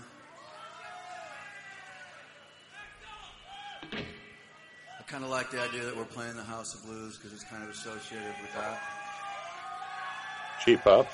I 3.92 5.02
kind 5.06 5.22
of 5.22 5.30
like 5.30 5.52
the 5.52 5.60
idea 5.60 5.84
that 5.84 5.96
we're 5.96 6.06
playing 6.06 6.34
the 6.34 6.42
House 6.42 6.74
of 6.74 6.84
Blues 6.84 7.16
because 7.16 7.32
it's 7.32 7.44
kind 7.44 7.62
of 7.62 7.70
associated 7.70 8.34
with 8.42 8.52
that. 8.56 8.82
Cheap 10.64 10.80
pop. 10.82 11.06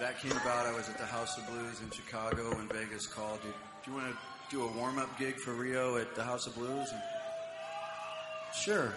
That 0.00 0.18
came 0.18 0.32
about. 0.32 0.66
I 0.66 0.74
was 0.74 0.88
at 0.88 0.98
the 0.98 1.06
House 1.06 1.38
of 1.38 1.46
Blues 1.46 1.80
in 1.82 1.90
Chicago 1.92 2.56
when 2.56 2.66
Vegas 2.66 3.06
called. 3.06 3.40
Do, 3.42 3.48
do 3.84 3.92
you 3.92 3.96
want 3.96 4.10
to 4.10 4.18
do 4.50 4.64
a 4.64 4.72
warm 4.72 4.98
up 4.98 5.18
gig 5.18 5.36
for 5.36 5.52
Rio 5.52 5.96
at 5.96 6.14
the 6.14 6.22
House 6.22 6.46
of 6.46 6.54
Blues? 6.54 6.88
And, 6.92 7.02
sure. 8.54 8.92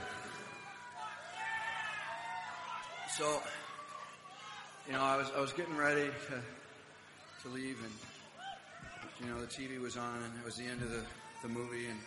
So, 3.18 3.42
you 4.88 4.94
know, 4.94 5.02
I 5.02 5.18
was 5.18 5.32
I 5.36 5.42
was 5.42 5.52
getting 5.54 5.76
ready 5.76 6.06
to 6.06 6.42
to 7.44 7.50
leave, 7.50 7.78
and 7.84 7.92
you 9.22 9.34
know, 9.34 9.42
the 9.42 9.48
TV 9.48 9.82
was 9.82 9.98
on, 9.98 10.18
and 10.18 10.34
it 10.40 10.46
was 10.46 10.56
the 10.56 10.66
end 10.66 10.82
of 10.82 10.92
the 10.92 11.04
the 11.42 11.50
movie, 11.50 11.88
and 11.88 12.00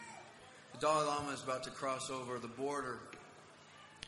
the 0.72 0.78
Dalai 0.78 1.06
Lama 1.06 1.32
is 1.32 1.42
about 1.42 1.64
to 1.64 1.70
cross 1.70 2.10
over 2.10 2.38
the 2.38 2.48
border, 2.48 2.98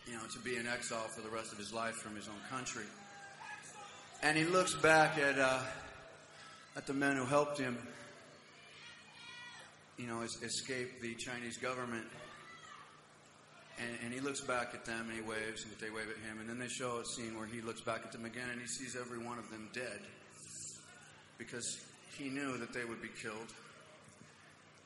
you 0.06 0.12
know, 0.12 0.22
to 0.32 0.38
be 0.40 0.56
in 0.56 0.66
exile 0.66 1.08
for 1.08 1.20
the 1.20 1.28
rest 1.28 1.52
of 1.52 1.58
his 1.58 1.72
life 1.72 1.94
from 1.94 2.14
his 2.14 2.28
own 2.28 2.40
country. 2.50 2.84
And 4.22 4.38
he 4.38 4.44
looks 4.44 4.74
back 4.74 5.18
at 5.18 5.38
uh, 5.38 5.60
at 6.76 6.86
the 6.86 6.94
men 6.94 7.16
who 7.16 7.24
helped 7.24 7.58
him, 7.58 7.76
you 9.98 10.06
know, 10.06 10.22
es- 10.22 10.42
escape 10.42 11.00
the 11.00 11.14
Chinese 11.14 11.56
government. 11.56 12.06
And, 13.78 13.98
and 14.04 14.12
he 14.14 14.20
looks 14.20 14.40
back 14.40 14.70
at 14.72 14.84
them 14.84 15.06
and 15.08 15.12
he 15.12 15.20
waves, 15.20 15.64
and 15.64 15.72
they 15.80 15.90
wave 15.90 16.08
at 16.08 16.16
him. 16.28 16.38
And 16.40 16.48
then 16.48 16.58
they 16.58 16.68
show 16.68 16.98
a 16.98 17.04
scene 17.04 17.36
where 17.36 17.46
he 17.46 17.60
looks 17.60 17.80
back 17.80 18.02
at 18.04 18.12
them 18.12 18.24
again 18.24 18.48
and 18.50 18.60
he 18.60 18.66
sees 18.66 18.96
every 18.96 19.18
one 19.18 19.38
of 19.38 19.50
them 19.50 19.68
dead 19.72 20.00
because 21.38 21.80
he 22.16 22.28
knew 22.28 22.56
that 22.58 22.72
they 22.72 22.84
would 22.84 23.02
be 23.02 23.10
killed. 23.20 23.52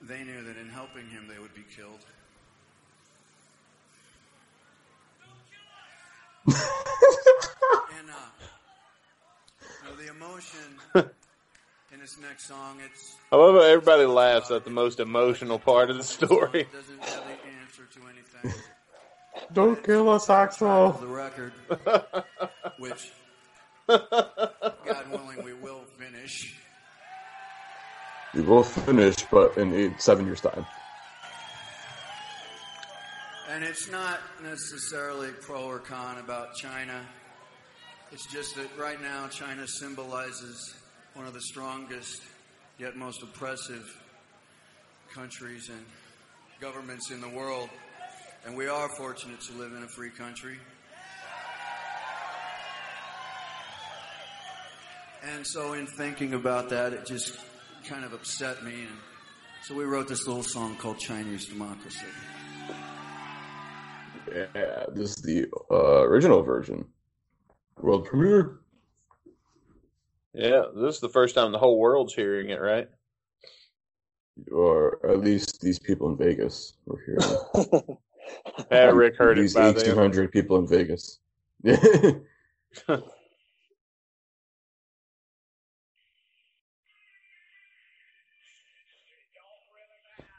They 0.03 0.23
knew 0.25 0.43
that 0.45 0.57
in 0.57 0.69
helping 0.69 1.09
him, 1.09 1.29
they 1.29 1.39
would 1.39 1.55
be 1.55 1.65
killed. 1.75 2.05
and 6.49 6.57
uh, 8.09 8.31
you 9.61 9.85
know, 9.85 9.97
the 9.97 10.11
emotion 10.11 10.79
in 11.93 12.01
this 12.01 12.19
next 12.21 12.47
song, 12.47 12.79
it's 12.85 13.17
I 13.33 13.37
love 13.37 13.55
how 13.55 13.63
everybody 13.63 14.05
laughs 14.05 14.51
at 14.51 14.65
the 14.65 14.71
most 14.71 15.01
emotional 15.01 15.59
part 15.59 15.91
of 15.91 15.97
the 15.97 16.05
story. 16.05 16.67
doesn't 16.73 17.03
have 17.03 17.25
the 17.25 17.51
answer 17.63 17.89
to 17.93 18.01
anything. 18.09 18.63
Don't 19.53 19.83
kill 19.83 20.11
us, 20.11 20.27
Axl. 20.27 21.01
the 21.01 21.07
record, 21.07 21.53
which 22.79 23.13
God 23.89 25.11
willing 25.11 25.43
we 25.43 25.55
will 25.55 25.85
finish. 25.99 26.55
We 28.35 28.43
will 28.43 28.65
finish, 28.65 29.25
but 29.31 29.57
in 29.57 29.73
eight, 29.73 30.03
seven 30.03 30.27
years' 30.27 30.43
time. 30.43 30.67
And 33.49 33.65
it's 33.65 33.91
not 33.91 34.21
necessarily 34.43 35.31
pro 35.41 35.65
or 35.65 35.79
con 35.79 36.19
about 36.19 36.55
China. 36.55 37.01
It's 38.13 38.27
just 38.31 38.57
that 38.57 38.69
right 38.79 39.01
now 39.01 39.29
China 39.29 39.67
symbolizes 39.67 40.75
one 41.19 41.27
of 41.27 41.35
the 41.35 41.41
strongest 41.41 42.23
yet 42.79 42.95
most 42.95 43.25
oppressive 43.25 43.85
countries 45.13 45.69
and 45.69 45.85
governments 46.61 47.11
in 47.11 47.21
the 47.21 47.29
world. 47.29 47.69
And 48.47 48.57
we 48.57 48.69
are 48.69 48.89
fortunate 48.91 49.41
to 49.41 49.53
live 49.55 49.73
in 49.73 49.83
a 49.83 49.89
free 49.89 50.11
country. 50.11 50.59
And 55.25 55.45
so, 55.45 55.73
in 55.73 55.89
thinking 55.89 56.35
about 56.35 56.69
that, 56.69 56.93
it 56.93 57.05
just 57.05 57.37
kind 57.89 58.05
of 58.05 58.13
upset 58.13 58.63
me. 58.63 58.83
And 58.83 58.97
so, 59.65 59.75
we 59.75 59.83
wrote 59.83 60.07
this 60.07 60.29
little 60.29 60.45
song 60.45 60.77
called 60.77 61.01
Chinese 61.01 61.47
Democracy. 61.47 62.07
Yeah, 64.33 64.85
this 64.95 65.11
is 65.11 65.17
the 65.17 65.47
uh, 65.69 66.03
original 66.05 66.43
version. 66.43 66.85
World 67.81 68.05
premiere. 68.05 68.61
Yeah, 70.39 70.67
this 70.73 70.95
is 70.95 71.01
the 71.01 71.09
first 71.09 71.35
time 71.35 71.51
the 71.51 71.59
whole 71.59 71.81
world's 71.81 72.15
hearing 72.15 72.51
it, 72.51 72.61
right? 72.61 72.89
Or 74.53 75.05
at 75.05 75.19
least 75.19 75.61
these 75.61 75.81
people 75.81 76.09
in 76.11 76.17
Vegas 76.17 76.75
were 76.87 77.03
here. 77.05 77.19
Yeah, 78.71 78.85
Rick 78.95 79.17
heard 79.17 79.37
it 79.37 79.43
these 79.43 79.57
1,800 79.57 80.31
people 80.31 80.59
in 80.59 80.69
Vegas. 80.69 81.19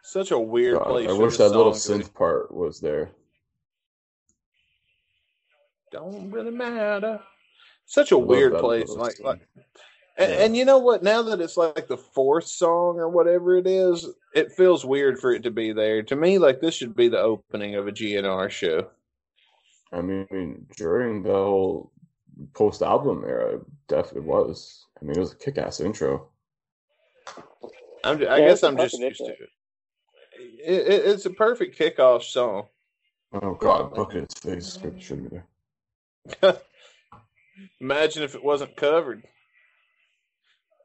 Such 0.04 0.32
a 0.32 0.40
weird 0.40 0.78
God, 0.78 0.88
place. 0.88 1.10
I 1.10 1.12
wish 1.12 1.36
that 1.38 1.50
little 1.50 1.74
synth 1.74 2.14
part 2.14 2.54
was 2.56 2.80
there. 2.80 3.12
Don't 5.92 6.32
really 6.32 6.52
matter. 6.52 7.20
Such 7.86 8.14
a 8.14 8.18
weird 8.18 8.58
place. 8.60 8.88
Like, 8.90 9.20
like 9.20 9.42
and, 10.20 10.32
Yeah. 10.32 10.38
and 10.46 10.58
you 10.58 10.66
know 10.66 10.78
what? 10.78 11.02
Now 11.02 11.22
that 11.24 11.40
it's 11.42 11.58
like 11.58 11.88
the 11.88 11.98
fourth 11.98 12.46
song 12.46 12.98
or 12.98 13.10
whatever 13.10 13.56
it 13.58 13.66
is, 13.66 14.06
it 14.36 14.52
feels 14.52 14.86
weird 14.86 15.20
for 15.20 15.32
it 15.32 15.44
to 15.44 15.52
be 15.52 15.72
there. 15.72 16.04
To 16.04 16.16
me, 16.16 16.38
like 16.38 16.60
this 16.60 16.76
should 16.76 16.96
be 16.96 17.08
the 17.08 17.22
opening 17.22 17.76
of 17.76 17.88
a 17.88 17.92
GNR 17.92 18.50
show. 18.52 18.90
I 19.92 20.02
mean, 20.02 20.68
during 20.76 21.24
the 21.24 21.34
whole 21.34 21.92
post 22.54 22.82
album 22.82 23.24
era, 23.26 23.60
definitely 23.88 24.30
was. 24.30 24.86
I 25.02 25.06
mean, 25.06 25.16
it 25.16 25.20
was 25.20 25.32
a 25.32 25.38
kick 25.38 25.58
ass 25.58 25.80
intro. 25.80 26.28
I'm, 28.04 28.18
I 28.18 28.22
Yeah, 28.22 28.38
guess 28.40 28.54
it's 28.56 28.64
a 28.64 28.68
I'm 28.68 28.78
just 28.78 29.00
perfect 29.00 29.20
used 29.20 29.26
to 29.26 29.44
it. 29.44 29.50
It, 30.64 30.88
it. 30.88 31.06
It's 31.06 31.26
a 31.26 31.32
perfect 31.32 31.78
kickoff 31.80 32.24
song. 32.24 32.68
Oh 33.34 33.54
god, 33.56 33.98
look 33.98 34.16
at 34.16 34.22
his 34.30 34.34
face. 34.42 34.80
It 34.84 35.02
shouldn't 35.02 35.32
be 35.32 35.42
there. 36.42 36.58
Imagine 37.82 38.24
if 38.24 38.36
it 38.36 38.44
wasn't 38.44 38.76
covered. 38.76 39.24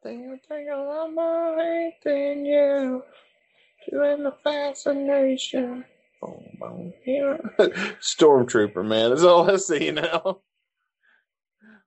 Think 0.05 0.20
you 0.20 0.39
think 0.47 0.68
a 0.70 0.76
lot 0.76 1.14
more 1.14 1.56
hate 1.56 1.97
than 2.05 2.44
you. 2.44 3.02
Doing 3.90 4.22
the 4.22 4.35
fascination. 4.44 5.82
Boom, 6.20 6.44
boom, 6.60 6.93
yeah. 7.06 7.39
Stormtrooper, 8.02 8.86
man. 8.86 9.09
That's 9.09 9.22
all 9.22 9.51
I 9.51 9.56
see 9.56 9.90
now. 9.93 10.40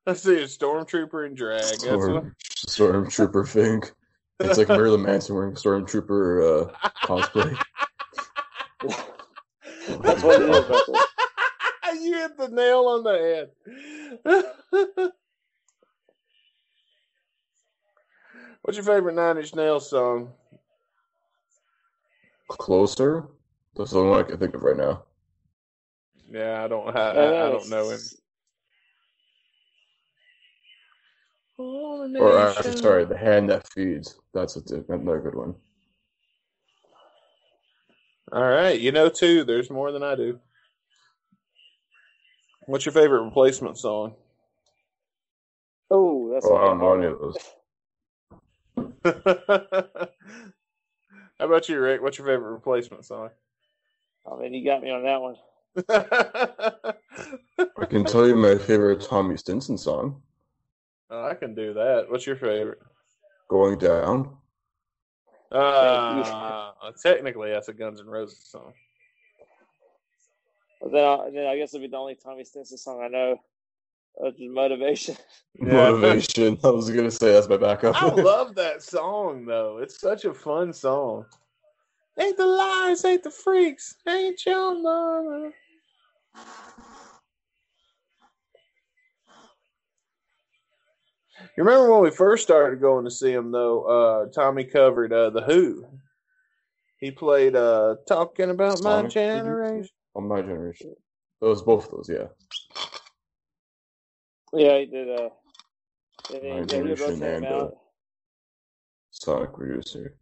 I 0.08 0.14
see 0.14 0.42
a 0.42 0.46
stormtrooper 0.46 1.28
in 1.28 1.36
drag. 1.36 1.62
That's 1.62 1.84
what, 1.84 2.24
Storm, 2.56 3.06
Stormtrooper 3.06 3.46
Finck. 3.46 3.92
It's 4.40 4.58
like 4.58 4.70
Marilyn 4.70 5.04
Manson 5.04 5.36
wearing 5.36 5.54
Stormtrooper 5.54 6.72
uh, 6.72 6.90
cosplay. 7.06 7.56
That's 10.02 10.24
what 10.24 10.42
it 10.42 10.50
is. 10.50 10.90
You 12.02 12.14
hit 12.14 12.38
the 12.38 12.50
nail 12.50 12.86
on 12.88 13.04
the 13.04 13.48
head. 14.26 15.12
What's 18.68 18.76
your 18.76 18.84
favorite 18.84 19.16
Nine 19.16 19.38
Inch 19.38 19.56
Nails 19.56 19.90
song? 19.90 20.34
Closer? 22.50 23.26
That's 23.78 23.92
the 23.92 24.00
only 24.00 24.10
one 24.10 24.20
I 24.20 24.28
can 24.28 24.38
think 24.38 24.56
of 24.56 24.62
right 24.62 24.76
now. 24.76 25.04
Yeah, 26.30 26.66
I 26.66 26.68
don't. 26.68 26.94
I, 26.94 27.12
I, 27.12 27.48
I 27.48 27.50
don't 27.50 27.70
know 27.70 27.92
any. 27.92 28.02
Or 32.20 32.38
actually, 32.38 32.76
sorry, 32.76 33.06
The 33.06 33.18
Hand 33.18 33.50
That 33.50 33.66
Feeds. 33.72 34.20
That's 34.34 34.58
a, 34.58 34.84
another 34.90 35.22
good 35.22 35.36
one. 35.36 35.56
All 38.34 38.44
right, 38.44 38.78
you 38.78 38.92
know 38.92 39.08
too. 39.08 39.46
There's 39.46 39.70
more 39.70 39.94
than 39.94 40.04
I 40.04 40.16
do. 40.16 40.42
What's 42.66 42.86
your 42.86 42.92
favorite 42.92 43.24
replacement 43.24 43.78
song? 43.78 44.16
Oh, 45.90 46.30
that's 46.34 46.46
Oh, 46.46 46.58
a 46.58 46.58
I 46.58 46.66
don't 46.66 46.80
know 46.80 46.96
any 46.96 47.06
of 47.06 47.18
those. 47.22 47.38
How 51.40 51.46
about 51.46 51.70
you, 51.70 51.80
Rick? 51.80 52.02
What's 52.02 52.18
your 52.18 52.28
favorite 52.28 52.52
replacement 52.52 53.06
song? 53.06 53.30
I 54.30 54.36
mean, 54.40 54.54
you 54.54 54.66
got 54.66 54.82
me 54.82 54.92
on 54.92 55.04
that 55.04 55.22
one. 55.22 55.36
I 57.80 57.86
can 57.86 58.04
tell 58.04 58.28
you 58.28 58.36
my 58.36 58.58
favorite 58.58 59.02
Tommy 59.02 59.38
Stinson 59.38 59.78
song, 59.78 60.22
oh, 61.12 61.28
I 61.28 61.36
can 61.36 61.54
do 61.54 61.74
that. 61.74 62.08
What's 62.10 62.26
your 62.26 62.36
favorite? 62.36 62.80
Going 63.48 63.78
Down. 63.78 64.36
Uh, 65.52 66.72
technically, 67.02 67.52
that's 67.52 67.70
a 67.70 67.74
Guns 67.74 68.02
N' 68.02 68.08
Roses 68.08 68.44
song. 68.44 68.74
But 70.82 70.92
then, 70.92 71.04
I, 71.04 71.30
then 71.32 71.48
I 71.48 71.58
guess 71.58 71.74
it'll 71.74 71.86
be 71.86 71.90
the 71.90 71.98
only 71.98 72.16
Tommy 72.16 72.44
Stinson 72.44 72.78
song 72.78 73.02
I 73.04 73.08
know. 73.08 73.40
Just 74.24 74.40
motivation. 74.40 75.16
Yeah. 75.56 75.66
Motivation. 75.92 76.58
I 76.64 76.70
was 76.70 76.90
gonna 76.90 77.12
say 77.12 77.34
that's 77.34 77.48
my 77.48 77.58
backup. 77.58 77.96
I 77.96 78.10
love 78.10 78.56
that 78.56 78.82
song 78.82 79.46
though. 79.46 79.80
It's 79.80 80.00
such 80.00 80.26
a 80.26 80.34
fun 80.34 80.74
song. 80.74 81.26
Ain't 82.20 82.38
the 82.38 82.46
lies, 82.46 83.06
ain't 83.06 83.24
the 83.24 83.30
freaks, 83.32 83.96
ain't 84.08 84.44
your 84.46 84.82
mama. 84.82 85.52
You 91.56 91.64
remember 91.64 91.92
when 91.92 92.02
we 92.02 92.10
first 92.10 92.44
started 92.44 92.82
going 92.82 93.06
to 93.06 93.12
see 93.12 93.32
him 93.32 93.52
though? 93.52 93.84
Uh, 93.84 94.32
Tommy 94.32 94.64
covered 94.64 95.14
uh, 95.14 95.30
the 95.30 95.42
Who. 95.42 95.86
He 97.00 97.12
played 97.12 97.56
uh, 97.56 97.98
"Talking 98.08 98.50
About 98.50 98.82
My 98.82 99.04
Generation." 99.08 99.90
On 100.16 100.28
my 100.28 100.42
generation. 100.42 100.96
Those 101.42 101.62
both 101.62 101.86
of 101.86 101.92
those, 101.92 102.10
yeah. 102.10 102.28
Yeah, 104.54 104.80
he 104.80 104.86
did. 104.86 105.10
Uh, 105.10 105.30
yeah, 106.32 106.40
My 106.42 106.48
yeah, 106.48 106.60
he 106.60 106.66
Generation 106.66 107.20
rotated 107.20 107.44
him 107.44 107.46
uh, 107.46 107.56
out. 107.56 107.78
Sonic 109.12 109.54
producer. 109.54 110.16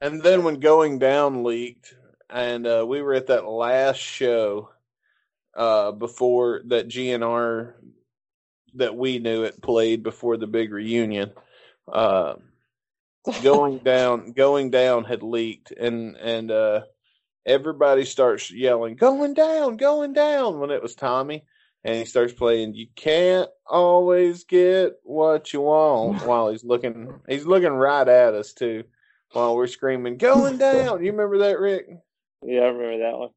And 0.00 0.22
then 0.22 0.44
when 0.44 0.60
Going 0.60 0.98
Down 0.98 1.44
leaked, 1.44 1.94
and 2.28 2.66
uh, 2.66 2.84
we 2.86 3.02
were 3.02 3.14
at 3.14 3.28
that 3.28 3.46
last 3.48 3.98
show 3.98 4.70
uh, 5.56 5.92
before 5.92 6.62
that 6.66 6.88
GNR 6.88 7.74
that 8.74 8.94
we 8.94 9.18
knew 9.18 9.44
it 9.44 9.62
played 9.62 10.02
before 10.02 10.36
the 10.36 10.46
big 10.46 10.72
reunion. 10.72 11.32
Uh, 11.90 12.34
going 13.42 13.78
down, 13.78 14.32
going 14.32 14.70
down 14.70 15.04
had 15.04 15.22
leaked, 15.22 15.72
and 15.72 16.16
and 16.16 16.50
uh, 16.50 16.82
everybody 17.44 18.04
starts 18.04 18.50
yelling, 18.50 18.96
"Going 18.96 19.34
down, 19.34 19.76
going 19.76 20.12
down!" 20.12 20.60
When 20.60 20.70
it 20.70 20.82
was 20.82 20.94
Tommy, 20.94 21.44
and 21.86 21.96
he 21.98 22.04
starts 22.04 22.32
playing, 22.32 22.74
"You 22.74 22.88
can't 22.96 23.48
always 23.66 24.44
get 24.44 24.94
what 25.04 25.52
you 25.52 25.60
want." 25.62 26.22
While 26.26 26.50
he's 26.50 26.64
looking, 26.64 27.20
he's 27.28 27.46
looking 27.46 27.72
right 27.72 28.06
at 28.06 28.34
us 28.34 28.52
too 28.52 28.84
while 29.32 29.56
we're 29.56 29.66
screaming, 29.66 30.16
going 30.18 30.58
down. 30.70 31.02
You 31.04 31.10
remember 31.12 31.38
that, 31.38 31.58
Rick? 31.58 31.86
Yeah, 32.42 32.60
I 32.62 32.66
remember 32.66 32.98
that 32.98 33.18
one. 33.18 33.30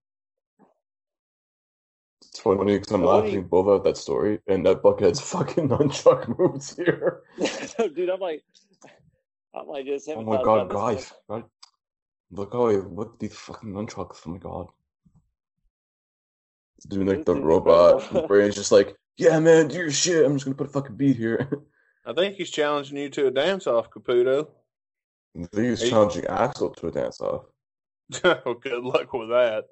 It's 2.21 2.39
funny 2.39 2.77
because 2.77 2.91
I'm 2.91 3.01
What 3.03 3.23
laughing 3.23 3.33
you- 3.33 3.41
both 3.41 3.79
at 3.79 3.83
that 3.85 3.97
story 3.97 4.39
and 4.47 4.65
that 4.65 4.81
Buckethead's 4.83 5.19
fucking 5.31 5.69
nunchuck 5.69 6.37
moves 6.37 6.75
here. 6.75 7.21
Dude, 7.77 8.09
I'm 8.09 8.19
like, 8.19 8.43
I'm 9.53 9.67
like 9.67 9.85
just 9.85 10.07
Oh 10.09 10.21
my 10.21 10.41
god, 10.43 10.69
this 10.69 10.75
guys. 10.75 11.13
God. 11.29 11.43
Look 12.31 12.53
how 12.53 12.71
what 12.81 13.19
these 13.19 13.33
fucking 13.35 13.71
nunchucks, 13.73 14.21
oh 14.27 14.31
my 14.31 14.37
god. 14.37 14.67
Doing 16.87 17.07
like 17.07 17.25
the 17.25 17.35
robot 17.35 18.01
incredible. 18.03 18.27
brain's 18.27 18.55
just 18.55 18.71
like, 18.71 18.95
yeah 19.17 19.39
man, 19.39 19.67
do 19.67 19.77
your 19.77 19.91
shit. 19.91 20.25
I'm 20.25 20.33
just 20.33 20.45
gonna 20.45 20.55
put 20.55 20.67
a 20.67 20.71
fucking 20.71 20.95
beat 20.95 21.17
here. 21.17 21.49
I 22.05 22.13
think 22.13 22.35
he's 22.35 22.49
challenging 22.49 22.97
you 22.97 23.09
to 23.09 23.27
a 23.27 23.31
dance 23.31 23.67
off, 23.67 23.89
Caputo. 23.91 24.47
I 25.37 25.45
think 25.53 25.67
he's 25.67 25.89
challenging 25.89 26.23
Axl 26.23 26.75
to 26.77 26.87
a 26.87 26.91
dance 26.91 27.21
off. 27.21 27.45
oh, 28.23 28.55
good 28.55 28.83
luck 28.83 29.13
with 29.13 29.29
that. 29.29 29.65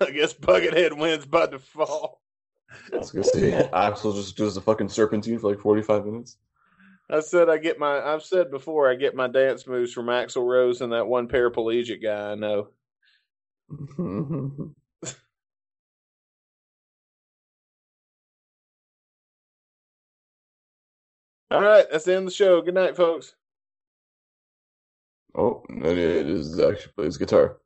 I 0.00 0.10
guess 0.10 0.32
Buckethead 0.34 0.96
wins 0.96 1.26
by 1.26 1.46
default. 1.46 2.18
I 2.92 2.98
was 2.98 3.10
gonna 3.10 3.24
say 3.24 3.68
Axl 3.72 4.14
just 4.14 4.36
does 4.36 4.54
the 4.54 4.60
fucking 4.60 4.90
serpentine 4.90 5.38
for 5.38 5.50
like 5.50 5.60
45 5.60 6.04
minutes. 6.04 6.36
I 7.10 7.20
said 7.20 7.48
I 7.48 7.56
get 7.56 7.78
my. 7.78 8.00
I've 8.00 8.22
said 8.22 8.50
before 8.50 8.90
I 8.90 8.94
get 8.94 9.14
my 9.14 9.28
dance 9.28 9.66
moves 9.66 9.92
from 9.92 10.06
Axl 10.06 10.46
Rose 10.46 10.82
and 10.82 10.92
that 10.92 11.06
one 11.06 11.26
paraplegic 11.26 12.02
guy 12.02 12.32
I 12.32 12.34
know. 12.34 12.68
All 21.50 21.62
right, 21.62 21.86
that's 21.90 22.04
the 22.04 22.12
end 22.14 22.18
of 22.20 22.24
the 22.26 22.30
show. 22.36 22.60
Good 22.60 22.74
night, 22.74 22.96
folks. 22.96 23.34
oh, 25.34 25.62
and 25.68 25.84
it 25.86 26.28
is 26.28 26.58
actually 26.60 26.92
plays 26.92 27.16
guitar. 27.16 27.56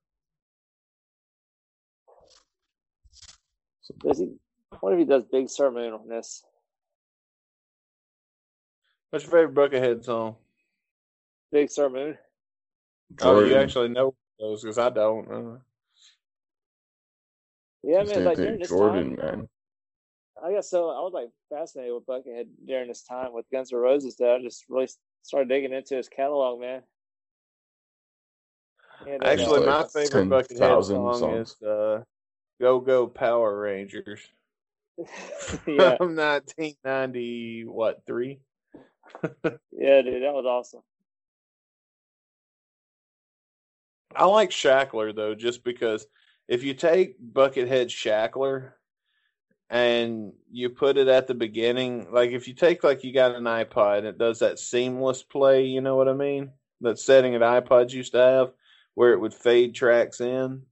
Does 4.05 4.19
he? 4.21 4.33
What 4.81 4.93
if 4.95 4.99
he 5.01 5.05
does 5.05 5.25
Big 5.25 5.49
Sur 5.49 5.71
Moon 5.71 5.93
on 5.93 6.09
this? 6.09 6.45
What's 9.11 9.27
your 9.27 9.33
favorite 9.33 9.71
Buckethead 9.71 10.05
song? 10.05 10.37
Big 11.51 11.71
sermon. 11.71 12.07
Moon. 12.07 12.19
Oh, 13.21 13.45
you 13.45 13.57
actually 13.57 13.89
know 13.91 14.15
those 14.41 14.63
because 14.63 14.79
I 14.79 14.89
don't. 14.89 15.31
Uh, 15.31 15.59
Yeah, 17.83 18.05
man. 18.05 18.25
Like 18.25 18.37
during 18.37 18.59
this 18.59 18.71
Jordan, 18.71 19.17
time, 19.17 19.39
man. 19.39 19.49
I 20.43 20.53
guess 20.53 20.69
so. 20.69 20.91
I 20.91 21.01
was 21.01 21.13
like 21.13 21.29
fascinated 21.49 21.95
with 21.95 22.07
Buckethead 22.07 22.47
during 22.67 22.89
this 22.89 23.03
time 23.03 23.33
with 23.33 23.47
Guns 23.53 23.73
N' 23.73 23.79
Roses. 23.79 24.17
That 24.17 24.39
I 24.41 24.43
just 24.43 24.65
really 24.69 24.89
started 25.23 25.49
digging 25.49 25.73
into 25.73 25.97
his 25.97 26.09
catalog, 26.09 26.61
man. 26.61 26.83
And, 29.07 29.23
uh, 29.23 29.27
actually, 29.27 29.61
like 29.67 29.95
my 29.95 30.01
favorite 30.01 30.29
Buckethead 30.29 30.59
10,000 30.59 30.97
song 30.97 31.19
songs. 31.19 31.57
is 31.61 31.63
uh, 31.63 32.03
"Go 32.61 32.81
Go 32.81 33.07
Power 33.07 33.57
Rangers" 33.61 34.21
yeah, 34.99 35.97
from 35.97 36.17
1990. 36.17 37.65
What 37.67 38.03
three? 38.07 38.41
yeah, 39.73 40.03
dude, 40.03 40.23
that 40.23 40.35
was 40.35 40.47
awesome. 40.47 40.83
I 44.15 44.27
like 44.27 44.51
Shackler 44.51 45.13
though, 45.13 45.35
just 45.35 45.63
because 45.65 46.07
if 46.49 46.65
you 46.65 46.75
take 46.75 47.17
Buckethead 47.33 47.91
Shackler 47.91 48.77
and 49.73 50.35
you 50.51 50.69
put 50.69 50.99
it 50.99 51.09
at 51.09 51.27
the 51.27 51.35
beginning, 51.35 52.07
like 52.13 52.31
if 52.31 52.47
you 52.47 52.53
take 52.53 52.85
like 52.85 53.03
you 53.03 53.13
got 53.13 53.35
an 53.35 53.45
iPod, 53.45 53.99
and 53.99 54.07
it 54.07 54.19
does 54.19 54.41
that 54.41 54.59
seamless 54.59 55.23
play. 55.23 55.65
You 55.65 55.81
know 55.81 55.97
what 55.97 56.11
I 56.11 56.13
mean? 56.13 56.51
That 56.83 56.99
setting 56.99 57.33
that 57.33 57.65
iPods 57.65 57.93
used 57.93 58.13
to 58.13 58.19
have, 58.19 58.53
where 58.95 59.15
it 59.15 59.19
would 59.19 59.33
fade 59.33 59.75
tracks 59.75 60.21
in. 60.21 60.63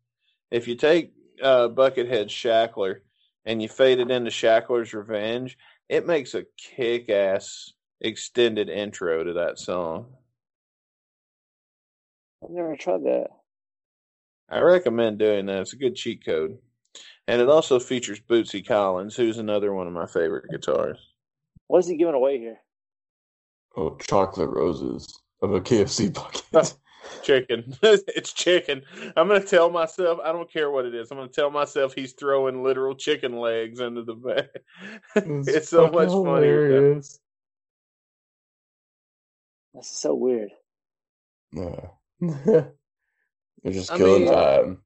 If 0.50 0.68
you 0.68 0.74
take 0.74 1.14
uh, 1.42 1.68
Buckethead 1.68 2.28
Shackler 2.28 3.02
and 3.46 3.62
you 3.62 3.68
fade 3.68 4.00
it 4.00 4.10
into 4.10 4.30
Shackler's 4.30 4.92
Revenge, 4.92 5.56
it 5.88 6.06
makes 6.06 6.34
a 6.34 6.44
kick 6.58 7.08
ass 7.08 7.72
extended 8.02 8.68
intro 8.68 9.24
to 9.24 9.32
that 9.32 9.58
song. 9.58 10.08
I've 12.44 12.50
never 12.50 12.76
tried 12.76 13.04
that. 13.04 13.28
I 14.50 14.60
recommend 14.60 15.18
doing 15.18 15.46
that. 15.46 15.62
It's 15.62 15.72
a 15.72 15.76
good 15.76 15.96
cheat 15.96 16.22
code. 16.22 16.58
And 17.30 17.40
it 17.40 17.48
also 17.48 17.78
features 17.78 18.18
Bootsy 18.18 18.66
Collins, 18.66 19.14
who's 19.14 19.38
another 19.38 19.72
one 19.72 19.86
of 19.86 19.92
my 19.92 20.06
favorite 20.06 20.46
guitarists. 20.52 20.98
What 21.68 21.78
is 21.78 21.86
he 21.86 21.96
giving 21.96 22.14
away 22.14 22.38
here? 22.40 22.58
Oh, 23.76 23.96
chocolate 24.08 24.50
roses 24.50 25.16
of 25.40 25.54
a 25.54 25.60
KFC 25.60 26.12
bucket. 26.52 26.74
Chicken. 27.22 27.76
it's 27.82 28.32
chicken. 28.32 28.82
I'm 29.16 29.28
going 29.28 29.40
to 29.40 29.46
tell 29.46 29.70
myself, 29.70 30.18
I 30.24 30.32
don't 30.32 30.52
care 30.52 30.70
what 30.70 30.84
it 30.86 30.94
is. 30.94 31.10
I'm 31.10 31.18
going 31.18 31.28
to 31.28 31.34
tell 31.34 31.50
myself 31.50 31.94
he's 31.94 32.12
throwing 32.12 32.62
literal 32.64 32.94
chicken 32.96 33.38
legs 33.38 33.78
into 33.80 34.02
the 34.02 34.14
bag. 34.14 34.48
it's 35.14 35.68
so 35.68 35.86
much 35.88 36.08
funnier. 36.08 36.66
hilarious. 36.68 37.18
That's 39.72 39.88
so 39.88 40.14
weird. 40.14 40.50
Yeah. 41.52 41.86
They're 42.20 42.72
just 43.72 43.92
I 43.92 43.96
killing 43.96 44.24
mean- 44.24 44.32
time. 44.32 44.78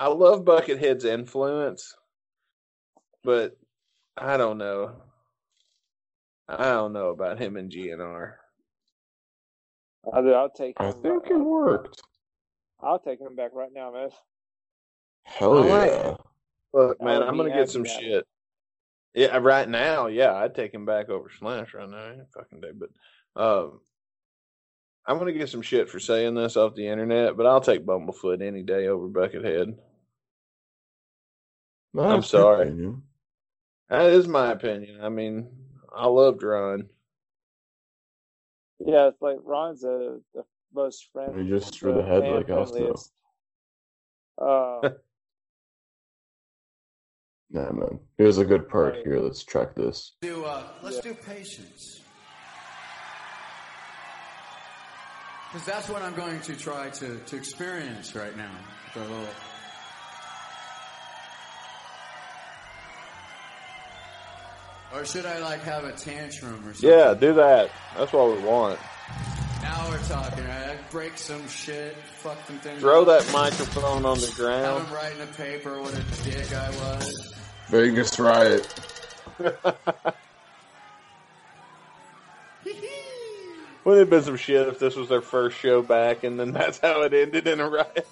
I 0.00 0.08
love 0.08 0.44
Buckethead's 0.44 1.04
influence, 1.04 1.96
but 3.24 3.56
I 4.16 4.36
don't 4.36 4.58
know. 4.58 4.92
I 6.48 6.64
don't 6.64 6.92
know 6.92 7.08
about 7.08 7.38
him 7.38 7.56
and 7.56 7.70
GNR. 7.70 8.34
I'll, 10.12 10.22
do- 10.22 10.32
I'll 10.32 10.50
take. 10.50 10.74
I 10.78 10.88
him- 10.88 11.02
think 11.02 11.26
it 11.30 11.36
worked. 11.36 12.00
I'll 12.80 13.00
take 13.00 13.20
him 13.20 13.34
back 13.34 13.50
right 13.54 13.72
now, 13.74 13.92
man. 13.92 14.10
Hell 15.24 15.58
All 15.58 15.68
right. 15.68 15.90
yeah. 15.90 16.14
Look, 16.72 16.98
I 17.00 17.04
man, 17.04 17.22
I'm 17.22 17.36
gonna 17.36 17.50
get 17.50 17.68
some 17.68 17.82
that 17.82 18.00
shit. 18.00 18.26
Yeah, 19.14 19.36
right 19.38 19.68
now, 19.68 20.06
yeah, 20.06 20.34
I'd 20.34 20.54
take 20.54 20.72
him 20.72 20.84
back 20.86 21.08
over 21.08 21.28
Slash 21.38 21.74
right 21.74 21.88
now. 21.88 22.06
Any 22.12 22.22
fucking 22.32 22.60
day, 22.60 22.70
but 22.72 22.90
um, 23.42 23.80
I'm 25.06 25.18
gonna 25.18 25.32
get 25.32 25.48
some 25.48 25.62
shit 25.62 25.88
for 25.88 25.98
saying 25.98 26.34
this 26.34 26.56
off 26.56 26.74
the 26.76 26.86
internet, 26.86 27.36
but 27.36 27.46
I'll 27.46 27.60
take 27.60 27.84
Bumblefoot 27.84 28.42
any 28.42 28.62
day 28.62 28.86
over 28.86 29.08
Buckethead. 29.08 29.76
I'm 31.96 32.22
sorry. 32.22 32.68
opinion. 32.68 33.02
That 33.88 34.10
is 34.10 34.28
my 34.28 34.52
opinion. 34.52 35.00
I 35.02 35.08
mean, 35.08 35.48
I 35.94 36.06
loved 36.06 36.42
Ron. 36.42 36.88
Yeah, 38.84 39.08
it's 39.08 39.22
like 39.22 39.38
Ron's 39.42 39.84
a, 39.84 40.18
the 40.34 40.44
most 40.74 41.08
friendly. 41.12 41.44
You 41.44 41.58
just 41.58 41.78
threw 41.78 41.94
the 41.94 42.02
head 42.02 42.28
like 42.28 42.50
us, 42.50 42.70
though. 42.70 42.94
Uh, 44.84 44.90
Nah, 47.50 47.72
man. 47.72 47.98
Here's 48.18 48.38
a 48.38 48.44
good 48.44 48.68
part 48.68 48.96
Right. 48.96 49.06
here. 49.06 49.20
Let's 49.20 49.42
track 49.42 49.74
this. 49.74 50.12
Do 50.20 50.44
uh, 50.44 50.64
let's 50.82 51.00
do 51.00 51.14
patience. 51.14 52.00
Because 55.50 55.66
that's 55.66 55.88
what 55.88 56.02
I'm 56.02 56.14
going 56.14 56.40
to 56.42 56.54
try 56.54 56.90
to, 56.90 57.16
to 57.18 57.36
experience 57.36 58.14
right 58.14 58.36
now. 58.36 58.50
The 58.92 59.00
little 59.00 59.26
Or 64.94 65.04
should 65.04 65.26
I 65.26 65.38
like 65.38 65.60
have 65.62 65.84
a 65.84 65.92
tantrum 65.92 66.66
or 66.66 66.72
something? 66.72 66.88
Yeah, 66.90 67.14
do 67.14 67.34
that. 67.34 67.70
That's 67.96 68.12
what 68.12 68.36
we 68.36 68.42
want. 68.42 68.78
Now 69.62 69.86
we're 69.90 69.98
talking, 70.04 70.44
right? 70.44 70.70
I 70.70 70.76
break 70.90 71.18
some 71.18 71.46
shit, 71.48 71.94
fuck 71.96 72.38
some 72.46 72.58
things. 72.58 72.80
Throw 72.80 73.04
that 73.04 73.30
microphone 73.32 74.06
on 74.06 74.18
the 74.18 74.26
Have 74.26 74.36
ground. 74.36 74.86
him 74.86 74.94
write 74.94 75.14
in 75.14 75.20
a 75.22 75.26
paper 75.26 75.80
what 75.82 75.92
a 75.92 76.02
dick 76.24 76.52
I 76.54 76.70
was. 76.70 77.34
Vegas 77.68 78.18
riot. 78.18 78.66
Wouldn't 79.38 79.56
it 83.84 83.98
have 84.00 84.10
been 84.10 84.22
some 84.22 84.36
shit 84.36 84.68
if 84.68 84.78
this 84.78 84.96
was 84.96 85.08
their 85.08 85.22
first 85.22 85.58
show 85.58 85.82
back 85.82 86.24
and 86.24 86.38
then 86.38 86.52
that's 86.52 86.78
how 86.78 87.02
it 87.02 87.14
ended 87.14 87.46
in 87.46 87.60
a 87.60 87.68
riot? 87.68 88.06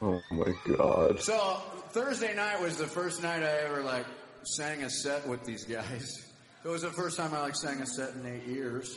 Oh 0.00 0.20
my 0.30 0.52
god. 0.76 1.20
So 1.20 1.60
Thursday 1.90 2.34
night 2.34 2.60
was 2.60 2.76
the 2.76 2.86
first 2.86 3.22
night 3.22 3.42
I 3.42 3.58
ever 3.64 3.82
like 3.82 4.06
sang 4.44 4.82
a 4.82 4.90
set 4.90 5.26
with 5.28 5.44
these 5.44 5.64
guys. 5.64 6.26
It 6.64 6.68
was 6.68 6.82
the 6.82 6.90
first 6.90 7.16
time 7.16 7.34
I 7.34 7.40
like 7.40 7.56
sang 7.56 7.80
a 7.80 7.86
set 7.86 8.14
in 8.14 8.26
eight 8.26 8.46
years. 8.46 8.96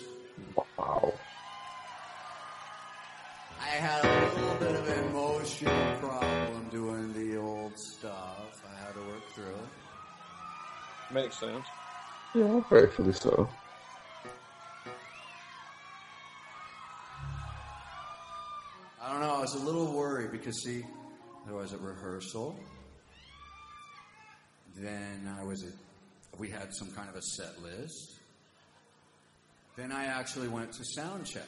Wow. 0.77 1.13
I 3.59 3.67
had 3.67 4.05
a 4.05 4.35
little 4.35 4.55
bit 4.55 4.75
of 4.75 4.87
an 4.87 5.05
emotional 5.05 5.95
problem 5.97 6.69
doing 6.69 7.13
the 7.13 7.37
old 7.37 7.77
stuff. 7.77 8.63
I 8.71 8.85
had 8.85 8.93
to 8.93 8.99
work 9.01 9.23
through 9.33 9.45
it. 9.45 11.13
Makes 11.13 11.39
sense. 11.39 11.65
Yeah, 12.33 12.61
rightfully 12.69 13.13
so. 13.13 13.49
I 19.01 19.11
don't 19.11 19.21
know. 19.21 19.35
I 19.35 19.39
was 19.39 19.55
a 19.55 19.59
little 19.59 19.93
worried 19.93 20.31
because 20.31 20.63
see, 20.63 20.83
there 21.45 21.55
was 21.55 21.73
a 21.73 21.77
rehearsal. 21.77 22.59
Then 24.75 25.29
I 25.39 25.43
was 25.43 25.63
at, 25.63 25.73
we 26.37 26.49
had 26.49 26.73
some 26.73 26.91
kind 26.91 27.09
of 27.09 27.15
a 27.15 27.21
set 27.21 27.61
list. 27.61 28.11
Then 29.77 29.91
I 29.91 30.05
actually 30.05 30.47
went 30.47 30.71
to 30.73 30.85
sound 30.85 31.25
check. 31.25 31.43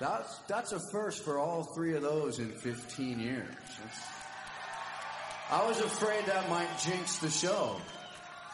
That's 0.00 0.38
that's 0.48 0.72
a 0.72 0.80
first 0.92 1.24
for 1.24 1.38
all 1.38 1.64
three 1.74 1.94
of 1.94 2.02
those 2.02 2.38
in 2.38 2.50
15 2.50 3.18
years. 3.18 3.48
It's- 3.48 4.06
I 5.50 5.66
was 5.66 5.80
afraid 5.80 6.26
that 6.26 6.48
might 6.50 6.68
jinx 6.78 7.18
the 7.18 7.30
show. 7.30 7.80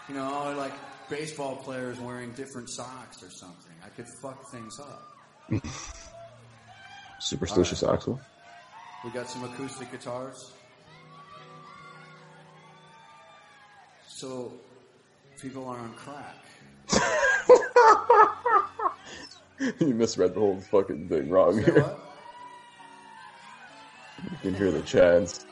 You 0.08 0.14
know, 0.14 0.54
like 0.56 0.72
baseball 1.10 1.56
players 1.56 1.98
wearing 1.98 2.32
different 2.32 2.70
socks 2.70 3.22
or 3.22 3.30
something. 3.30 3.72
I 3.84 3.88
could 3.88 4.06
fuck 4.22 4.48
things 4.50 4.78
up. 4.78 5.02
Superstitious 7.20 7.82
Axl. 7.82 8.18
We 9.04 9.10
got 9.10 9.28
some 9.28 9.44
acoustic 9.44 9.90
guitars. 9.90 10.52
So 14.24 14.50
people 15.38 15.68
are 15.68 15.78
on 15.78 15.92
crack. 15.92 16.34
you 19.80 19.92
misread 19.92 20.32
the 20.32 20.40
whole 20.40 20.62
fucking 20.62 21.10
thing 21.10 21.28
wrong 21.28 21.60
what? 21.62 22.00
You 24.30 24.38
can 24.40 24.54
hear 24.54 24.70
the 24.70 24.80
chants. 24.80 25.44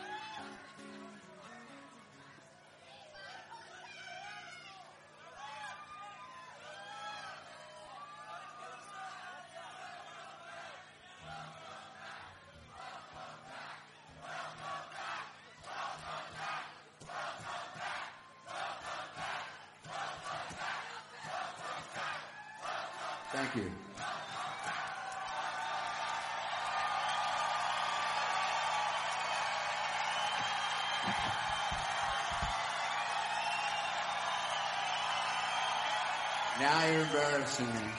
Embarrassing 37.61 37.87
me. 37.87 37.93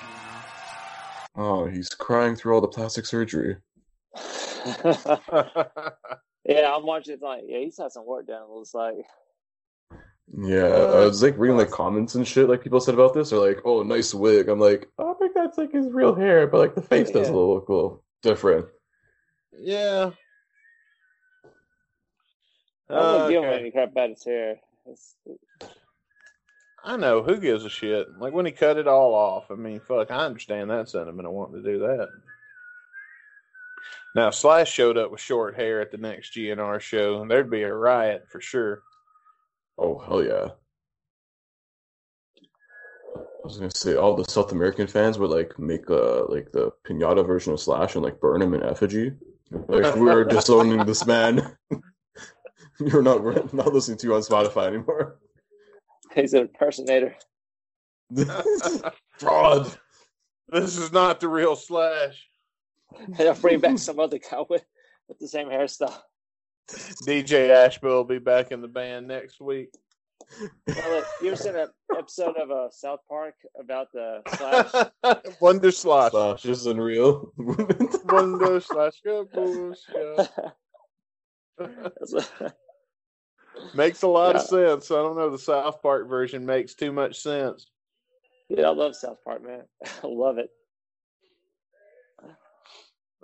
Oh, 1.36 1.66
he's 1.66 1.90
crying 1.90 2.36
through 2.36 2.54
all 2.54 2.62
the 2.62 2.68
plastic 2.68 3.06
surgery. 3.06 3.58
yeah, 6.46 6.74
I'm 6.76 6.86
watching. 6.86 7.16
It's 7.16 7.24
like, 7.24 7.44
yeah, 7.48 7.60
he's 7.60 7.78
had 7.78 7.92
some 7.92 8.06
work 8.06 8.28
done. 8.28 8.44
It 8.44 8.50
looks 8.50 8.74
like. 8.74 8.96
Yeah, 10.36 10.66
I 10.66 11.02
uh, 11.02 11.06
was 11.06 11.22
like 11.22 11.38
reading 11.38 11.58
like 11.58 11.72
uh, 11.72 11.76
comments 11.76 12.16
and 12.16 12.28
shit 12.28 12.48
like 12.48 12.64
people 12.64 12.80
said 12.80 12.94
about 12.94 13.14
this. 13.14 13.32
They're 13.32 13.40
like, 13.40 13.60
"Oh, 13.66 13.84
nice 13.84 14.14
wig." 14.14 14.48
I'm 14.48 14.60
like, 14.60 14.90
"I 14.98 15.14
think 15.20 15.34
that's 15.36 15.58
like 15.58 15.74
his 15.74 15.92
real 15.92 16.16
hair, 16.16 16.48
but 16.48 16.60
like 16.60 16.76
the 16.76 16.82
face 16.82 17.12
does 17.12 17.28
Yeah. 17.28 17.36
look 17.36 17.68
a 17.68 17.74
little 17.74 18.04
different." 18.22 18.68
yeah. 19.60 20.12
I 22.90 22.96
don't 22.96 23.32
give 23.32 23.44
him 23.44 23.50
Okay. 23.50 23.60
any 23.60 23.72
crap 23.72 23.92
about 23.92 24.10
his 24.10 24.24
hair. 24.24 24.60
It's, 24.86 25.16
I 26.84 26.98
know 26.98 27.24
who 27.24 27.38
gives 27.38 27.64
a 27.64 27.70
shit. 27.70 28.20
Like 28.20 28.34
when 28.34 28.46
he 28.46 28.52
cut 28.52 28.78
it 28.78 28.88
all 28.88 29.16
off. 29.16 29.50
I 29.50 29.56
mean, 29.56 29.80
fuck, 29.80 30.12
I 30.12 30.26
understand 30.26 30.70
that 30.70 30.90
sentiment. 30.90 31.26
I 31.26 31.32
want 31.32 31.54
to 31.54 31.64
do 31.64 31.80
that. 31.80 32.10
Now 34.16 34.30
Slash 34.30 34.72
showed 34.72 34.98
up 34.98 35.10
with 35.12 35.22
short 35.22 35.56
hair 35.56 35.82
at 35.82 35.92
the 35.92 35.98
next 35.98 36.36
GNR 36.36 36.80
show, 36.80 37.22
and 37.22 37.32
there'd 37.32 37.50
be 37.50 37.64
a 37.64 37.74
riot 37.74 38.26
for 38.30 38.42
sure. 38.42 38.84
Oh 39.78 39.98
hell 39.98 40.24
yeah! 40.24 40.50
I 43.18 43.44
was 43.44 43.58
gonna 43.58 43.72
say 43.72 43.96
all 43.96 44.16
the 44.16 44.26
South 44.26 44.52
American 44.52 44.86
fans 44.86 45.18
would 45.18 45.32
like 45.32 45.58
make 45.58 45.90
uh 45.90 46.26
like 46.28 46.52
the 46.52 46.72
pinata 46.86 47.26
version 47.26 47.54
of 47.54 47.60
Slash 47.60 47.96
and 47.96 48.04
like 48.04 48.20
burn 48.20 48.42
him 48.42 48.54
in 48.54 48.62
effigy. 48.62 49.14
Like 49.52 49.96
we're 49.96 50.24
disowning 50.26 50.86
this 50.86 51.08
man. 51.08 51.58
You're 52.80 53.02
not 53.02 53.24
we're 53.24 53.44
not 53.52 53.74
listening 53.74 53.98
to 54.00 54.08
you 54.08 54.16
on 54.16 54.22
Spotify 54.22 54.68
anymore. 54.68 55.18
He's 56.16 56.34
an 56.34 56.42
impersonator. 56.42 57.16
Fraud. 59.18 59.78
This 60.50 60.78
is 60.78 60.92
not 60.92 61.20
the 61.20 61.28
real 61.28 61.56
Slash. 61.56 62.28
They'll 63.18 63.34
bring 63.36 63.60
back 63.60 63.80
some 63.80 64.00
other 64.00 64.20
guy 64.20 64.44
with, 64.50 64.64
with 65.08 65.20
the 65.20 65.28
same 65.28 65.48
hairstyle. 65.48 66.02
DJ 66.70 67.50
Ashba 67.50 67.84
will 67.84 68.04
be 68.04 68.20
back 68.20 68.52
in 68.52 68.62
the 68.62 68.68
band 68.68 69.08
next 69.08 69.42
week. 69.42 69.70
Well, 70.40 70.90
look, 70.90 71.06
you 71.22 71.28
ever 71.28 71.36
seen 71.36 71.56
an 71.56 71.68
episode 71.98 72.38
of 72.38 72.50
uh, 72.50 72.70
South 72.72 73.02
Park 73.10 73.36
about 73.60 73.88
the 73.94 74.22
Slash? 74.36 75.18
Wonder 75.42 75.72
Slash. 75.72 76.12
Slash 76.12 76.46
is 76.46 76.66
unreal. 76.66 77.32
Wonder 77.38 78.60
Slash. 78.62 79.02
Good 79.04 79.32
bullshit. 79.32 80.30
Makes 83.74 84.04
a 84.04 84.08
lot 84.08 84.36
of 84.36 84.42
sense. 84.42 84.92
I 84.92 84.96
don't 84.96 85.16
know. 85.16 85.30
The 85.30 85.40
South 85.40 85.82
Park 85.82 86.08
version 86.08 86.46
makes 86.46 86.74
too 86.74 86.92
much 86.92 87.20
sense. 87.22 87.68
yeah, 88.50 88.68
I 88.68 88.70
love 88.70 88.96
South 88.96 89.18
Park, 89.24 89.44
man. 89.44 89.64
I 90.04 90.08
love 90.08 90.38
it. 90.38 90.50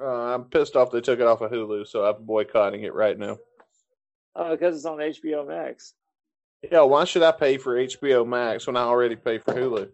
Uh, 0.02 0.34
I'm 0.34 0.46
pissed 0.46 0.78
off 0.78 0.92
they 0.92 1.02
took 1.02 1.20
it 1.20 1.28
off 1.28 1.42
of 1.42 1.52
Hulu, 1.52 1.86
so 1.86 2.06
I'm 2.06 2.24
boycotting 2.24 2.84
it 2.84 2.94
right 2.94 3.18
now. 3.18 3.38
Oh, 4.36 4.52
because 4.52 4.78
it's 4.78 4.86
on 4.86 5.00
HBO 5.00 5.46
Max. 5.46 5.94
Yeah, 6.72 6.82
why 6.82 7.04
should 7.04 7.24
I 7.24 7.34
pay 7.34 7.58
for 7.58 7.76
HBO 7.76 8.26
Max 8.26 8.66
when 8.66 8.78
I 8.78 8.84
already 8.84 9.18
pay 9.18 9.40
for 9.40 9.54
Hulu? 9.54 9.90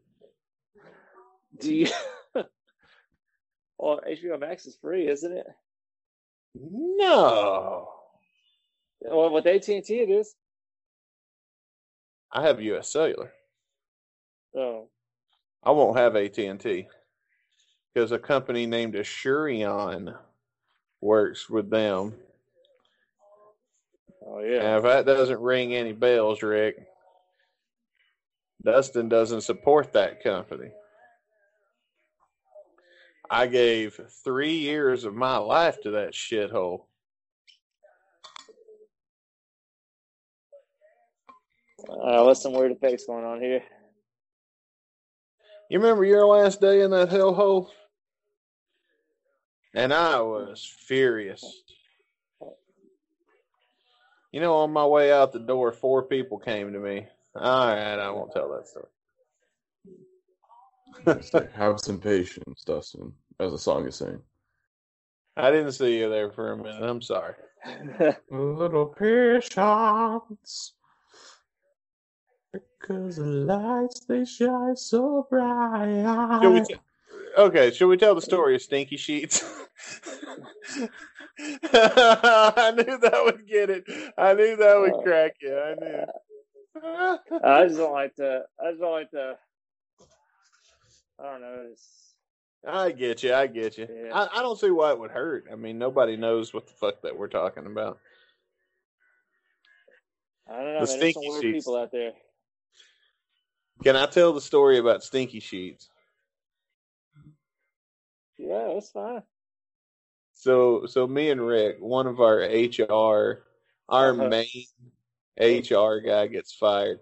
Do 1.60 1.74
you? 1.74 1.88
well, 3.80 4.00
HBO 4.08 4.40
Max 4.40 4.68
is 4.68 4.76
free, 4.76 5.08
isn't 5.08 5.32
it? 5.32 5.48
No. 6.54 7.95
Well, 9.10 9.32
with 9.32 9.46
AT 9.46 9.68
and 9.68 9.84
T, 9.84 10.00
it 10.00 10.10
is. 10.10 10.36
I 12.32 12.42
have 12.44 12.62
US 12.62 12.90
Cellular. 12.90 13.32
Oh, 14.56 14.90
I 15.64 15.72
won't 15.72 15.98
have 15.98 16.16
AT&T 16.16 16.88
because 17.94 18.12
a 18.12 18.20
company 18.20 18.66
named 18.66 18.94
Asurion 18.94 20.16
works 21.02 21.50
with 21.50 21.70
them. 21.70 22.14
oh 24.26 24.40
yeah. 24.40 24.62
And 24.62 24.78
if 24.78 24.84
that 24.84 25.06
doesn't 25.06 25.40
ring 25.40 25.74
any 25.74 25.92
bells, 25.92 26.44
Rick, 26.44 26.86
Dustin 28.64 29.10
doesn't 29.10 29.42
support 29.42 29.94
that 29.94 30.24
company. 30.24 30.72
I 33.30 33.48
gave 33.48 34.00
three 34.24 34.56
years 34.56 35.04
of 35.04 35.16
my 35.16 35.38
life 35.38 35.82
to 35.82 35.92
that 35.92 36.14
shithole. 36.14 36.84
Uh, 41.90 42.24
what's 42.24 42.42
some 42.42 42.54
weird 42.54 42.72
effects 42.72 43.06
going 43.06 43.26
on 43.26 43.42
here? 43.42 43.62
You 45.70 45.80
remember 45.80 46.06
your 46.06 46.26
last 46.26 46.62
day 46.62 46.82
in 46.82 46.92
that 46.92 47.10
hellhole? 47.10 47.70
And 49.74 49.94
I 49.94 50.22
was 50.22 50.66
furious. 50.88 51.44
You 54.32 54.42
know, 54.42 54.56
on 54.56 54.72
my 54.72 54.86
way 54.86 55.12
out 55.12 55.32
the 55.32 55.40
door, 55.40 55.72
four 55.72 56.04
people 56.04 56.40
came 56.40 56.74
to 56.74 56.80
me. 56.80 57.08
All 57.36 57.68
right, 57.68 58.00
I 58.00 58.10
won't 58.12 58.32
tell 58.32 58.52
that 58.54 58.68
story. 58.68 58.86
It's 61.08 61.54
Have 61.56 61.80
some 61.80 62.00
patience, 62.00 62.64
Dustin, 62.66 63.14
as 63.40 63.52
the 63.52 63.58
song 63.58 63.88
is 63.88 63.96
saying. 63.96 64.22
I 65.38 65.52
didn't 65.52 65.74
see 65.74 65.98
you 65.98 66.10
there 66.10 66.32
for 66.32 66.54
a 66.54 66.58
minute. 66.58 66.82
I'm 66.82 67.02
sorry. 67.02 67.36
A 67.66 68.16
little 68.32 68.88
patience. 68.88 70.75
Because 72.88 73.16
the 73.16 73.26
lights 73.26 74.02
they 74.02 74.26
shine 74.26 74.76
so 74.76 75.26
bright. 75.30 76.40
Should 76.42 76.54
we 76.54 76.62
t- 76.62 76.76
okay, 77.38 77.72
should 77.72 77.88
we 77.88 77.98
tell 77.98 78.14
the 78.14 78.22
story 78.22 78.54
of 78.56 78.62
Stinky 78.62 78.98
Sheets? 78.98 79.44
I 81.40 82.74
knew 82.76 82.98
that 83.00 83.22
would 83.24 83.48
get 83.48 83.72
it. 83.72 83.86
I 84.18 84.34
knew 84.34 84.56
that 84.58 84.80
would 84.80 85.04
crack 85.04 85.34
you. 85.42 85.58
I 85.58 85.76
knew. 85.76 86.06
I 87.44 87.64
just 87.64 87.78
don't 87.78 87.94
like 87.94 88.16
to. 88.18 88.44
I 88.64 88.70
just 88.70 88.82
don't 88.82 88.92
like 88.92 89.12
to. 89.12 89.38
I 91.20 91.24
don't 91.24 91.42
know. 91.42 91.66
It's, 91.72 92.14
I 92.68 92.92
get 92.92 93.24
you. 93.24 93.34
I 93.34 93.48
get 93.48 93.80
you. 93.80 93.88
Yeah. 93.90 94.14
I, 94.14 94.40
I 94.40 94.42
don't 94.44 94.60
see 94.60 94.70
why 94.70 94.92
it 94.92 95.00
would 95.00 95.12
hurt. 95.12 95.46
I 95.52 95.56
mean, 95.56 95.80
nobody 95.80 96.18
knows 96.18 96.54
what 96.54 96.68
the 96.68 96.74
fuck 96.74 97.02
that 97.02 97.18
we're 97.18 97.30
talking 97.30 97.66
about. 97.66 97.98
I 100.48 100.58
don't 100.58 100.66
know. 100.66 100.72
The 100.74 100.74
man, 100.74 100.78
there's 100.78 100.90
some 100.92 101.00
stinky 101.00 101.30
weird 101.30 101.42
sheets. 101.42 101.66
people 101.66 101.78
out 101.78 101.92
there. 101.92 102.12
Can 103.84 103.96
I 103.96 104.06
tell 104.08 104.34
the 104.34 104.42
story 104.42 104.78
about 104.80 105.04
Stinky 105.04 105.40
Sheets? 105.40 105.90
Yeah, 108.38 108.72
that's 108.74 108.92
fine. 108.92 109.24
So, 110.34 110.86
so 110.86 111.08
me 111.08 111.30
and 111.32 111.46
Rick, 111.46 111.78
one 111.80 112.08
of 112.08 112.20
our 112.20 112.40
HR, 112.42 113.44
our 113.90 114.14
Uh-huh. 114.14 114.30
main 114.30 114.66
HR 115.40 116.00
guy 116.00 116.28
gets 116.28 116.54
fired. 116.54 117.00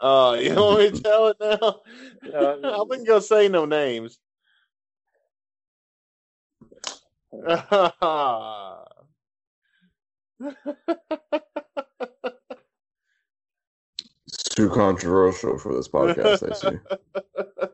Oh, 0.00 0.34
you 0.34 0.54
want 0.56 0.80
me 0.80 0.90
to 0.98 1.02
tell 1.02 1.28
it 1.28 1.36
now? 1.40 1.80
No, 2.24 2.58
I 2.64 2.82
wasn't 2.88 3.06
gonna 3.08 3.20
say 3.20 3.48
no 3.48 3.64
names. 3.66 4.18
It's 14.26 14.49
too 14.60 14.68
controversial 14.74 15.58
for 15.58 15.74
this 15.74 15.88
podcast, 15.88 16.50
I 16.50 16.54
see. 16.54 17.66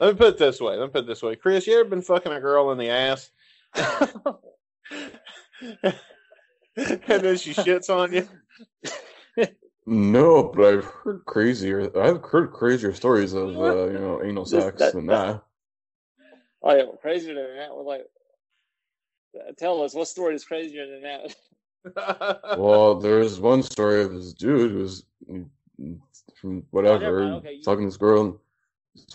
Let 0.00 0.14
me 0.14 0.18
put 0.18 0.28
it 0.28 0.38
this 0.38 0.60
way. 0.60 0.76
Let 0.76 0.86
me 0.86 0.92
put 0.92 1.04
it 1.04 1.06
this 1.06 1.22
way. 1.22 1.36
Chris, 1.36 1.66
you 1.66 1.78
ever 1.78 1.88
been 1.88 2.02
fucking 2.02 2.32
a 2.32 2.40
girl 2.40 2.70
in 2.72 2.78
the 2.78 2.88
ass? 2.88 3.30
and 3.74 4.10
then 6.84 7.36
she 7.36 7.52
shits 7.52 7.90
on 7.90 8.12
you? 8.12 8.28
No, 9.86 10.44
but 10.54 10.74
I've 10.74 10.84
heard 10.84 11.24
crazier. 11.26 11.90
I've 11.98 12.22
heard 12.22 12.52
crazier 12.52 12.94
stories 12.94 13.32
of 13.32 13.56
uh, 13.58 13.86
you 13.86 13.98
know 13.98 14.22
anal 14.22 14.46
sex 14.46 14.78
that- 14.78 14.92
than 14.94 15.06
that. 15.06 15.42
Oh 16.62 16.76
yeah, 16.76 16.84
crazier 17.00 17.34
than 17.34 17.56
that. 17.56 17.74
We're 17.74 17.82
like, 17.82 18.06
tell 19.58 19.82
us 19.82 19.94
what 19.94 20.08
story 20.08 20.34
is 20.34 20.44
crazier 20.44 20.86
than 20.86 21.02
that? 21.02 21.34
Well, 22.58 22.96
there's 22.96 23.40
one 23.40 23.62
story 23.62 24.02
of 24.02 24.12
this 24.12 24.34
dude 24.34 24.70
who's 24.70 25.02
from 26.38 26.62
whatever 26.72 27.20
mind, 27.22 27.34
okay, 27.36 27.54
you- 27.54 27.62
fucking 27.62 27.86
this 27.86 27.96
girl, 27.96 28.38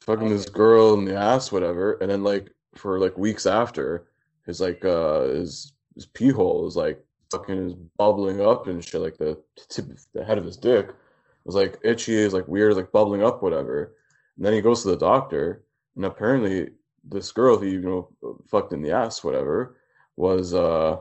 fucking 0.03 0.29
this 0.29 0.45
girl 0.49 0.93
in 0.95 1.05
the 1.05 1.15
ass, 1.15 1.51
whatever, 1.51 1.93
and 2.01 2.09
then 2.09 2.23
like 2.23 2.51
for 2.75 2.99
like 2.99 3.17
weeks 3.17 3.45
after, 3.45 4.07
his 4.45 4.59
like 4.61 4.83
uh 4.85 5.21
his 5.23 5.73
his 5.95 6.05
pee 6.05 6.29
hole 6.29 6.67
is 6.67 6.75
like 6.75 7.03
fucking 7.31 7.67
is 7.69 7.73
bubbling 7.97 8.41
up 8.41 8.67
and 8.67 8.83
shit, 8.83 9.01
like 9.01 9.17
the 9.17 9.41
tip, 9.69 9.89
of 9.89 10.05
the 10.13 10.23
head 10.23 10.37
of 10.37 10.45
his 10.45 10.57
dick 10.57 10.89
was 11.45 11.55
like 11.55 11.77
itchy, 11.83 12.15
is 12.15 12.33
like 12.33 12.47
weird, 12.47 12.75
like 12.75 12.91
bubbling 12.91 13.23
up, 13.23 13.41
whatever. 13.43 13.95
And 14.37 14.45
then 14.45 14.53
he 14.53 14.61
goes 14.61 14.81
to 14.83 14.89
the 14.89 14.97
doctor, 14.97 15.63
and 15.95 16.05
apparently 16.05 16.69
this 17.03 17.31
girl 17.31 17.59
he 17.59 17.69
you 17.69 17.81
know 17.81 18.09
fucked 18.49 18.73
in 18.73 18.81
the 18.81 18.91
ass, 18.91 19.23
whatever, 19.23 19.77
was 20.17 20.53
uh 20.53 20.97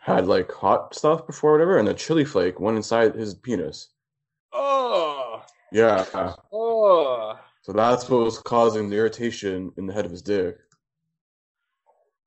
had 0.00 0.26
like 0.26 0.50
hot 0.52 0.94
stuff 0.94 1.26
before, 1.26 1.52
whatever, 1.52 1.78
and 1.78 1.88
a 1.88 1.94
chili 1.94 2.24
flake 2.24 2.60
went 2.60 2.76
inside 2.76 3.14
his 3.14 3.34
penis. 3.34 3.88
oh, 4.52 5.42
Yeah. 5.72 6.04
oh. 6.52 7.38
So 7.66 7.72
that's 7.72 8.08
what 8.08 8.20
was 8.20 8.38
causing 8.38 8.88
the 8.88 8.96
irritation 8.96 9.72
in 9.76 9.86
the 9.86 9.92
head 9.92 10.04
of 10.04 10.12
his 10.12 10.22
dick. 10.22 10.56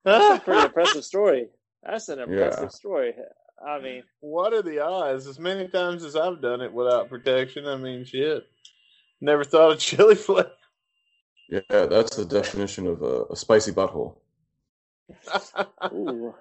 That's 0.04 0.42
a 0.42 0.44
pretty 0.44 0.66
impressive 0.66 1.06
story. 1.06 1.48
That's 1.82 2.10
an 2.10 2.20
impressive 2.20 2.64
Yeah. 2.64 2.68
story. 2.68 3.14
I 3.66 3.80
mean, 3.80 4.04
what 4.20 4.52
are 4.52 4.62
the 4.62 4.80
odds? 4.80 5.28
As 5.28 5.40
many 5.40 5.70
times 5.70 6.04
as 6.04 6.18
I've 6.18 6.42
done 6.42 6.60
it 6.60 6.74
without 6.74 7.08
protection, 7.08 7.68
I 7.68 7.78
mean, 7.78 8.04
shit. 8.04 8.48
Never 9.22 9.46
thought 9.46 9.72
of 9.72 9.80
chili 9.88 10.16
flake. 10.16 10.48
Yeah, 11.48 11.86
that's 11.86 12.18
the 12.18 12.26
definition 12.26 12.86
of 12.86 13.02
a, 13.02 13.24
a 13.32 13.36
spicy 13.38 13.72
butthole. 13.72 14.18
Ooh. 15.94 16.36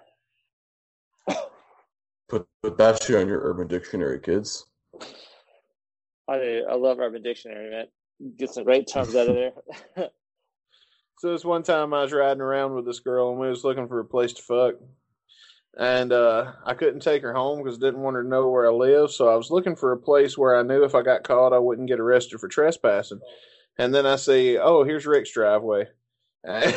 Put 2.29 2.49
put 2.63 2.77
that 2.79 3.01
shit 3.01 3.15
on 3.15 3.29
your 3.29 3.43
Urban 3.43 3.69
Dictionary, 3.69 4.19
kids. 4.19 4.67
I 6.27 6.39
do. 6.39 6.67
I 6.69 6.75
love 6.75 6.99
Urban 6.99 7.23
Dictionary, 7.23 7.71
man. 7.71 7.87
Get 8.37 8.51
some 8.51 8.65
great 8.65 8.89
terms 8.89 9.15
out 9.15 9.29
of 9.29 9.35
there. 9.35 10.09
So 11.19 11.33
this 11.33 11.45
one 11.45 11.65
time 11.65 11.93
I 11.93 12.03
was 12.03 12.13
riding 12.13 12.41
around 12.41 12.75
with 12.75 12.87
this 12.87 13.01
girl 13.01 13.31
and 13.31 13.41
we 13.41 13.49
was 13.49 13.65
looking 13.65 13.89
for 13.89 13.99
a 13.99 14.05
place 14.05 14.33
to 14.35 14.43
fuck. 14.43 14.75
And 15.77 16.13
uh, 16.13 16.53
I 16.65 16.75
couldn't 16.75 17.01
take 17.01 17.23
her 17.23 17.35
home 17.35 17.59
because 17.59 17.77
I 17.77 17.81
didn't 17.81 18.03
want 18.03 18.15
her 18.15 18.23
to 18.23 18.29
know 18.29 18.49
where 18.49 18.69
I 18.69 18.73
live. 18.73 19.11
So 19.11 19.29
I 19.29 19.35
was 19.35 19.51
looking 19.51 19.75
for 19.75 19.91
a 19.91 19.99
place 19.99 20.39
where 20.39 20.57
I 20.57 20.63
knew 20.63 20.85
if 20.85 20.95
I 20.95 21.03
got 21.03 21.25
caught, 21.25 21.53
I 21.53 21.59
wouldn't 21.59 21.89
get 21.89 21.99
arrested 21.99 22.39
for 22.39 22.47
trespassing. 22.47 23.19
And 23.79 23.93
then 23.93 24.07
I 24.07 24.15
see, 24.15 24.59
oh, 24.59 24.85
here's 24.85 25.07
Rick's 25.07 25.33
driveway. 25.33 25.89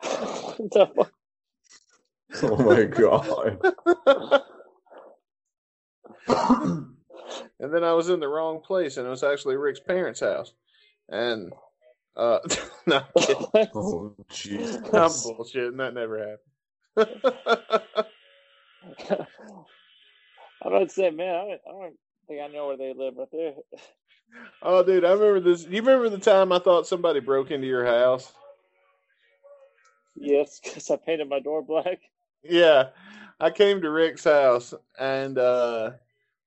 What 0.00 0.70
the 0.70 0.86
fuck? 0.96 1.12
Oh 2.42 2.56
my 2.56 2.84
god. 2.84 3.60
and 7.60 7.72
then 7.72 7.84
I 7.84 7.92
was 7.92 8.08
in 8.08 8.20
the 8.20 8.28
wrong 8.28 8.60
place, 8.60 8.96
and 8.96 9.06
it 9.06 9.10
was 9.10 9.22
actually 9.22 9.56
Rick's 9.56 9.80
parents' 9.80 10.20
house. 10.20 10.52
And 11.08 11.52
uh, 12.16 12.38
no. 12.86 13.02
Oh 13.74 14.14
jeez. 14.30 14.76
I'm 14.76 15.10
bullshitting. 15.10 15.76
That 15.78 15.94
never 15.94 16.18
happened. 16.18 16.40
I'm 20.62 20.72
about 20.72 20.88
to 20.88 20.94
say, 20.94 21.10
man, 21.10 21.34
I 21.34 21.38
don't, 21.38 21.60
I 21.68 21.72
don't 21.82 21.96
think 22.26 22.40
I 22.42 22.46
know 22.48 22.68
where 22.68 22.76
they 22.76 22.94
live 22.96 23.14
right 23.16 23.28
there. 23.30 23.52
oh, 24.62 24.82
dude, 24.82 25.04
I 25.04 25.12
remember 25.12 25.40
this. 25.40 25.64
You 25.64 25.82
remember 25.82 26.08
the 26.08 26.18
time 26.18 26.52
I 26.52 26.58
thought 26.58 26.86
somebody 26.86 27.20
broke 27.20 27.50
into 27.50 27.66
your 27.66 27.84
house? 27.84 28.32
Yes, 30.14 30.60
because 30.62 30.90
I 30.90 30.96
painted 30.96 31.28
my 31.28 31.40
door 31.40 31.62
black. 31.62 31.98
Yeah, 32.42 32.88
I 33.38 33.50
came 33.50 33.82
to 33.82 33.90
Rick's 33.90 34.24
house, 34.24 34.72
and 34.98 35.38
uh, 35.38 35.90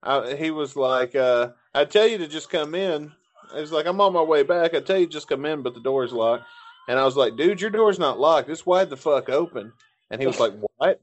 I, 0.02 0.36
he 0.36 0.52
was 0.52 0.76
like, 0.76 1.16
uh, 1.16 1.50
"I 1.74 1.86
tell 1.86 2.08
you 2.08 2.18
to 2.20 2.28
just 2.28 2.50
come 2.50 2.76
in." 2.76 3.12
He 3.54 3.60
was 3.60 3.72
like, 3.72 3.86
"I'm 3.86 4.00
on 4.02 4.14
my 4.14 4.22
way 4.22 4.44
back. 4.44 4.74
I 4.74 4.80
tell 4.80 4.98
you 4.98 5.08
just 5.08 5.28
come 5.28 5.46
in, 5.46 5.62
but 5.62 5.74
the 5.74 5.82
door's 5.82 6.14
locked." 6.14 6.46
And 6.88 6.98
I 6.98 7.06
was 7.06 7.18
like, 7.18 7.36
"Dude, 7.36 7.62
your 7.62 7.70
door's 7.70 8.00
not 8.00 8.20
locked. 8.20 8.50
It's 8.50 8.66
wide 8.66 8.90
the 8.90 8.98
fuck 8.98 9.30
open." 9.30 9.74
And 10.10 10.22
he 10.22 10.28
was 10.28 10.40
like, 10.40 10.54
"What?" 10.78 11.02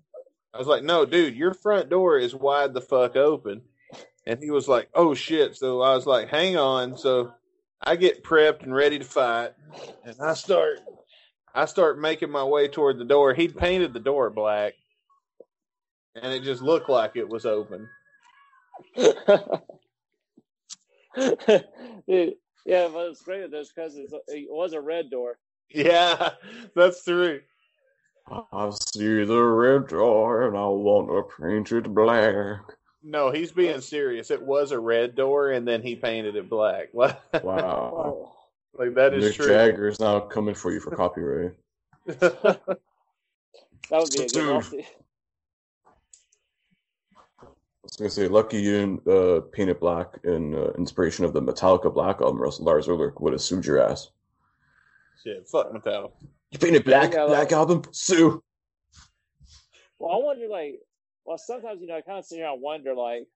I 0.54 0.58
was 0.58 0.66
like, 0.66 0.82
"No, 0.82 1.04
dude, 1.04 1.36
your 1.36 1.54
front 1.54 1.90
door 1.90 2.18
is 2.18 2.34
wide 2.34 2.74
the 2.74 2.80
fuck 2.80 3.16
open." 3.16 3.62
And 4.26 4.42
he 4.42 4.50
was 4.50 4.68
like, 4.68 4.88
"Oh 4.94 5.14
shit!" 5.14 5.56
So 5.56 5.82
I 5.82 5.94
was 5.94 6.06
like, 6.06 6.28
"Hang 6.28 6.56
on." 6.56 6.96
So 6.96 7.32
I 7.82 7.96
get 7.96 8.24
prepped 8.24 8.62
and 8.62 8.74
ready 8.74 8.98
to 8.98 9.04
fight, 9.04 9.52
and 10.04 10.16
I 10.20 10.34
start, 10.34 10.80
I 11.54 11.66
start 11.66 12.00
making 12.00 12.30
my 12.30 12.42
way 12.42 12.68
toward 12.68 12.98
the 12.98 13.04
door. 13.04 13.34
He'd 13.34 13.56
painted 13.56 13.92
the 13.92 14.00
door 14.00 14.30
black, 14.30 14.72
and 16.14 16.32
it 16.32 16.42
just 16.42 16.62
looked 16.62 16.88
like 16.88 17.16
it 17.16 17.28
was 17.28 17.44
open. 17.44 17.88
Dude, 22.06 22.34
yeah, 22.64 22.88
but 22.92 23.06
it's 23.08 23.22
great 23.22 23.42
with 23.42 23.50
those 23.50 23.72
cousins. 23.72 24.12
It 24.28 24.48
was 24.50 24.72
a 24.72 24.80
red 24.80 25.10
door. 25.10 25.38
Yeah, 25.70 26.30
that's 26.74 27.04
true. 27.04 27.40
I 28.30 28.70
see 28.94 29.24
the 29.24 29.42
red 29.42 29.88
door 29.88 30.48
and 30.48 30.56
I 30.56 30.66
want 30.66 31.08
to 31.08 31.22
paint 31.42 31.72
it 31.72 31.94
black. 31.94 32.60
No, 33.02 33.30
he's 33.30 33.52
being 33.52 33.80
serious. 33.80 34.30
It 34.32 34.42
was 34.42 34.72
a 34.72 34.80
red 34.80 35.14
door, 35.14 35.52
and 35.52 35.66
then 35.66 35.80
he 35.80 35.94
painted 35.94 36.34
it 36.34 36.50
black. 36.50 36.88
Wow. 36.94 38.32
Like 38.74 38.94
that 38.94 39.14
is 39.14 39.24
Mick 39.32 39.36
true. 39.36 39.46
Jagger 39.46 39.88
is 39.88 40.00
now 40.00 40.20
coming 40.20 40.54
for 40.54 40.70
you 40.70 40.80
for 40.80 40.94
copyright. 40.94 41.54
That 43.90 44.00
would 44.00 44.10
be 44.10 44.24
a 44.24 44.28
good 44.28 44.32
Dude. 44.32 44.48
lawsuit. 44.48 44.84
I 44.84 44.86
was 47.86 47.96
gonna 47.96 48.10
say, 48.10 48.28
lucky 48.28 48.58
you 48.60 49.02
uh, 49.06 49.40
paint 49.52 49.70
it 49.70 49.80
black 49.80 50.18
in 50.24 50.54
uh, 50.54 50.72
inspiration 50.78 51.24
of 51.24 51.32
the 51.32 51.40
Metallica 51.42 51.92
Black 51.92 52.20
album. 52.20 52.40
Lars 52.60 52.88
Ulrich 52.88 53.14
would 53.18 53.32
have 53.32 53.40
sued 53.42 53.64
your 53.66 53.80
ass. 53.80 54.10
Shit, 55.22 55.48
fuck 55.48 55.72
Metallica. 55.72 56.10
You 56.50 56.58
painted 56.58 56.84
black, 56.84 57.12
Yeah, 57.12 57.26
black 57.26 57.50
well- 57.50 57.60
album, 57.60 57.82
sue. 57.92 58.42
Well, 59.98 60.12
I 60.12 60.24
wonder, 60.24 60.46
like, 60.48 60.80
well, 61.24 61.38
sometimes, 61.38 61.80
you 61.80 61.86
know, 61.86 61.96
I 61.96 62.02
kind 62.02 62.18
of 62.18 62.24
sit 62.26 62.36
here 62.36 62.46
and 62.46 62.60
wonder, 62.60 62.94
like, 62.94 63.26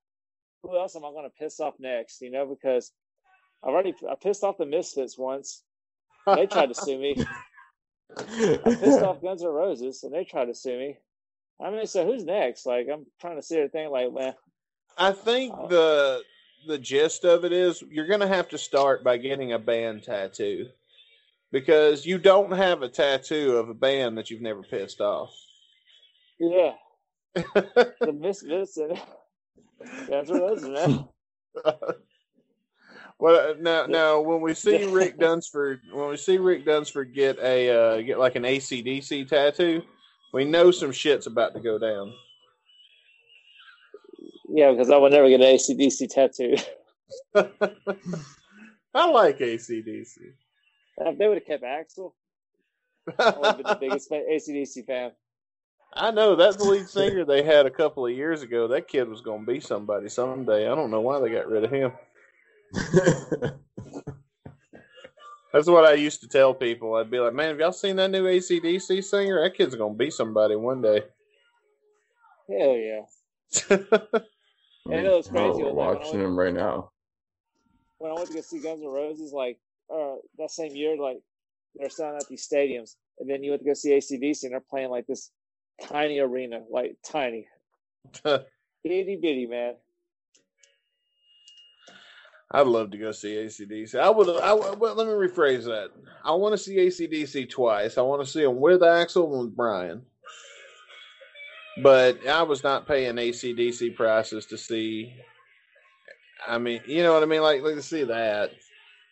who 0.63 0.77
else 0.79 0.95
am 0.95 1.05
I 1.07 1.11
going 1.11 1.25
to 1.25 1.31
piss 1.31 1.59
off 1.59 1.75
next? 1.79 2.21
You 2.21 2.31
know, 2.31 2.45
because 2.47 2.93
I've 3.65 3.71
already 3.73 3.95
I 4.09 4.15
pissed 4.15 4.45
off 4.45 4.59
the 4.59 4.67
Misfits 4.67 5.17
once. 5.17 5.63
They 6.27 6.47
tried 6.47 6.67
to 6.67 6.75
sue 6.75 6.99
me. 6.99 7.17
I 8.19 8.77
pissed 8.79 9.03
off 9.03 9.23
Guns 9.23 9.43
N' 9.43 9.49
Roses, 9.49 10.03
and 10.05 10.13
they 10.13 10.25
tried 10.25 10.47
to 10.47 10.55
sue 10.55 10.79
me. 10.79 10.99
I 11.63 11.71
mean, 11.71 11.87
so 11.87 12.07
who's 12.07 12.25
next? 12.25 12.67
Like, 12.67 12.89
I'm 12.93 13.07
trying 13.21 13.37
to 13.37 13.43
see 13.43 13.57
here 13.57 13.69
thing. 13.69 13.91
like, 13.91 14.13
man, 14.13 14.35
I 14.97 15.13
think 15.13 15.55
the 15.69 16.23
the 16.67 16.79
gist 16.79 17.25
of 17.25 17.45
it 17.45 17.53
is 17.53 17.83
you're 17.91 18.07
gonna 18.07 18.29
have 18.29 18.49
to 18.51 18.59
start 18.59 19.03
by 19.05 19.17
getting 19.17 19.53
a 19.53 19.59
band 19.59 20.03
tattoo 20.03 20.69
because 21.53 22.07
you 22.07 22.19
don't 22.19 22.53
have 22.53 22.83
a 22.83 22.89
tattoo 22.89 23.57
of 23.57 23.69
a 23.69 23.75
band 23.75 24.17
that 24.19 24.31
you've 24.31 24.43
never 24.43 24.63
pissed 24.63 25.01
off. 25.01 25.35
yeah, 26.39 26.73
the 27.35 28.17
Misfits 28.19 28.77
and 28.77 29.01
Guns 30.09 30.31
N' 30.31 30.39
Roses, 30.39 30.69
man. 30.69 31.09
well, 33.19 33.55
now, 33.59 33.87
now 33.87 34.21
when 34.21 34.41
we 34.41 34.55
see 34.55 34.85
Rick 34.87 35.19
Dunsford, 35.19 35.81
when 35.93 36.09
we 36.09 36.17
see 36.17 36.39
Rick 36.39 36.65
Dunsford 36.65 37.15
get 37.15 37.39
a 37.39 37.71
uh, 37.71 38.03
get 38.03 38.19
like 38.19 38.37
an 38.37 38.45
ACDC 38.45 39.29
tattoo, 39.29 39.83
we 40.33 40.45
know 40.45 40.71
some 40.71 40.93
shit's 40.93 41.27
about 41.27 41.55
to 41.55 41.61
go 41.61 41.79
down. 41.79 42.13
Yeah, 44.49 44.73
because 44.73 44.91
I 44.91 44.97
would 44.97 45.13
never 45.13 45.29
get 45.29 45.41
an 45.41 45.57
ACDC 45.57 46.09
tattoo. 46.11 46.57
I 48.95 49.09
like 49.09 49.39
ACDC. 49.39 50.17
if 50.99 51.19
they 51.19 51.29
would 51.29 51.39
have 51.39 51.47
kept 51.47 51.63
Axl, 51.63 52.13
I 53.19 53.31
would 53.31 53.47
have 53.47 53.57
been 53.57 53.67
the 53.67 53.79
biggest 53.81 54.09
fa- 54.09 54.25
ACDC 54.31 54.87
fan. 54.87 55.13
I 55.95 56.11
know 56.11 56.37
that's 56.37 56.57
the 56.57 56.65
lead 56.65 56.89
singer 56.89 57.25
they 57.25 57.43
had 57.43 57.67
a 57.67 57.71
couple 57.71 58.07
of 58.07 58.13
years 58.13 58.43
ago. 58.43 58.69
That 58.69 58.89
kid 58.89 59.09
was 59.09 59.21
going 59.21 59.45
to 59.45 59.53
be 59.53 59.61
somebody 59.61 60.09
someday. 60.09 60.69
I 60.69 60.75
don't 60.75 60.91
know 60.91 61.01
why 61.01 61.21
they 61.21 61.31
got 61.31 61.49
rid 61.49 61.65
of 61.65 61.71
him. 61.71 61.93
That's 65.53 65.67
what 65.67 65.85
I 65.85 65.95
used 65.95 66.21
to 66.21 66.29
tell 66.29 66.55
people. 66.55 66.95
I'd 66.95 67.11
be 67.11 67.19
like, 67.19 67.35
man, 67.35 67.49
have 67.49 67.59
y'all 67.59 67.73
seen 67.73 67.97
that 67.97 68.11
new 68.11 68.25
ACDC 68.25 69.03
singer? 69.03 69.43
That 69.43 69.57
kid's 69.57 69.75
going 69.75 69.95
to 69.95 69.99
be 69.99 70.11
somebody 70.11 70.55
one 70.55 70.81
day. 70.81 71.03
Hell 72.49 72.77
yeah. 72.77 73.01
I 74.89 75.03
know 75.03 75.19
it's 75.19 75.29
crazy, 75.29 75.63
we're 75.63 75.73
like, 75.73 75.77
when 75.77 75.87
I 75.87 75.93
watching 75.93 76.21
him 76.21 76.39
right 76.39 76.55
now. 76.55 76.91
when 77.99 78.11
I 78.11 78.15
went 78.15 78.29
to 78.29 78.35
go 78.35 78.41
see 78.41 78.61
Guns 78.61 78.81
N' 78.83 78.89
Roses, 78.89 79.33
like 79.33 79.59
uh, 79.93 80.17
that 80.39 80.51
same 80.51 80.75
year, 80.75 80.97
like 80.97 81.21
they're 81.75 81.91
selling 81.91 82.17
out 82.17 82.29
these 82.29 82.47
stadiums, 82.49 82.97
and 83.19 83.29
then 83.29 83.43
you 83.43 83.51
went 83.51 83.63
to 83.63 83.69
go 83.69 83.75
see 83.75 83.91
ACDC, 83.91 84.45
and 84.45 84.53
they're 84.53 84.61
playing 84.61 84.91
like 84.91 85.07
this 85.07 85.31
tiny 85.83 86.19
arena, 86.19 86.63
like 86.71 86.97
tiny, 87.05 87.47
itty 88.25 89.17
bitty, 89.17 89.47
man. 89.47 89.75
I'd 92.53 92.67
love 92.67 92.91
to 92.91 92.99
go 92.99 93.13
see 93.13 93.35
ACDC. 93.35 93.95
I 93.99 94.11
would. 94.11 94.29
I, 94.29 94.53
well, 94.55 94.95
let 94.95 95.07
me 95.07 95.13
rephrase 95.13 95.65
that. 95.65 95.91
I 96.25 96.33
want 96.33 96.53
to 96.53 96.59
see 96.59 96.77
ACDC 96.77 97.49
twice. 97.49 97.97
I 97.97 98.03
want 98.03 98.23
to 98.23 98.31
see 98.31 98.43
them 98.43 98.59
with 98.61 98.81
Axl 98.81 99.31
and 99.31 99.41
with 99.41 99.57
Brian. 99.57 100.03
But 101.81 102.27
I 102.27 102.43
was 102.43 102.65
not 102.65 102.89
paying 102.89 103.15
ACDC 103.15 103.95
prices 103.95 104.47
to 104.47 104.59
see. 104.59 105.15
I 106.47 106.59
mean, 106.59 106.81
you 106.87 107.03
know 107.03 107.13
what 107.13 107.23
I 107.23 107.27
mean? 107.27 107.43
Like, 107.43 107.63
like 107.63 107.77
to 107.77 107.83
see 107.83 108.05
that. 108.05 108.51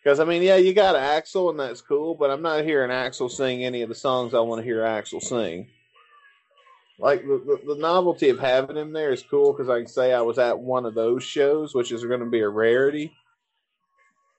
Because, 0.03 0.19
I 0.19 0.25
mean, 0.25 0.41
yeah, 0.41 0.55
you 0.55 0.73
got 0.73 0.95
Axl, 0.95 1.49
and 1.49 1.59
that's 1.59 1.81
cool, 1.81 2.15
but 2.15 2.31
I'm 2.31 2.41
not 2.41 2.63
hearing 2.63 2.89
Axl 2.89 3.29
sing 3.29 3.63
any 3.63 3.81
of 3.81 3.89
the 3.89 3.95
songs 3.95 4.33
I 4.33 4.39
want 4.39 4.59
to 4.59 4.65
hear 4.65 4.81
Axl 4.81 5.21
sing. 5.21 5.67
Like, 6.97 7.21
the, 7.21 7.59
the, 7.65 7.75
the 7.75 7.79
novelty 7.81 8.29
of 8.29 8.39
having 8.39 8.77
him 8.77 8.91
there 8.91 9.11
is 9.11 9.23
cool 9.23 9.53
because 9.53 9.69
I 9.69 9.79
can 9.79 9.87
say 9.87 10.13
I 10.13 10.21
was 10.21 10.37
at 10.37 10.59
one 10.59 10.85
of 10.85 10.95
those 10.95 11.23
shows, 11.23 11.75
which 11.75 11.91
is 11.91 12.03
going 12.03 12.21
to 12.21 12.25
be 12.25 12.41
a 12.41 12.49
rarity. 12.49 13.13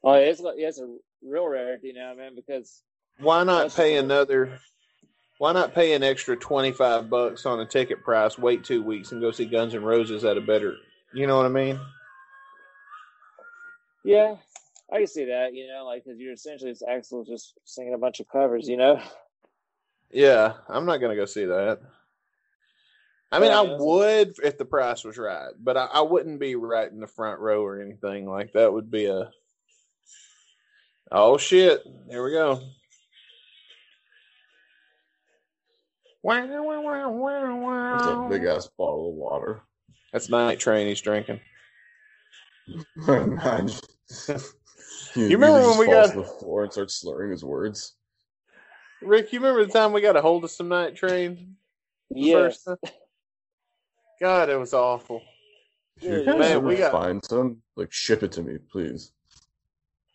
Oh, 0.02 0.14
it's, 0.14 0.40
it's 0.44 0.80
a 0.80 0.96
real 1.22 1.46
rarity 1.46 1.92
now, 1.92 2.14
man, 2.14 2.34
because 2.34 2.82
why 3.20 3.44
not 3.44 3.74
pay 3.74 3.96
another 3.96 4.58
why 5.38 5.52
not 5.52 5.74
pay 5.74 5.94
an 5.94 6.02
extra 6.02 6.36
25 6.36 7.08
bucks 7.08 7.46
on 7.46 7.60
a 7.60 7.66
ticket 7.66 8.02
price 8.02 8.38
wait 8.38 8.64
two 8.64 8.82
weeks 8.82 9.12
and 9.12 9.20
go 9.20 9.30
see 9.30 9.44
guns 9.44 9.74
N' 9.74 9.82
roses 9.82 10.24
at 10.24 10.36
a 10.36 10.40
better 10.40 10.76
you 11.12 11.26
know 11.26 11.36
what 11.36 11.46
i 11.46 11.50
mean 11.50 11.78
yeah, 14.02 14.36
I 14.90 14.96
can 14.96 15.06
see 15.06 15.26
that, 15.26 15.52
you 15.52 15.68
know, 15.68 15.84
like 15.84 16.04
because 16.04 16.18
you're 16.18 16.32
essentially 16.32 16.70
it's 16.70 16.82
Axl 16.82 17.26
just 17.26 17.58
singing 17.66 17.92
a 17.92 17.98
bunch 17.98 18.18
of 18.18 18.28
covers, 18.28 18.66
you 18.66 18.78
know. 18.78 18.98
yeah 20.10 20.54
i'm 20.68 20.86
not 20.86 20.96
gonna 20.98 21.14
go 21.14 21.26
see 21.26 21.44
that 21.44 21.80
i 23.30 23.38
mean 23.38 23.50
Yeah, 23.50 23.60
I 23.60 23.76
would 23.78 24.34
if 24.42 24.58
the 24.58 24.64
price 24.64 25.04
was 25.04 25.18
right 25.18 25.52
but 25.62 25.76
I, 25.76 25.84
I 25.84 26.00
wouldn't 26.00 26.40
be 26.40 26.56
right 26.56 26.90
in 26.90 27.00
the 27.00 27.06
front 27.06 27.40
row 27.40 27.62
or 27.62 27.80
anything 27.80 28.28
like 28.28 28.52
that 28.54 28.72
would 28.72 28.90
be 28.90 29.06
a 29.06 29.30
oh 31.12 31.36
shit 31.36 31.82
here 32.08 32.24
we 32.24 32.32
go 32.32 32.60
Wow, 36.22 36.46
wow, 36.46 36.82
wow, 36.82 37.10
wow, 37.10 37.94
It's 37.96 38.06
a 38.06 38.14
wow. 38.14 38.28
big 38.28 38.44
ass 38.44 38.68
bottle 38.76 39.08
of 39.08 39.14
water. 39.14 39.62
That's 40.12 40.28
Night 40.28 40.60
Train 40.60 40.86
he's 40.86 41.00
drinking. 41.00 41.40
Imagine. 43.08 43.74
You 45.16 45.28
remember 45.38 45.66
when 45.66 45.78
we 45.78 45.86
got- 45.86 46.10
to 46.10 46.18
the 46.18 46.24
floor 46.24 46.64
and 46.64 46.70
starts 46.72 46.96
slurring 47.00 47.30
his 47.30 47.42
words? 47.42 47.94
Rick, 49.00 49.32
you 49.32 49.40
remember 49.40 49.64
the 49.64 49.72
time 49.72 49.94
we 49.94 50.02
got 50.02 50.16
a 50.16 50.20
hold 50.20 50.44
of 50.44 50.50
some 50.50 50.68
Night 50.68 50.94
Train? 50.94 51.56
the 52.10 52.20
Yes. 52.20 52.68
God, 54.20 54.50
it 54.50 54.58
was 54.58 54.74
awful. 54.74 55.22
If 56.02 56.26
Dude, 56.26 56.38
man, 56.38 56.62
we 56.64 56.76
got- 56.76 56.92
find 56.92 57.24
some, 57.24 57.62
like 57.76 57.90
ship 57.90 58.22
it 58.22 58.32
to 58.32 58.42
me, 58.42 58.58
please. 58.70 59.12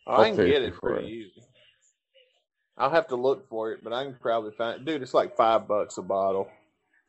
I'll 0.08 0.22
I 0.22 0.30
can 0.30 0.38
get 0.46 0.62
it 0.64 0.76
for 0.76 0.92
pretty 0.94 1.08
it. 1.08 1.12
easy. 1.12 1.44
I'll 2.78 2.90
have 2.90 3.08
to 3.08 3.16
look 3.16 3.48
for 3.50 3.72
it, 3.72 3.84
but 3.84 3.94
I 3.94 4.04
can 4.04 4.16
probably 4.16 4.52
find. 4.52 4.82
It 4.82 4.86
dude, 4.86 5.02
it's 5.02 5.14
like 5.14 5.36
five 5.36 5.68
bucks 5.68 5.98
a 5.98 6.02
bottle. 6.02 6.50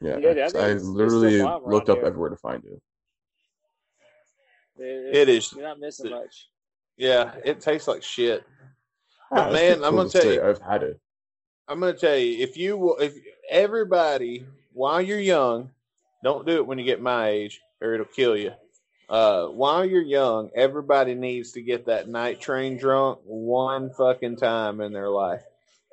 Yeah, 0.01 0.19
Yeah, 0.19 0.29
I 0.29 0.33
I 0.33 0.35
it's- 0.35 0.53
it's 0.55 0.83
still 0.83 0.93
literally 0.95 1.39
looked 1.67 1.89
up 1.89 1.99
here. 1.99 2.07
everywhere 2.07 2.31
to 2.31 2.37
find 2.37 2.63
it. 2.65 2.83
It, 4.79 5.17
It 5.17 5.29
is. 5.29 5.53
You're 5.53 5.63
not 5.63 5.81
missing 5.81 6.11
much. 6.11 6.49
Yeah, 6.97 7.35
it 7.45 7.61
tastes 7.61 7.89
like 7.89 8.03
shit. 8.03 8.45
But 9.31 9.53
man, 9.53 9.79
pretty 9.81 9.85
I'm 9.85 9.97
gonna 9.97 10.09
to 10.09 10.13
tell 10.13 10.23
say, 10.23 10.35
you, 10.35 10.43
I've 10.45 10.61
had 10.63 10.83
it. 10.85 11.01
I'm 11.67 11.81
gonna 11.81 11.95
tell 11.95 12.17
you, 12.17 12.45
if 12.45 12.57
you 12.57 12.77
will, 12.77 12.97
if 12.99 13.15
everybody, 13.51 14.47
while 14.73 15.01
you're 15.03 15.19
young, 15.19 15.71
don't 16.23 16.47
do 16.47 16.53
it 16.53 16.67
when 16.67 16.79
you 16.79 16.85
get 16.85 17.03
my 17.03 17.27
age, 17.29 17.61
or 17.81 17.93
it'll 17.95 18.07
kill 18.07 18.37
you. 18.37 18.53
Uh, 19.09 19.47
while 19.47 19.85
you're 19.85 20.03
young, 20.03 20.51
everybody 20.55 21.15
needs 21.15 21.53
to 21.53 21.63
get 21.63 21.87
that 21.87 22.09
night 22.09 22.41
train 22.41 22.77
drunk 22.77 23.21
one 23.25 23.91
fucking 23.91 24.37
time 24.37 24.81
in 24.81 24.93
their 24.93 25.11
life. 25.11 25.43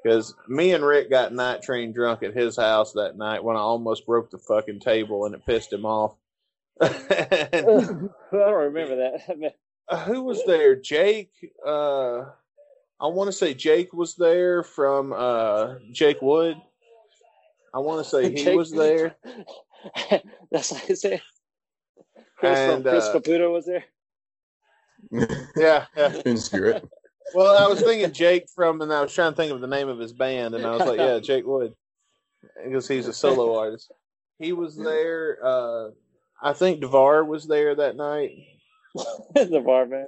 Because 0.03 0.33
me 0.47 0.73
and 0.73 0.83
Rick 0.83 1.09
got 1.09 1.33
night 1.33 1.61
train 1.61 1.93
drunk 1.93 2.23
at 2.23 2.33
his 2.33 2.57
house 2.57 2.93
that 2.93 3.17
night 3.17 3.43
when 3.43 3.55
I 3.55 3.59
almost 3.59 4.05
broke 4.05 4.31
the 4.31 4.37
fucking 4.37 4.79
table 4.79 5.25
and 5.25 5.35
it 5.35 5.45
pissed 5.45 5.71
him 5.71 5.85
off. 5.85 6.15
I 6.81 7.47
don't 7.51 8.13
remember 8.31 8.95
that. 8.95 9.53
uh, 9.87 10.03
who 10.05 10.23
was 10.23 10.43
there? 10.45 10.75
Jake. 10.75 11.31
Uh, 11.65 12.23
I 12.99 13.07
want 13.07 13.27
to 13.27 13.33
say 13.33 13.53
Jake 13.53 13.93
was 13.93 14.15
there 14.15 14.63
from 14.63 15.13
uh, 15.15 15.75
Jake 15.91 16.21
Wood. 16.21 16.57
I 17.73 17.79
want 17.79 18.03
to 18.03 18.09
say 18.09 18.29
he 18.29 18.43
Jake- 18.43 18.57
was 18.57 18.71
there. 18.71 19.15
That's 20.51 20.71
like 20.71 20.89
I 20.89 20.93
said. 20.95 21.21
Chris, 22.43 22.59
And, 22.59 22.83
Chris 22.83 23.05
uh, 23.05 23.13
Caputo 23.13 23.51
was 23.53 23.65
there. 23.65 23.85
Yeah, 25.55 25.85
yeah. 25.95 26.21
In 26.25 26.37
spirit. 26.37 26.89
Well, 27.33 27.57
I 27.57 27.67
was 27.67 27.81
thinking 27.81 28.11
Jake 28.11 28.47
from, 28.53 28.81
and 28.81 28.91
I 28.91 29.01
was 29.01 29.13
trying 29.13 29.31
to 29.31 29.35
think 29.35 29.51
of 29.51 29.61
the 29.61 29.67
name 29.67 29.87
of 29.87 29.97
his 29.97 30.11
band, 30.11 30.55
and 30.55 30.65
I 30.65 30.71
was 30.71 30.87
like, 30.87 30.99
yeah, 30.99 31.19
Jake 31.23 31.45
Wood, 31.45 31.73
because 32.63 32.87
he's 32.87 33.07
a 33.07 33.13
solo 33.13 33.57
artist. 33.57 33.91
He 34.39 34.51
was 34.51 34.75
there. 34.75 35.37
Uh, 35.43 35.89
I 36.41 36.53
think 36.53 36.81
Devar 36.81 37.23
was 37.23 37.47
there 37.47 37.75
that 37.75 37.95
night. 37.95 38.31
the 39.35 39.63
bar 39.65 39.85
man. 39.85 40.07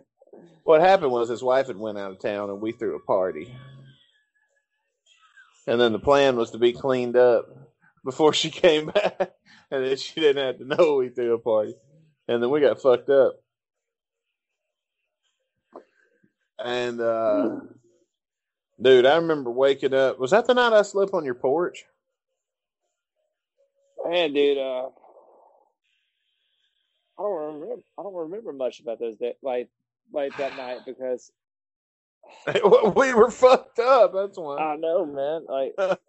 What 0.64 0.82
happened 0.82 1.12
was 1.12 1.30
his 1.30 1.44
wife 1.44 1.68
had 1.68 1.78
went 1.78 1.98
out 1.98 2.12
of 2.12 2.20
town, 2.20 2.50
and 2.50 2.62
we 2.62 2.74
threw 2.74 2.96
a 2.96 3.00
party. 3.00 3.56
And 5.68 5.80
then 5.80 5.94
the 5.94 6.00
plan 6.00 6.36
was 6.36 6.52
to 6.52 6.58
be 6.58 6.74
cleaned 6.74 7.16
up 7.16 7.46
before 8.04 8.34
she 8.34 8.50
came 8.50 8.88
back, 8.88 9.32
and 9.72 9.86
then 9.86 9.98
she 9.98 10.20
didn't 10.20 10.46
have 10.46 10.58
to 10.58 10.66
know 10.66 10.96
we 10.96 11.10
threw 11.10 11.34
a 11.34 11.40
party. 11.40 11.76
And 12.28 12.42
then 12.42 12.50
we 12.50 12.62
got 12.62 12.82
fucked 12.82 13.10
up. 13.10 13.36
And 16.64 17.02
uh 17.02 17.60
dude, 18.82 19.06
I 19.06 19.18
remember 19.18 19.52
waking 19.52 19.94
up. 19.94 20.20
Was 20.20 20.32
that 20.32 20.46
the 20.48 20.54
night 20.54 20.74
I 20.74 20.82
slept 20.82 21.14
on 21.14 21.26
your 21.26 21.36
porch? 21.36 21.86
Man, 24.08 24.34
dude, 24.34 24.58
uh, 24.58 24.88
I 27.18 27.22
don't 27.22 27.54
remember. 27.54 27.82
I 27.98 28.04
don't 28.04 28.16
remember 28.16 28.54
much 28.54 28.80
about 28.80 29.00
those 29.00 29.18
days, 29.18 29.36
like 29.42 29.70
like 30.14 30.38
that 30.38 30.56
night, 30.58 30.80
because 30.86 31.32
we 32.96 33.14
were 33.14 33.32
fucked 33.32 33.80
up. 33.80 34.14
That's 34.14 34.38
why. 34.38 34.58
I 34.58 34.76
know, 34.76 35.06
man. 35.06 35.46
Like 35.50 35.74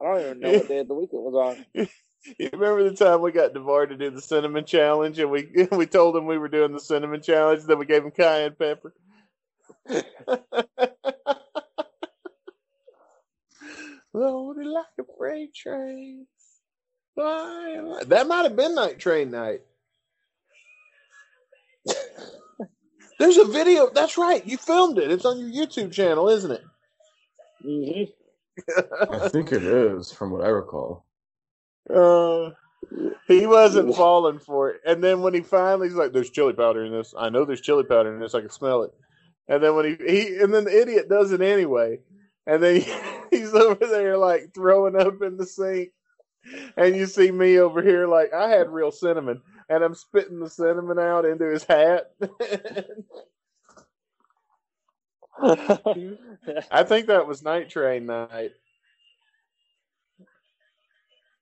I 0.00 0.04
don't 0.04 0.20
even 0.20 0.40
know 0.40 0.52
what 0.52 0.68
day 0.68 0.78
of 0.78 0.88
the 0.88 0.94
week 0.94 1.10
it 1.12 1.16
was 1.16 1.56
on. 1.76 1.88
You 2.38 2.50
remember 2.52 2.88
the 2.88 2.96
time 2.96 3.20
we 3.20 3.32
got 3.32 3.54
Devar 3.54 3.86
to 3.86 3.96
do 3.96 4.10
the 4.10 4.20
cinnamon 4.20 4.64
challenge, 4.64 5.18
and 5.18 5.30
we 5.30 5.68
we 5.72 5.86
told 5.86 6.16
him 6.16 6.26
we 6.26 6.38
were 6.38 6.48
doing 6.48 6.72
the 6.72 6.80
cinnamon 6.80 7.22
challenge, 7.22 7.64
then 7.64 7.78
we 7.78 7.86
gave 7.86 8.04
him 8.04 8.10
cayenne 8.12 8.54
pepper. 8.58 8.94
Loaded 14.14 14.66
like 14.66 14.86
a 15.00 15.04
freight 15.18 15.54
train. 15.54 16.26
That 17.16 18.26
might 18.28 18.44
have 18.44 18.56
been 18.56 18.74
night 18.74 18.98
train 18.98 19.30
night. 19.30 19.62
There's 23.18 23.38
a 23.38 23.44
video. 23.46 23.90
That's 23.90 24.18
right. 24.18 24.46
You 24.46 24.58
filmed 24.58 24.98
it. 24.98 25.10
It's 25.12 25.24
on 25.24 25.38
your 25.38 25.66
YouTube 25.66 25.92
channel, 25.92 26.28
isn't 26.28 26.50
it? 26.52 26.62
hmm 27.62 28.04
I 29.10 29.28
think 29.30 29.52
it 29.52 29.64
is, 29.64 30.12
from 30.12 30.30
what 30.30 30.42
I 30.44 30.48
recall. 30.48 31.06
Uh, 31.88 32.50
he 33.28 33.46
wasn't 33.46 33.94
falling 33.94 34.38
for 34.38 34.70
it. 34.70 34.80
And 34.86 35.02
then 35.02 35.22
when 35.22 35.34
he 35.34 35.40
finally, 35.40 35.88
he's 35.88 35.96
like, 35.96 36.12
"There's 36.12 36.30
chili 36.30 36.52
powder 36.52 36.84
in 36.84 36.92
this. 36.92 37.14
I 37.16 37.30
know 37.30 37.44
there's 37.44 37.60
chili 37.60 37.84
powder 37.84 38.14
in 38.14 38.20
this. 38.20 38.34
I 38.34 38.40
can 38.40 38.50
smell 38.50 38.82
it." 38.82 38.92
And 39.48 39.62
then 39.62 39.76
when 39.76 39.84
he, 39.86 39.96
he 40.06 40.36
and 40.38 40.52
then 40.54 40.64
the 40.64 40.80
idiot 40.80 41.08
does 41.08 41.32
it 41.32 41.40
anyway. 41.42 42.00
And 42.46 42.62
then 42.62 42.80
he, 42.82 42.94
he's 43.36 43.54
over 43.54 43.86
there 43.86 44.18
like 44.18 44.52
throwing 44.54 44.96
up 44.96 45.22
in 45.22 45.36
the 45.36 45.46
sink. 45.46 45.90
And 46.76 46.96
you 46.96 47.06
see 47.06 47.30
me 47.30 47.58
over 47.58 47.82
here 47.82 48.06
like 48.08 48.32
I 48.34 48.48
had 48.48 48.68
real 48.70 48.90
cinnamon, 48.90 49.42
and 49.68 49.84
I'm 49.84 49.94
spitting 49.94 50.40
the 50.40 50.50
cinnamon 50.50 50.98
out 50.98 51.24
into 51.24 51.46
his 51.46 51.64
hat. 51.64 52.12
I 55.42 56.84
think 56.84 57.06
that 57.08 57.26
was 57.26 57.42
Night 57.42 57.68
Train 57.68 58.06
night. 58.06 58.52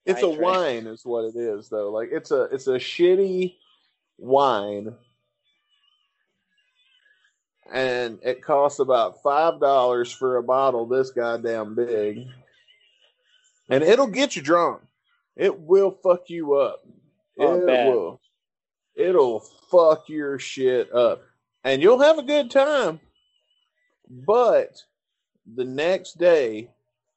It's 0.06 0.22
Night 0.22 0.38
a 0.38 0.40
wine, 0.40 0.86
is 0.86 1.04
what 1.04 1.26
it 1.26 1.36
is, 1.36 1.68
though. 1.68 1.90
Like 1.90 2.08
it's 2.10 2.30
a 2.30 2.44
it's 2.44 2.66
a 2.66 2.78
shitty 2.78 3.56
wine, 4.18 4.94
and 7.72 8.18
it 8.22 8.42
costs 8.42 8.78
about 8.78 9.22
five 9.22 9.60
dollars 9.60 10.10
for 10.10 10.36
a 10.38 10.42
bottle 10.42 10.86
this 10.86 11.10
goddamn 11.10 11.74
big, 11.74 12.26
and 13.68 13.84
it'll 13.84 14.06
get 14.06 14.36
you 14.36 14.42
drunk. 14.42 14.82
It 15.36 15.60
will 15.60 15.90
fuck 16.02 16.28
you 16.28 16.54
up. 16.54 16.80
Oh, 17.38 17.60
it 17.60 17.66
bad. 17.66 17.88
will. 17.88 18.20
It'll 18.96 19.40
fuck 19.70 20.08
your 20.08 20.38
shit 20.38 20.92
up, 20.92 21.22
and 21.62 21.82
you'll 21.82 22.00
have 22.00 22.18
a 22.18 22.22
good 22.22 22.50
time. 22.50 23.00
But 24.08 24.82
the 25.46 25.64
next 25.64 26.18
day, 26.18 26.70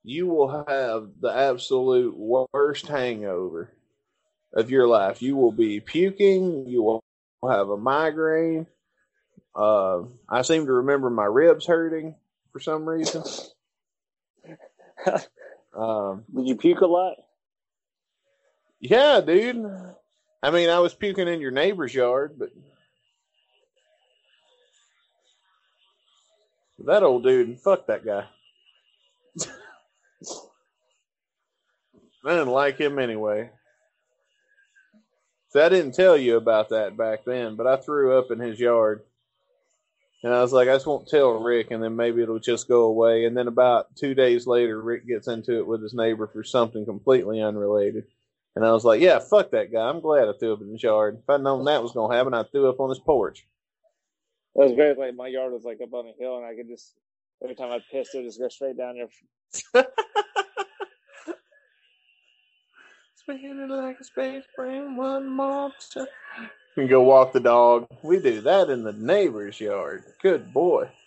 you 0.03 0.27
will 0.27 0.65
have 0.67 1.09
the 1.19 1.29
absolute 1.29 2.17
worst 2.17 2.87
hangover 2.87 3.71
of 4.53 4.69
your 4.69 4.87
life. 4.87 5.21
You 5.21 5.35
will 5.35 5.51
be 5.51 5.79
puking. 5.79 6.67
You 6.67 6.83
will 6.83 7.03
have 7.49 7.69
a 7.69 7.77
migraine. 7.77 8.67
Uh, 9.55 10.03
I 10.27 10.41
seem 10.41 10.65
to 10.65 10.73
remember 10.73 11.09
my 11.09 11.25
ribs 11.25 11.65
hurting 11.65 12.15
for 12.51 12.59
some 12.59 12.87
reason. 12.87 13.23
Um, 15.75 16.23
Did 16.33 16.47
you 16.47 16.55
puke 16.55 16.81
a 16.81 16.85
lot? 16.85 17.15
yeah, 18.79 19.21
dude. 19.21 19.65
I 20.43 20.51
mean, 20.51 20.69
I 20.69 20.79
was 20.79 20.93
puking 20.93 21.27
in 21.27 21.41
your 21.41 21.51
neighbor's 21.51 21.93
yard, 21.93 22.35
but 22.37 22.49
that 26.85 27.01
old 27.01 27.23
dude, 27.23 27.59
fuck 27.59 27.87
that 27.87 28.05
guy. 28.05 28.25
I 32.25 32.29
didn't 32.29 32.47
like 32.49 32.77
him 32.77 32.99
anyway. 32.99 33.49
So 35.49 35.63
I 35.63 35.69
didn't 35.69 35.93
tell 35.93 36.17
you 36.17 36.37
about 36.37 36.69
that 36.69 36.97
back 36.97 37.25
then, 37.25 37.55
but 37.55 37.67
I 37.67 37.77
threw 37.77 38.17
up 38.17 38.31
in 38.31 38.39
his 38.39 38.59
yard. 38.59 39.03
And 40.23 40.33
I 40.33 40.41
was 40.41 40.53
like, 40.53 40.69
I 40.69 40.73
just 40.73 40.87
won't 40.87 41.07
tell 41.07 41.43
Rick, 41.43 41.71
and 41.71 41.83
then 41.83 41.97
maybe 41.97 42.23
it'll 42.23 42.39
just 42.39 42.69
go 42.69 42.83
away. 42.83 43.25
And 43.25 43.35
then 43.35 43.47
about 43.47 43.95
two 43.97 44.15
days 44.15 44.47
later, 44.47 44.81
Rick 44.81 45.05
gets 45.05 45.27
into 45.27 45.57
it 45.57 45.67
with 45.67 45.83
his 45.83 45.93
neighbor 45.93 46.27
for 46.27 46.43
something 46.43 46.85
completely 46.85 47.41
unrelated. 47.41 48.05
And 48.55 48.65
I 48.65 48.71
was 48.71 48.85
like, 48.85 49.01
yeah, 49.01 49.19
fuck 49.19 49.51
that 49.51 49.71
guy. 49.71 49.89
I'm 49.89 49.99
glad 49.99 50.29
I 50.29 50.33
threw 50.39 50.53
up 50.53 50.61
in 50.61 50.71
his 50.71 50.81
yard. 50.81 51.19
If 51.21 51.29
I'd 51.29 51.41
known 51.41 51.65
that 51.65 51.83
was 51.83 51.91
going 51.91 52.09
to 52.09 52.17
happen, 52.17 52.33
I 52.33 52.43
threw 52.43 52.69
up 52.69 52.79
on 52.79 52.89
his 52.89 52.99
porch. 52.99 53.45
It 54.55 54.59
was 54.59 54.73
great. 54.73 54.97
Like 54.97 55.15
my 55.15 55.27
yard 55.27 55.51
was 55.51 55.63
like 55.63 55.79
up 55.81 55.93
on 55.93 56.07
a 56.07 56.13
hill, 56.17 56.37
and 56.37 56.45
I 56.45 56.55
could 56.55 56.67
just 56.67 56.93
every 57.43 57.55
time 57.55 57.71
I 57.71 57.79
pissed, 57.91 58.13
it 58.13 58.19
would 58.19 58.25
just 58.25 58.39
go 58.39 58.47
straight 58.49 58.77
down 58.77 58.95
there. 58.95 59.09
Spinning 63.15 63.67
like 63.69 63.99
a 63.99 64.03
space 64.03 64.43
brain, 64.55 64.95
one 64.95 65.29
more 65.29 65.71
time. 65.93 66.07
You 66.75 66.83
can 66.83 66.87
go 66.87 67.01
walk 67.01 67.33
the 67.33 67.39
dog. 67.39 67.87
We 68.01 68.19
do 68.19 68.41
that 68.41 68.69
in 68.69 68.83
the 68.83 68.93
neighbor's 68.93 69.59
yard. 69.59 70.03
Good 70.21 70.53
boy. 70.53 70.89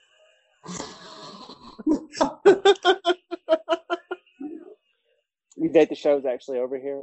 You 5.57 5.71
date 5.71 5.89
the 5.89 5.95
show's 5.95 6.27
actually 6.27 6.59
over 6.59 6.79
here? 6.79 7.03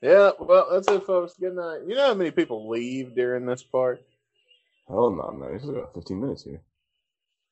Yeah, 0.00 0.30
well, 0.38 0.68
that's 0.70 0.88
it, 0.88 1.04
folks. 1.04 1.34
Good 1.38 1.56
night. 1.56 1.80
You 1.86 1.94
know 1.96 2.06
how 2.06 2.14
many 2.14 2.30
people 2.30 2.68
leave 2.68 3.14
during 3.14 3.44
this 3.44 3.62
part? 3.62 4.02
Hell 4.86 5.10
no, 5.10 5.32
man. 5.32 5.52
We 5.52 5.58
still 5.58 5.72
got 5.72 5.94
15 5.94 6.20
minutes 6.20 6.44
here. 6.44 6.60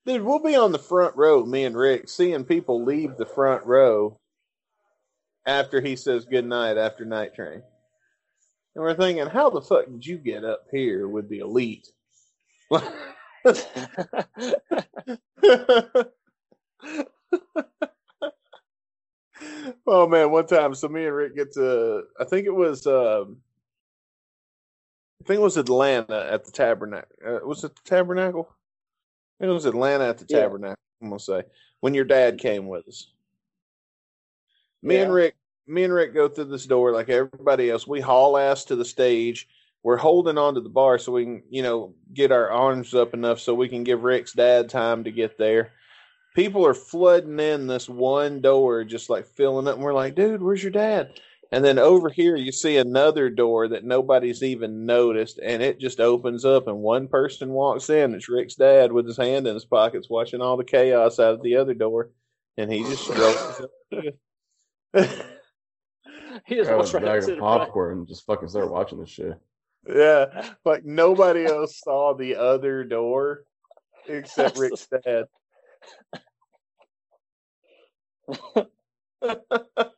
Dude, 0.04 0.22
we'll 0.22 0.42
be 0.42 0.56
on 0.56 0.72
the 0.72 0.78
front 0.78 1.16
row, 1.16 1.44
me 1.44 1.64
and 1.64 1.76
Rick, 1.76 2.08
seeing 2.08 2.44
people 2.44 2.84
leave 2.84 3.16
the 3.16 3.26
front 3.26 3.64
row 3.64 4.18
after 5.46 5.80
he 5.80 5.94
says 5.94 6.24
good 6.24 6.44
night 6.44 6.76
after 6.76 7.04
night 7.04 7.34
train. 7.34 7.62
And 8.74 8.82
we're 8.82 8.94
thinking, 8.94 9.26
how 9.26 9.50
the 9.50 9.60
fuck 9.60 9.86
did 9.86 10.04
you 10.04 10.18
get 10.18 10.44
up 10.44 10.64
here 10.72 11.06
with 11.06 11.28
the 11.28 11.38
elite? 11.38 11.88
oh 19.86 20.08
man, 20.08 20.30
one 20.30 20.46
time, 20.46 20.74
so 20.74 20.88
me 20.88 21.04
and 21.06 21.14
Rick 21.14 21.36
get 21.36 21.52
to, 21.52 22.02
I 22.18 22.24
think 22.24 22.46
it 22.46 22.54
was, 22.54 22.86
um, 22.88 23.36
I 25.20 25.24
think 25.26 25.38
it 25.38 25.42
was 25.42 25.58
Atlanta 25.58 26.28
at 26.28 26.44
the 26.44 26.50
Tabernacle. 26.50 27.08
Uh, 27.24 27.38
was 27.46 27.62
it 27.62 27.76
the 27.76 27.82
Tabernacle? 27.84 28.48
It 29.42 29.48
was 29.48 29.66
Atlanta 29.66 30.04
at 30.08 30.18
the 30.18 30.26
Yeah. 30.28 30.40
Tabernacle. 30.42 30.76
I'm 31.02 31.08
gonna 31.08 31.18
say 31.18 31.42
when 31.80 31.94
your 31.94 32.04
dad 32.04 32.38
came 32.38 32.68
with 32.68 32.86
us. 32.86 33.08
Me 34.82 34.96
and 34.96 35.12
Rick, 35.12 35.34
me 35.66 35.84
and 35.84 35.92
Rick 35.92 36.14
go 36.14 36.28
through 36.28 36.46
this 36.46 36.66
door 36.66 36.92
like 36.92 37.08
everybody 37.08 37.70
else. 37.70 37.86
We 37.86 38.00
haul 38.00 38.36
ass 38.36 38.64
to 38.66 38.76
the 38.76 38.84
stage. 38.84 39.48
We're 39.82 39.96
holding 39.96 40.38
on 40.38 40.54
to 40.54 40.60
the 40.60 40.68
bar 40.68 40.98
so 40.98 41.12
we 41.12 41.24
can, 41.24 41.42
you 41.50 41.62
know, 41.62 41.94
get 42.14 42.30
our 42.30 42.50
arms 42.50 42.94
up 42.94 43.14
enough 43.14 43.40
so 43.40 43.52
we 43.52 43.68
can 43.68 43.82
give 43.82 44.04
Rick's 44.04 44.32
dad 44.32 44.68
time 44.68 45.04
to 45.04 45.10
get 45.10 45.38
there. 45.38 45.72
People 46.36 46.64
are 46.64 46.74
flooding 46.74 47.40
in 47.40 47.66
this 47.66 47.88
one 47.88 48.40
door, 48.40 48.84
just 48.84 49.10
like 49.10 49.26
filling 49.26 49.66
up. 49.66 49.74
And 49.74 49.82
we're 49.82 49.92
like, 49.92 50.14
dude, 50.14 50.40
where's 50.42 50.62
your 50.62 50.72
dad? 50.72 51.20
And 51.52 51.62
then 51.62 51.78
over 51.78 52.08
here, 52.08 52.34
you 52.34 52.50
see 52.50 52.78
another 52.78 53.28
door 53.28 53.68
that 53.68 53.84
nobody's 53.84 54.42
even 54.42 54.86
noticed, 54.86 55.38
and 55.42 55.62
it 55.62 55.78
just 55.78 56.00
opens 56.00 56.46
up, 56.46 56.66
and 56.66 56.78
one 56.78 57.08
person 57.08 57.50
walks 57.50 57.90
in. 57.90 58.14
It's 58.14 58.30
Rick's 58.30 58.54
dad 58.54 58.90
with 58.90 59.06
his 59.06 59.18
hand 59.18 59.46
in 59.46 59.52
his 59.52 59.66
pockets, 59.66 60.08
watching 60.08 60.40
all 60.40 60.56
the 60.56 60.64
chaos 60.64 61.20
out 61.20 61.34
of 61.34 61.42
the 61.42 61.56
other 61.56 61.74
door, 61.74 62.08
and 62.56 62.72
he 62.72 62.82
just 62.84 63.04
strolls 63.04 63.66
he 63.92 64.12
just 66.54 66.68
Grab 66.68 66.78
walks 66.78 66.94
right 66.94 67.04
up 67.04 67.10
bag 67.10 67.18
of 67.18 67.26
the 67.26 67.36
popcorn 67.36 67.98
and 67.98 68.08
just 68.08 68.24
fucking 68.24 68.48
start 68.48 68.70
watching 68.70 68.98
this 68.98 69.10
shit. 69.10 69.38
yeah, 69.86 70.54
like 70.64 70.86
nobody 70.86 71.44
else 71.44 71.78
saw 71.78 72.14
the 72.14 72.36
other 72.36 72.82
door 72.82 73.44
except 74.08 74.58
Rick's 74.58 74.88
dad. 75.04 75.26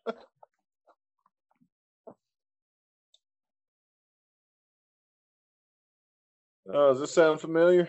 Oh, 6.77 6.89
does 6.89 6.99
this 6.99 7.15
sound 7.15 7.41
familiar? 7.41 7.89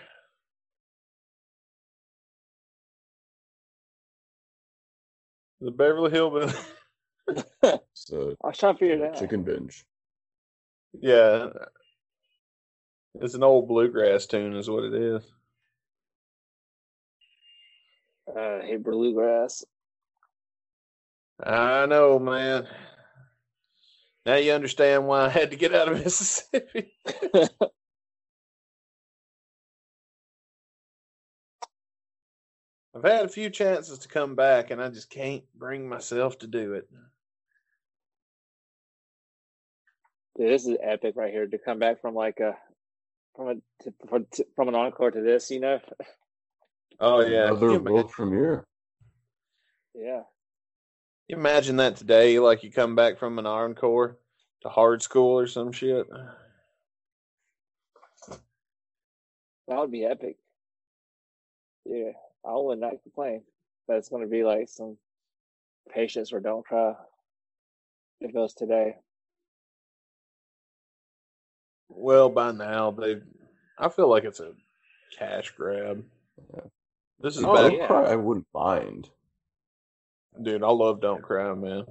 The 5.59 5.71
Beverly 5.71 6.11
Hillbillies. 6.11 6.55
So 7.95 8.35
I 8.43 8.47
was 8.49 8.57
trying 8.57 8.75
to 8.75 8.79
figure 8.79 9.03
it 9.03 9.09
out. 9.09 9.19
chicken 9.19 9.41
binge. 9.41 9.83
yeah, 11.01 11.47
it's 13.19 13.33
an 13.33 13.41
old 13.41 13.67
bluegrass 13.67 14.27
tune, 14.27 14.55
is 14.55 14.69
what 14.69 14.83
it 14.83 14.93
is. 14.93 15.23
Uh, 18.29 18.59
hey, 18.61 18.77
bluegrass. 18.77 19.63
I 21.43 21.87
know, 21.87 22.19
man. 22.19 22.67
Now 24.25 24.35
you 24.35 24.51
understand 24.51 25.07
why 25.07 25.25
I 25.25 25.29
had 25.29 25.49
to 25.51 25.57
get 25.57 25.73
out 25.73 25.87
of 25.87 25.97
Mississippi. 26.03 26.93
I've 32.95 33.03
had 33.03 33.25
a 33.25 33.29
few 33.29 33.49
chances 33.49 33.99
to 33.99 34.07
come 34.07 34.35
back, 34.35 34.71
and 34.71 34.81
I 34.81 34.89
just 34.89 35.09
can't 35.09 35.43
bring 35.53 35.89
myself 35.89 36.39
to 36.39 36.47
do 36.47 36.73
it. 36.73 36.87
Dude, 40.37 40.51
this 40.51 40.65
is 40.65 40.77
epic 40.81 41.15
right 41.17 41.31
here 41.31 41.45
to 41.45 41.57
come 41.57 41.77
back 41.77 41.99
from 41.99 42.15
like 42.15 42.39
a 42.39 42.55
from 43.35 43.49
a 43.49 43.53
to, 43.83 43.93
from, 44.07 44.25
to, 44.31 44.45
from 44.55 44.69
an 44.69 44.75
encore 44.75 45.11
to 45.11 45.21
this. 45.21 45.51
You 45.51 45.59
know? 45.59 45.79
Oh 46.97 47.19
yeah, 47.19 47.47
Another 47.47 47.71
you, 47.71 47.79
world 47.79 48.09
premiere. 48.09 48.63
Yeah. 49.93 50.21
you 51.27 51.35
imagine 51.35 51.75
that 51.75 51.97
today, 51.97 52.39
like 52.39 52.63
you 52.63 52.71
come 52.71 52.95
back 52.95 53.19
from 53.19 53.37
an 53.37 53.45
encore 53.45 54.17
to 54.61 54.69
Hard 54.69 55.01
Skool 55.01 55.43
or 55.43 55.45
some 55.45 55.73
shit. 55.73 56.07
That 59.67 59.77
would 59.77 59.91
be 59.91 60.05
epic. 60.05 60.37
Yeah, 61.85 62.13
I 62.47 62.53
would 62.55 62.79
not 62.79 63.01
complain. 63.03 63.41
But 63.87 63.97
it's 63.97 64.09
going 64.09 64.23
to 64.23 64.29
be 64.29 64.43
like 64.43 64.67
some 64.69 64.97
patience 65.93 66.33
or 66.33 66.39
don't 66.39 66.65
cry. 66.65 66.93
If 68.21 68.29
it 68.29 68.35
was 68.35 68.53
today. 68.53 68.95
Well, 71.89 72.29
by 72.29 72.51
now 72.51 72.91
they, 72.91 73.17
I 73.77 73.89
feel 73.89 74.09
like 74.09 74.23
it's 74.23 74.39
a 74.39 74.53
cash 75.17 75.51
grab. 75.51 76.03
This 77.19 77.37
is 77.37 77.43
Oh, 77.45 77.53
back, 77.53 77.73
yeah. 77.73 77.87
Cry, 77.87 78.11
I 78.11 78.15
wouldn't 78.15 78.47
mind. 78.53 79.09
dude. 80.41 80.63
I 80.63 80.67
love 80.69 81.01
Don't 81.01 81.21
Cry, 81.21 81.53
man. 81.53 81.85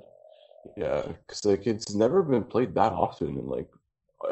Yeah, 0.77 1.03
because 1.03 1.45
like 1.45 1.67
it's 1.67 1.95
never 1.95 2.23
been 2.23 2.45
played 2.45 2.75
that 2.75 2.93
often 2.93 3.39
in 3.39 3.47
like 3.47 3.69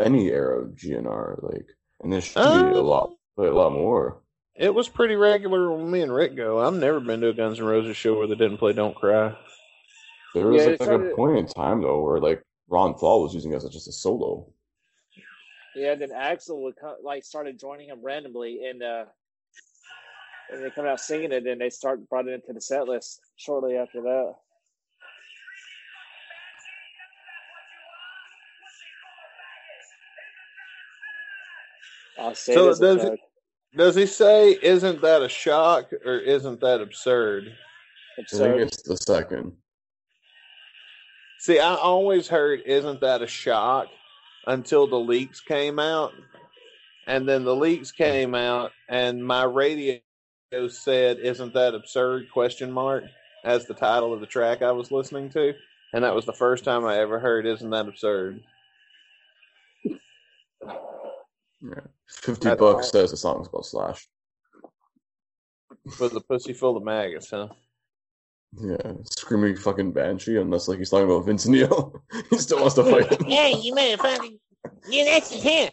any 0.00 0.28
era 0.28 0.62
of 0.62 0.70
GNR. 0.74 1.42
Like, 1.42 1.66
and 2.00 2.12
there 2.12 2.20
should 2.20 2.34
be 2.42 2.72
a 2.74 2.78
Uh, 2.78 2.82
lot, 2.82 3.10
a 3.38 3.42
lot 3.42 3.72
more. 3.72 4.21
It 4.54 4.74
was 4.74 4.88
pretty 4.88 5.16
regular 5.16 5.72
when 5.72 5.90
me 5.90 6.02
and 6.02 6.12
Rick 6.14 6.36
go. 6.36 6.60
I've 6.60 6.74
never 6.74 7.00
been 7.00 7.20
to 7.22 7.28
a 7.28 7.32
Guns 7.32 7.58
N' 7.58 7.64
Roses 7.66 7.96
show 7.96 8.16
where 8.18 8.26
they 8.26 8.34
didn't 8.34 8.58
play 8.58 8.72
Don't 8.72 8.94
Cry. 8.94 9.34
There 10.34 10.46
was 10.48 10.62
Yeah, 10.62 10.70
like, 10.72 10.80
like 10.80 10.86
started- 10.88 11.12
a 11.12 11.16
point 11.16 11.38
in 11.38 11.46
time 11.46 11.80
though 11.82 12.02
where 12.02 12.20
like 12.20 12.42
Ron 12.68 12.94
Thal 12.96 13.22
was 13.22 13.34
using 13.34 13.52
it 13.52 13.56
as 13.56 13.68
just 13.70 13.88
a 13.88 13.92
solo. 13.92 14.46
Yeah, 15.74 15.92
and 15.92 16.02
then 16.02 16.10
Axl 16.10 16.60
would 16.62 16.76
come, 16.76 16.96
like 17.02 17.24
started 17.24 17.58
joining 17.58 17.88
him 17.88 18.00
randomly, 18.02 18.66
and 18.66 18.82
uh, 18.82 19.04
and 20.50 20.62
they 20.62 20.70
come 20.70 20.86
out 20.86 21.00
singing 21.00 21.32
it, 21.32 21.46
and 21.46 21.58
they 21.60 21.70
start 21.70 22.06
brought 22.10 22.28
it 22.28 22.34
into 22.34 22.52
the 22.52 22.60
set 22.60 22.86
list 22.86 23.20
shortly 23.36 23.76
after 23.76 24.02
that. 24.02 24.34
I'll 32.18 32.34
say 32.34 32.54
So 32.54 32.66
this 32.68 32.78
does 32.78 33.04
it- 33.04 33.20
Does 33.74 33.94
he 33.94 34.06
say, 34.06 34.58
"Isn't 34.62 35.00
that 35.00 35.22
a 35.22 35.28
shock" 35.28 35.92
or 36.04 36.18
"Isn't 36.18 36.60
that 36.60 36.80
absurd"? 36.80 37.56
I 38.18 38.22
think 38.22 38.60
it's 38.60 38.82
the 38.82 38.96
second. 38.98 39.56
See, 41.38 41.58
I 41.58 41.74
always 41.74 42.28
heard 42.28 42.60
"Isn't 42.66 43.00
that 43.00 43.22
a 43.22 43.26
shock" 43.26 43.88
until 44.46 44.86
the 44.86 45.00
leaks 45.00 45.40
came 45.40 45.78
out, 45.78 46.12
and 47.06 47.26
then 47.26 47.44
the 47.44 47.56
leaks 47.56 47.90
came 47.92 48.34
out, 48.34 48.72
and 48.88 49.24
my 49.24 49.44
radio 49.44 49.98
said 50.68 51.18
"Isn't 51.18 51.54
that 51.54 51.74
absurd?" 51.74 52.30
question 52.30 52.70
mark 52.70 53.04
as 53.44 53.66
the 53.66 53.74
title 53.74 54.12
of 54.12 54.20
the 54.20 54.26
track 54.26 54.60
I 54.60 54.72
was 54.72 54.92
listening 54.92 55.30
to, 55.30 55.54
and 55.94 56.04
that 56.04 56.14
was 56.14 56.26
the 56.26 56.32
first 56.34 56.64
time 56.64 56.84
I 56.84 56.98
ever 56.98 57.18
heard 57.18 57.46
"Isn't 57.46 57.70
that 57.70 57.88
absurd." 57.88 58.42
Yeah, 61.62 61.80
fifty 62.08 62.48
That's 62.48 62.60
bucks 62.60 62.86
all. 62.86 62.90
says 62.92 63.10
the 63.12 63.16
song's 63.16 63.48
about 63.48 63.66
Slash. 63.66 64.08
For 65.92 66.08
the 66.08 66.20
pussy 66.20 66.52
full 66.52 66.76
of 66.76 66.82
maggots, 66.84 67.30
huh? 67.30 67.48
Yeah, 68.60 68.92
screaming 69.04 69.56
fucking 69.56 69.92
banshee, 69.92 70.36
unless 70.36 70.68
like 70.68 70.78
he's 70.78 70.90
talking 70.90 71.06
about 71.06 71.24
Vince 71.24 71.46
Neil. 71.46 72.02
he 72.30 72.38
still 72.38 72.60
wants 72.60 72.74
to 72.74 72.84
fight 72.84 73.10
him. 73.12 73.26
Hey, 73.26 73.54
you 73.58 73.74
motherfucker. 73.74 74.38
You 74.88 75.04
that's 75.04 75.30
just 75.30 75.42
him. 75.42 75.70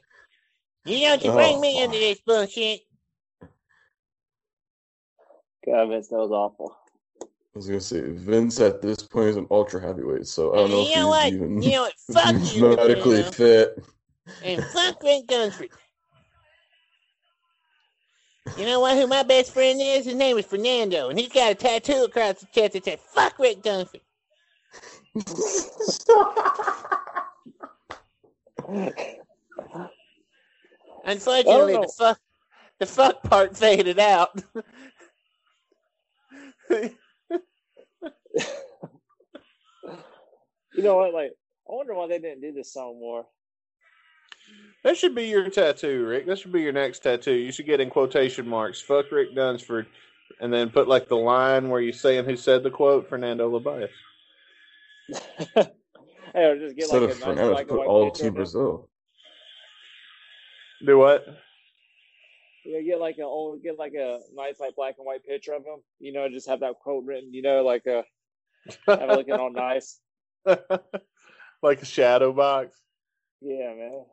You 0.85 0.99
don't 1.07 1.23
you 1.23 1.31
Oh, 1.31 1.35
bring 1.35 1.59
me 1.59 1.75
fuck. 1.75 1.85
into 1.85 1.99
this 1.99 2.19
bullshit. 2.25 2.81
God, 5.65 5.89
Vince, 5.89 6.07
that 6.07 6.15
was 6.17 6.31
awful. 6.31 6.75
I 7.21 7.25
was 7.55 7.67
gonna 7.67 7.81
say 7.81 8.01
Vince 8.01 8.59
at 8.61 8.81
this 8.81 9.01
point 9.03 9.29
is 9.29 9.35
an 9.35 9.47
ultra 9.51 9.81
heavyweight, 9.81 10.27
so 10.27 10.53
I 10.53 10.57
don't 10.57 10.71
know 10.71 10.83
you 10.83 10.95
know 10.95 11.01
if 11.01 11.09
what? 11.09 11.25
he's 11.25 11.33
even 11.35 11.61
You 11.61 11.71
know 11.71 11.81
what? 11.81 11.93
Fuck 12.13 12.55
you. 12.55 12.61
medically 12.77 13.17
you 13.17 13.23
know? 13.23 13.31
fit. 13.31 13.83
And 14.43 14.63
fuck 14.65 15.03
Rick 15.03 15.27
Gunsford. 15.27 15.69
You 18.57 18.65
know 18.65 18.79
what? 18.81 18.97
Who 18.97 19.07
my 19.07 19.23
best 19.23 19.53
friend 19.53 19.79
is? 19.81 20.05
His 20.05 20.15
name 20.15 20.37
is 20.37 20.45
Fernando, 20.45 21.09
and 21.09 21.19
he's 21.19 21.29
got 21.31 21.51
a 21.51 21.55
tattoo 21.55 22.05
across 22.05 22.41
his 22.41 22.49
chest 22.53 22.73
that 22.73 22.85
says 22.85 22.99
"Fuck 23.13 23.39
Rick 23.39 23.63
Gunsford." 23.63 24.01
Unfortunately, 31.05 31.75
Oh. 31.75 31.81
the 31.81 31.87
fuck, 31.97 32.19
the 32.79 32.85
fuck 32.85 33.23
part 33.23 33.57
faded 33.57 33.99
out. 33.99 34.41
You 40.75 40.83
know 40.83 40.95
what? 40.97 41.13
Like, 41.13 41.31
I 41.69 41.73
wonder 41.73 41.93
why 41.95 42.07
they 42.07 42.19
didn't 42.19 42.41
do 42.41 42.53
this 42.53 42.73
song 42.73 42.99
more. 42.99 43.25
That 44.83 44.97
should 44.97 45.13
be 45.13 45.27
your 45.27 45.49
tattoo, 45.49 46.05
Rick. 46.05 46.25
That 46.27 46.39
should 46.39 46.53
be 46.53 46.61
your 46.61 46.71
next 46.71 46.99
tattoo. 46.99 47.33
You 47.33 47.51
should 47.51 47.65
get 47.65 47.81
in 47.81 47.89
quotation 47.89 48.47
marks, 48.47 48.81
fuck 48.81 49.11
Rick 49.11 49.35
Dunsford, 49.35 49.87
and 50.39 50.53
then 50.53 50.69
put 50.69 50.87
like 50.87 51.09
the 51.09 51.17
line 51.17 51.69
where 51.69 51.81
you're 51.81 51.91
saying 51.91 52.25
who 52.25 52.37
said 52.37 52.63
the 52.63 52.71
quote, 52.71 53.09
Fernando 53.09 53.49
Labias. 53.49 53.89
hey, 55.55 56.45
or 56.45 56.57
just 56.57 56.75
get 56.75 56.83
Instead 56.83 57.01
like 57.01 57.11
of 57.11 57.17
a 57.17 57.19
Fernando, 57.19 57.49
black 57.51 57.67
and 57.69 57.69
put 57.69 57.87
all 57.87 58.05
picture 58.05 58.23
Team 58.23 58.27
of 58.27 58.31
him. 58.31 58.35
Brazil. 58.35 58.89
Do 60.85 60.97
what? 60.97 61.25
Yeah, 62.63 62.81
get 62.81 62.99
like 62.99 63.17
an 63.17 63.23
old, 63.25 63.61
get 63.63 63.77
like 63.77 63.93
a 63.95 64.19
nice 64.33 64.59
like 64.59 64.75
black 64.75 64.95
and 64.97 65.05
white 65.05 65.25
picture 65.25 65.53
of 65.53 65.65
him. 65.65 65.79
You 65.99 66.13
know, 66.13 66.29
just 66.29 66.47
have 66.47 66.61
that 66.61 66.75
quote 66.79 67.03
written. 67.05 67.33
You 67.33 67.41
know, 67.41 67.63
like 67.63 67.85
uh, 67.85 68.03
have 68.87 69.09
it 69.09 69.17
looking 69.17 69.33
all 69.33 69.51
nice. 69.51 69.99
like 70.45 71.81
a 71.81 71.85
shadow 71.85 72.31
box. 72.31 72.77
Yeah, 73.41 73.73
man. 73.75 74.05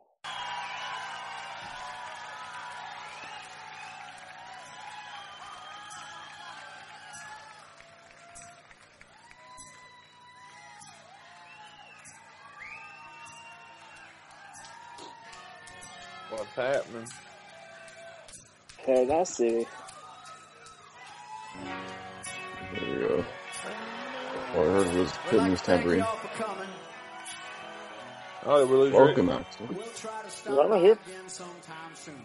What's 16.29 16.55
happening? 16.55 17.07
Okay, 18.79 19.05
Paradise 19.05 19.29
City. 19.29 19.67
There 22.73 22.93
we 22.93 22.99
go. 23.07 23.25
All 24.55 24.61
I 24.61 24.71
heard 24.71 24.95
was 24.95 25.11
hitting 25.29 25.45
his 25.47 25.61
tambourine. 25.61 26.05
Oh, 28.49 28.59
did 28.61 28.69
we 28.69 28.77
lose 28.77 28.93
Welcome, 28.93 29.29
Rick? 29.29 29.39
Axl. 29.39 29.69
We'll 29.75 29.87
try 29.95 30.21
to 30.23 30.29
stop 30.29 30.69
Right 30.69 30.81
here. 30.81 30.93
again 30.93 31.27
sometime 31.27 31.95
soon. 31.95 32.15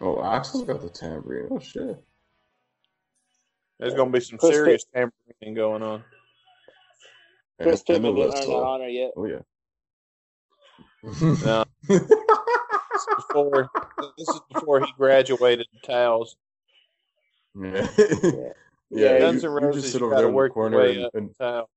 Oh, 0.00 0.16
Axl's 0.16 0.64
got 0.64 0.80
the 0.80 0.88
tambourine. 0.88 1.48
Oh 1.50 1.58
shit. 1.58 2.02
There's 3.78 3.92
going 3.94 4.10
to 4.12 4.18
be 4.18 4.24
some 4.24 4.38
Chris 4.38 4.52
serious 4.54 4.84
tambourine 4.94 5.54
going 5.54 5.82
on. 5.82 6.04
Chris 7.60 7.82
And- 7.88 7.96
Pitman 8.02 8.10
and 8.12 8.16
didn't 8.16 8.30
the 8.30 8.40
earn 8.40 8.48
that 8.48 8.66
honor 8.66 8.88
yet. 8.88 9.10
Oh 9.16 9.26
yeah. 9.26 9.42
No, 11.44 11.64
before 11.88 13.70
this 14.18 14.28
is 14.28 14.40
before 14.52 14.80
he 14.80 14.92
graduated 14.96 15.66
to 15.72 15.86
towels. 15.86 16.36
yeah. 17.54 17.86
Yeah. 18.88 19.12
Yeah, 19.12 19.18
Guns 19.18 19.42
you, 19.42 19.56
N' 19.56 19.64
you 19.64 19.72
just 19.72 19.90
sit 19.92 20.00
over 20.02 20.14
there 20.14 20.28
in 20.28 20.32
the 20.34 20.48
corner 20.48 20.78
way 20.78 21.02
and, 21.02 21.10
and 21.12 21.34
Towel. 21.36 21.68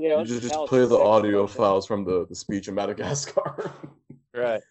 Yeah, 0.00 0.20
you 0.20 0.24
just, 0.24 0.42
just 0.42 0.66
play 0.66 0.86
the 0.86 0.98
audio 0.98 1.46
files 1.46 1.86
from 1.86 2.04
the, 2.04 2.26
the 2.26 2.34
speech 2.34 2.68
in 2.68 2.74
Madagascar. 2.74 3.72
Right. 4.32 4.62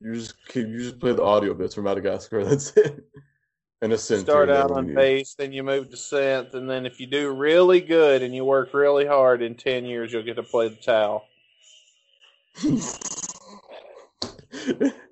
you 0.00 0.14
just 0.14 0.36
you 0.54 0.78
just 0.78 1.00
play 1.00 1.12
the 1.12 1.22
audio 1.22 1.52
bits 1.52 1.74
from 1.74 1.82
Madagascar. 1.82 2.44
That's 2.44 2.70
it. 2.76 3.04
And 3.82 3.92
a 3.92 3.96
synth. 3.96 4.20
Start 4.20 4.50
out 4.50 4.70
on 4.70 4.94
bass, 4.94 5.34
then 5.34 5.52
you 5.52 5.64
move 5.64 5.90
to 5.90 5.96
synth, 5.96 6.54
and 6.54 6.70
then 6.70 6.86
if 6.86 7.00
you 7.00 7.08
do 7.08 7.34
really 7.34 7.80
good 7.80 8.22
and 8.22 8.32
you 8.32 8.44
work 8.44 8.72
really 8.72 9.04
hard, 9.04 9.42
in 9.42 9.56
ten 9.56 9.84
years 9.84 10.12
you'll 10.12 10.22
get 10.22 10.36
to 10.36 10.44
play 10.44 10.68
the 10.68 10.76
towel. 10.76 11.24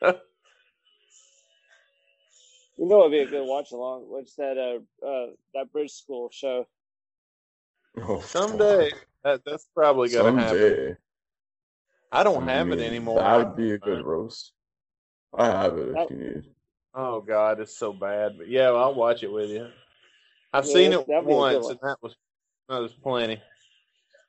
You 2.76 2.86
know, 2.86 3.00
it'd 3.00 3.12
be 3.12 3.20
a 3.20 3.26
good 3.26 3.46
watch 3.46 3.70
along. 3.72 4.04
What's 4.08 4.34
that? 4.36 4.58
Uh, 4.58 5.06
uh, 5.06 5.26
that 5.54 5.72
bridge 5.72 5.92
school 5.92 6.28
show. 6.32 6.66
Oh, 8.02 8.20
Someday 8.20 8.90
that, 9.22 9.42
that's 9.46 9.68
probably 9.74 10.08
gonna 10.08 10.40
happen. 10.40 10.96
I 12.10 12.22
don't 12.24 12.48
I 12.48 12.52
have 12.52 12.72
it 12.72 12.80
anymore. 12.80 13.20
That 13.20 13.36
would 13.36 13.56
be 13.56 13.72
a 13.72 13.78
good 13.78 14.04
roast. 14.04 14.52
I 15.36 15.46
have 15.46 15.78
it 15.78 15.88
if 15.88 15.94
That- 15.94 16.10
you 16.10 16.16
need. 16.16 16.42
Oh 16.96 17.20
God, 17.20 17.60
it's 17.60 17.76
so 17.76 17.92
bad. 17.92 18.38
But 18.38 18.48
yeah, 18.48 18.70
I'll 18.70 18.94
watch 18.94 19.22
it 19.24 19.32
with 19.32 19.50
you. 19.50 19.68
I've 20.52 20.64
Yeah, 20.66 20.72
seen 20.72 20.92
it 20.92 21.06
that'd 21.08 21.26
be 21.26 21.32
a 21.32 21.36
good 21.36 21.52
once, 21.62 21.68
and 21.70 21.78
that 21.82 21.96
was 22.02 22.16
that 22.68 22.78
was 22.78 22.92
plenty. 22.92 23.40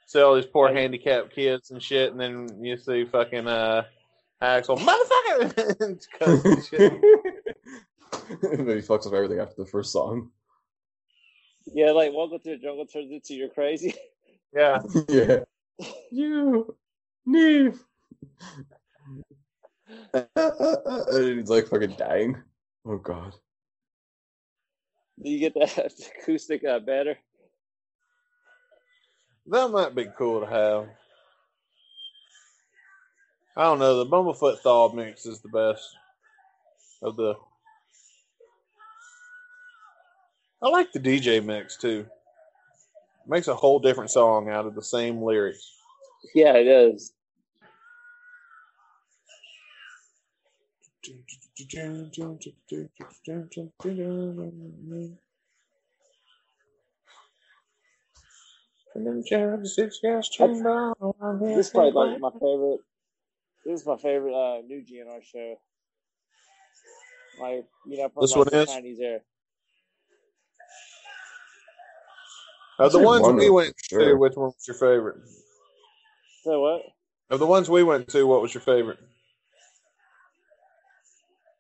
See 0.07 0.19
all 0.21 0.35
these 0.35 0.45
poor 0.47 0.67
Right. 0.67 0.75
handicapped 0.75 1.33
kids 1.33 1.71
and 1.71 1.81
shit, 1.81 2.11
and 2.11 2.19
then 2.19 2.63
you 2.63 2.77
see 2.77 3.05
fucking 3.05 3.47
uh 3.47 3.83
Axl, 4.41 4.77
motherfucker, 4.77 5.97
and 8.29 8.39
cuss 8.41 8.41
and 8.41 8.51
shit. 8.51 8.59
and 8.59 8.69
then 8.69 8.75
he 8.77 8.81
fucks 8.81 9.07
up 9.07 9.13
everything 9.13 9.39
after 9.39 9.55
the 9.57 9.69
first 9.69 9.91
song. 9.91 10.31
Yeah, 11.67 11.91
like 11.91 12.13
Welcome 12.13 12.39
to 12.39 12.51
the 12.51 12.57
Jungle 12.57 12.85
turns 12.85 13.11
into 13.11 13.33
You're 13.33 13.49
Crazy. 13.49 13.95
Yeah, 14.53 14.79
yeah. 15.09 15.39
You, 16.11 16.75
Neve. 17.25 17.83
and 20.13 21.39
he's 21.39 21.49
like 21.49 21.67
fucking 21.67 21.95
dying. 21.97 22.37
Oh 22.85 22.97
god. 22.97 23.33
Do 25.23 25.29
you 25.29 25.39
get 25.39 25.53
that 25.55 25.93
acoustic 26.21 26.63
uh, 26.63 26.79
better? 26.79 27.17
that 29.47 29.69
might 29.69 29.95
be 29.95 30.07
cool 30.17 30.41
to 30.41 30.47
have. 30.47 30.87
I 33.57 33.63
don't 33.63 33.79
know. 33.79 34.03
The 34.03 34.09
Bumblefoot 34.09 34.59
Thaw 34.59 34.91
mix 34.93 35.25
is 35.25 35.39
the 35.41 35.49
best 35.49 35.95
of 37.01 37.15
the. 37.15 37.35
I 40.65 40.69
like 40.69 40.91
the 40.91 40.99
DJ 40.99 41.45
mix 41.45 41.77
too. 41.77 42.07
It 43.23 43.29
Makes 43.29 43.47
a 43.47 43.55
whole 43.55 43.77
different 43.77 44.09
song 44.09 44.49
out 44.49 44.65
of 44.65 44.73
the 44.73 44.81
same 44.81 45.21
lyrics. 45.21 45.75
Yeah, 46.33 46.55
it 46.55 46.65
is. 46.65 47.13
This 61.41 61.67
is 61.67 61.69
probably 61.69 61.91
like 61.91 62.19
my 62.19 62.31
favorite. 62.31 62.79
This 63.65 63.81
is 63.81 63.85
my 63.85 63.97
favorite 63.97 64.33
uh, 64.33 64.61
new 64.61 64.81
GNR 64.81 65.23
show. 65.23 65.59
Like 67.39 67.65
you 67.85 67.97
know, 67.97 68.09
from 68.09 68.21
This 68.21 68.35
one 68.35 68.47
is? 68.51 68.67
Chinese 68.67 68.99
era. 68.99 69.19
Of 72.77 72.91
the 72.91 72.99
ones 72.99 73.27
we 73.27 73.49
went 73.49 73.73
sure. 73.89 74.05
to, 74.05 74.13
which 74.15 74.35
one 74.35 74.47
was 74.47 74.67
your 74.67 74.75
favorite? 74.75 75.17
So 76.43 76.61
what? 76.61 76.81
Of 77.29 77.39
the 77.39 77.45
ones 77.45 77.69
we 77.69 77.83
went 77.83 78.07
to, 78.09 78.27
what 78.27 78.41
was 78.41 78.53
your 78.53 78.61
favorite? 78.61 78.99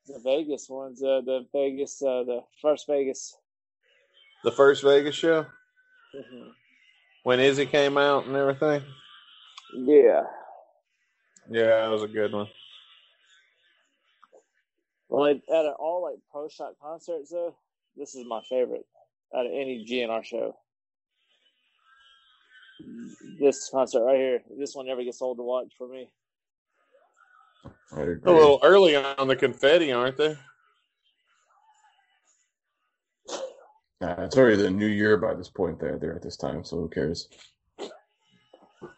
The 0.07 0.19
Vegas 0.19 0.69
ones. 0.69 1.01
Uh, 1.01 1.21
the 1.25 1.47
Vegas. 1.51 2.01
Uh, 2.01 2.23
the 2.23 2.43
first 2.61 2.85
Vegas. 2.87 3.35
The 4.43 4.51
first 4.51 4.83
Vegas 4.83 5.15
show 5.15 5.47
Mhm. 6.13 6.53
when 7.23 7.39
Izzy 7.39 7.65
came 7.65 7.97
out 7.97 8.25
and 8.27 8.35
everything. 8.35 8.83
Yeah. 9.73 10.23
Yeah, 11.49 11.81
that 11.81 11.89
was 11.89 12.03
a 12.03 12.07
good 12.07 12.33
one. 12.33 12.47
Well, 15.09 15.21
like, 15.21 15.41
out 15.51 15.65
of 15.65 15.75
all 15.79 16.03
like 16.03 16.19
pro 16.31 16.47
shot 16.49 16.77
concerts, 16.79 17.31
though, 17.31 17.55
this 17.95 18.13
is 18.15 18.25
my 18.25 18.41
favorite 18.43 18.85
out 19.33 19.45
of 19.47 19.51
any 19.51 19.83
GNR 19.85 20.23
show. 20.23 20.55
This 23.39 23.69
concert 23.69 24.03
right 24.03 24.17
here, 24.17 24.41
this 24.57 24.75
one 24.75 24.85
never 24.85 25.03
gets 25.03 25.21
old 25.21 25.37
to 25.37 25.43
watch 25.43 25.73
for 25.77 25.87
me. 25.87 26.09
A 27.93 28.05
little 28.25 28.59
early 28.63 28.95
on 28.95 29.27
the 29.27 29.35
confetti, 29.35 29.91
aren't 29.91 30.17
they? 30.17 30.35
Nah, 34.01 34.23
it's 34.23 34.37
already 34.37 34.61
the 34.61 34.69
new 34.69 34.87
year 34.87 35.17
by 35.17 35.33
this 35.33 35.49
point. 35.49 35.79
There, 35.79 35.97
there 35.97 36.15
at 36.15 36.21
this 36.21 36.35
time, 36.35 36.63
so 36.63 36.77
who 36.77 36.89
cares? 36.89 37.29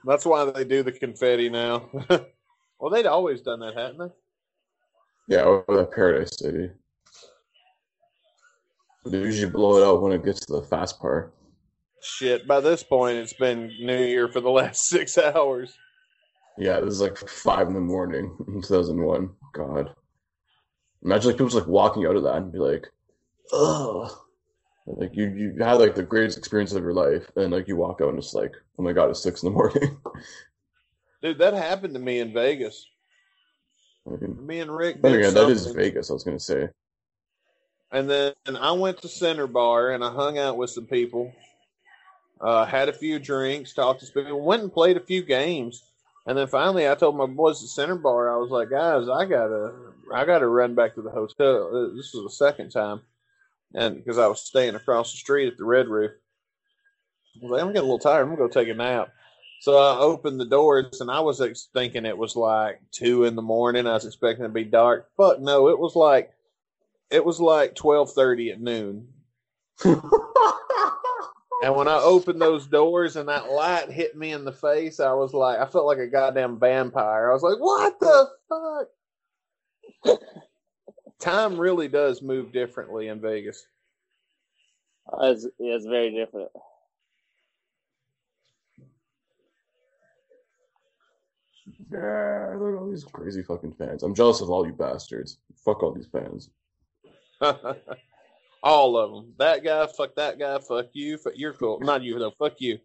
That's 0.06 0.26
why 0.26 0.46
they 0.46 0.64
do 0.64 0.84
the 0.84 0.92
confetti 0.92 1.50
now. 1.50 1.90
well, 2.80 2.90
they'd 2.92 3.06
always 3.06 3.42
done 3.42 3.60
that, 3.60 3.76
hadn't 3.76 4.00
they? 4.00 5.36
Yeah, 5.36 5.44
over 5.44 5.78
that 5.78 5.92
Paradise 5.92 6.38
City. 6.38 6.72
They 9.06 9.20
usually 9.20 9.52
blow 9.52 9.78
it 9.78 9.86
out 9.86 10.02
when 10.02 10.14
it 10.14 10.26
gets 10.26 10.46
to 10.48 10.54
the 10.54 10.64
fast 10.64 11.00
part. 11.00 11.34
Shit, 12.08 12.48
by 12.48 12.62
this 12.62 12.84
point, 12.84 13.18
it's 13.18 13.34
been 13.34 13.68
New 13.82 13.98
Year 14.02 14.28
for 14.30 14.40
the 14.40 14.50
last 14.50 14.86
six 14.90 15.18
hours. 15.18 15.78
Yeah, 16.58 16.80
this 16.80 16.94
is 16.94 17.02
like 17.02 17.18
five 17.18 17.68
in 17.68 17.74
the 17.74 17.80
morning 17.80 18.36
in 18.48 18.62
2001. 18.62 19.30
God. 19.54 19.94
Imagine 21.04 21.28
like 21.28 21.36
people 21.36 21.48
just 21.48 21.58
like 21.58 21.68
walking 21.68 22.06
out 22.06 22.16
of 22.16 22.24
that 22.24 22.38
and 22.38 22.52
be 22.52 22.60
like, 22.60 22.88
ugh. 23.54 24.12
Like 24.88 25.12
you, 25.14 25.28
you 25.30 25.56
had 25.64 25.74
like 25.74 25.96
the 25.96 26.04
greatest 26.04 26.38
experience 26.38 26.72
of 26.72 26.82
your 26.82 26.94
life, 26.94 27.30
and 27.36 27.52
like 27.52 27.68
you 27.68 27.76
walk 27.76 28.00
out 28.02 28.10
and 28.10 28.18
it's 28.18 28.34
like, 28.34 28.54
oh 28.80 28.84
my 28.84 28.94
god, 28.94 29.10
it's 29.10 29.22
six 29.22 29.44
in 29.44 29.50
the 29.50 29.54
morning. 29.58 29.98
Dude, 31.22 31.40
that 31.40 31.54
happened 31.54 31.94
to 31.94 32.00
me 32.00 32.20
in 32.20 32.32
Vegas. 32.34 32.86
I 34.08 34.12
mean, 34.16 34.48
Me 34.48 34.60
and 34.62 34.74
Rick. 34.74 35.02
did 35.02 35.14
again, 35.14 35.34
that 35.34 35.50
is. 35.50 35.68
Vegas. 35.74 36.10
I 36.10 36.14
was 36.14 36.24
gonna 36.24 36.40
say. 36.40 36.70
and 37.92 38.10
then 38.10 38.34
I 38.60 38.72
went 38.72 39.02
to 39.02 39.10
Center 39.10 39.46
Bar 39.46 39.92
and 39.92 40.04
I 40.06 40.12
hung 40.12 40.38
out 40.38 40.56
with 40.56 40.70
some 40.70 40.86
people. 40.86 41.34
Uh, 42.40 42.66
had 42.66 42.88
a 42.90 42.94
few 42.94 43.18
drinks, 43.20 43.74
talked 43.74 44.02
to 44.02 44.06
people, 44.12 44.40
went 44.42 44.62
and 44.62 44.72
played 44.72 44.96
a 44.98 45.00
few 45.02 45.24
games, 45.24 45.84
and 46.28 46.38
then 46.38 46.48
finally 46.48 46.88
I 46.88 46.94
told 46.96 47.18
my 47.18 47.26
boys 47.26 47.64
at 47.64 47.70
Center 47.70 47.96
Bar, 47.96 48.32
I 48.32 48.38
was 48.38 48.52
like, 48.52 48.70
guys, 48.70 49.10
I 49.10 49.26
gotta, 49.26 49.74
I 50.14 50.24
gotta 50.26 50.48
run 50.48 50.76
back 50.76 50.94
to 50.96 51.02
the 51.02 51.10
hotel. 51.10 51.68
Uh, 51.76 51.96
This 51.96 52.14
was 52.14 52.24
the 52.24 52.30
second 52.46 52.70
time, 52.70 53.02
and 53.74 53.96
because 53.96 54.18
I 54.20 54.28
was 54.28 54.42
staying 54.42 54.76
across 54.76 55.12
the 55.12 55.18
street 55.18 55.48
at 55.48 55.58
the 55.58 55.66
Red 55.66 55.88
Roof, 55.88 56.12
I 57.36 57.40
was 57.44 57.52
like, 57.52 57.62
I'm 57.62 57.68
getting 57.70 57.80
a 57.82 57.84
little 57.84 58.00
tired. 58.00 58.22
I'm 58.22 58.28
gonna 58.36 58.38
go 58.38 58.48
take 58.48 58.70
a 58.70 58.74
nap. 58.76 59.10
So 59.60 59.76
I 59.78 59.98
opened 59.98 60.40
the 60.40 60.46
doors 60.46 61.02
and 61.02 61.10
I 61.10 61.20
was 61.20 61.42
ex- 61.42 61.70
thinking 61.74 62.06
it 62.06 62.16
was 62.18 62.36
like 62.36 62.80
two 62.92 63.24
in 63.24 63.36
the 63.36 63.42
morning. 63.42 63.88
I 63.88 63.94
was 63.94 64.06
expecting 64.06 64.46
it 64.46 64.50
to 64.50 64.54
be 64.54 64.64
dark. 64.64 65.10
Fuck 65.18 65.40
no, 65.40 65.70
it 65.70 65.80
was 65.80 65.96
like 65.96 66.32
it 67.10 67.26
was 67.26 67.40
like 67.40 67.74
twelve 67.74 68.12
thirty 68.14 68.52
at 68.52 68.62
noon. 68.62 69.08
And 71.62 71.76
when 71.76 71.88
I 71.88 71.98
opened 71.98 72.40
those 72.40 72.68
doors 72.68 73.16
and 73.16 73.30
that 73.30 73.50
light 73.52 73.90
hit 73.90 74.16
me 74.16 74.32
in 74.32 74.46
the 74.46 74.52
face, 74.52 75.00
I 75.00 75.14
was 75.14 75.34
like, 75.34 75.60
I 75.60 75.66
felt 75.66 75.88
like 75.88 75.98
a 75.98 76.08
goddamn 76.08 76.60
vampire. 76.60 77.32
I 77.32 77.34
was 77.34 77.42
like, 77.42 77.58
what 77.58 78.00
the 78.00 78.30
fuck? 80.06 80.20
Time 81.20 81.58
really 81.58 81.88
does 81.88 82.22
move 82.22 82.52
differently 82.52 83.08
in 83.08 83.20
Vegas. 83.20 83.66
Uh, 85.12 85.32
It's, 85.32 85.48
it's 85.58 85.86
very 85.86 86.12
different. 86.12 86.52
Yeah, 91.92 92.54
look 92.58 92.74
at 92.76 92.80
all 92.80 92.90
these 92.90 93.04
crazy 93.04 93.42
fucking 93.42 93.74
fans. 93.74 94.04
I'm 94.04 94.14
jealous 94.14 94.42
of 94.42 94.50
all 94.50 94.66
you 94.66 94.74
bastards. 94.74 95.40
Fuck 95.66 95.82
all 95.82 95.94
these 95.94 96.08
fans. 96.08 96.50
All 98.64 98.98
of 98.98 99.12
them. 99.12 99.34
That 99.38 99.64
guy, 99.64 99.88
fuck 99.88 100.16
that 100.16 100.40
guy, 100.40 100.58
fuck 100.60 100.88
you, 100.94 101.18
fuck, 101.18 101.34
you're 101.36 101.54
cool. 101.54 101.80
Not 101.80 102.04
you, 102.04 102.18
though. 102.20 102.32
Fuck 102.32 102.60
you. 102.60 102.80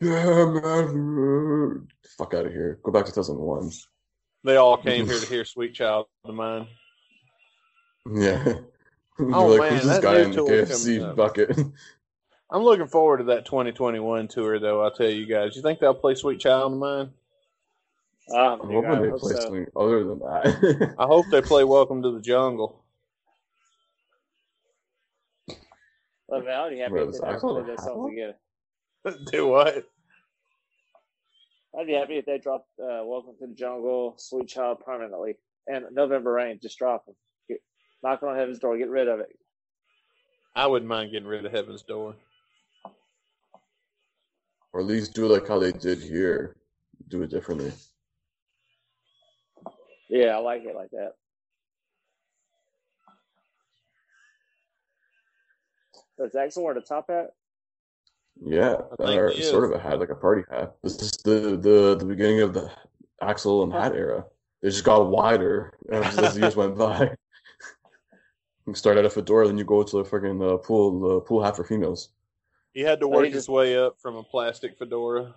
Yeah, 0.00 0.44
man. 0.44 1.88
Fuck 2.18 2.34
out 2.34 2.46
of 2.46 2.52
here. 2.52 2.78
Go 2.82 2.92
back 2.92 3.06
to 3.06 3.12
2001. 3.12 3.70
They 4.44 4.56
all 4.56 4.76
came 4.76 5.06
here 5.06 5.18
to 5.18 5.26
hear 5.26 5.44
Sweet 5.44 5.74
Child 5.74 6.06
of 6.24 6.34
Mine. 6.34 6.68
Yeah. 8.12 8.54
Oh, 9.18 9.54
You're 9.54 9.62
man, 9.62 9.74
this 9.76 9.86
that 9.86 10.02
guy 10.02 10.20
in 10.20 10.30
the 10.30 10.42
KFC 10.42 11.16
bucket? 11.16 11.58
I'm 12.50 12.62
looking 12.62 12.86
forward 12.86 13.16
to 13.16 13.24
that 13.24 13.46
2021 13.46 14.28
tour, 14.28 14.58
though. 14.58 14.82
I'll 14.82 14.90
tell 14.90 15.08
you 15.08 15.24
guys. 15.24 15.56
You 15.56 15.62
think 15.62 15.78
they'll 15.78 15.94
play 15.94 16.14
Sweet 16.14 16.38
Child 16.38 16.74
of 16.74 16.78
Mine? 16.78 17.10
Um, 18.34 18.60
I'm 18.60 18.70
hoping 18.70 19.02
they 19.02 19.08
hope 19.08 19.20
play 19.20 19.34
so. 19.34 19.40
something 19.40 19.66
other 19.76 20.04
than 20.04 20.18
that. 20.18 20.94
I 20.98 21.04
hope 21.04 21.26
they 21.30 21.42
play 21.42 21.64
Welcome 21.64 22.02
to 22.02 22.10
the 22.10 22.20
Jungle. 22.20 22.82
Well, 26.28 26.42
man, 26.42 26.60
I'd 26.60 26.70
be 26.70 26.78
happy 26.78 26.92
Well, 26.94 27.08
if 27.08 27.12
they 27.12 27.38
played 27.38 27.66
that 27.66 27.80
song 27.80 28.12
again. 28.12 28.34
Do 29.32 29.46
what? 29.46 29.84
I'd 31.78 31.86
be 31.86 31.92
happy 31.92 32.16
if 32.18 32.26
they 32.26 32.38
dropped 32.38 32.68
uh, 32.80 33.04
"Welcome 33.04 33.34
to 33.40 33.46
the 33.46 33.54
Jungle," 33.54 34.14
"Sweet 34.18 34.48
Child" 34.48 34.80
permanently, 34.84 35.36
and 35.68 35.84
"November 35.92 36.32
Rain." 36.32 36.58
Just 36.60 36.78
drop 36.78 37.06
them. 37.06 37.14
Get, 37.48 37.58
knock 38.02 38.22
on 38.24 38.34
heaven's 38.36 38.58
door. 38.58 38.76
Get 38.76 38.88
rid 38.88 39.06
of 39.08 39.20
it. 39.20 39.28
I 40.56 40.66
wouldn't 40.66 40.88
mind 40.88 41.12
getting 41.12 41.28
rid 41.28 41.44
of 41.44 41.52
Heaven's 41.52 41.82
Door. 41.82 42.16
or 44.72 44.80
at 44.80 44.86
least 44.86 45.14
do 45.14 45.26
like 45.26 45.46
how 45.46 45.58
they 45.58 45.72
did 45.72 46.00
here. 46.02 46.56
Do 47.08 47.22
it 47.22 47.30
differently. 47.30 47.72
Yeah, 50.08 50.36
I 50.36 50.38
like 50.38 50.64
it 50.64 50.74
like 50.74 50.90
that. 50.90 51.12
Does 56.18 56.32
Axl 56.32 56.62
wear 56.62 56.74
the 56.74 56.80
top 56.80 57.08
hat? 57.08 57.34
Yeah, 58.40 58.76
or 58.98 59.32
sort 59.34 59.64
of 59.64 59.72
a 59.72 59.78
hat, 59.78 59.98
like 59.98 60.10
a 60.10 60.14
party 60.14 60.42
hat. 60.50 60.76
This 60.82 61.00
is 61.00 61.10
the 61.24 61.56
the, 61.56 61.96
the 61.98 62.04
beginning 62.04 62.40
of 62.40 62.54
the 62.54 62.70
Axl 63.22 63.64
and 63.64 63.72
hat 63.72 63.94
era. 63.94 64.24
They 64.62 64.68
just 64.68 64.84
got 64.84 65.08
wider 65.08 65.74
as, 65.90 66.18
as 66.18 66.34
the 66.34 66.40
years 66.40 66.56
went 66.56 66.76
by. 66.76 67.16
You 68.68 68.74
start 68.74 68.96
at 68.96 69.04
a 69.04 69.10
fedora, 69.10 69.46
then 69.46 69.58
you 69.58 69.64
go 69.64 69.84
to 69.84 69.96
the 69.98 70.02
freaking 70.02 70.42
uh, 70.42 70.56
pool 70.56 71.18
uh, 71.18 71.20
pool 71.20 71.40
hat 71.40 71.54
for 71.54 71.62
females. 71.62 72.08
He 72.74 72.80
had 72.80 72.98
to 72.98 73.06
work 73.06 73.26
he 73.26 73.30
his 73.30 73.42
just- 73.44 73.48
way 73.48 73.78
up 73.78 74.00
from 74.00 74.16
a 74.16 74.24
plastic 74.24 74.76
fedora. 74.76 75.36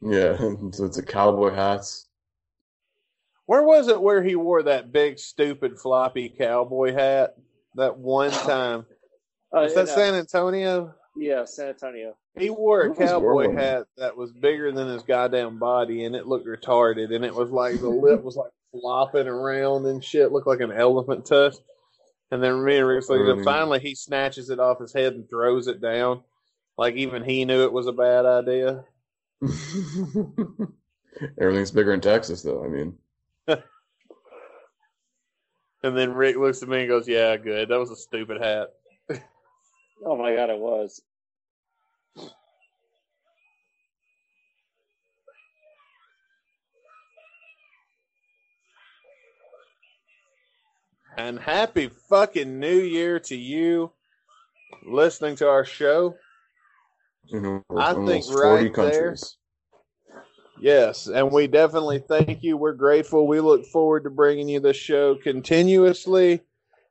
Yeah, 0.00 0.36
so 0.70 0.84
it's 0.84 0.98
a 0.98 1.02
cowboy 1.02 1.52
hats. 1.52 2.06
Where 3.46 3.62
was 3.62 3.88
it 3.88 4.00
where 4.00 4.22
he 4.22 4.36
wore 4.36 4.62
that 4.64 4.92
big, 4.92 5.18
stupid, 5.18 5.78
floppy 5.78 6.28
cowboy 6.30 6.92
hat 6.94 7.34
that 7.74 7.98
one 7.98 8.30
time? 8.30 8.86
Oh, 9.52 9.62
Was 9.62 9.74
that 9.74 9.88
uh, 9.88 9.94
San 9.94 10.14
Antonio? 10.14 10.94
Yeah, 11.16 11.44
San 11.44 11.68
Antonio. 11.68 12.16
He 12.38 12.50
wore 12.50 12.82
a 12.82 12.94
cowboy 12.94 13.52
hat 13.52 13.84
that 13.96 14.16
was 14.16 14.32
bigger 14.32 14.72
than 14.72 14.88
his 14.88 15.02
goddamn 15.04 15.58
body, 15.58 16.04
and 16.04 16.16
it 16.16 16.26
looked 16.26 16.46
retarded. 16.48 17.14
And 17.14 17.24
it 17.24 17.34
was 17.34 17.50
like 17.50 17.78
the 17.80 17.88
lip 17.88 18.22
was 18.24 18.34
like 18.36 18.50
flopping 18.72 19.28
around 19.28 19.86
and 19.86 20.02
shit, 20.02 20.32
looked 20.32 20.48
like 20.48 20.58
an 20.60 20.72
elephant 20.72 21.26
tusk. 21.26 21.60
And 22.32 22.42
then 22.42 22.64
me 22.64 22.78
and 22.78 22.86
Rick, 22.88 23.04
so 23.04 23.12
then 23.22 23.36
Mm. 23.36 23.44
finally 23.44 23.78
he 23.78 23.94
snatches 23.94 24.50
it 24.50 24.58
off 24.58 24.80
his 24.80 24.92
head 24.92 25.12
and 25.12 25.28
throws 25.30 25.68
it 25.68 25.80
down, 25.80 26.22
like 26.76 26.96
even 26.96 27.22
he 27.22 27.44
knew 27.44 27.62
it 27.62 27.72
was 27.72 27.86
a 27.86 27.92
bad 27.92 28.26
idea. 28.26 28.84
Everything's 31.40 31.70
bigger 31.70 31.92
in 31.92 32.00
Texas, 32.00 32.42
though. 32.42 32.64
I 32.64 32.68
mean, 32.68 32.98
And 35.82 35.94
then 35.94 36.14
Rick 36.14 36.36
looks 36.36 36.62
at 36.62 36.68
me 36.70 36.80
and 36.80 36.88
goes, 36.88 37.06
"Yeah, 37.06 37.36
good. 37.36 37.68
That 37.68 37.78
was 37.78 37.90
a 37.90 37.96
stupid 37.96 38.40
hat." 38.40 38.70
Oh 40.04 40.16
my 40.16 40.34
god, 40.34 40.50
it 40.50 40.58
was. 40.58 41.00
And 51.16 51.38
happy 51.38 51.88
fucking 51.88 52.58
New 52.58 52.80
Year 52.80 53.20
to 53.20 53.36
you, 53.36 53.92
listening 54.84 55.36
to 55.36 55.48
our 55.48 55.64
show. 55.64 56.16
you 57.26 57.40
know, 57.40 57.62
I 57.70 57.92
almost 57.92 58.28
think 58.28 58.38
40 58.40 58.44
right 58.44 58.74
there- 58.74 58.90
countries. 58.90 59.36
Yes, 60.64 61.06
and 61.08 61.30
we 61.30 61.46
definitely 61.46 61.98
thank 61.98 62.42
you. 62.42 62.56
We're 62.56 62.72
grateful. 62.72 63.26
We 63.26 63.38
look 63.38 63.66
forward 63.66 64.04
to 64.04 64.10
bringing 64.10 64.48
you 64.48 64.60
this 64.60 64.78
show 64.78 65.14
continuously 65.14 66.40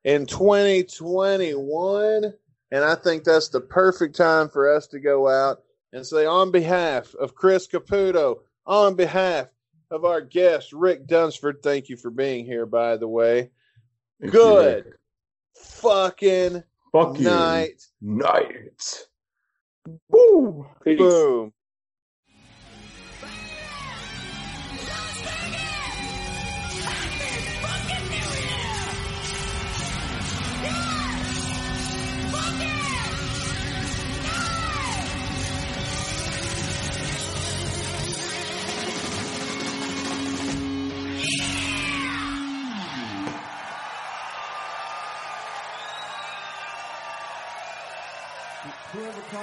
in 0.04 0.28
2021. 0.28 2.34
And 2.72 2.84
I 2.84 2.94
think 2.94 3.24
that's 3.24 3.50
the 3.50 3.62
perfect 3.62 4.16
time 4.16 4.50
for 4.50 4.72
us 4.72 4.86
to 4.90 5.00
go 5.00 5.28
out 5.28 5.64
and 5.92 6.06
say, 6.06 6.28
on 6.28 6.52
behalf 6.52 7.16
of 7.16 7.34
Chris 7.34 7.66
Caputo, 7.66 8.42
on 8.68 8.94
behalf 8.94 9.48
of 9.90 10.06
our 10.06 10.22
guest, 10.22 10.72
Rick 10.72 11.08
Dunsford, 11.08 11.64
thank 11.64 11.90
you 11.90 11.98
for 11.98 12.12
being 12.12 12.46
here, 12.46 12.68
by 12.68 12.96
the 12.96 13.08
way. 13.08 13.50
Thank 14.22 14.34
Good. 14.34 14.86
Rick. 14.86 14.94
Fucking 15.56 16.64
Fuck 16.92 17.18
you. 17.18 17.26
night. 17.26 17.82
Night. 18.00 19.08
Woo! 20.10 20.68
Peace. 20.84 21.00
Boom. 21.00 21.54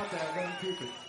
Whoever 0.01 0.17
caught 0.17 0.79
that, 0.81 1.00